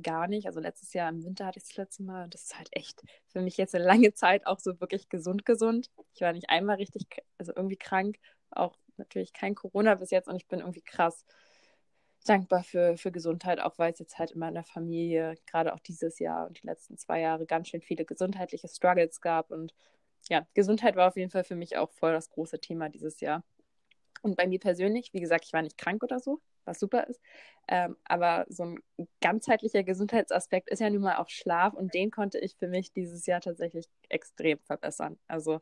gar 0.02 0.28
nicht. 0.28 0.48
Also 0.48 0.60
letztes 0.60 0.94
Jahr 0.94 1.10
im 1.10 1.24
Winter 1.24 1.46
hatte 1.46 1.60
ich 1.60 1.68
das 1.68 1.78
letzte 1.78 2.04
Mal 2.04 2.26
und 2.26 2.34
das 2.34 2.44
ist 2.44 2.58
halt 2.58 2.70
echt 2.72 3.04
für 3.28 3.42
mich 3.42 3.58
jetzt 3.58 3.74
eine 3.76 3.86
lange 3.86 4.14
Zeit 4.14 4.46
auch 4.46 4.60
so 4.60 4.80
wirklich 4.80 5.10
gesund, 5.10 5.46
gesund. 5.46 5.90
Ich 6.14 6.22
war 6.22 6.34
nicht 6.34 6.50
einmal 6.50 6.76
richtig, 6.76 7.08
also 7.38 7.54
irgendwie 7.56 7.78
krank, 7.78 8.18
auch 8.52 8.78
natürlich 8.98 9.34
kein 9.34 9.56
Corona 9.56 9.96
bis 9.96 10.12
jetzt 10.12 10.28
und 10.28 10.36
ich 10.36 10.48
bin 10.48 10.60
irgendwie 10.60 10.82
krass 10.82 11.26
dankbar 12.30 12.64
für, 12.64 12.98
für 12.98 13.12
Gesundheit, 13.12 13.60
auch 13.60 13.78
weil 13.78 13.94
es 13.94 14.00
jetzt 14.00 14.20
halt 14.20 14.32
in 14.32 14.40
meiner 14.40 14.64
Familie, 14.64 15.36
gerade 15.46 15.74
auch 15.74 15.80
dieses 15.80 16.20
Jahr 16.20 16.48
und 16.48 16.62
die 16.62 16.68
letzten 16.68 16.98
zwei 16.98 17.22
Jahre, 17.22 17.46
ganz 17.46 17.70
schön 17.70 17.82
viele 17.82 18.06
gesundheitliche 18.06 18.68
Struggles 18.68 19.22
gab. 19.22 19.52
Und 19.52 19.74
ja, 20.30 20.46
Gesundheit 20.54 20.96
war 20.96 21.08
auf 21.08 21.18
jeden 21.18 21.32
Fall 21.32 21.44
für 21.44 21.56
mich 21.56 21.78
auch 21.78 21.92
voll 21.92 22.14
das 22.14 22.30
große 22.30 22.60
Thema 22.60 22.90
dieses 22.90 23.20
Jahr. 23.20 23.44
Und 24.22 24.36
bei 24.36 24.48
mir 24.48 24.60
persönlich, 24.60 25.14
wie 25.14 25.20
gesagt, 25.20 25.46
ich 25.46 25.54
war 25.54 25.62
nicht 25.62 25.78
krank 25.78 26.04
oder 26.04 26.20
so, 26.20 26.42
was 26.66 26.80
super 26.80 27.08
ist. 27.08 27.22
Ähm, 27.68 27.96
aber 28.06 28.46
so 28.50 28.64
ein 28.64 28.80
ganzheitlicher 29.22 29.84
Gesundheitsaspekt 29.84 30.70
ist 30.70 30.80
ja 30.80 30.90
nun 30.90 31.02
mal 31.02 31.18
auch 31.18 31.30
Schlaf 31.30 31.74
und 31.74 31.94
den 31.94 32.12
konnte 32.12 32.40
ich 32.40 32.56
für 32.56 32.68
mich 32.68 32.92
dieses 32.92 33.26
Jahr 33.26 33.42
tatsächlich 33.42 33.88
extrem 34.10 34.60
verbessern. 34.60 35.18
Also 35.28 35.62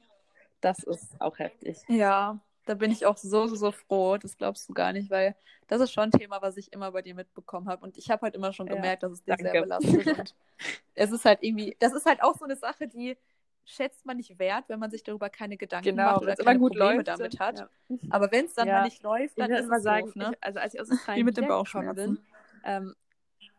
das 0.61 0.79
ist 0.79 1.19
auch 1.19 1.37
heftig. 1.37 1.77
Ja, 1.87 2.39
da 2.65 2.73
bin 2.73 2.91
ich 2.91 3.05
auch 3.05 3.17
so, 3.17 3.47
so, 3.47 3.55
so 3.55 3.71
froh. 3.71 4.17
Das 4.17 4.37
glaubst 4.37 4.67
du 4.67 4.73
gar 4.73 4.91
nicht, 4.93 5.09
weil 5.09 5.35
das 5.67 5.81
ist 5.81 5.91
schon 5.91 6.05
ein 6.05 6.11
Thema, 6.11 6.41
was 6.41 6.57
ich 6.57 6.73
immer 6.73 6.91
bei 6.91 7.01
dir 7.01 7.15
mitbekommen 7.15 7.69
habe. 7.69 7.83
Und 7.83 7.97
ich 7.97 8.09
habe 8.09 8.23
halt 8.23 8.35
immer 8.35 8.53
schon 8.53 8.67
gemerkt, 8.67 9.03
ja, 9.03 9.09
dass 9.09 9.19
es 9.19 9.23
dich 9.23 9.35
danke. 9.35 9.51
sehr 9.51 9.61
belastet. 9.61 10.19
Und 10.19 10.35
es 10.95 11.11
ist 11.11 11.25
halt 11.25 11.39
irgendwie, 11.41 11.75
das 11.79 11.93
ist 11.93 12.05
halt 12.05 12.21
auch 12.21 12.35
so 12.37 12.45
eine 12.45 12.55
Sache, 12.55 12.87
die 12.87 13.17
schätzt 13.65 14.05
man 14.05 14.17
nicht 14.17 14.37
wert, 14.37 14.65
wenn 14.67 14.79
man 14.79 14.91
sich 14.91 15.03
darüber 15.03 15.29
keine 15.29 15.57
Gedanken 15.57 15.89
genau, 15.89 16.13
macht 16.13 16.21
oder 16.21 16.35
keine 16.35 16.59
Probleme 16.59 16.95
läuft, 16.95 17.07
damit 17.07 17.39
hat. 17.39 17.59
Ja. 17.59 17.69
Aber 18.11 18.31
wenn 18.31 18.45
es 18.45 18.53
dann 18.53 18.67
ja. 18.67 18.79
mal 18.79 18.83
nicht 18.85 19.01
läuft, 19.01 19.39
dann 19.39 19.51
ich 19.51 19.59
ist 19.59 19.69
es 19.69 19.83
sagen, 19.83 20.05
doof, 20.05 20.15
ne? 20.15 20.31
ich, 20.33 20.43
also 20.43 20.59
als 20.59 20.73
ich 20.75 20.81
aus 20.81 20.91
Australien 20.91 21.21
Wie 21.21 21.23
mit 21.25 21.37
dem 21.37 21.47
Bauchschmerzen. 21.47 21.95
bin, 21.95 22.25
ähm, 22.63 22.95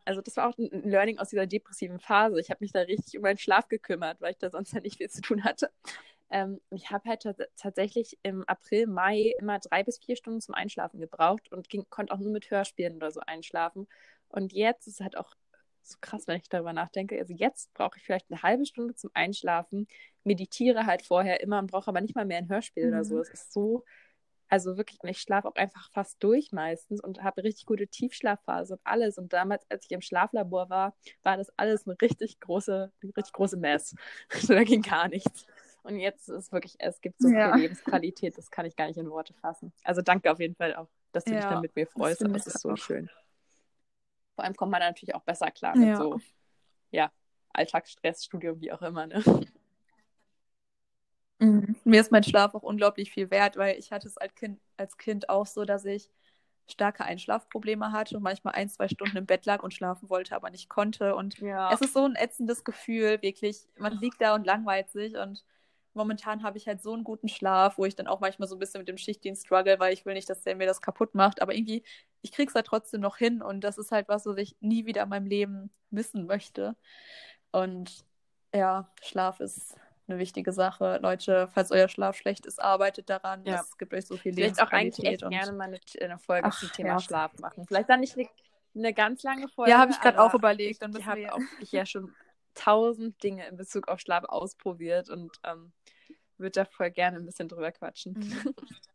also 0.04 0.20
das 0.20 0.36
war 0.36 0.48
auch 0.48 0.56
ein 0.56 0.88
Learning 0.88 1.18
aus 1.18 1.30
dieser 1.30 1.46
depressiven 1.46 1.98
Phase. 1.98 2.38
Ich 2.40 2.50
habe 2.50 2.58
mich 2.60 2.70
da 2.70 2.80
richtig 2.80 3.16
um 3.16 3.22
meinen 3.22 3.38
Schlaf 3.38 3.68
gekümmert, 3.68 4.20
weil 4.20 4.30
ich 4.30 4.38
da 4.38 4.50
sonst 4.50 4.72
ja 4.72 4.80
nicht 4.80 4.98
viel 4.98 5.10
zu 5.10 5.20
tun 5.20 5.42
hatte. 5.42 5.70
Ähm, 6.30 6.60
ich 6.70 6.90
habe 6.90 7.08
halt 7.08 7.24
tatsächlich 7.56 8.18
im 8.22 8.44
April, 8.44 8.86
Mai 8.86 9.32
immer 9.38 9.58
drei 9.58 9.84
bis 9.84 9.98
vier 9.98 10.16
Stunden 10.16 10.40
zum 10.40 10.54
Einschlafen 10.54 11.00
gebraucht 11.00 11.52
und 11.52 11.68
ging, 11.68 11.84
konnte 11.88 12.12
auch 12.12 12.18
nur 12.18 12.32
mit 12.32 12.50
Hörspielen 12.50 12.96
oder 12.96 13.10
so 13.10 13.20
einschlafen. 13.20 13.86
Und 14.28 14.52
jetzt 14.52 14.86
ist 14.86 14.94
es 14.94 15.00
halt 15.00 15.16
auch 15.16 15.34
so 15.82 15.96
krass, 16.00 16.26
wenn 16.26 16.36
ich 16.36 16.48
darüber 16.48 16.72
nachdenke. 16.72 17.18
Also 17.18 17.32
jetzt 17.32 17.72
brauche 17.74 17.98
ich 17.98 18.04
vielleicht 18.04 18.30
eine 18.30 18.42
halbe 18.42 18.66
Stunde 18.66 18.94
zum 18.94 19.10
Einschlafen, 19.14 19.86
meditiere 20.24 20.86
halt 20.86 21.02
vorher 21.02 21.40
immer 21.40 21.60
und 21.60 21.70
brauche 21.70 21.88
aber 21.88 22.00
nicht 22.00 22.16
mal 22.16 22.26
mehr 22.26 22.38
ein 22.38 22.48
Hörspiel 22.48 22.86
mhm. 22.86 22.92
oder 22.92 23.04
so. 23.04 23.14
Mhm. 23.16 23.20
Es 23.20 23.30
ist 23.30 23.52
so, 23.52 23.84
also 24.48 24.76
wirklich, 24.76 25.00
und 25.02 25.08
ich 25.08 25.20
schlafe 25.20 25.48
auch 25.48 25.54
einfach 25.54 25.90
fast 25.92 26.22
durch 26.22 26.52
meistens 26.52 27.00
und 27.00 27.22
habe 27.22 27.42
richtig 27.44 27.66
gute 27.66 27.88
Tiefschlafphase 27.88 28.74
und 28.74 28.80
alles. 28.84 29.18
Und 29.18 29.32
damals, 29.32 29.64
als 29.70 29.84
ich 29.86 29.92
im 29.92 30.00
Schlaflabor 30.00 30.70
war, 30.70 30.96
war 31.22 31.36
das 31.36 31.50
alles 31.56 31.86
eine 31.86 31.96
richtig 32.00 32.40
große, 32.40 32.92
eine 33.02 33.16
richtig 33.16 33.32
große 33.32 33.56
Mess. 33.56 33.94
da 34.48 34.64
ging 34.64 34.82
gar 34.82 35.08
nichts. 35.08 35.46
Und 35.86 36.00
jetzt 36.00 36.28
ist 36.28 36.36
es 36.36 36.52
wirklich, 36.52 36.74
es 36.80 37.00
gibt 37.00 37.20
so 37.20 37.28
ja. 37.28 37.52
viel 37.52 37.62
Lebensqualität, 37.62 38.36
das 38.36 38.50
kann 38.50 38.66
ich 38.66 38.74
gar 38.74 38.88
nicht 38.88 38.96
in 38.96 39.08
Worte 39.08 39.34
fassen. 39.34 39.72
Also 39.84 40.02
danke 40.02 40.32
auf 40.32 40.40
jeden 40.40 40.56
Fall 40.56 40.74
auch, 40.74 40.88
dass 41.12 41.24
du 41.24 41.30
ja, 41.30 41.36
dich 41.36 41.46
dann 41.46 41.60
mit 41.60 41.76
mir 41.76 41.86
freust. 41.86 42.20
Das, 42.22 42.32
das 42.32 42.46
ist 42.48 42.60
so 42.60 42.70
auch. 42.70 42.76
schön. 42.76 43.08
Vor 44.34 44.44
allem 44.44 44.56
kommt 44.56 44.72
man 44.72 44.80
natürlich 44.80 45.14
auch 45.14 45.22
besser 45.22 45.50
klar 45.52 45.76
mit 45.76 45.88
ja. 45.88 45.96
so, 45.96 46.18
ja, 46.90 47.12
Alltagsstress, 47.52 48.24
Studium, 48.24 48.60
wie 48.60 48.72
auch 48.72 48.82
immer, 48.82 49.06
ne? 49.06 49.22
Mhm. 51.38 51.76
Mir 51.84 52.00
ist 52.00 52.10
mein 52.10 52.24
Schlaf 52.24 52.54
auch 52.54 52.62
unglaublich 52.62 53.12
viel 53.12 53.30
wert, 53.30 53.56
weil 53.56 53.78
ich 53.78 53.92
hatte 53.92 54.08
es 54.08 54.16
als 54.16 54.34
Kind, 54.34 54.58
als 54.76 54.96
Kind 54.96 55.28
auch 55.28 55.46
so, 55.46 55.64
dass 55.64 55.84
ich 55.84 56.10
starke 56.68 57.04
Einschlafprobleme 57.04 57.92
hatte 57.92 58.16
und 58.16 58.22
manchmal 58.22 58.54
ein, 58.54 58.68
zwei 58.68 58.88
Stunden 58.88 59.18
im 59.18 59.26
Bett 59.26 59.46
lag 59.46 59.62
und 59.62 59.72
schlafen 59.72 60.10
wollte, 60.10 60.34
aber 60.34 60.50
nicht 60.50 60.68
konnte. 60.68 61.14
Und 61.14 61.38
Ja. 61.38 61.72
es 61.72 61.80
ist 61.80 61.92
so 61.92 62.04
ein 62.04 62.16
ätzendes 62.16 62.64
Gefühl, 62.64 63.22
wirklich. 63.22 63.68
Man 63.78 63.96
liegt 63.98 64.20
da 64.20 64.34
und 64.34 64.44
langweilt 64.44 64.90
sich 64.90 65.16
und 65.16 65.44
momentan 65.96 66.42
habe 66.42 66.58
ich 66.58 66.68
halt 66.68 66.82
so 66.82 66.92
einen 66.92 67.04
guten 67.04 67.28
Schlaf, 67.28 67.78
wo 67.78 67.84
ich 67.84 67.96
dann 67.96 68.06
auch 68.06 68.20
manchmal 68.20 68.48
so 68.48 68.54
ein 68.54 68.58
bisschen 68.58 68.80
mit 68.80 68.88
dem 68.88 68.98
Schichtdienst 68.98 69.46
struggle, 69.46 69.80
weil 69.80 69.92
ich 69.92 70.06
will 70.06 70.14
nicht, 70.14 70.30
dass 70.30 70.42
der 70.42 70.54
mir 70.54 70.66
das 70.66 70.80
kaputt 70.80 71.14
macht. 71.14 71.42
Aber 71.42 71.54
irgendwie, 71.54 71.82
ich 72.22 72.32
krieg's 72.32 72.54
halt 72.54 72.66
trotzdem 72.66 73.00
noch 73.00 73.16
hin 73.16 73.42
und 73.42 73.62
das 73.62 73.78
ist 73.78 73.92
halt 73.92 74.08
was, 74.08 74.26
was 74.26 74.36
ich 74.36 74.56
nie 74.60 74.86
wieder 74.86 75.02
in 75.02 75.08
meinem 75.08 75.26
Leben 75.26 75.70
missen 75.90 76.26
möchte. 76.26 76.76
Und 77.50 78.04
ja, 78.54 78.92
Schlaf 79.02 79.40
ist 79.40 79.76
eine 80.08 80.18
wichtige 80.18 80.52
Sache. 80.52 80.98
Leute, 81.02 81.48
falls 81.52 81.72
euer 81.72 81.88
Schlaf 81.88 82.16
schlecht 82.16 82.46
ist, 82.46 82.62
arbeitet 82.62 83.10
daran. 83.10 83.44
Ja. 83.44 83.60
Es 83.60 83.76
gibt 83.76 83.92
euch 83.92 84.06
so 84.06 84.16
viel 84.16 84.34
Vielleicht 84.34 84.62
auch 84.62 84.70
eigentlich 84.70 85.06
echt 85.06 85.22
und 85.22 85.30
gerne 85.30 85.52
mal 85.52 85.64
eine, 85.64 85.80
eine 86.00 86.18
Folge 86.18 86.48
Ach, 86.48 86.58
zum 86.58 86.70
Thema 86.72 86.90
ja. 86.90 87.00
Schlaf 87.00 87.38
machen. 87.40 87.66
Vielleicht 87.66 87.88
dann 87.88 88.00
nicht 88.00 88.16
eine, 88.16 88.28
eine 88.74 88.94
ganz 88.94 89.22
lange 89.22 89.48
Folge. 89.48 89.72
Ja, 89.72 89.78
habe 89.78 89.90
ich 89.90 90.00
gerade 90.00 90.20
auch 90.20 90.34
überlegt. 90.34 90.82
Dann 90.82 90.90
Ich 90.90 90.98
müssen 90.98 91.06
habe 91.06 91.20
wir 91.20 91.34
auch 91.34 91.40
ich 91.60 91.72
ja 91.72 91.84
schon 91.86 92.14
tausend 92.56 93.22
Dinge 93.22 93.46
in 93.48 93.56
Bezug 93.56 93.88
auf 93.88 94.00
Schlaf 94.00 94.24
ausprobiert 94.24 95.10
und 95.10 95.30
ähm, 95.44 95.72
würde 96.38 96.52
da 96.52 96.64
voll 96.64 96.90
gerne 96.90 97.18
ein 97.18 97.26
bisschen 97.26 97.48
drüber 97.48 97.72
quatschen. 97.72 98.14
Mhm. 98.14 98.54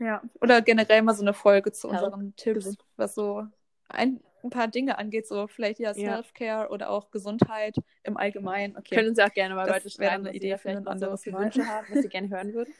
Ja, 0.00 0.22
oder 0.40 0.62
generell 0.62 1.02
mal 1.02 1.14
so 1.14 1.22
eine 1.22 1.34
Folge 1.34 1.72
zu 1.72 1.88
Ja, 1.88 2.02
unseren 2.04 2.36
Tipps, 2.36 2.54
gesund. 2.60 2.84
was 2.96 3.14
so 3.16 3.44
ein, 3.88 4.20
ein 4.44 4.50
paar 4.50 4.68
Dinge 4.68 4.96
angeht, 4.96 5.26
so 5.26 5.48
vielleicht 5.48 5.80
ja 5.80 5.92
Ja. 5.92 6.18
Self-Care 6.18 6.68
oder 6.68 6.90
auch 6.90 7.10
Gesundheit 7.10 7.74
im 8.04 8.16
Allgemeinen. 8.16 8.76
Okay. 8.76 8.94
Können 8.94 9.14
ja 9.16 9.26
auch 9.26 9.34
gerne 9.34 9.56
mal 9.56 9.66
wäre 9.66 9.90
schreiben, 9.90 10.26
eine 10.26 10.36
Idee 10.36 10.56
vielleicht 10.56 10.78
ein 10.78 10.84
noch 10.84 10.92
so 10.92 11.06
anderes 11.06 11.26
Mal. 11.26 11.44
Wünsche 11.46 11.66
haben, 11.66 11.86
was 11.90 12.04
ihr 12.04 12.10
gerne 12.10 12.28
hören 12.28 12.52
würdet. 12.54 12.74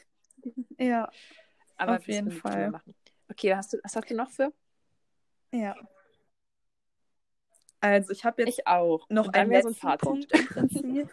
Ja, 0.77 1.09
Aber 1.77 1.97
Auf 1.97 2.07
jeden 2.07 2.31
würden 2.31 2.41
Fall. 2.41 2.71
machen. 2.71 2.95
Okay, 3.29 3.53
hast 3.55 3.73
du, 3.73 3.77
was 3.83 3.95
hast 3.95 4.09
du 4.09 4.15
noch 4.15 4.29
für? 4.29 4.53
ja. 5.51 5.75
Also 7.81 8.11
ich 8.11 8.25
habe 8.25 8.41
jetzt 8.43 8.59
Ich 8.59 8.67
auch. 8.67 9.07
noch 9.09 9.27
Und 9.27 9.35
einen 9.35 9.51
wäre 9.51 9.61
so 9.61 9.69
ein 9.69 9.73
letzten 9.73 9.79
Fazit. 9.79 10.07
Punkt 10.07 10.31
im 10.33 10.45
Prinzip. 10.45 11.09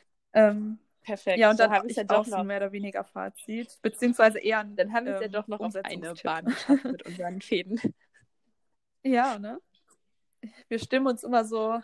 ähm, 0.32 0.78
Perfekt. 1.02 1.38
ja, 1.38 1.50
und 1.50 1.60
dann 1.60 1.70
habe 1.70 1.80
habe 1.80 1.90
ich 1.90 1.96
ja 1.96 2.04
auch 2.08 2.24
doch 2.24 2.24
so 2.24 2.38
noch. 2.38 2.44
mehr 2.44 2.56
oder 2.58 2.72
weniger 2.72 3.04
Fazit, 3.04 3.78
beziehungsweise 3.82 4.38
eher 4.38 4.60
ein 4.60 4.76
Dann 4.76 4.92
haben 4.92 5.06
wir 5.06 5.14
es 5.14 5.20
ja 5.20 5.26
ähm, 5.26 5.32
doch 5.32 5.46
noch 5.48 5.60
auf 5.60 5.74
eine. 5.82 6.14
Bahn 6.22 6.54
mit 6.90 7.02
unseren 7.04 7.40
Fäden. 7.40 7.80
Ja, 9.02 9.38
ne? 9.38 9.60
Wir 10.68 10.78
stimmen 10.78 11.06
uns 11.06 11.22
immer 11.24 11.44
so 11.44 11.80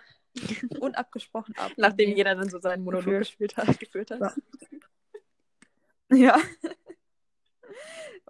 unabgesprochen 0.80 1.56
ab. 1.56 1.72
Nachdem 1.76 2.16
jeder 2.16 2.34
dann 2.34 2.48
so 2.50 2.58
seinen 2.60 2.84
Monolog 2.84 3.18
gespielt 3.18 3.56
hat, 3.56 3.78
geführt 3.78 4.10
hat. 4.10 4.20
Ja. 4.20 4.34
Ja. 6.10 6.36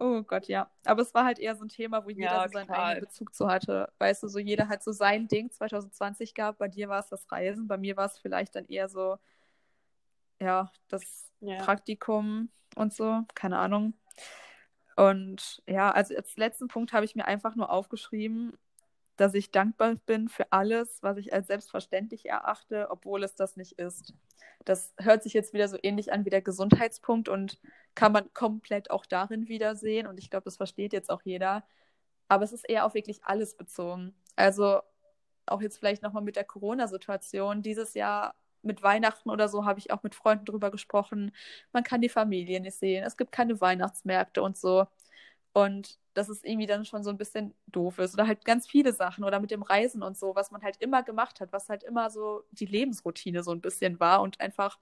Oh 0.04 0.22
Gott, 0.24 0.48
ja. 0.48 0.68
Aber 0.84 1.02
es 1.02 1.14
war 1.14 1.24
halt 1.24 1.38
eher 1.38 1.54
so 1.54 1.64
ein 1.64 1.68
Thema, 1.68 2.04
wo 2.04 2.10
jeder 2.10 2.40
Ja, 2.40 2.48
so 2.48 2.52
seinen 2.54 2.66
klar. 2.66 2.78
eigenen 2.88 3.00
Bezug 3.00 3.32
zu 3.34 3.46
hatte. 3.48 3.92
Weißt 3.98 4.22
du, 4.24 4.28
so 4.28 4.40
jeder 4.40 4.68
hat 4.68 4.82
so 4.82 4.90
sein 4.90 5.28
Ding 5.28 5.50
2020 5.52 6.34
gehabt. 6.34 6.58
Bei 6.58 6.66
dir 6.66 6.88
war 6.88 6.98
es 6.98 7.08
das 7.08 7.30
Reisen, 7.30 7.68
bei 7.68 7.78
mir 7.78 7.96
war 7.96 8.06
es 8.06 8.18
vielleicht 8.18 8.56
dann 8.56 8.66
eher 8.66 8.88
so, 8.88 9.18
ja, 10.40 10.72
das 10.88 11.30
Ja. 11.40 11.58
Praktikum 11.58 12.50
und 12.76 12.92
so, 12.92 13.22
keine 13.34 13.58
Ahnung. 13.58 13.94
Und 14.96 15.62
ja, 15.66 15.90
also 15.90 16.14
als 16.16 16.36
letzten 16.36 16.68
Punkt 16.68 16.92
habe 16.92 17.04
ich 17.04 17.14
mir 17.14 17.26
einfach 17.26 17.54
nur 17.56 17.70
aufgeschrieben, 17.70 18.58
dass 19.16 19.34
ich 19.34 19.50
dankbar 19.50 19.96
bin 20.06 20.28
für 20.28 20.50
alles, 20.52 21.02
was 21.02 21.18
ich 21.18 21.32
als 21.32 21.46
selbstverständlich 21.48 22.26
erachte, 22.26 22.88
obwohl 22.90 23.22
es 23.24 23.34
das 23.34 23.56
nicht 23.56 23.72
ist. 23.78 24.14
Das 24.64 24.94
hört 24.98 25.22
sich 25.22 25.32
jetzt 25.32 25.52
wieder 25.52 25.68
so 25.68 25.78
ähnlich 25.82 26.12
an 26.12 26.24
wie 26.24 26.30
der 26.30 26.42
Gesundheitspunkt 26.42 27.28
und 27.28 27.58
kann 27.94 28.12
man 28.12 28.32
komplett 28.34 28.90
auch 28.90 29.06
darin 29.06 29.48
wiedersehen. 29.48 30.06
Und 30.06 30.18
ich 30.18 30.30
glaube, 30.30 30.44
das 30.44 30.56
versteht 30.56 30.92
jetzt 30.92 31.10
auch 31.10 31.22
jeder. 31.22 31.64
Aber 32.28 32.44
es 32.44 32.52
ist 32.52 32.68
eher 32.68 32.86
auf 32.86 32.94
wirklich 32.94 33.24
alles 33.24 33.56
bezogen. 33.56 34.14
Also 34.36 34.80
auch 35.46 35.60
jetzt 35.60 35.78
vielleicht 35.78 36.02
nochmal 36.02 36.22
mit 36.22 36.36
der 36.36 36.44
Corona-Situation. 36.44 37.62
Dieses 37.62 37.94
Jahr 37.94 38.34
mit 38.62 38.82
Weihnachten 38.82 39.30
oder 39.30 39.48
so 39.48 39.64
habe 39.64 39.78
ich 39.80 39.90
auch 39.90 40.02
mit 40.02 40.14
Freunden 40.14 40.44
drüber 40.44 40.70
gesprochen. 40.70 41.32
Man 41.72 41.82
kann 41.84 42.00
die 42.00 42.08
Familie 42.08 42.60
nicht 42.60 42.76
sehen. 42.78 43.04
Es 43.04 43.16
gibt 43.16 43.32
keine 43.32 43.60
Weihnachtsmärkte 43.60 44.42
und 44.42 44.56
so. 44.56 44.86
Und 45.52 45.98
das 46.14 46.28
ist 46.28 46.44
irgendwie 46.44 46.66
dann 46.66 46.84
schon 46.84 47.04
so 47.04 47.10
ein 47.10 47.18
bisschen 47.18 47.54
doof 47.66 47.98
ist. 47.98 48.14
Oder 48.14 48.26
halt 48.26 48.44
ganz 48.44 48.66
viele 48.66 48.92
Sachen. 48.92 49.24
Oder 49.24 49.40
mit 49.40 49.50
dem 49.50 49.62
Reisen 49.62 50.02
und 50.02 50.16
so, 50.16 50.34
was 50.34 50.50
man 50.50 50.62
halt 50.62 50.76
immer 50.78 51.02
gemacht 51.02 51.40
hat, 51.40 51.52
was 51.52 51.68
halt 51.68 51.82
immer 51.82 52.10
so 52.10 52.44
die 52.52 52.66
Lebensroutine 52.66 53.42
so 53.42 53.52
ein 53.52 53.60
bisschen 53.60 54.00
war 54.00 54.22
und 54.22 54.40
einfach 54.40 54.78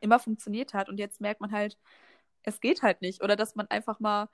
immer 0.00 0.18
funktioniert 0.18 0.74
hat. 0.74 0.88
Und 0.88 0.98
jetzt 0.98 1.20
merkt 1.20 1.40
man 1.40 1.52
halt, 1.52 1.78
es 2.42 2.60
geht 2.60 2.82
halt 2.82 3.02
nicht. 3.02 3.22
Oder 3.22 3.36
dass 3.36 3.56
man 3.56 3.66
einfach 3.68 4.00
mal 4.00 4.28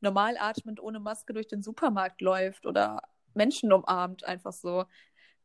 normal 0.00 0.36
atmend 0.38 0.80
ohne 0.80 1.00
Maske 1.00 1.32
durch 1.32 1.48
den 1.48 1.62
Supermarkt 1.62 2.20
läuft 2.20 2.66
oder 2.66 3.02
Menschen 3.34 3.72
umarmt, 3.72 4.24
einfach 4.24 4.52
so. 4.52 4.86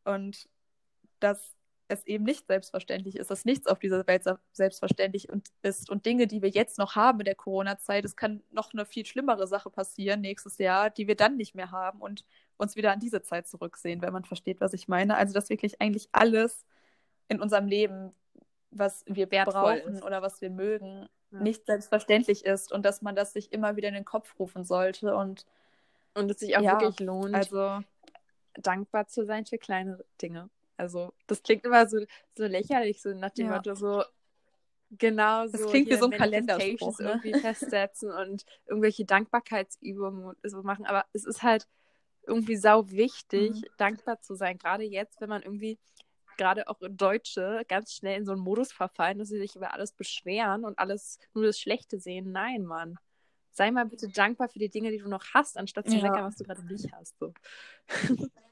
Und 0.04 0.50
dass 1.20 1.57
es 1.90 2.06
eben 2.06 2.24
nicht 2.26 2.48
selbstverständlich 2.48 3.16
ist, 3.16 3.32
dass 3.32 3.46
nichts 3.46 3.68
auf 3.68 3.80
dieser 3.80 4.06
Welt 4.08 4.24
se- 4.24 4.40
selbstverständlich 4.52 5.30
und 5.30 5.48
ist. 5.62 5.90
Und 5.90 6.06
Dinge, 6.06 6.28
die 6.28 6.42
wir 6.42 6.50
jetzt 6.50 6.78
noch 6.78 6.96
haben 6.96 7.20
in 7.20 7.26
der 7.26 7.36
Corona-Zeit, 7.36 8.04
es 8.06 8.16
kann 8.16 8.44
noch 8.52 8.74
eine 8.74 8.86
viel 8.86 9.06
schlimmere 9.06 9.48
Sache 9.48 9.70
passieren 9.70 10.22
nächstes 10.22 10.58
Jahr, 10.58 10.90
die 10.90 11.08
wir 11.08 11.16
dann 11.16 11.38
nicht 11.38 11.56
mehr 11.56 11.72
haben 11.72 12.02
und 12.02 12.26
uns 12.58 12.76
wieder 12.76 12.92
an 12.92 13.00
diese 13.00 13.22
Zeit 13.22 13.48
zurücksehen, 13.48 14.02
wenn 14.02 14.12
man 14.14 14.26
versteht, 14.26 14.60
was 14.60 14.74
ich 14.74 14.88
meine. 14.88 15.16
Also, 15.16 15.34
dass 15.34 15.50
wirklich 15.50 15.80
eigentlich 15.80 16.10
alles 16.12 16.66
in 17.30 17.40
unserem 17.42 17.68
Leben, 17.68 18.14
was 18.72 19.04
wir 19.08 19.32
Wertvoll 19.32 19.80
brauchen 19.80 19.94
ist. 19.96 20.04
oder 20.04 20.22
was 20.22 20.42
wir 20.42 20.50
mögen, 20.50 21.08
Ja. 21.32 21.40
nicht 21.40 21.66
selbstverständlich 21.66 22.46
ist 22.46 22.72
und 22.72 22.86
dass 22.86 23.02
man 23.02 23.16
das 23.16 23.34
sich 23.34 23.52
immer 23.54 23.76
wieder 23.76 23.88
in 23.90 23.94
den 23.94 24.06
Kopf 24.06 24.38
rufen 24.40 24.64
sollte. 24.66 25.16
Und 25.16 25.46
Und 26.16 26.32
es 26.32 26.40
sich 26.40 26.58
auch 26.58 26.62
Ja, 26.62 26.80
wirklich 26.82 27.00
lohnt, 27.00 27.34
also, 27.36 27.80
dankbar 28.56 29.08
zu 29.08 29.26
sein 29.26 29.46
für 29.46 29.58
kleine 29.58 30.04
Dinge. 30.22 30.50
Also, 30.78 31.14
das 31.28 31.44
klingt 31.44 31.66
immer 31.66 31.88
so, 31.88 31.98
so 32.36 32.46
lächerlich, 32.46 33.02
so 33.02 33.10
nach 33.14 33.32
dem 33.32 33.48
Ja. 33.48 33.56
Motto, 33.56 33.76
so 33.76 34.04
genau 34.92 35.48
Das 35.48 35.62
so. 35.62 35.70
klingt 35.70 35.90
wie 35.90 35.96
so 35.96 36.06
ein 36.06 36.12
Kalenderspruch, 36.12 37.00
ne? 37.00 37.06
irgendwie 37.06 37.34
festsetzen 37.34 38.12
und 38.12 38.46
irgendwelche 38.68 39.06
Dankbarkeitsübungen 39.06 40.36
so 40.44 40.64
machen. 40.64 40.86
Aber 40.86 41.06
es 41.14 41.26
ist 41.26 41.44
halt 41.44 41.68
irgendwie 42.26 42.56
sau 42.58 42.90
wichtig, 42.92 43.50
Mhm. 43.52 43.66
dankbar 43.78 44.22
zu 44.22 44.36
sein. 44.36 44.58
Gerade 44.58 44.84
jetzt, 44.84 45.20
wenn 45.22 45.30
man 45.30 45.42
irgendwie, 45.42 45.80
gerade 46.38 46.68
auch 46.68 46.78
Deutsche, 46.90 47.64
ganz 47.68 47.94
schnell 47.94 48.18
in 48.20 48.26
so 48.26 48.34
einen 48.34 48.42
Modus 48.42 48.72
verfallen, 48.72 49.18
dass 49.18 49.30
sie 49.30 49.40
sich 49.40 49.56
über 49.56 49.74
alles 49.74 49.92
beschweren 49.94 50.66
und 50.66 50.78
alles 50.78 51.20
nur 51.34 51.46
das 51.46 51.60
Schlechte 51.60 52.00
sehen. 52.00 52.32
Nein, 52.32 52.66
Mann. 52.66 53.00
Sei 53.52 53.72
mal 53.72 53.86
bitte 53.86 54.08
dankbar 54.10 54.50
für 54.50 54.60
die 54.60 54.70
Dinge, 54.70 54.92
die 54.92 55.00
du 55.00 55.10
noch 55.10 55.24
hast, 55.34 55.58
anstatt 55.58 55.90
zu 55.90 55.98
Ja. 55.98 56.04
meckern, 56.04 56.26
was 56.26 56.36
du 56.36 56.44
gerade 56.44 56.64
nicht 56.68 56.92
hast. 56.94 57.18
So. 57.20 57.34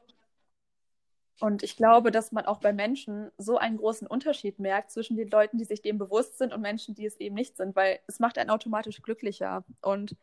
Und 1.40 1.64
ich 1.64 1.76
glaube, 1.76 2.12
dass 2.12 2.32
man 2.32 2.46
auch 2.46 2.60
bei 2.60 2.72
Menschen 2.72 3.30
so 3.38 3.58
einen 3.58 3.78
großen 3.78 4.08
Unterschied 4.08 4.58
merkt 4.58 4.92
zwischen 4.92 5.18
den 5.18 5.30
Leuten, 5.30 5.58
die 5.58 5.66
sich 5.66 5.82
dem 5.82 5.98
bewusst 5.98 6.38
sind 6.38 6.54
und 6.54 6.62
Menschen, 6.62 6.96
die 6.96 7.06
es 7.06 7.18
eben 7.20 7.36
nicht 7.36 7.58
sind, 7.58 7.76
weil 7.76 8.00
es 8.08 8.20
macht 8.20 8.38
einen 8.38 8.50
automatisch 8.50 9.02
glücklicher. 9.02 9.66
Und 9.82 10.16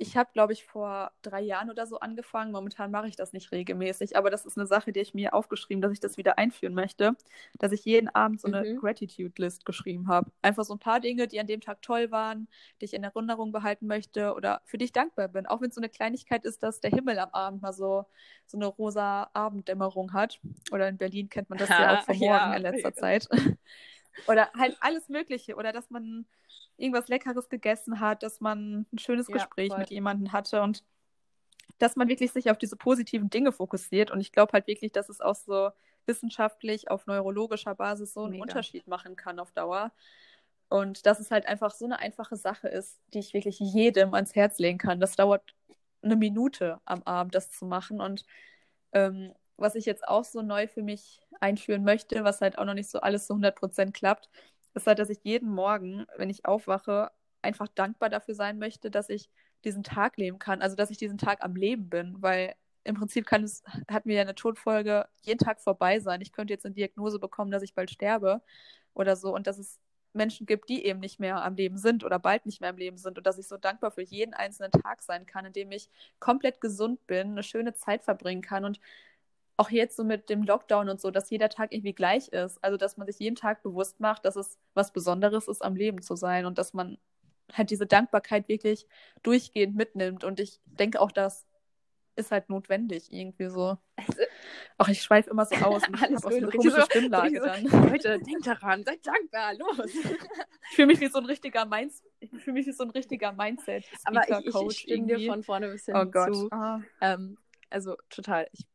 ich 0.00 0.16
habe, 0.16 0.30
glaube 0.32 0.52
ich, 0.54 0.64
vor 0.64 1.12
drei 1.22 1.40
Jahren 1.42 1.70
oder 1.70 1.86
so 1.86 2.00
angefangen. 2.00 2.52
Momentan 2.52 2.90
mache 2.90 3.08
ich 3.08 3.16
das 3.16 3.32
nicht 3.34 3.52
regelmäßig, 3.52 4.16
aber 4.16 4.30
das 4.30 4.46
ist 4.46 4.58
eine 4.58 4.66
Sache, 4.66 4.92
die 4.92 5.00
ich 5.00 5.14
mir 5.14 5.34
aufgeschrieben, 5.34 5.82
dass 5.82 5.92
ich 5.92 6.00
das 6.00 6.16
wieder 6.16 6.38
einführen 6.38 6.74
möchte, 6.74 7.16
dass 7.58 7.72
ich 7.72 7.84
jeden 7.84 8.08
Abend 8.08 8.40
so 8.40 8.48
eine 8.48 8.66
Mhm. 8.66 8.76
Gratitude-List 8.76 9.64
geschrieben 9.66 10.08
habe. 10.08 10.30
Einfach 10.42 10.64
so 10.64 10.74
ein 10.74 10.78
paar 10.80 11.00
Dinge, 11.00 11.28
die 11.28 11.38
an 11.40 11.46
dem 11.46 11.60
Tag 11.60 11.82
toll 11.82 12.10
waren, 12.10 12.48
die 12.80 12.86
ich 12.86 12.94
in 12.94 13.04
Erinnerung 13.04 13.52
behalten 13.52 13.86
möchte 13.86 14.34
oder 14.34 14.62
für 14.64 14.78
die 14.78 14.86
ich 14.86 14.92
dankbar 14.92 15.28
bin. 15.28 15.46
Auch 15.46 15.60
wenn 15.60 15.68
es 15.68 15.74
so 15.74 15.80
eine 15.80 15.90
Kleinigkeit 15.90 16.44
ist, 16.46 16.62
dass 16.62 16.80
der 16.80 16.90
Himmel 16.90 17.18
am 17.18 17.30
Abend 17.30 17.62
mal 17.62 17.72
so, 17.74 18.06
so 18.46 18.56
eine 18.58 18.66
rosa 18.66 19.30
Abenddämmerung 19.34 20.12
hat. 20.14 20.40
Oder 20.72 20.88
in 20.88 20.96
Berlin 20.98 21.28
kennt 21.28 21.50
man 21.50 21.58
das 21.58 21.76
ja 21.76 21.88
auch 21.90 22.00
vom 22.02 22.18
Morgen 22.18 22.52
Ja, 22.52 22.54
in 22.54 22.62
letzter. 22.62 22.94
Zeit. 22.94 23.28
Oder 24.26 24.50
halt 24.56 24.76
alles 24.80 25.08
Mögliche. 25.08 25.56
Oder 25.56 25.72
dass 25.72 25.90
man 25.90 26.26
irgendwas 26.76 27.08
Leckeres 27.08 27.48
gegessen 27.48 28.00
hat, 28.00 28.22
dass 28.22 28.40
man 28.40 28.86
ein 28.92 28.98
schönes 28.98 29.28
Ja, 29.28 29.34
Gespräch 29.34 29.68
voll. 29.68 29.78
mit 29.78 29.90
jemandem 29.90 30.32
hatte 30.32 30.62
und 30.62 30.84
dass 31.78 31.96
man 31.96 32.08
wirklich 32.08 32.32
sich 32.32 32.50
auf 32.50 32.58
diese 32.58 32.76
positiven 32.76 33.30
Dinge 33.30 33.52
fokussiert. 33.52 34.10
Und 34.10 34.20
ich 34.20 34.32
glaube 34.32 34.52
halt 34.52 34.66
wirklich, 34.66 34.92
dass 34.92 35.08
es 35.08 35.20
auch 35.20 35.34
so 35.34 35.70
wissenschaftlich 36.06 36.90
auf 36.90 37.06
neurologischer 37.06 37.74
Basis 37.74 38.12
so 38.12 38.22
einen 38.22 38.32
Mega. 38.32 38.42
Unterschied 38.42 38.86
machen 38.86 39.16
kann 39.16 39.38
auf 39.38 39.52
Dauer. 39.52 39.92
Und 40.68 41.06
dass 41.06 41.20
es 41.20 41.30
halt 41.30 41.46
einfach 41.46 41.72
so 41.72 41.84
eine 41.84 41.98
einfache 41.98 42.36
Sache 42.36 42.68
ist, 42.68 43.00
die 43.12 43.18
ich 43.18 43.34
wirklich 43.34 43.58
jedem 43.58 44.14
ans 44.14 44.34
Herz 44.34 44.58
legen 44.58 44.78
kann. 44.78 45.00
Das 45.00 45.16
dauert 45.16 45.54
eine 46.02 46.16
Minute 46.16 46.80
am 46.84 47.02
Abend, 47.02 47.34
das 47.34 47.50
zu 47.50 47.66
machen. 47.66 48.00
Und 48.00 48.24
ähm, 48.92 49.32
was 49.60 49.74
ich 49.74 49.84
jetzt 49.84 50.06
auch 50.08 50.24
so 50.24 50.42
neu 50.42 50.66
für 50.66 50.82
mich 50.82 51.20
einführen 51.40 51.84
möchte, 51.84 52.24
was 52.24 52.40
halt 52.40 52.58
auch 52.58 52.64
noch 52.64 52.74
nicht 52.74 52.90
so 52.90 53.00
alles 53.00 53.26
zu 53.26 53.34
100% 53.34 53.92
klappt, 53.92 54.28
ist 54.74 54.86
halt, 54.86 54.98
dass 54.98 55.10
ich 55.10 55.18
jeden 55.22 55.50
Morgen, 55.50 56.06
wenn 56.16 56.30
ich 56.30 56.44
aufwache, 56.46 57.10
einfach 57.42 57.68
dankbar 57.68 58.08
dafür 58.10 58.34
sein 58.34 58.58
möchte, 58.58 58.90
dass 58.90 59.08
ich 59.08 59.30
diesen 59.64 59.82
Tag 59.82 60.16
leben 60.16 60.38
kann. 60.38 60.62
Also, 60.62 60.76
dass 60.76 60.90
ich 60.90 60.98
diesen 60.98 61.18
Tag 61.18 61.42
am 61.42 61.56
Leben 61.56 61.88
bin, 61.88 62.16
weil 62.20 62.54
im 62.84 62.94
Prinzip 62.94 63.26
kann 63.26 63.44
es, 63.44 63.62
hatten 63.90 64.08
wir 64.08 64.16
ja 64.16 64.22
eine 64.22 64.34
Todfolge, 64.34 65.06
jeden 65.22 65.38
Tag 65.38 65.60
vorbei 65.60 66.00
sein. 66.00 66.20
Ich 66.20 66.32
könnte 66.32 66.52
jetzt 66.52 66.64
eine 66.64 66.74
Diagnose 66.74 67.18
bekommen, 67.18 67.50
dass 67.50 67.62
ich 67.62 67.74
bald 67.74 67.90
sterbe 67.90 68.42
oder 68.94 69.16
so. 69.16 69.34
Und 69.34 69.46
dass 69.46 69.58
es 69.58 69.78
Menschen 70.12 70.46
gibt, 70.46 70.68
die 70.68 70.84
eben 70.84 71.00
nicht 71.00 71.20
mehr 71.20 71.44
am 71.44 71.54
Leben 71.54 71.78
sind 71.78 72.04
oder 72.04 72.18
bald 72.18 72.46
nicht 72.46 72.60
mehr 72.60 72.70
am 72.70 72.76
Leben 72.76 72.96
sind 72.96 73.18
und 73.18 73.26
dass 73.26 73.38
ich 73.38 73.46
so 73.46 73.56
dankbar 73.56 73.90
für 73.92 74.02
jeden 74.02 74.34
einzelnen 74.34 74.72
Tag 74.72 75.02
sein 75.02 75.26
kann, 75.26 75.44
in 75.44 75.52
dem 75.52 75.70
ich 75.70 75.88
komplett 76.18 76.60
gesund 76.60 77.06
bin, 77.06 77.32
eine 77.32 77.42
schöne 77.42 77.74
Zeit 77.74 78.02
verbringen 78.02 78.42
kann 78.42 78.64
und 78.64 78.80
auch 79.60 79.70
jetzt 79.70 79.94
so 79.94 80.04
mit 80.04 80.30
dem 80.30 80.42
Lockdown 80.42 80.88
und 80.88 81.02
so, 81.02 81.10
dass 81.10 81.28
jeder 81.28 81.50
Tag 81.50 81.72
irgendwie 81.72 81.92
gleich 81.92 82.28
ist. 82.28 82.64
Also, 82.64 82.78
dass 82.78 82.96
man 82.96 83.06
sich 83.06 83.18
jeden 83.18 83.36
Tag 83.36 83.62
bewusst 83.62 84.00
macht, 84.00 84.24
dass 84.24 84.34
es 84.36 84.58
was 84.72 84.90
Besonderes 84.90 85.48
ist, 85.48 85.62
am 85.62 85.76
Leben 85.76 86.00
zu 86.00 86.16
sein 86.16 86.46
und 86.46 86.56
dass 86.56 86.72
man 86.72 86.96
halt 87.52 87.70
diese 87.70 87.86
Dankbarkeit 87.86 88.48
wirklich 88.48 88.86
durchgehend 89.22 89.76
mitnimmt. 89.76 90.24
Und 90.24 90.40
ich 90.40 90.60
denke 90.64 90.98
auch, 90.98 91.12
das 91.12 91.46
ist 92.16 92.30
halt 92.30 92.48
notwendig 92.48 93.12
irgendwie 93.12 93.48
so. 93.50 93.76
Also, 93.96 94.22
Ach, 94.78 94.88
ich 94.88 95.02
schweife 95.02 95.28
immer 95.28 95.44
so 95.44 95.54
aus. 95.56 95.82
Und 95.88 96.02
Alles 96.02 96.14
ich 96.14 96.20
so 96.20 96.28
eine 96.28 96.48
komische 96.48 96.70
so, 96.70 96.82
Stimmlage 96.86 97.38
so, 97.38 97.44
dann. 97.44 97.90
Leute, 97.90 98.18
denkt 98.18 98.46
daran, 98.46 98.82
seid 98.82 99.06
dankbar, 99.06 99.54
los. 99.54 99.94
ich 99.94 100.74
fühle 100.74 100.86
mich 100.86 101.00
wie 101.00 101.08
so 101.08 101.18
ein 101.18 101.26
richtiger 101.26 101.66
Mindset. 101.66 102.10
Ich 102.20 102.30
fühle 102.30 102.54
mich 102.54 102.66
wie 102.66 102.72
so 102.72 102.84
ein 102.84 102.90
richtiger 102.90 103.32
Mindset. 103.32 103.84
Aber 104.04 104.22
ich, 104.26 104.46
ich, 104.46 104.54
ich 104.54 104.78
stimme 104.78 105.06
dir 105.06 105.30
von 105.30 105.42
vorne 105.42 105.68
bis 105.68 105.84
hin 105.84 105.96
oh 105.96 106.06
Gott. 106.06 106.34
zu. 106.34 106.48
Ah. 106.50 106.80
Ähm, 107.02 107.36
also 107.68 107.96
total. 108.08 108.48
Ich 108.52 108.66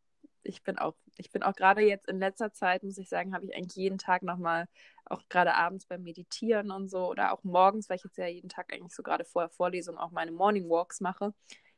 ich 0.45 0.63
bin 0.63 0.77
auch, 0.77 0.95
ich 1.17 1.31
bin 1.31 1.43
auch 1.43 1.53
gerade 1.53 1.81
jetzt 1.81 2.07
in 2.07 2.19
letzter 2.19 2.53
Zeit, 2.53 2.83
muss 2.83 2.97
ich 2.97 3.09
sagen, 3.09 3.33
habe 3.33 3.45
ich 3.45 3.55
eigentlich 3.55 3.75
jeden 3.75 3.97
Tag 3.97 4.23
nochmal, 4.23 4.67
auch 5.05 5.21
gerade 5.29 5.55
abends 5.55 5.85
beim 5.85 6.03
Meditieren 6.03 6.71
und 6.71 6.89
so, 6.89 7.09
oder 7.09 7.33
auch 7.33 7.43
morgens, 7.43 7.89
weil 7.89 7.97
ich 7.97 8.03
jetzt 8.03 8.17
ja 8.17 8.27
jeden 8.27 8.49
Tag 8.49 8.73
eigentlich 8.73 8.95
so 8.95 9.03
gerade 9.03 9.25
vor 9.25 9.43
der 9.43 9.49
Vorlesung 9.49 9.97
auch 9.97 10.11
meine 10.11 10.31
Morning 10.31 10.69
Walks 10.69 11.01
mache, 11.01 11.33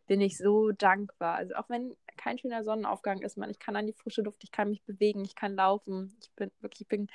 bin 0.08 0.22
ich 0.22 0.38
so 0.38 0.72
dankbar. 0.72 1.36
Also 1.36 1.56
auch 1.56 1.70
wenn 1.70 1.96
kein 2.16 2.38
schöner 2.38 2.64
Sonnenaufgang 2.64 3.22
ist, 3.22 3.38
man, 3.38 3.50
ich 3.50 3.60
kann 3.60 3.76
an 3.76 3.88
die 3.88 3.94
frische 3.94 4.22
Luft, 4.22 4.44
ich 4.44 4.52
kann 4.52 4.70
mich 4.70 4.84
bewegen, 4.84 5.24
ich 5.24 5.36
kann 5.36 5.56
laufen, 5.56 6.18
ich 6.22 6.32
bin 6.32 6.52
wirklich, 6.62 6.82
ich 6.82 6.88
bin, 6.88 7.08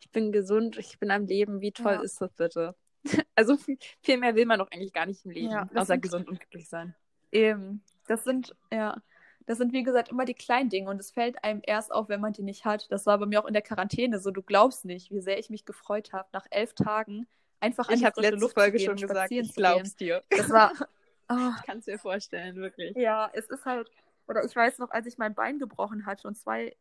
ich 0.00 0.10
bin 0.10 0.32
gesund, 0.32 0.78
ich 0.78 0.98
bin 0.98 1.10
am 1.10 1.26
Leben. 1.26 1.60
Wie 1.60 1.72
toll 1.72 1.94
ja. 1.94 2.00
ist 2.00 2.20
das 2.20 2.32
bitte? 2.32 2.74
Also 3.36 3.56
viel, 3.56 3.76
viel, 4.02 4.16
mehr 4.16 4.34
will 4.34 4.46
man 4.46 4.58
doch 4.58 4.70
eigentlich 4.70 4.92
gar 4.92 5.06
nicht 5.06 5.24
im 5.24 5.30
Leben, 5.30 5.50
ja, 5.50 5.68
außer 5.74 5.98
gesund 5.98 6.26
und 6.26 6.40
glücklich 6.40 6.68
sein. 6.68 6.96
Eben. 7.30 7.84
Das 8.08 8.24
sind, 8.24 8.56
ja, 8.72 9.00
das 9.46 9.58
sind, 9.58 9.72
wie 9.72 9.84
gesagt, 9.84 10.08
immer 10.08 10.24
die 10.24 10.34
kleinen 10.34 10.68
Dinge 10.68 10.90
und 10.90 11.00
es 11.00 11.10
fällt 11.12 11.42
einem 11.44 11.62
erst 11.64 11.92
auf, 11.92 12.08
wenn 12.08 12.20
man 12.20 12.32
die 12.32 12.42
nicht 12.42 12.64
hat. 12.64 12.90
Das 12.90 13.06
war 13.06 13.18
bei 13.18 13.26
mir 13.26 13.40
auch 13.42 13.46
in 13.46 13.52
der 13.54 13.62
Quarantäne 13.62 14.18
so. 14.18 14.30
Du 14.32 14.42
glaubst 14.42 14.84
nicht, 14.84 15.10
wie 15.12 15.20
sehr 15.20 15.38
ich 15.38 15.50
mich 15.50 15.64
gefreut 15.64 16.12
habe, 16.12 16.28
nach 16.32 16.46
elf 16.50 16.74
Tagen 16.74 17.26
einfach 17.60 17.88
ich 17.88 18.04
an 18.04 18.12
die 18.14 18.20
frische 18.20 18.36
Luft 18.36 18.54
Folge 18.54 18.80
schon 18.80 18.96
gesagt, 18.96 19.30
ich 19.30 19.54
glaub's 19.54 19.96
dir. 19.96 20.22
Das 20.30 20.50
war. 20.50 20.72
Oh. 21.28 21.34
Ich 21.58 21.66
kann 21.66 21.78
es 21.78 21.86
dir 21.86 21.98
vorstellen, 21.98 22.54
wirklich. 22.54 22.96
Ja, 22.96 23.28
es 23.32 23.46
ist 23.46 23.64
halt. 23.64 23.90
Oder 24.28 24.44
ich 24.44 24.54
weiß 24.54 24.78
noch, 24.78 24.90
als 24.90 25.06
ich 25.06 25.18
mein 25.18 25.34
Bein 25.34 25.58
gebrochen 25.58 26.06
hatte 26.06 26.28
und 26.28 26.36
zwei 26.36 26.76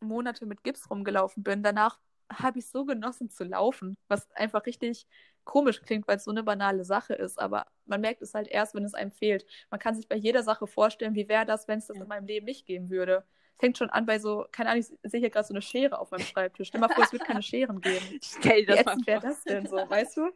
Monate 0.00 0.46
mit 0.46 0.62
Gips 0.62 0.88
rumgelaufen 0.88 1.42
bin, 1.42 1.64
danach 1.64 1.98
habe 2.40 2.58
ich 2.58 2.68
so 2.68 2.84
genossen 2.84 3.30
zu 3.30 3.44
laufen, 3.44 3.96
was 4.08 4.30
einfach 4.32 4.66
richtig 4.66 5.06
komisch 5.44 5.82
klingt, 5.82 6.06
weil 6.06 6.16
es 6.16 6.24
so 6.24 6.30
eine 6.30 6.42
banale 6.42 6.84
Sache 6.84 7.14
ist, 7.14 7.38
aber 7.40 7.66
man 7.86 8.00
merkt 8.00 8.22
es 8.22 8.34
halt 8.34 8.48
erst, 8.48 8.74
wenn 8.74 8.84
es 8.84 8.94
einem 8.94 9.10
fehlt. 9.10 9.44
Man 9.70 9.80
kann 9.80 9.94
sich 9.94 10.08
bei 10.08 10.16
jeder 10.16 10.42
Sache 10.42 10.66
vorstellen, 10.66 11.14
wie 11.14 11.28
wäre 11.28 11.46
das, 11.46 11.68
wenn 11.68 11.78
es 11.78 11.86
das 11.86 11.96
in 11.96 12.08
meinem 12.08 12.26
Leben 12.26 12.46
nicht 12.46 12.66
geben 12.66 12.90
würde. 12.90 13.24
Es 13.54 13.60
fängt 13.60 13.78
schon 13.78 13.90
an 13.90 14.06
bei 14.06 14.18
so, 14.18 14.46
keine 14.52 14.70
Ahnung, 14.70 14.80
ich 14.80 15.10
sehe 15.10 15.20
hier 15.20 15.30
gerade 15.30 15.46
so 15.46 15.54
eine 15.54 15.62
Schere 15.62 15.98
auf 15.98 16.10
meinem 16.10 16.24
Schreibtisch. 16.24 16.68
Stell 16.68 16.80
mal 16.80 16.88
vor, 16.88 17.04
es 17.04 17.12
wird 17.12 17.24
keine 17.24 17.42
Scheren 17.42 17.80
geben. 17.80 18.18
Stell 18.22 18.64
dir 18.64 18.82
das 18.82 18.96
Wie 18.96 19.06
wäre 19.06 19.20
das 19.20 19.42
denn 19.44 19.66
so, 19.66 19.76
weißt 19.76 20.16
du? 20.16 20.30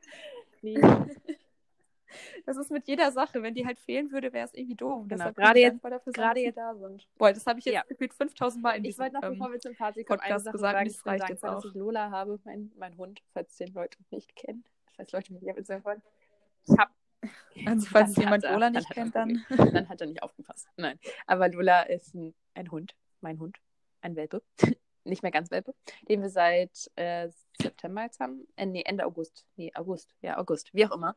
Nee. 0.62 0.80
Das 2.44 2.56
ist 2.56 2.70
mit 2.70 2.86
jeder 2.86 3.12
Sache. 3.12 3.42
Wenn 3.42 3.54
die 3.54 3.66
halt 3.66 3.78
fehlen 3.78 4.10
würde, 4.10 4.32
wäre 4.32 4.46
es 4.46 4.54
irgendwie 4.54 4.76
doof. 4.76 5.04
Genau. 5.08 5.32
Gerade 5.32 5.60
jetzt, 5.60 5.84
dafür, 5.84 6.12
gerade 6.12 6.40
jetzt 6.40 6.56
da 6.56 6.74
sind. 6.74 7.06
Boah, 7.18 7.32
das 7.32 7.46
habe 7.46 7.58
ich 7.58 7.64
jetzt 7.64 7.74
ja. 7.74 7.82
gefühlt 7.88 8.14
5000 8.14 8.62
Mal 8.62 8.72
in 8.72 8.82
diesem 8.82 8.92
Ich 8.92 9.12
wollte 9.12 9.14
noch, 9.14 9.30
bevor 9.32 9.52
wir 9.52 9.60
zum 9.60 9.74
Fazit 9.74 10.06
kommen, 10.06 10.20
eine 10.20 10.40
Sache 10.40 10.52
gesagt, 10.52 10.76
sagen, 10.76 10.88
das 10.88 11.06
reicht 11.06 11.28
jetzt 11.28 11.44
auch. 11.44 11.56
dass 11.56 11.64
ich 11.64 11.74
Lola 11.74 12.10
habe, 12.10 12.38
mein, 12.44 12.72
mein 12.76 12.96
Hund, 12.96 13.22
falls 13.32 13.56
den 13.56 13.72
Leute 13.72 13.98
nicht 14.10 14.34
kennen. 14.36 14.64
Falls 14.96 15.12
Leute 15.12 15.32
mich 15.32 15.50
auf 15.50 15.56
Instagram 15.56 15.82
folgen. 15.82 16.02
Ich 16.66 16.78
habe 16.78 16.90
also 17.64 17.86
falls 17.86 18.16
jemand 18.16 18.44
er, 18.44 18.52
Lola 18.52 18.70
nicht 18.70 18.90
kennt, 18.90 19.14
dann. 19.14 19.44
Dann 19.48 19.88
hat 19.88 20.00
er 20.00 20.06
nicht 20.06 20.22
aufgepasst. 20.22 20.68
Nein. 20.76 20.98
Aber 21.26 21.48
Lola 21.48 21.82
ist 21.82 22.14
ein, 22.14 22.34
ein 22.54 22.70
Hund, 22.70 22.94
mein 23.20 23.38
Hund, 23.38 23.58
ein 24.00 24.16
Welpe. 24.16 24.42
nicht 25.06 25.22
mehr 25.22 25.32
ganz 25.32 25.50
Welpe, 25.50 25.74
den 26.08 26.20
wir 26.20 26.30
seit 26.30 26.90
äh, 26.96 27.28
September 27.60 28.02
jetzt 28.02 28.20
haben. 28.20 28.46
Äh, 28.56 28.66
nee, 28.66 28.82
Ende 28.84 29.06
August. 29.06 29.46
Nee, 29.56 29.72
August. 29.74 30.14
Ja, 30.20 30.38
August. 30.38 30.74
Wie 30.74 30.84
auch 30.84 30.92
immer. 30.92 31.14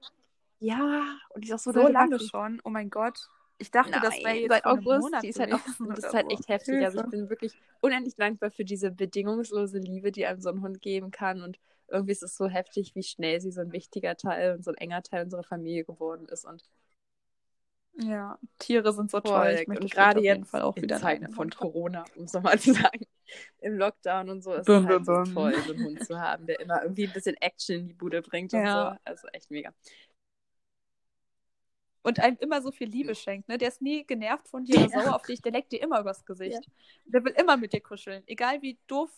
Ja, 0.60 1.18
und 1.30 1.44
die 1.44 1.50
ist 1.50 1.54
auch 1.54 1.60
so, 1.60 1.72
so 1.72 1.88
lange 1.88 2.20
schon. 2.20 2.62
Oh 2.64 2.70
mein 2.70 2.90
Gott. 2.90 3.30
Ich 3.62 3.72
dachte, 3.72 3.92
Nein, 3.92 4.02
das 4.04 4.18
wäre 4.18 4.36
jetzt 4.36 4.50
seit 4.50 4.66
August. 4.66 5.02
Monat 5.02 5.24
die 5.24 5.30
ist 5.30 5.40
halt 5.40 5.54
auch, 5.54 5.60
das 5.90 6.00
ist 6.00 6.14
halt 6.14 6.32
echt 6.32 6.48
heftig. 6.48 6.76
Hilfe. 6.76 6.86
Also 6.86 7.02
ich 7.02 7.10
bin 7.10 7.30
wirklich 7.30 7.54
unendlich 7.82 8.16
dankbar 8.16 8.52
für 8.52 8.64
diese 8.64 8.90
bedingungslose 8.90 9.80
Liebe, 9.80 10.12
die 10.12 10.26
einem 10.26 10.40
so 10.40 10.50
ein 10.50 10.62
Hund 10.62 10.82
geben 10.82 11.12
kann. 11.12 11.42
Und 11.42 11.60
irgendwie 11.90 12.14
ist 12.14 12.24
es 12.24 12.38
so 12.38 12.48
heftig, 12.48 12.96
wie 12.96 13.04
schnell 13.04 13.42
sie 13.42 13.52
so 13.52 13.62
ein 13.62 13.74
wichtiger 13.74 14.16
Teil 14.16 14.56
und 14.56 14.64
so 14.64 14.72
ein 14.72 14.78
enger 14.78 15.04
Teil 15.04 15.26
unserer 15.26 15.44
Familie 15.44 15.84
geworden 15.84 16.28
ist. 16.30 16.46
Und 16.46 16.64
ja, 17.98 18.38
Tiere 18.60 18.94
sind 18.94 19.12
so 19.12 19.20
toll. 19.20 19.58
Ich 19.62 19.68
und 19.68 19.92
gerade 19.92 20.22
jetzt 20.22 20.54
auch 20.54 20.78
in 20.78 20.84
wieder 20.84 21.00
Zeiten 21.00 21.30
von 21.30 21.50
Corona, 21.50 22.06
um 22.16 22.24
es 22.24 22.34
nochmal 22.34 22.58
zu 22.60 22.74
sagen, 22.74 23.06
im 23.60 23.78
Lockdown 23.78 24.30
und 24.30 24.42
so, 24.42 24.54
ist 24.54 24.66
bum, 24.68 24.86
es 24.86 24.90
halt 24.90 25.06
bum, 25.06 25.26
so 25.26 25.34
toll, 25.34 25.54
so 25.66 25.74
einen 25.74 25.86
Hund 25.86 26.06
zu 26.06 26.20
haben, 26.20 26.46
der 26.46 26.62
immer 26.62 26.82
irgendwie 26.82 27.08
ein 27.08 27.14
bisschen 27.14 27.36
Action 27.42 27.76
in 27.76 27.88
die 27.88 27.94
Bude 27.94 28.22
bringt 28.22 28.54
ja. 28.54 28.60
und 28.60 28.94
so. 28.94 29.00
Also 29.04 29.28
echt 29.34 29.52
mega 29.52 29.74
und 32.02 32.20
einem 32.20 32.38
immer 32.40 32.62
so 32.62 32.72
viel 32.72 32.88
Liebe 32.88 33.16
schenkt. 33.16 33.50
Ne? 33.50 33.58
Der 33.58 33.68
ist 33.68 33.82
nie 33.82 34.06
genervt 34.06 34.48
von 34.48 34.64
dir 34.64 34.80
oder 34.80 34.90
sauer 34.90 35.16
auf 35.16 35.24
dich, 35.24 35.42
der 35.42 35.52
leckt 35.52 35.72
dir 35.72 35.82
immer 35.82 36.00
übers 36.00 36.26
Gesicht. 36.26 36.66
Ja. 36.66 36.72
Der 37.06 37.26
will 37.26 37.34
immer 37.34 37.58
mit 37.58 37.74
dir 37.74 37.82
kuscheln, 37.82 38.24
egal 38.28 38.62
wie 38.62 38.78
doof 38.88 39.10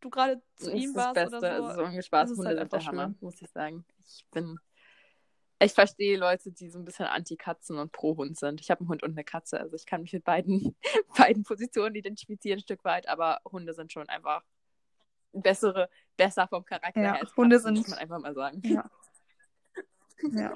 du 0.00 0.10
gerade 0.10 0.42
zu 0.56 0.72
ihm 0.72 0.94
warst 0.94 1.16
das 1.16 1.30
Beste. 1.30 1.38
oder 1.38 1.56
so. 1.56 1.64
Also 1.64 1.80
irgendwie 1.82 2.02
Spaß, 2.02 2.30
Hunde 2.30 2.46
halt 2.46 2.58
sind 2.58 2.72
der 2.72 2.84
Hammer, 2.86 3.14
muss 3.20 3.40
ich 3.40 3.50
sagen. 3.50 3.84
Ich 4.04 4.24
bin, 4.30 4.58
ich 5.58 5.72
verstehe 5.72 6.18
Leute, 6.18 6.52
die 6.52 6.68
so 6.68 6.78
ein 6.78 6.84
bisschen 6.84 7.06
Anti-Katzen 7.06 7.78
und 7.78 7.92
Pro-Hund 7.92 8.38
sind. 8.38 8.60
Ich 8.60 8.70
habe 8.70 8.80
einen 8.80 8.88
Hund 8.88 9.02
und 9.02 9.12
eine 9.12 9.24
Katze, 9.24 9.58
also 9.58 9.74
ich 9.76 9.86
kann 9.86 10.02
mich 10.02 10.12
mit 10.12 10.24
beiden, 10.24 10.76
beiden 11.16 11.44
Positionen 11.44 11.94
identifizieren 11.94 12.58
ein 12.58 12.62
Stück 12.62 12.84
weit, 12.84 13.08
aber 13.08 13.40
Hunde 13.50 13.72
sind 13.72 13.92
schon 13.92 14.08
einfach 14.08 14.42
bessere, 15.32 15.88
besser 16.16 16.48
vom 16.48 16.64
Charakter 16.64 17.00
ja, 17.00 17.12
her 17.12 17.14
als 17.14 17.30
Katzen, 17.30 17.36
Hunde 17.36 17.58
sind, 17.60 17.78
muss 17.78 17.88
man 17.88 17.98
einfach 17.98 18.18
mal 18.18 18.34
sagen. 18.34 18.62
Ja. 18.64 18.90
ja. 20.32 20.54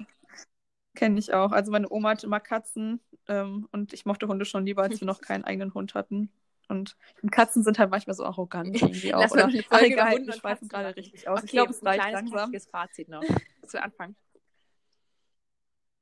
Kenne 0.95 1.18
ich 1.18 1.32
auch. 1.32 1.53
Also 1.53 1.70
meine 1.70 1.91
Oma 1.91 2.11
hatte 2.11 2.26
immer 2.26 2.41
Katzen 2.41 3.01
ähm, 3.28 3.68
und 3.72 3.93
ich 3.93 4.07
mochte 4.07 4.26
Hunde 4.28 4.45
schon 4.45 4.66
lieber, 4.66 4.82
als 4.82 5.01
wir 5.01 5.07
noch 5.07 5.20
keinen 5.20 5.45
eigenen 5.45 5.72
Hund 5.74 5.95
hatten. 5.95 6.30
Und 6.68 6.97
Katzen 7.30 7.64
sind 7.64 7.78
halt 7.78 7.91
manchmal 7.91 8.14
so 8.14 8.24
arrogant 8.24 8.80
irgendwie 8.80 9.12
auch. 9.12 9.20
Lass 9.20 9.32
oder, 9.32 9.51
ach, 9.70 9.82
egal, 9.82 10.24
wir 10.24 10.32
schweifen 10.32 10.68
gerade 10.68 10.95
richtig 10.97 11.28
aus. 11.28 11.38
Okay, 11.38 11.47
ich 11.47 11.53
glaube, 11.53 11.70
es 11.70 11.84
reicht 11.84 12.12
langsam. 12.12 12.53
Fazit 12.70 13.09
noch 13.09 13.24
zu 13.66 13.82
Anfang. 13.82 14.14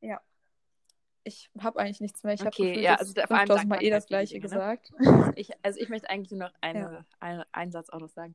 Ja. 0.00 0.20
Ich 1.24 1.50
habe 1.58 1.78
eigentlich 1.78 2.00
nichts 2.00 2.22
mehr. 2.22 2.34
Ich 2.34 2.46
okay, 2.46 2.70
habe 2.70 2.80
ja, 2.80 2.94
also 2.94 3.12
5000 3.14 3.68
Mal 3.68 3.82
eh 3.82 3.90
das 3.90 4.06
gleiche 4.06 4.34
Dinge, 4.34 4.46
ne? 4.46 4.48
gesagt. 4.48 4.92
Ich, 5.36 5.52
also 5.62 5.78
ich 5.78 5.88
möchte 5.88 6.08
eigentlich 6.08 6.30
nur 6.30 6.48
noch 6.48 6.54
eine, 6.60 6.80
ja. 6.80 7.04
eine, 7.20 7.46
einen 7.52 7.72
Satz 7.72 7.90
auch 7.90 8.00
noch 8.00 8.08
sagen. 8.08 8.34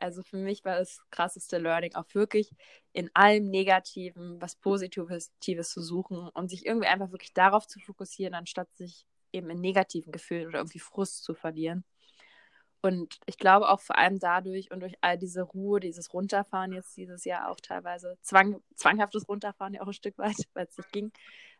Also 0.00 0.22
für 0.22 0.38
mich 0.38 0.64
war 0.64 0.78
das 0.78 1.00
krasseste 1.10 1.58
Learning 1.58 1.94
auch 1.94 2.06
wirklich 2.14 2.50
in 2.92 3.10
allem 3.14 3.50
Negativen 3.50 4.40
was 4.40 4.56
Positives 4.56 5.32
zu 5.40 5.82
suchen 5.82 6.28
und 6.30 6.48
sich 6.48 6.66
irgendwie 6.66 6.88
einfach 6.88 7.12
wirklich 7.12 7.34
darauf 7.34 7.66
zu 7.66 7.78
fokussieren, 7.80 8.34
anstatt 8.34 8.74
sich 8.76 9.06
eben 9.32 9.50
in 9.50 9.60
negativen 9.60 10.12
Gefühlen 10.12 10.48
oder 10.48 10.58
irgendwie 10.58 10.78
Frust 10.78 11.24
zu 11.24 11.34
verlieren. 11.34 11.84
Und 12.82 13.18
ich 13.26 13.36
glaube 13.36 13.68
auch 13.68 13.80
vor 13.80 13.98
allem 13.98 14.18
dadurch 14.18 14.70
und 14.70 14.80
durch 14.80 14.94
all 15.02 15.18
diese 15.18 15.42
Ruhe, 15.42 15.80
dieses 15.80 16.12
Runterfahren 16.14 16.72
jetzt 16.72 16.96
dieses 16.96 17.24
Jahr 17.24 17.50
auch 17.50 17.60
teilweise, 17.60 18.16
zwang, 18.22 18.62
zwanghaftes 18.74 19.28
Runterfahren 19.28 19.74
ja 19.74 19.82
auch 19.82 19.88
ein 19.88 19.92
Stück 19.92 20.16
weit, 20.18 20.36
weil 20.54 20.66
es 20.66 20.78
nicht 20.78 20.92
ging 20.92 21.12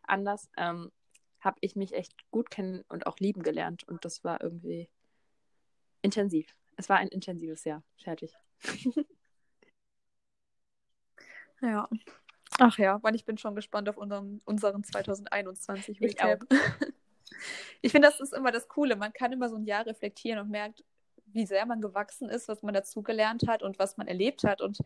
anders, 0.03 0.49
ähm, 0.57 0.91
habe 1.39 1.57
ich 1.61 1.75
mich 1.75 1.93
echt 1.93 2.13
gut 2.31 2.49
kennen 2.49 2.83
und 2.89 3.05
auch 3.07 3.19
lieben 3.19 3.43
gelernt. 3.43 3.83
Und 3.87 4.03
das 4.03 4.23
war 4.23 4.41
irgendwie 4.41 4.89
intensiv. 6.01 6.55
Es 6.77 6.89
war 6.89 6.97
ein 6.97 7.07
intensives 7.09 7.63
Jahr. 7.63 7.83
Fertig. 7.97 8.33
ja. 11.61 11.87
Ach 12.59 12.77
ja, 12.77 12.99
und 13.01 13.15
ich 13.15 13.25
bin 13.25 13.37
schon 13.37 13.55
gespannt 13.55 13.87
auf 13.89 13.97
unseren, 13.97 14.41
unseren 14.45 14.83
2021 14.83 16.01
Recap. 16.01 16.45
Ich, 16.49 16.59
ich 17.81 17.91
finde, 17.91 18.09
das 18.09 18.19
ist 18.19 18.33
immer 18.33 18.51
das 18.51 18.67
Coole. 18.67 18.95
Man 18.95 19.13
kann 19.13 19.31
immer 19.31 19.49
so 19.49 19.55
ein 19.55 19.65
Jahr 19.65 19.85
reflektieren 19.85 20.39
und 20.39 20.49
merkt, 20.49 20.83
wie 21.27 21.45
sehr 21.45 21.65
man 21.65 21.81
gewachsen 21.81 22.29
ist, 22.29 22.47
was 22.47 22.61
man 22.61 22.73
dazugelernt 22.73 23.47
hat 23.47 23.63
und 23.63 23.79
was 23.79 23.97
man 23.97 24.07
erlebt 24.07 24.43
hat. 24.43 24.61
Und 24.61 24.79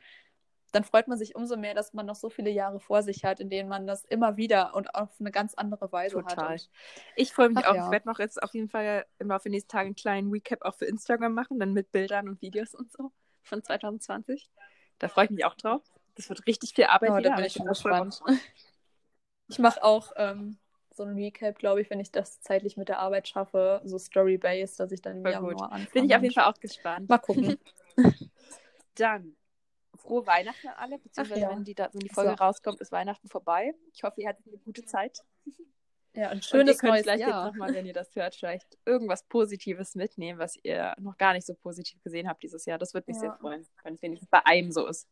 dann 0.75 0.83
freut 0.83 1.07
man 1.07 1.17
sich 1.17 1.35
umso 1.35 1.55
mehr, 1.55 1.73
dass 1.73 1.93
man 1.93 2.05
noch 2.05 2.15
so 2.15 2.29
viele 2.29 2.49
Jahre 2.49 2.81
vor 2.81 3.01
sich 3.01 3.23
hat, 3.23 3.39
in 3.39 3.49
denen 3.49 3.69
man 3.69 3.87
das 3.87 4.03
immer 4.03 4.35
wieder 4.35 4.75
und 4.75 4.93
auf 4.93 5.09
eine 5.21 5.31
ganz 5.31 5.53
andere 5.53 5.89
Weise 5.93 6.17
Total. 6.17 6.55
hat. 6.55 6.69
ich 7.15 7.31
freue 7.31 7.47
mich 7.47 7.63
Ach, 7.63 7.69
auch. 7.69 7.75
Ja. 7.75 7.85
Ich 7.85 7.91
werde 7.91 8.09
noch 8.09 8.19
jetzt 8.19 8.43
auf 8.43 8.53
jeden 8.53 8.67
Fall 8.67 9.05
im 9.17 9.29
Laufe 9.29 9.43
der 9.43 9.51
nächsten 9.51 9.69
Tage 9.69 9.85
einen 9.85 9.95
kleinen 9.95 10.29
Recap 10.31 10.63
auch 10.63 10.75
für 10.75 10.85
Instagram 10.85 11.33
machen, 11.33 11.59
dann 11.59 11.71
mit 11.71 11.93
Bildern 11.93 12.27
und 12.27 12.41
Videos 12.41 12.75
und 12.75 12.91
so 12.91 13.13
von 13.41 13.63
2020. 13.63 14.49
Da 14.99 15.07
freue 15.07 15.25
ich 15.25 15.31
mich 15.31 15.45
auch 15.45 15.55
drauf. 15.55 15.81
Das 16.15 16.27
wird 16.27 16.45
richtig 16.45 16.73
viel 16.73 16.85
Arbeit 16.85 17.11
oh, 17.11 17.17
wieder. 17.17 17.29
Da 17.29 17.35
bin 17.37 17.45
ich 17.45 17.53
schon 17.53 17.67
gespannt. 17.67 18.21
Ich 19.47 19.59
mache 19.59 19.83
auch 19.83 20.11
ähm, 20.15 20.57
so 20.89 21.03
ein 21.03 21.13
Recap, 21.13 21.59
glaube 21.59 21.79
ich, 21.79 21.91
wenn 21.91 21.99
ich 21.99 22.11
das 22.11 22.41
zeitlich 22.41 22.77
mit 22.77 22.89
der 22.89 22.97
Arbeit 22.97 23.27
schaffe, 23.27 23.79
so 23.83 23.99
Story-based, 23.99 24.79
dass 24.79 24.91
ich 24.91 25.03
dann 25.03 25.17
im 25.17 25.31
Januar 25.31 25.71
anfange. 25.71 25.87
Bin 25.93 26.05
ich 26.05 26.15
auf 26.15 26.23
jeden 26.23 26.33
Fall 26.33 26.45
auch 26.45 26.59
gespannt. 26.59 27.07
Mal 27.07 27.19
gucken. 27.19 27.59
dann 28.95 29.35
frohe 30.05 30.25
Weihnachten 30.27 30.67
an 30.67 30.75
alle, 30.77 30.99
beziehungsweise 30.99 31.41
ja. 31.41 31.49
wenn, 31.49 31.63
die 31.63 31.75
da, 31.75 31.89
wenn 31.93 31.99
die 32.01 32.09
Folge 32.09 32.31
So. 32.37 32.43
rauskommt, 32.43 32.79
ist 32.81 32.91
Weihnachten 32.91 33.27
vorbei. 33.27 33.73
Ich 33.93 34.03
hoffe, 34.03 34.21
ihr 34.21 34.29
hattet 34.29 34.47
eine 34.47 34.57
gute 34.57 34.85
Zeit. 34.85 35.19
Ja, 36.13 36.29
ein 36.29 36.37
Und 36.37 36.37
ihr 36.37 36.43
schönes 36.43 36.77
könnt 36.79 36.93
neues 36.93 37.03
vielleicht 37.03 37.21
Jahr. 37.21 37.45
jetzt 37.45 37.53
nochmal, 37.53 37.73
wenn 37.73 37.85
ihr 37.85 37.93
das 37.93 38.15
hört, 38.15 38.35
vielleicht 38.35 38.77
irgendwas 38.85 39.23
Positives 39.23 39.95
mitnehmen, 39.95 40.39
was 40.39 40.57
ihr 40.63 40.95
noch 40.99 41.17
gar 41.17 41.33
nicht 41.33 41.45
so 41.45 41.53
positiv 41.55 42.01
gesehen 42.03 42.29
habt 42.29 42.41
dieses 42.43 42.65
Jahr. 42.65 42.77
Das 42.77 42.93
würde 42.93 43.05
mich 43.07 43.17
Ja. 43.17 43.21
sehr 43.21 43.33
freuen, 43.33 43.67
wenn 43.83 43.95
es 43.95 44.01
wenigstens 44.01 44.29
bei 44.29 44.45
einem 44.45 44.71
so 44.71 44.87
ist. 44.87 45.07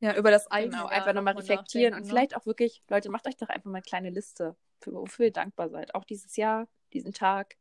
Ja, 0.00 0.16
über 0.16 0.32
das 0.32 0.50
eigene 0.50 0.72
Genau, 0.78 0.86
einfach 0.88 1.12
nochmal 1.12 1.34
noch 1.34 1.42
reflektieren 1.42 1.94
und 1.94 2.00
ne? 2.02 2.08
vielleicht 2.08 2.34
auch 2.36 2.44
wirklich, 2.46 2.82
Leute, 2.88 3.08
macht 3.10 3.28
euch 3.28 3.36
doch 3.36 3.48
einfach 3.48 3.66
mal 3.70 3.76
eine 3.76 3.82
kleine 3.82 4.10
Liste, 4.10 4.56
für, 4.80 4.92
wofür 4.92 5.26
ihr 5.26 5.32
dankbar 5.32 5.68
seid. 5.68 5.94
Auch 5.94 6.02
dieses 6.04 6.34
Jahr, 6.34 6.66
diesen 6.92 7.12
Tag, 7.12 7.56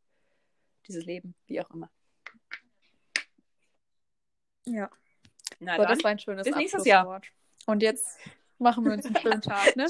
dieses 0.88 1.06
Leben, 1.06 1.36
wie 1.46 1.62
auch 1.62 1.70
immer. 1.70 1.92
Ja, 4.66 4.90
Na 5.62 5.78
dann, 5.78 5.88
das 5.88 6.04
war 6.04 6.12
ein 6.12 6.20
schönes 6.20 6.46
bis 6.46 6.56
nächstes 6.56 6.86
Jahr. 6.86 7.22
Und 7.68 7.84
jetzt 7.84 8.20
machen 8.58 8.84
wir 8.84 8.94
uns 8.94 9.06
einen 9.06 9.16
schönen 9.22 9.42
Tag, 9.42 9.76
ne? 9.76 9.88